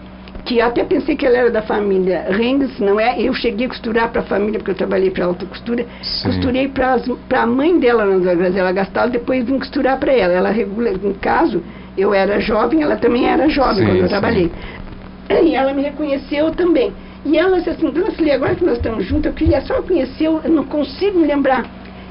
que 0.46 0.60
até 0.60 0.84
pensei 0.84 1.16
que 1.16 1.26
ela 1.26 1.36
era 1.36 1.50
da 1.50 1.60
família 1.60 2.26
Renges, 2.30 2.78
não 2.78 2.98
é? 3.00 3.20
Eu 3.20 3.34
cheguei 3.34 3.66
a 3.66 3.68
costurar 3.68 4.10
para 4.10 4.20
a 4.22 4.24
família, 4.24 4.58
porque 4.60 4.70
eu 4.70 4.76
trabalhei 4.76 5.10
para 5.10 5.24
alta 5.24 5.44
costura. 5.44 5.84
Sim. 6.00 6.28
Costurei 6.28 6.68
para 6.68 7.42
a 7.42 7.46
mãe 7.46 7.78
dela, 7.78 8.06
na 8.06 8.34
Grazela 8.34 8.72
Gastal, 8.72 9.10
depois 9.10 9.44
vim 9.44 9.58
costurar 9.58 9.98
para 9.98 10.12
ela. 10.12 10.32
Ela 10.32 10.50
regula, 10.50 10.92
no 10.92 11.14
caso, 11.14 11.62
eu 11.98 12.14
era 12.14 12.38
jovem, 12.40 12.80
ela 12.80 12.96
também 12.96 13.28
era 13.28 13.48
jovem 13.48 13.78
Sim, 13.78 13.86
quando 13.86 13.96
eu 13.96 14.02
sim. 14.04 14.08
trabalhei. 14.08 14.52
e 15.28 15.54
ela 15.54 15.72
me 15.74 15.82
reconheceu 15.82 16.52
também. 16.52 16.92
E 17.24 17.36
ela 17.36 17.56
disse 17.56 17.70
assim, 17.70 17.90
Dona 17.90 18.12
Filha, 18.12 18.36
agora 18.36 18.54
que 18.54 18.64
nós 18.64 18.76
estamos 18.76 19.04
juntos, 19.04 19.26
eu 19.26 19.32
queria 19.32 19.60
só 19.62 19.82
conhecer, 19.82 20.26
eu 20.26 20.40
não 20.48 20.64
consigo 20.64 21.18
me 21.18 21.26
lembrar. 21.26 21.64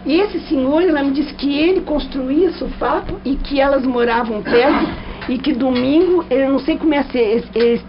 E 0.05 0.19
esse 0.21 0.39
senhor, 0.41 0.83
ela 0.83 1.01
me 1.03 1.11
disse 1.11 1.33
que 1.33 1.57
ele 1.57 1.81
construía 1.81 2.51
sulfato 2.51 3.15
e 3.25 3.35
que 3.35 3.59
elas 3.59 3.83
moravam 3.83 4.41
perto 4.43 4.87
e 5.27 5.39
que 5.39 5.53
domingo, 5.53 6.23
eu 6.29 6.51
não 6.51 6.59
sei 6.59 6.77
como 6.77 6.93
é 6.93 7.01
ser, 7.05 7.17
eles, 7.17 7.45
eles, 7.55 7.85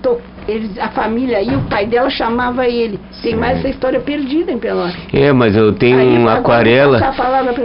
eles- 0.48 0.78
a 0.78 0.88
família 0.88 1.36
aí, 1.36 1.54
o 1.54 1.60
pai 1.68 1.84
dela 1.86 2.08
chamava 2.08 2.66
ele. 2.66 2.98
Tem 3.22 3.36
mais 3.36 3.58
essa 3.58 3.68
história 3.68 4.00
perdida 4.00 4.50
em 4.50 4.58
Pelotas. 4.58 4.96
É, 5.12 5.30
mas 5.32 5.54
eu 5.54 5.72
tenho 5.74 5.98
Aí, 5.98 6.16
uma 6.16 6.34
aquarela, 6.34 6.98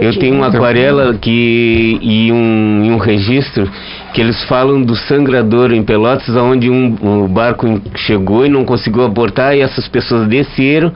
eu 0.00 0.12
ti. 0.12 0.18
tenho 0.18 0.34
uma 0.34 0.48
aquarela 0.48 1.14
que 1.14 1.98
e 2.02 2.30
um, 2.30 2.84
e 2.84 2.90
um 2.90 2.98
registro 2.98 3.70
que 4.12 4.20
eles 4.20 4.42
falam 4.44 4.82
do 4.82 4.94
sangrador 4.94 5.72
em 5.72 5.82
Pelotas, 5.82 6.36
onde 6.36 6.68
um, 6.68 6.94
um 7.02 7.26
barco 7.26 7.80
chegou 7.96 8.44
e 8.44 8.50
não 8.50 8.64
conseguiu 8.66 9.04
abortar 9.04 9.56
e 9.56 9.60
essas 9.60 9.88
pessoas 9.88 10.28
desceram 10.28 10.92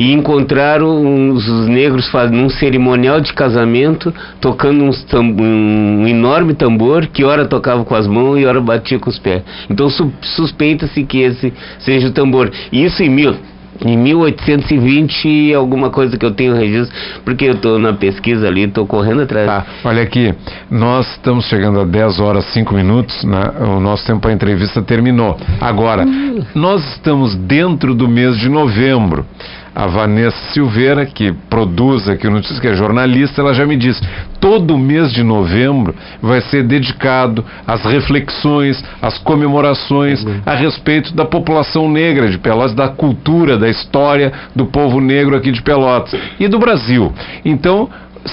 e 0.00 0.14
encontraram 0.14 1.28
os, 1.30 1.46
os 1.46 1.68
negros 1.68 2.08
fazendo 2.08 2.38
um 2.42 2.48
cerimonial 2.48 3.20
de 3.20 3.34
casamento, 3.34 4.14
tocando 4.40 4.82
um 4.82 6.08
enorme 6.08 6.54
tambor 6.54 7.06
que 7.06 7.22
ora 7.22 7.44
tocava 7.44 7.84
com 7.84 7.94
as 7.94 8.06
mãos 8.06 8.38
e 8.38 8.46
ora 8.46 8.62
batia 8.62 8.98
com 8.98 9.10
os 9.10 9.18
pés. 9.18 9.42
Então 9.68 9.90
su- 9.90 10.10
suspeita-se 10.22 11.04
que 11.04 11.18
esse 11.18 11.52
seja 11.80 12.08
o 12.08 12.12
tambor. 12.12 12.50
Isso 12.72 13.02
em 13.02 13.10
mil 13.10 13.36
em 13.84 13.96
1820 13.96 15.26
e 15.28 15.54
alguma 15.54 15.88
coisa 15.90 16.16
que 16.18 16.24
eu 16.24 16.30
tenho 16.32 16.54
registro, 16.54 16.94
porque 17.24 17.46
eu 17.46 17.52
estou 17.52 17.78
na 17.78 17.92
pesquisa 17.94 18.46
ali, 18.46 18.64
estou 18.64 18.86
correndo 18.86 19.22
atrás. 19.22 19.46
Tá, 19.46 19.66
olha 19.84 20.02
aqui, 20.02 20.34
nós 20.70 21.10
estamos 21.12 21.46
chegando 21.46 21.80
a 21.80 21.84
10 21.84 22.20
horas 22.20 22.44
5 22.52 22.74
minutos, 22.74 23.24
né? 23.24 23.52
o 23.60 23.80
nosso 23.80 24.06
tempo 24.06 24.20
para 24.20 24.32
entrevista 24.32 24.82
terminou. 24.82 25.36
Agora, 25.60 26.04
nós 26.54 26.84
estamos 26.92 27.34
dentro 27.36 27.94
do 27.94 28.06
mês 28.06 28.36
de 28.38 28.48
novembro. 28.50 29.24
A 29.74 29.86
Vanessa 29.86 30.36
Silveira, 30.52 31.06
que 31.06 31.32
produz 31.48 32.08
aqui 32.08 32.26
o 32.26 32.30
Notícias, 32.30 32.58
que 32.58 32.66
é 32.66 32.74
jornalista, 32.74 33.40
ela 33.40 33.54
já 33.54 33.64
me 33.64 33.76
disse: 33.76 34.00
todo 34.40 34.76
mês 34.76 35.12
de 35.12 35.22
novembro 35.22 35.94
vai 36.20 36.40
ser 36.40 36.64
dedicado 36.64 37.44
às 37.66 37.84
reflexões, 37.84 38.82
às 39.00 39.18
comemorações 39.18 40.24
a 40.44 40.54
respeito 40.54 41.14
da 41.14 41.24
população 41.24 41.88
negra 41.90 42.28
de 42.28 42.38
Pelotas, 42.38 42.74
da 42.74 42.88
cultura, 42.88 43.56
da 43.56 43.68
história 43.68 44.32
do 44.54 44.66
povo 44.66 45.00
negro 45.00 45.36
aqui 45.36 45.52
de 45.52 45.62
Pelotas 45.62 46.18
e 46.38 46.48
do 46.48 46.58
Brasil. 46.58 47.12
Então, 47.44 47.88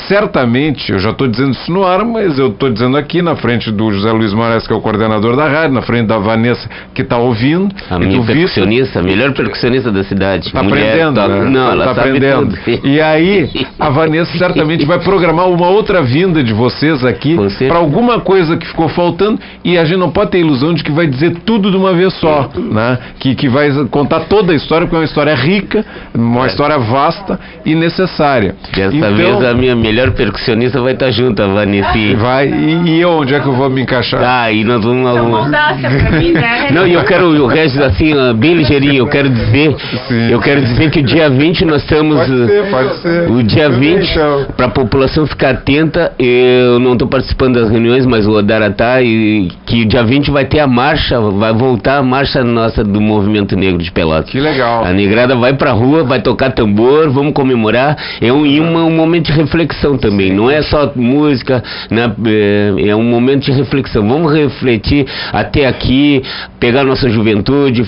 certamente, 0.08 0.92
eu 0.92 1.00
já 1.00 1.12
estou 1.12 1.28
dizendo 1.28 1.52
isso 1.52 1.72
no 1.72 1.84
ar, 1.86 2.04
mas 2.04 2.38
eu 2.38 2.48
estou 2.50 2.70
dizendo 2.70 2.98
aqui 2.98 3.22
na 3.22 3.36
frente 3.36 3.72
do 3.72 3.92
José 3.92 4.12
Luiz 4.12 4.34
Moraes, 4.34 4.66
que 4.68 4.74
é 4.74 4.76
o 4.76 4.82
coordenador 4.82 5.36
da 5.36 5.48
rádio, 5.48 5.74
na 5.74 5.82
frente 5.82 6.08
da 6.08 6.18
Vanessa, 6.18 6.68
que 6.94 7.02
está 7.02 7.18
ouvindo, 7.18 7.74
A 7.90 7.98
minha 8.00 8.22
percussionista, 8.24 9.00
a 9.00 9.04
melhor 9.04 9.34
percussionista 9.34 9.92
da 9.92 10.04
cidade. 10.04 10.48
Está 10.48 10.62
aprendendo, 10.62 11.16
tá- 11.16 11.28
né? 11.28 11.50
Não, 11.50 11.72
ela 11.72 11.86
tá 11.86 11.96
sabe 11.96 12.10
aprendendo. 12.10 12.58
tudo. 12.64 12.88
E 12.88 13.00
aí, 13.02 13.50
a 13.80 13.90
Vanessa 13.90 14.38
certamente 14.38 14.86
vai 14.86 15.00
programar 15.00 15.48
uma 15.50 15.68
outra 15.70 16.02
vinda 16.02 16.44
de 16.44 16.54
vocês 16.54 17.04
aqui 17.06 17.36
para 17.68 17.78
alguma 17.78 18.20
coisa 18.20 18.58
que 18.58 18.68
ficou 18.68 18.90
faltando 18.90 19.40
e 19.64 19.78
a 19.78 19.86
gente 19.86 19.98
não 19.98 20.12
pode 20.12 20.32
ter 20.32 20.40
ilusão 20.40 20.74
de 20.74 20.84
que 20.84 20.92
vai 20.92 21.08
dizer 21.08 21.38
tudo 21.46 21.72
de 21.72 21.78
uma 21.78 21.94
vez 21.94 22.14
só, 22.16 22.50
né? 22.58 22.98
Que, 23.20 23.36
que 23.36 23.48
vai 23.48 23.70
contar 23.90 24.22
toda 24.22 24.52
a 24.52 24.56
história, 24.56 24.86
porque 24.86 24.96
é 24.96 25.00
uma 25.00 25.06
história 25.06 25.36
rica, 25.36 25.86
uma 26.14 26.48
história 26.48 26.78
vasta 26.78 27.40
e 27.66 27.74
necessária. 27.76 28.56
Dessa 28.76 28.96
Então, 28.96 29.16
vez 29.16 29.44
a 29.44 29.54
minha 29.54 29.76
melhor 29.78 30.12
percussionista 30.12 30.82
vai 30.82 30.94
estar 30.94 31.12
junto, 31.12 31.42
a 31.42 31.48
Vanessa. 31.48 31.88
Vai, 32.18 32.48
e, 32.48 33.00
e 33.00 33.06
onde 33.06 33.34
é 33.34 33.40
que 33.40 33.48
eu 33.48 33.54
vou 33.54 33.70
me 33.70 33.82
encaixar? 33.82 34.22
Ah, 34.24 34.52
e 34.52 34.64
nós 34.64 34.84
vamos... 34.84 35.10
Então, 35.10 36.20
mim, 36.20 36.32
né? 36.32 36.68
Não, 36.74 36.88
e 36.88 36.94
eu 36.94 37.04
quero 37.04 37.28
o 37.28 37.48
resto 37.48 37.82
assim, 37.84 38.14
bem 38.36 38.56
ligeirinho, 38.56 38.96
eu 38.96 39.08
quero 39.08 39.30
dizer, 39.30 39.76
Sim. 40.08 40.32
eu 40.32 40.40
quero 40.40 40.62
dizer 40.62 40.90
que 40.90 41.00
o 41.00 41.04
dia 41.04 41.30
20 41.30 41.66
nós 41.66 41.82
estamos 41.84 42.18
Pode 42.18 42.48
ser, 42.48 42.70
pode 42.70 43.02
ser. 43.02 43.32
o 43.32 43.44
dia 43.44 43.66
Tudo 43.66 43.80
20 43.80 44.12
então. 44.12 44.46
para 44.56 44.66
a 44.66 44.70
população 44.70 45.26
ficar 45.28 45.52
atenta. 45.52 46.14
Eu 46.18 46.80
não 46.80 46.94
estou 46.94 47.08
participando 47.08 47.60
das 47.60 47.70
reuniões, 47.70 48.06
mas 48.06 48.26
o 48.26 48.32
Odara 48.32 48.72
tá 48.72 49.02
e 49.02 49.50
que 49.66 49.84
o 49.84 49.86
dia 49.86 50.04
20 50.04 50.32
vai 50.32 50.46
ter 50.46 50.60
a 50.60 50.68
marcha, 50.68 51.20
vai 51.20 51.54
voltar 51.54 51.98
a 51.98 52.04
marcha 52.04 52.44
nossa 52.44 52.84
do 52.84 53.00
Movimento 53.02 53.56
Negro 53.56 53.82
de 53.82 53.92
Pelotas. 53.92 54.30
Que 54.30 54.40
legal. 54.40 54.86
A 54.86 54.92
negrada 54.92 55.36
vai 55.36 55.54
pra 55.54 55.72
rua, 55.72 56.04
vai 56.04 56.22
tocar 56.22 56.52
tambor, 56.52 57.10
vamos 57.10 57.34
comemorar. 57.34 57.98
É 58.22 58.32
um, 58.32 58.44
um 58.44 58.92
momento 58.92 59.26
de 59.28 59.34
reflexão 59.34 59.67
também. 59.98 60.32
Não 60.32 60.50
é 60.50 60.62
só 60.62 60.92
música, 60.96 61.64
né? 61.90 62.12
é, 62.26 62.90
é 62.90 62.96
um 62.96 63.04
momento 63.04 63.46
de 63.46 63.52
reflexão. 63.52 64.08
Vamos 64.08 64.34
refletir 64.34 65.06
até 65.32 65.66
aqui, 65.66 66.22
pegar 66.60 66.84
nossa 66.84 67.10
juventude, 67.10 67.84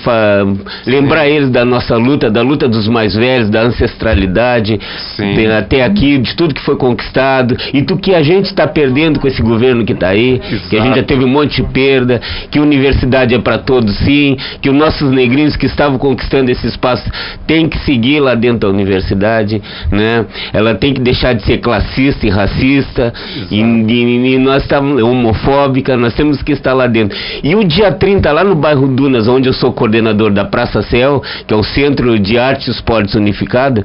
lembrar 0.85 1.27
eles 1.27 1.49
da 1.49 1.63
nossa 1.65 1.95
luta, 1.95 2.29
da 2.29 2.41
luta 2.41 2.67
dos 2.67 2.87
mais 2.87 3.15
velhos, 3.15 3.49
da 3.49 3.61
ancestralidade, 3.61 4.79
Sim. 5.15 5.33
de- 5.33 5.47
até 5.47 5.83
aqui, 5.83 6.17
de 6.17 6.35
tudo 6.35 6.53
que 6.53 6.61
foi 6.61 6.75
conquistado 6.75 7.55
e 7.73 7.81
do 7.81 7.97
que 7.97 8.13
a 8.13 8.21
gente 8.21 8.45
está 8.45 8.67
perdendo 8.67 9.19
com 9.19 9.27
esse 9.27 9.41
governo 9.41 9.85
que 9.85 9.93
está 9.93 10.09
aí, 10.09 10.39
que 10.69 10.75
a 10.77 10.79
gente 10.81 10.89
já 10.89 10.97
Exato. 10.97 11.03
teve 11.07 11.25
um 11.25 11.27
monte 11.27 11.61
de 11.61 11.67
perda, 11.71 12.21
que 12.51 12.59
universidade 12.59 13.33
é 13.33 13.39
para 13.39 13.57
todos 13.57 13.95
sim, 13.99 14.37
que 14.61 14.69
os 14.69 14.75
nossos 14.75 15.11
negrinhos 15.11 15.55
que 15.55 15.65
estavam 15.65 15.97
conquistando 15.97 16.49
esse 16.51 16.67
espaço 16.67 17.09
têm 17.47 17.67
que 17.67 17.77
seguir 17.79 18.19
lá 18.19 18.35
dentro 18.35 18.59
da 18.59 18.69
universidade, 18.69 19.61
né? 19.91 20.25
Ela 20.53 20.75
tem 20.75 20.93
que 20.93 21.01
deixar 21.01 21.33
de 21.33 21.43
ser 21.43 21.57
classista 21.69 22.25
e 22.25 22.29
racista 22.31 23.13
e, 23.51 23.61
e- 23.61 24.33
e 24.33 24.37
nós 24.39 24.63
estamos 24.63 25.03
homofóbica, 25.03 25.95
nós 25.95 26.15
temos 26.15 26.41
que 26.41 26.51
estar 26.51 26.73
lá 26.73 26.87
dentro. 26.87 27.15
E 27.43 27.55
o 27.55 27.63
dia 27.63 27.91
30 27.91 28.31
lá 28.31 28.43
no 28.43 28.55
bairro 28.55 28.87
Dunas, 28.87 29.27
onde 29.27 29.47
eu 29.47 29.53
sou 29.53 29.71
coordenador 29.71 30.31
da 30.31 30.45
Praça 30.45 30.81
Céu, 30.81 31.21
que 31.45 31.53
é 31.53 31.57
o 31.57 31.63
Centro 31.63 32.17
de 32.19 32.39
Arte 32.39 32.67
e 32.69 32.71
Esportes 32.71 33.13
Unificado, 33.13 33.83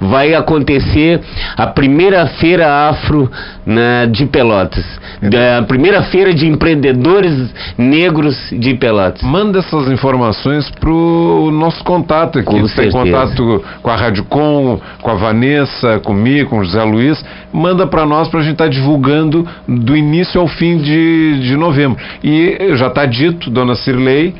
vai 0.00 0.32
acontecer 0.34 1.20
a 1.56 1.66
primeira 1.66 2.26
feira 2.26 2.88
afro 2.88 3.30
né, 3.66 4.06
de 4.06 4.24
Pelotas, 4.24 4.84
da 5.20 5.62
primeira 5.66 6.02
feira 6.04 6.32
de 6.32 6.46
empreendedores 6.46 7.34
negros 7.76 8.36
de 8.52 8.72
Pelotas. 8.74 9.20
Manda 9.22 9.58
essas 9.58 9.90
informações 9.90 10.70
pro 10.80 11.50
nosso 11.52 11.84
contato 11.84 12.38
aqui. 12.38 12.46
Com 12.46 12.60
Você 12.60 12.82
tem 12.82 12.90
certeza. 12.90 13.04
contato 13.04 13.64
com 13.82 13.90
a 13.90 13.96
Rádio 13.96 14.24
Com, 14.24 14.80
com 15.02 15.10
a 15.10 15.14
Vanessa, 15.14 15.98
comigo, 16.00 16.50
com 16.50 16.58
o 16.60 16.64
José 16.64 16.82
Luiz. 16.84 17.17
Manda 17.52 17.86
para 17.86 18.04
nós 18.06 18.28
para 18.28 18.40
a 18.40 18.42
gente 18.42 18.52
estar 18.52 18.68
divulgando 18.68 19.46
do 19.66 19.96
início 19.96 20.40
ao 20.40 20.46
fim 20.48 20.78
de, 20.78 21.40
de 21.40 21.56
novembro. 21.56 21.98
E 22.22 22.76
já 22.76 22.88
está 22.88 23.06
dito, 23.06 23.50
dona 23.50 23.74
Cirlei, 23.74 24.34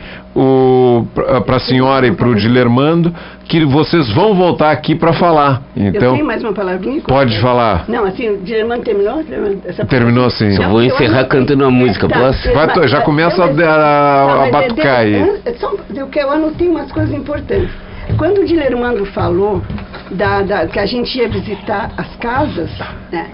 para 1.45 1.57
a 1.57 1.61
senhora 1.61 2.07
e 2.07 2.13
para 2.13 2.29
o 2.29 2.35
Dilermando, 2.35 3.13
que 3.45 3.65
vocês 3.65 4.11
vão 4.13 4.35
voltar 4.35 4.71
aqui 4.71 4.95
para 4.95 5.13
falar. 5.13 5.63
eu 5.77 5.87
Então, 5.87 6.13
tenho 6.15 6.27
mais 6.27 6.43
uma 6.43 6.53
palavrinha? 6.53 7.01
pode 7.01 7.39
falar. 7.41 7.85
Não, 7.89 8.05
assim, 8.05 8.29
o 8.29 8.39
Dilemano 8.39 8.83
terminou? 8.83 9.25
Essa 9.67 9.85
Terminou 9.87 10.27
assim. 10.27 10.53
Só 10.53 10.69
vou 10.69 10.81
eu 10.83 10.87
encerrar 10.89 11.25
cantando 11.25 11.65
uma 11.65 11.71
música, 11.71 12.09
posso? 12.09 12.53
Vai, 12.53 12.89
já 12.89 13.01
começa 13.01 13.43
a- 13.43 13.47
a- 13.47 14.43
a 14.43 14.47
é 14.47 14.51
batucar 14.51 14.99
aí. 15.01 15.13
de- 15.13 15.49
é 15.49 15.55
só- 15.55 15.75
eu, 15.95 16.07
que 16.07 16.19
eu 16.21 16.31
anotei 16.31 16.69
umas 16.69 16.93
coisas 16.93 17.13
importantes. 17.15 17.71
Quando 18.17 18.39
o 18.41 18.45
Dilermando 18.45 19.05
falou 19.07 19.63
da, 20.11 20.43
da- 20.43 20.67
que 20.67 20.79
a 20.79 20.87
gente 20.87 21.17
ia 21.19 21.29
visitar 21.29 21.91
as 21.97 22.17
casas, 22.17 22.71
né? 23.13 23.27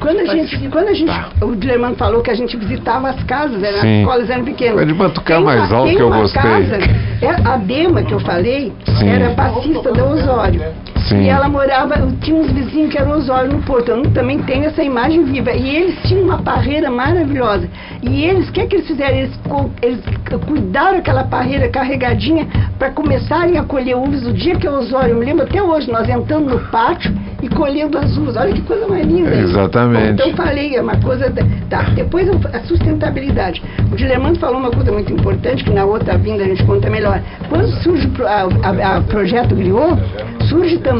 Quando 0.00 0.18
a 0.20 0.26
gente, 0.26 0.68
quando 0.68 0.88
a 0.88 0.92
gente, 0.94 1.06
Tá. 1.06 1.28
o 1.40 1.54
Dilermando 1.54 1.96
falou 1.96 2.20
que 2.20 2.30
a 2.30 2.34
gente 2.34 2.56
visitava 2.56 3.10
as 3.10 3.22
casas, 3.24 3.62
era, 3.62 3.78
as 3.78 3.84
escolas 3.84 4.30
eram 4.30 4.44
pequenas. 4.44 4.74
Pode 4.80 4.94
batucar 4.94 5.36
Tem 5.36 5.46
mais 5.46 5.72
alto 5.72 5.94
que 5.94 6.02
eu 6.02 6.10
gostei. 6.10 6.42
Casa, 6.42 6.76
é, 7.22 7.48
a 7.48 7.56
Dema 7.56 8.02
que 8.02 8.12
eu 8.12 8.20
falei 8.20 8.72
Sim. 8.98 9.08
era 9.08 9.30
passista 9.30 9.92
da 9.92 10.04
Osório. 10.04 10.60
Sim. 11.08 11.22
E 11.22 11.28
ela 11.28 11.48
morava, 11.48 11.94
tinha 12.20 12.36
uns 12.36 12.50
vizinhos 12.50 12.90
que 12.90 12.98
eram 12.98 13.12
Osório 13.12 13.52
no 13.52 13.62
Porto. 13.62 13.90
Eu 13.90 14.02
também 14.10 14.38
tenho 14.42 14.64
essa 14.64 14.82
imagem 14.82 15.24
viva. 15.24 15.52
E 15.52 15.76
eles 15.76 15.98
tinham 16.02 16.24
uma 16.24 16.38
parreira 16.38 16.90
maravilhosa. 16.90 17.68
E 18.02 18.24
eles, 18.24 18.48
o 18.48 18.52
que 18.52 18.60
é 18.60 18.66
que 18.66 18.76
eles 18.76 18.86
fizeram? 18.86 19.16
Eles, 19.16 19.32
eles 19.82 20.00
cuidaram 20.46 20.98
aquela 20.98 21.24
parreira 21.24 21.68
carregadinha 21.68 22.46
para 22.78 22.90
começarem 22.90 23.56
a 23.58 23.62
colher 23.64 23.96
uvas. 23.96 24.26
O 24.26 24.32
dia 24.32 24.56
que 24.56 24.66
é 24.66 24.70
Osório, 24.70 25.10
eu 25.10 25.18
me 25.18 25.24
lembro 25.24 25.44
até 25.44 25.62
hoje, 25.62 25.90
nós 25.90 26.08
entrando 26.08 26.50
no 26.50 26.58
pátio 26.70 27.14
e 27.42 27.48
colhendo 27.48 27.98
as 27.98 28.16
uvas. 28.16 28.36
Olha 28.36 28.52
que 28.52 28.62
coisa 28.62 28.86
mais 28.88 29.06
linda. 29.06 29.34
Exatamente. 29.34 30.12
Então 30.22 30.34
falei, 30.34 30.76
é 30.76 30.80
uma 30.82 30.96
coisa. 31.00 31.30
da- 31.30 31.44
Tá, 31.68 31.82
depois 31.96 32.28
a 32.52 32.60
sustentabilidade. 32.60 33.60
O 33.90 33.96
Dilemando 33.96 34.38
falou 34.38 34.58
uma 34.60 34.70
coisa 34.70 34.92
muito 34.92 35.12
importante, 35.12 35.64
que 35.64 35.70
na 35.72 35.84
outra 35.84 36.16
vinda 36.16 36.44
a 36.44 36.46
gente 36.46 36.64
conta 36.64 36.88
melhor. 36.88 37.20
Quando 37.48 37.66
surge 37.82 38.06
o 38.06 39.02
projeto 39.08 39.54
Griot, 39.54 39.98
surge 40.48 40.78
também 40.78 40.95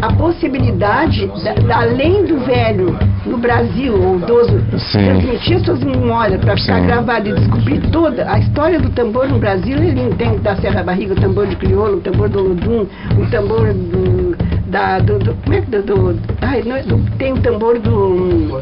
a 0.00 0.12
possibilidade, 0.14 1.26
da, 1.44 1.54
da- 1.54 1.80
além 1.82 2.24
do 2.24 2.38
velho 2.40 2.96
no 3.24 3.38
Brasil, 3.38 3.94
ou 3.94 4.16
idoso, 4.18 4.60
Sim. 4.78 5.04
transmitir 5.04 5.60
suas 5.64 5.82
memórias 5.84 6.40
para 6.40 6.56
ficar 6.56 6.80
Sim. 6.80 6.86
gravado 6.86 7.28
e 7.28 7.32
descobrir 7.34 7.80
toda 7.90 8.28
a 8.30 8.38
história 8.38 8.80
do 8.80 8.90
tambor 8.90 9.28
no 9.28 9.38
Brasil. 9.38 9.76
Ele 9.78 10.12
tem 10.16 10.38
da 10.38 10.56
Serra 10.56 10.82
Barriga, 10.82 11.12
o 11.14 11.16
tambor 11.20 11.46
de 11.46 11.56
crioulo, 11.56 11.98
o 11.98 12.00
tambor 12.00 12.28
do 12.28 12.38
Olodum, 12.40 12.86
o 13.18 13.30
tambor 13.30 13.72
do. 13.72 14.36
Da, 14.66 14.98
do, 15.00 15.18
do- 15.18 15.34
como 15.44 15.54
é 15.54 15.60
que 15.60 15.70
do, 15.70 15.82
do, 15.82 16.18
ai, 16.40 16.62
não 16.64 16.76
é 16.76 16.82
do- 16.82 16.98
tem 17.18 17.34
o 17.34 17.38
tambor 17.42 17.78
do 17.78 18.58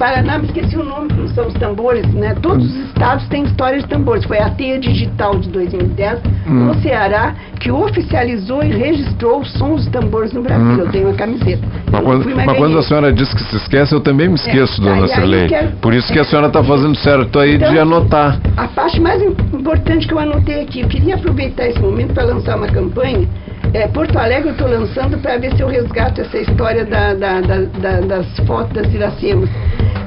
Paraná, 0.00 0.38
me 0.38 0.46
esqueci 0.46 0.78
o 0.78 0.82
nome, 0.82 1.08
que 1.08 1.28
são 1.34 1.46
os 1.46 1.52
tambores, 1.54 2.06
né? 2.14 2.34
Todos 2.40 2.64
os 2.64 2.86
estados 2.86 3.28
têm 3.28 3.44
história 3.44 3.78
de 3.80 3.86
tambores. 3.86 4.24
Foi 4.24 4.38
a 4.38 4.48
Teia 4.48 4.78
Digital 4.78 5.38
de 5.38 5.50
2010, 5.50 6.20
Hum. 6.48 6.68
no 6.68 6.74
Ceará, 6.80 7.34
que 7.60 7.70
oficializou 7.70 8.62
e 8.62 8.68
registrou 8.70 9.40
os 9.42 9.52
sons 9.52 9.82
dos 9.84 9.92
tambores 9.92 10.32
no 10.32 10.40
Brasil. 10.42 10.64
Hum. 10.66 10.78
Eu 10.78 10.88
tenho 10.90 11.06
uma 11.08 11.14
camiseta. 11.14 11.62
Mas 11.92 12.02
quando, 12.02 12.34
mas 12.34 12.56
quando 12.56 12.78
a 12.78 12.82
senhora 12.82 13.12
diz 13.12 13.32
que 13.34 13.44
se 13.44 13.56
esquece, 13.56 13.94
eu 13.94 14.00
também 14.00 14.26
me 14.28 14.36
esqueço, 14.36 14.80
É, 14.80 14.84
dona 14.86 15.06
Cirlei. 15.06 15.48
quero- 15.48 15.68
Por 15.82 15.92
isso 15.92 16.10
que 16.10 16.18
a 16.18 16.24
senhora 16.30 16.46
está 16.46 16.64
fazendo 16.64 16.96
certo 16.96 17.38
aí 17.38 17.58
de 17.58 17.64
Então, 17.64 17.82
anotar. 17.82 18.40
A 18.56 18.68
parte 18.68 18.98
mais 18.98 19.20
im- 19.20 19.36
importante 19.52 20.08
que 20.08 20.14
eu 20.14 20.18
anotei 20.18 20.62
aqui, 20.62 20.80
eu 20.80 20.88
queria 20.88 21.16
aproveitar 21.16 21.66
esse 21.68 21.78
momento 21.78 22.14
para 22.14 22.24
lançar 22.24 22.56
uma 22.56 22.68
campanha. 22.68 23.28
É, 23.72 23.86
Porto 23.86 24.18
Alegre 24.18 24.48
eu 24.48 24.52
estou 24.52 24.68
lançando 24.68 25.18
para 25.18 25.38
ver 25.38 25.54
se 25.54 25.62
eu 25.62 25.68
resgato 25.68 26.20
essa 26.20 26.38
história 26.38 26.84
da- 26.84 27.14
da- 27.14 27.40
da- 27.40 27.60
da- 27.80 28.00
das 28.00 28.26
fotos 28.46 28.72
das 28.72 28.92
Iracemas. 28.92 29.48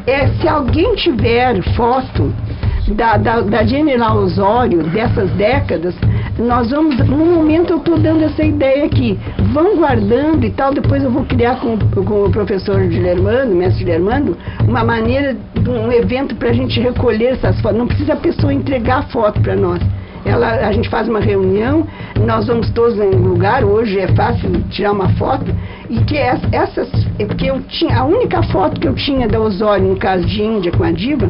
É, 0.06 0.28
se 0.28 0.48
alguém 0.48 0.96
tiver 0.96 1.62
foto 1.76 2.34
da, 2.90 3.16
da, 3.16 3.40
da 3.40 3.64
General 3.64 4.18
Osório 4.18 4.84
dessas 4.84 5.30
décadas, 5.32 5.96
nós 6.38 6.72
vamos, 6.72 6.98
no 7.08 7.26
momento 7.26 7.72
eu 7.72 7.78
estou 7.78 7.98
dando 7.98 8.24
essa 8.26 8.44
ideia 8.44 8.84
aqui, 8.84 9.18
vão 9.54 9.78
guardando 9.78 10.44
e 10.44 10.50
tal, 10.50 10.74
depois 10.74 11.02
eu 11.02 11.10
vou 11.10 11.24
criar 11.24 11.62
com, 11.62 11.78
com 11.78 12.26
o 12.26 12.30
professor 12.32 12.82
Gilermando, 12.92 13.56
mestre 13.56 13.86
Gilermando, 13.86 14.38
uma 14.68 14.84
maneira, 14.84 15.38
um 15.66 15.90
evento 15.90 16.36
para 16.36 16.50
a 16.50 16.54
gente 16.54 16.82
recolher 16.82 17.34
essas 17.34 17.62
fotos, 17.62 17.78
não 17.78 17.88
precisa 17.88 18.12
a 18.12 18.18
pessoa 18.18 18.54
entregar 18.54 18.98
a 18.98 19.04
foto 19.04 19.40
para 19.40 19.56
nós. 19.56 19.82
Ela, 20.26 20.68
a 20.68 20.72
gente 20.72 20.90
faz 20.90 21.08
uma 21.08 21.20
reunião, 21.20 21.86
nós 22.26 22.48
vamos 22.48 22.70
todos 22.72 22.98
em 23.00 23.12
lugar, 23.12 23.64
hoje 23.64 24.00
é 24.00 24.08
fácil 24.16 24.52
tirar 24.70 24.92
uma 24.92 25.10
foto, 25.10 25.46
e 25.90 26.00
que 26.02 26.16
es- 26.18 26.48
essas, 26.52 26.90
é 27.20 27.26
porque 27.26 27.50
eu 27.50 27.62
tinha, 27.64 28.00
a 28.00 28.06
única 28.06 28.42
foto 28.44 28.80
que 28.80 28.88
eu 28.88 28.96
tinha 28.96 29.28
da 29.28 29.40
Osório, 29.40 29.86
no 29.88 29.96
caso 29.98 30.26
de 30.26 30.42
Índia 30.42 30.72
com 30.72 30.84
a 30.84 30.92
diva, 30.92 31.30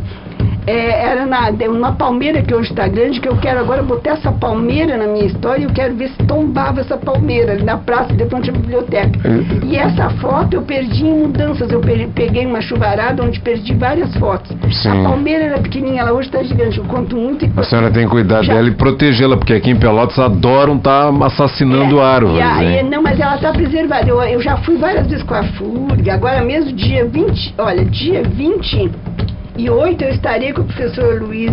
é, 0.65 1.05
era 1.11 1.25
na, 1.25 1.49
uma 1.69 1.91
palmeira 1.93 2.41
que 2.41 2.53
hoje 2.53 2.69
está 2.69 2.87
grande, 2.87 3.19
que 3.19 3.27
eu 3.27 3.35
quero 3.37 3.59
agora 3.59 3.81
botar 3.83 4.11
essa 4.11 4.31
palmeira 4.31 4.97
na 4.97 5.07
minha 5.07 5.25
história 5.25 5.61
e 5.61 5.63
eu 5.65 5.71
quero 5.71 5.95
ver 5.95 6.09
se 6.09 6.17
tombava 6.25 6.81
essa 6.81 6.97
palmeira 6.97 7.53
ali 7.53 7.63
na 7.63 7.77
praça 7.77 8.13
de 8.13 8.25
frente 8.25 8.49
à 8.49 8.53
biblioteca. 8.53 9.19
E 9.65 9.75
essa 9.75 10.09
foto 10.11 10.53
eu 10.55 10.61
perdi 10.61 11.05
em 11.05 11.13
mudanças, 11.23 11.69
eu 11.71 11.79
pe- 11.79 12.07
peguei 12.13 12.45
uma 12.45 12.61
chuvarada 12.61 13.23
onde 13.23 13.39
perdi 13.39 13.73
várias 13.73 14.13
fotos. 14.17 14.55
Sim. 14.81 14.89
A 14.89 15.09
palmeira 15.09 15.43
era 15.45 15.57
pequenininha, 15.59 16.01
ela 16.01 16.13
hoje 16.13 16.27
está 16.29 16.41
gigante, 16.43 16.77
eu 16.77 16.85
conto 16.85 17.15
muito. 17.15 17.45
e- 17.45 17.51
A 17.57 17.63
senhora 17.63 17.91
tem 17.91 18.05
que 18.05 18.11
cuidar 18.11 18.43
Já- 18.43 18.53
dela 18.53 18.67
e 18.67 18.71
protegê-la, 18.71 19.37
porque 19.37 19.53
aqui 19.53 19.69
em 19.71 19.75
Pelotas 19.75 20.17
adoram 20.19 20.75
estar 20.77 21.09
assassinando 21.23 21.99
É, 21.99 22.03
árvores. 22.03 22.59
hein? 22.61 22.83
não, 22.89 23.01
mas 23.01 23.19
ela 23.19 23.35
está 23.35 23.51
preservada. 23.51 24.07
Eu, 24.09 24.21
eu 24.23 24.41
já 24.41 24.57
fui 24.57 24.77
várias 24.77 25.07
vezes 25.07 25.23
com 25.23 25.33
a 25.33 25.43
FURG, 25.43 26.09
agora 26.09 26.43
mesmo 26.43 26.71
dia 26.73 27.05
20, 27.05 27.53
olha, 27.57 27.83
dia 27.85 28.23
28 29.55 30.03
eu 30.03 30.09
estarei 30.09 30.53
com 30.53 30.61
o 30.61 30.65
professor 30.65 31.21
Luiz 31.21 31.51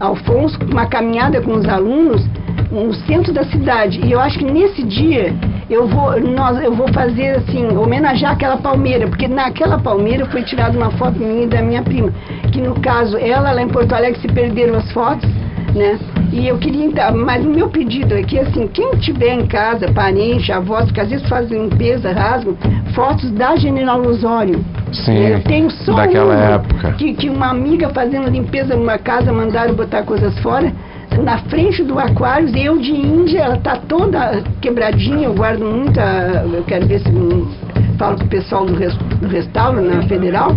Alfonso, 0.00 0.58
uma 0.70 0.86
caminhada 0.86 1.40
com 1.42 1.52
os 1.52 1.68
alunos 1.68 2.24
no 2.70 2.92
centro 2.94 3.32
da 3.32 3.44
cidade. 3.44 4.00
E 4.04 4.12
eu 4.12 4.20
acho 4.20 4.38
que 4.38 4.44
nesse 4.44 4.82
dia 4.82 5.34
eu 5.68 5.86
vou, 5.86 6.18
nós, 6.20 6.62
eu 6.62 6.74
vou 6.74 6.88
fazer 6.92 7.36
assim, 7.36 7.66
homenagear 7.76 8.32
aquela 8.32 8.56
palmeira, 8.56 9.06
porque 9.06 9.28
naquela 9.28 9.78
palmeira 9.78 10.26
foi 10.26 10.42
tirada 10.42 10.76
uma 10.76 10.90
foto 10.92 11.18
minha 11.18 11.44
e 11.44 11.46
da 11.46 11.62
minha 11.62 11.82
prima. 11.82 12.10
Que 12.52 12.60
no 12.60 12.80
caso, 12.80 13.18
ela 13.18 13.52
lá 13.52 13.62
em 13.62 13.68
Porto 13.68 13.92
Alegre 13.92 14.20
se 14.20 14.28
perderam 14.28 14.76
as 14.76 14.90
fotos 14.92 15.28
né? 15.76 15.98
E 16.32 16.48
eu 16.48 16.58
queria 16.58 16.84
então, 16.84 17.16
mas 17.16 17.44
o 17.44 17.48
meu 17.48 17.68
pedido 17.68 18.14
aqui 18.14 18.38
é 18.38 18.42
assim, 18.42 18.66
quem 18.66 18.90
tiver 18.98 19.34
em 19.34 19.46
casa, 19.46 19.92
parente, 19.92 20.50
avós, 20.50 20.90
que 20.90 21.00
às 21.00 21.08
vezes 21.08 21.28
fazem 21.28 21.68
limpeza, 21.68 22.12
rasgam, 22.12 22.56
fotos 22.94 23.30
da 23.30 23.54
General 23.56 24.00
Osório. 24.00 24.64
Sim, 24.92 25.16
Eu 25.16 25.42
tenho 25.42 25.70
só 25.70 25.94
daquela 25.94 26.34
uma 26.34 26.54
época. 26.54 26.92
Que, 26.92 27.14
que 27.14 27.28
uma 27.28 27.50
amiga 27.50 27.88
fazendo 27.90 28.28
limpeza 28.28 28.74
numa 28.74 28.98
casa 28.98 29.32
mandaram 29.32 29.74
botar 29.74 30.02
coisas 30.02 30.36
fora. 30.40 30.72
Na 31.22 31.38
frente 31.38 31.82
do 31.82 31.98
Aquários, 31.98 32.52
eu 32.54 32.78
de 32.78 32.92
Índia, 32.92 33.40
ela 33.40 33.56
tá 33.56 33.76
toda 33.76 34.42
quebradinha, 34.60 35.28
eu 35.28 35.34
guardo 35.34 35.64
muita. 35.64 36.44
Eu 36.52 36.62
quero 36.64 36.86
ver 36.86 37.00
se 37.00 37.10
falo 37.98 38.16
com 38.18 38.24
o 38.24 38.28
pessoal 38.28 38.64
do, 38.66 38.74
res, 38.74 38.94
do 38.94 39.28
restauro 39.28 39.80
na 39.82 40.02
federal. 40.02 40.54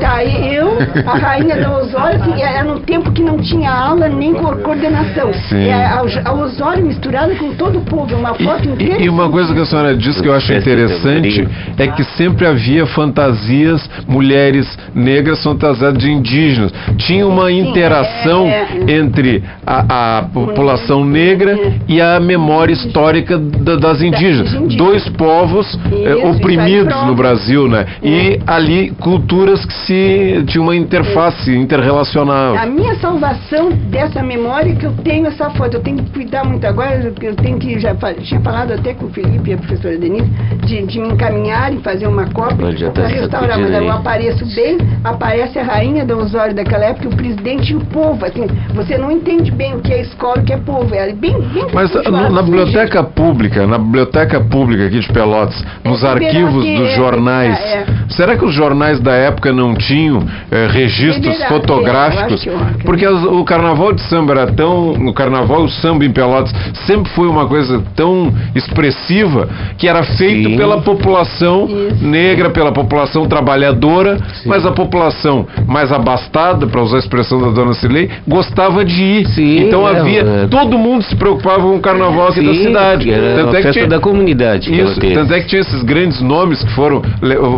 Tá, 0.00 0.14
aí 0.14 0.54
eu, 0.56 0.78
a 1.06 1.16
rainha 1.16 1.56
da 1.56 1.78
Osório, 1.78 2.20
assim, 2.20 2.42
era 2.42 2.64
num 2.64 2.80
tempo 2.80 3.12
que 3.12 3.22
não 3.22 3.38
tinha 3.38 3.70
aula 3.70 4.08
nem 4.08 4.34
co- 4.34 4.56
coordenação. 4.56 5.32
Sim. 5.48 5.68
É, 5.68 5.84
a, 5.84 6.02
a 6.24 6.32
Osório 6.32 6.84
misturada 6.84 7.34
com 7.36 7.52
todo 7.54 7.78
o 7.78 7.82
povo, 7.82 8.16
uma 8.16 8.34
foto 8.34 8.68
inteira. 8.68 9.00
E, 9.00 9.04
e 9.04 9.08
uma 9.08 9.28
coisa 9.28 9.54
que 9.54 9.60
a 9.60 9.64
senhora 9.64 9.96
disse 9.96 10.20
que 10.20 10.28
eu 10.28 10.34
acho 10.34 10.52
interessante 10.52 11.46
é 11.78 11.86
que 11.86 12.02
sempre 12.16 12.46
havia 12.46 12.84
fantasias, 12.86 13.88
mulheres 14.08 14.66
negras 14.94 15.40
fantasiadas 15.42 15.98
de 16.02 16.10
indígenas. 16.10 16.72
Tinha 16.96 17.26
uma 17.26 17.52
interação 17.52 18.46
é, 18.46 18.66
é. 18.88 18.92
entre 18.92 19.44
a, 19.64 20.18
a 20.18 20.22
população 20.22 21.04
negra 21.04 21.56
e 21.86 22.00
a 22.00 22.18
memória 22.18 22.72
histórica 22.72 23.38
da- 23.38 23.76
das 23.76 24.02
indígenas. 24.02 24.52
Dois 24.76 25.08
povos 25.10 25.78
oprimidos 26.24 26.71
prova. 26.80 27.06
no 27.06 27.14
Brasil, 27.14 27.68
né? 27.68 27.86
E 28.02 28.40
ali 28.46 28.90
culturas 29.00 29.64
que 29.64 29.72
se 29.72 30.44
tinha 30.46 30.62
uma 30.62 30.76
interface, 30.76 31.54
interrelacionavam. 31.54 32.58
A 32.58 32.66
minha 32.66 32.94
salvação 32.96 33.70
dessa 33.90 34.22
memória 34.22 34.72
é 34.72 34.74
que 34.74 34.86
eu 34.86 34.92
tenho 35.04 35.26
essa 35.26 35.50
foto. 35.50 35.74
Eu 35.74 35.80
tenho 35.80 35.98
que 35.98 36.10
cuidar 36.10 36.44
muito 36.44 36.66
agora, 36.66 37.12
eu 37.20 37.34
tenho 37.34 37.58
que, 37.58 37.78
já 37.78 37.94
tinha 38.22 38.40
falado 38.40 38.72
até 38.72 38.94
com 38.94 39.06
o 39.06 39.10
Felipe 39.10 39.50
e 39.50 39.54
a 39.54 39.56
professora 39.58 39.96
Denise, 39.96 40.30
de, 40.64 40.86
de 40.86 41.00
me 41.00 41.08
encaminhar 41.08 41.72
e 41.72 41.78
fazer 41.78 42.06
uma 42.06 42.26
cópia 42.30 42.74
tá 42.74 42.90
para 42.90 43.06
restaurar. 43.06 43.58
Mas 43.58 43.72
eu 43.72 43.90
apareço 43.90 44.44
bem, 44.54 44.78
aparece 45.04 45.58
a 45.58 45.64
rainha 45.64 46.04
da 46.04 46.16
Osório 46.16 46.54
daquela 46.54 46.86
época, 46.86 47.08
o 47.08 47.16
presidente 47.16 47.72
e 47.72 47.76
o 47.76 47.80
povo. 47.86 48.24
Assim, 48.24 48.46
você 48.74 48.96
não 48.96 49.10
entende 49.10 49.50
bem 49.50 49.74
o 49.74 49.80
que 49.80 49.92
é 49.92 50.02
escola 50.02 50.38
e 50.38 50.40
o 50.40 50.44
que 50.44 50.52
é 50.52 50.56
povo. 50.56 50.94
É 50.94 51.12
bem, 51.12 51.40
bem 51.40 51.66
Mas 51.72 51.90
de 51.90 52.10
na, 52.10 52.30
na 52.30 52.42
biblioteca 52.42 53.02
pública, 53.02 53.66
na 53.66 53.78
biblioteca 53.78 54.40
pública 54.40 54.86
aqui 54.86 55.00
de 55.00 55.12
Pelotas, 55.12 55.64
nos 55.84 56.02
É, 56.02 56.08
arquivos 56.08 56.61
Ribeirão, 56.62 56.82
dos 56.84 56.92
é, 56.92 56.96
jornais, 56.96 57.58
é. 57.60 57.84
será 58.10 58.36
que 58.36 58.44
os 58.44 58.54
jornais 58.54 59.00
da 59.00 59.12
época 59.12 59.52
não 59.52 59.74
tinham 59.74 60.22
eh, 60.50 60.68
registros 60.70 61.26
Ribeirão, 61.34 61.48
fotográficos? 61.48 62.46
eu 62.46 62.58
Porque 62.84 63.04
as- 63.04 63.24
o 63.24 63.44
carnaval 63.44 63.92
de 63.92 64.02
samba 64.02 64.32
era 64.32 64.46
tão. 64.52 64.92
O 64.92 65.12
carnaval, 65.14 65.62
o 65.64 65.68
samba 65.68 66.04
em 66.04 66.10
Pelotas, 66.10 66.52
sempre 66.86 67.10
foi 67.12 67.26
uma 67.28 67.46
coisa 67.46 67.82
tão 67.96 68.32
expressiva 68.54 69.48
que 69.78 69.86
era 69.88 70.02
feito 70.02 70.50
Sim. 70.50 70.56
pela 70.56 70.80
população 70.80 71.66
Isso. 71.66 72.04
negra, 72.04 72.50
pela 72.50 72.72
população 72.72 73.26
trabalhadora, 73.26 74.18
mas 74.46 74.64
a 74.66 74.72
população 74.72 75.46
mais 75.66 75.92
abastada, 75.92 76.66
para 76.66 76.80
usar 76.82 76.96
a 76.96 77.00
expressão 77.00 77.40
da 77.40 77.48
dona 77.50 77.74
Cilei, 77.74 78.10
gostava 78.26 78.84
de 78.84 79.02
ir. 79.02 79.26
Sim, 79.28 79.66
então 79.66 79.88
é, 79.88 79.98
havia. 79.98 80.20
é. 80.22 80.46
Todo 80.48 80.78
mundo 80.78 81.02
se 81.04 81.14
preocupava 81.16 81.62
com 81.62 81.76
o 81.76 81.80
carnaval 81.80 82.28
aqui 82.28 82.40
da 82.42 82.52
Sim, 82.52 82.64
cidade. 82.66 83.10
Era 83.10 83.34
Tanto 83.36 83.46
a 83.48 83.50
é 83.50 83.56
que 83.56 83.62
festa 83.62 83.72
tinha- 83.72 83.86
da 83.88 84.00
comunidade 84.00 84.72
Isso, 84.80 85.00
tanto 85.00 85.32
é 85.34 85.40
que 85.40 85.46
tinha 85.46 85.60
esses 85.60 85.82
grandes 85.82 86.20
nomes 86.20 86.51
que 86.62 86.72
foram 86.74 87.00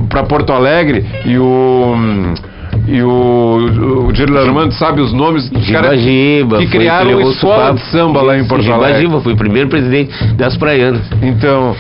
para 0.09 0.23
Porto 0.25 0.53
Alegre 0.53 1.05
e 1.25 1.39
o. 1.39 1.95
E 2.89 3.01
o, 3.03 3.09
o 3.09 4.39
Armando 4.39 4.73
sabe 4.75 5.01
os 5.01 5.13
nomes 5.13 5.49
dos 5.49 5.71
caras 5.71 5.99
Giba, 6.01 6.59
que 6.59 6.67
criaram 6.67 7.13
a 7.13 7.17
o 7.17 7.31
escola 7.31 7.73
de 7.73 7.81
samba 7.87 8.21
lá 8.21 8.37
em 8.37 8.45
Porto 8.47 8.71
Alegre. 8.71 9.01
Giba 9.01 9.21
foi 9.21 9.33
o 9.33 9.37
primeiro 9.37 9.69
presidente 9.71 10.13
das 10.35 10.57
praianas. 10.57 11.01
Então, 11.23 11.75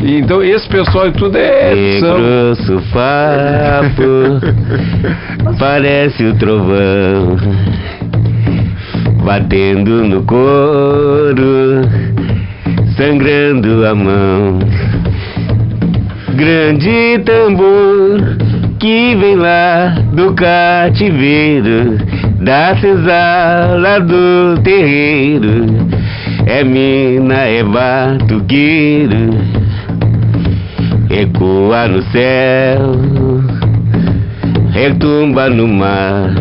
e- 0.00 0.18
então 0.18 0.42
esse 0.42 0.68
pessoal 0.68 1.06
e 1.06 1.12
tudo 1.12 1.36
é. 1.38 1.72
Negro 1.74 2.56
supapo, 2.66 4.40
parece 5.58 6.24
o 6.24 6.34
trovão, 6.34 7.36
batendo 9.24 10.04
no 10.04 10.22
couro, 10.24 11.82
sangrando 12.96 13.86
a 13.86 13.94
mão. 13.94 14.58
Grande 16.40 17.18
tambor 17.26 18.38
que 18.78 19.14
vem 19.14 19.36
lá 19.36 19.94
do 20.14 20.32
cativeiro, 20.32 21.98
da 22.40 22.74
senzala 22.76 24.00
do 24.00 24.58
terreiro, 24.62 25.66
é 26.46 26.64
mina, 26.64 27.34
é 27.34 27.62
batuqueiro 27.62 29.60
ecoa 31.10 31.88
no 31.88 32.02
céu, 32.04 32.94
retumba 34.72 35.50
no 35.50 35.68
mar. 35.68 36.32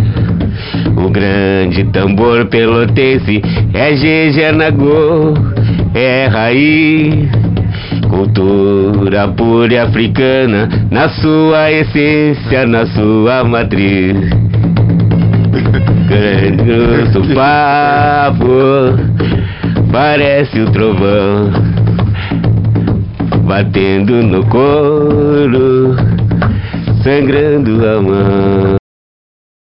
O 0.96 1.10
grande 1.10 1.84
tambor 1.92 2.46
pelotense 2.46 3.42
é 3.74 3.96
Jejenagô, 3.98 5.34
é 5.94 6.28
raiz, 6.28 7.30
cultura 8.10 9.28
pura 9.30 9.74
e 9.74 9.78
africana, 9.78 10.70
na 10.92 11.10
sua 11.10 11.72
essência, 11.72 12.66
na 12.66 12.86
sua 12.88 13.44
matriz. 13.44 14.16
Grande 16.08 17.34
papo, 17.34 18.98
parece 19.92 20.60
o 20.60 20.72
trovão 20.72 21.80
batendo 23.50 24.22
no 24.22 24.46
couro, 24.46 25.96
sangrando 27.04 27.84
a 27.84 28.00
mão. 28.00 28.79